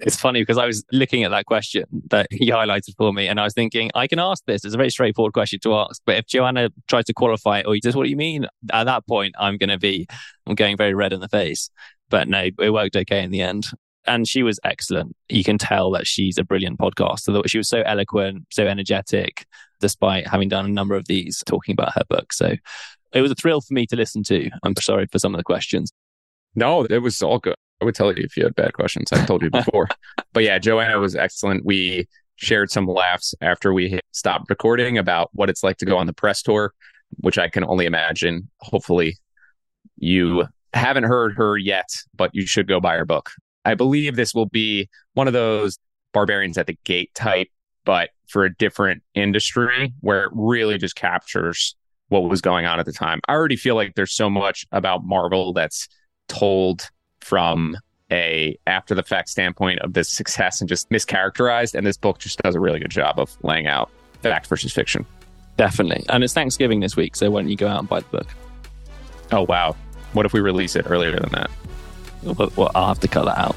It's 0.00 0.16
funny 0.16 0.40
because 0.40 0.58
I 0.58 0.64
was 0.64 0.84
looking 0.92 1.24
at 1.24 1.32
that 1.32 1.44
question 1.46 1.84
that 2.10 2.28
he 2.30 2.50
highlighted 2.50 2.94
for 2.96 3.12
me, 3.12 3.26
and 3.26 3.40
I 3.40 3.44
was 3.44 3.52
thinking, 3.52 3.90
I 3.94 4.06
can 4.06 4.20
ask 4.20 4.44
this. 4.46 4.64
It's 4.64 4.74
a 4.74 4.78
very 4.78 4.90
straightforward 4.90 5.34
question 5.34 5.58
to 5.64 5.74
ask. 5.74 6.00
But 6.06 6.16
if 6.16 6.26
Joanna 6.26 6.70
tries 6.86 7.04
to 7.06 7.12
qualify 7.12 7.58
it, 7.58 7.66
or 7.66 7.76
just 7.82 7.96
what 7.96 8.04
do 8.04 8.10
you 8.10 8.16
mean? 8.16 8.46
At 8.72 8.84
that 8.84 9.06
point, 9.06 9.34
I'm 9.38 9.58
going 9.58 9.70
to 9.70 9.78
be, 9.78 10.06
I'm 10.46 10.54
going 10.54 10.76
very 10.76 10.94
red 10.94 11.12
in 11.12 11.20
the 11.20 11.28
face. 11.28 11.68
But 12.10 12.28
no, 12.28 12.48
it 12.58 12.72
worked 12.72 12.96
okay 12.96 13.22
in 13.22 13.32
the 13.32 13.42
end 13.42 13.66
and 14.08 14.26
she 14.26 14.42
was 14.42 14.58
excellent. 14.64 15.14
You 15.28 15.44
can 15.44 15.58
tell 15.58 15.90
that 15.92 16.06
she's 16.06 16.38
a 16.38 16.44
brilliant 16.44 16.78
podcaster. 16.78 17.40
She 17.46 17.58
was 17.58 17.68
so 17.68 17.82
eloquent, 17.82 18.46
so 18.50 18.66
energetic, 18.66 19.46
despite 19.80 20.26
having 20.26 20.48
done 20.48 20.64
a 20.64 20.68
number 20.68 20.94
of 20.94 21.06
these 21.06 21.42
talking 21.46 21.72
about 21.74 21.92
her 21.94 22.04
book. 22.08 22.32
So 22.32 22.54
it 23.12 23.20
was 23.20 23.30
a 23.30 23.34
thrill 23.34 23.60
for 23.60 23.74
me 23.74 23.86
to 23.86 23.96
listen 23.96 24.22
to. 24.24 24.50
I'm 24.62 24.74
sorry 24.76 25.06
for 25.10 25.18
some 25.18 25.34
of 25.34 25.38
the 25.38 25.44
questions. 25.44 25.92
No, 26.54 26.84
it 26.84 26.98
was 26.98 27.22
all 27.22 27.38
good. 27.38 27.54
I 27.80 27.84
would 27.84 27.94
tell 27.94 28.08
you 28.16 28.24
if 28.24 28.36
you 28.36 28.44
had 28.44 28.54
bad 28.54 28.72
questions. 28.72 29.12
I've 29.12 29.26
told 29.26 29.42
you 29.42 29.50
before. 29.52 29.88
but 30.32 30.42
yeah, 30.42 30.58
Joanna 30.58 30.98
was 30.98 31.14
excellent. 31.14 31.64
We 31.64 32.08
shared 32.36 32.70
some 32.70 32.86
laughs 32.86 33.34
after 33.40 33.72
we 33.72 34.00
stopped 34.12 34.48
recording 34.50 34.98
about 34.98 35.30
what 35.32 35.50
it's 35.50 35.62
like 35.62 35.76
to 35.78 35.86
go 35.86 35.96
on 35.96 36.06
the 36.06 36.12
press 36.12 36.42
tour, 36.42 36.72
which 37.20 37.38
I 37.38 37.48
can 37.48 37.64
only 37.64 37.86
imagine. 37.86 38.48
Hopefully, 38.60 39.16
you 39.96 40.46
haven't 40.72 41.04
heard 41.04 41.34
her 41.36 41.56
yet, 41.56 41.88
but 42.14 42.30
you 42.32 42.46
should 42.46 42.66
go 42.66 42.80
buy 42.80 42.96
her 42.96 43.04
book. 43.04 43.30
I 43.68 43.74
believe 43.74 44.16
this 44.16 44.32
will 44.32 44.46
be 44.46 44.88
one 45.12 45.26
of 45.26 45.34
those 45.34 45.78
barbarians 46.14 46.56
at 46.56 46.66
the 46.66 46.78
gate 46.84 47.14
type, 47.14 47.48
but 47.84 48.08
for 48.26 48.46
a 48.46 48.54
different 48.54 49.02
industry 49.14 49.92
where 50.00 50.24
it 50.24 50.30
really 50.32 50.78
just 50.78 50.96
captures 50.96 51.76
what 52.08 52.20
was 52.20 52.40
going 52.40 52.64
on 52.64 52.80
at 52.80 52.86
the 52.86 52.92
time. 52.92 53.20
I 53.28 53.34
already 53.34 53.56
feel 53.56 53.74
like 53.74 53.94
there's 53.94 54.14
so 54.14 54.30
much 54.30 54.64
about 54.72 55.04
Marvel 55.04 55.52
that's 55.52 55.86
told 56.28 56.88
from 57.20 57.76
a 58.10 58.58
after 58.66 58.94
the 58.94 59.02
fact 59.02 59.28
standpoint 59.28 59.80
of 59.80 59.92
this 59.92 60.08
success 60.08 60.62
and 60.62 60.68
just 60.68 60.88
mischaracterized 60.88 61.74
and 61.74 61.86
this 61.86 61.98
book 61.98 62.18
just 62.20 62.38
does 62.38 62.54
a 62.54 62.60
really 62.60 62.78
good 62.78 62.90
job 62.90 63.18
of 63.18 63.36
laying 63.42 63.66
out 63.66 63.90
fact 64.22 64.46
versus 64.46 64.72
fiction. 64.72 65.04
Definitely. 65.58 66.06
And 66.08 66.24
it's 66.24 66.32
thanksgiving 66.32 66.80
this 66.80 66.96
week 66.96 67.14
so 67.14 67.30
why 67.30 67.42
don't 67.42 67.50
you 67.50 67.56
go 67.56 67.68
out 67.68 67.80
and 67.80 67.88
buy 67.88 68.00
the 68.00 68.08
book? 68.08 68.28
Oh 69.30 69.42
wow. 69.42 69.76
What 70.14 70.24
if 70.24 70.32
we 70.32 70.40
release 70.40 70.74
it 70.74 70.86
earlier 70.88 71.20
than 71.20 71.28
that 71.32 71.50
well, 72.22 72.52
well, 72.56 72.70
I'll 72.74 72.88
have 72.88 73.00
to 73.00 73.08
cut 73.08 73.24
that 73.24 73.38
out. 73.38 73.56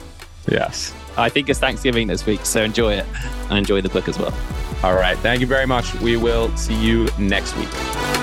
Yes. 0.49 0.93
I 1.17 1.29
think 1.29 1.49
it's 1.49 1.59
Thanksgiving 1.59 2.07
this 2.07 2.25
week, 2.25 2.45
so 2.45 2.63
enjoy 2.63 2.93
it 2.93 3.05
and 3.49 3.57
enjoy 3.57 3.81
the 3.81 3.89
book 3.89 4.07
as 4.07 4.17
well. 4.17 4.33
All 4.83 4.95
right. 4.95 5.17
Thank 5.19 5.41
you 5.41 5.47
very 5.47 5.67
much. 5.67 5.93
We 5.95 6.17
will 6.17 6.55
see 6.57 6.75
you 6.75 7.07
next 7.19 7.55
week. 7.57 8.20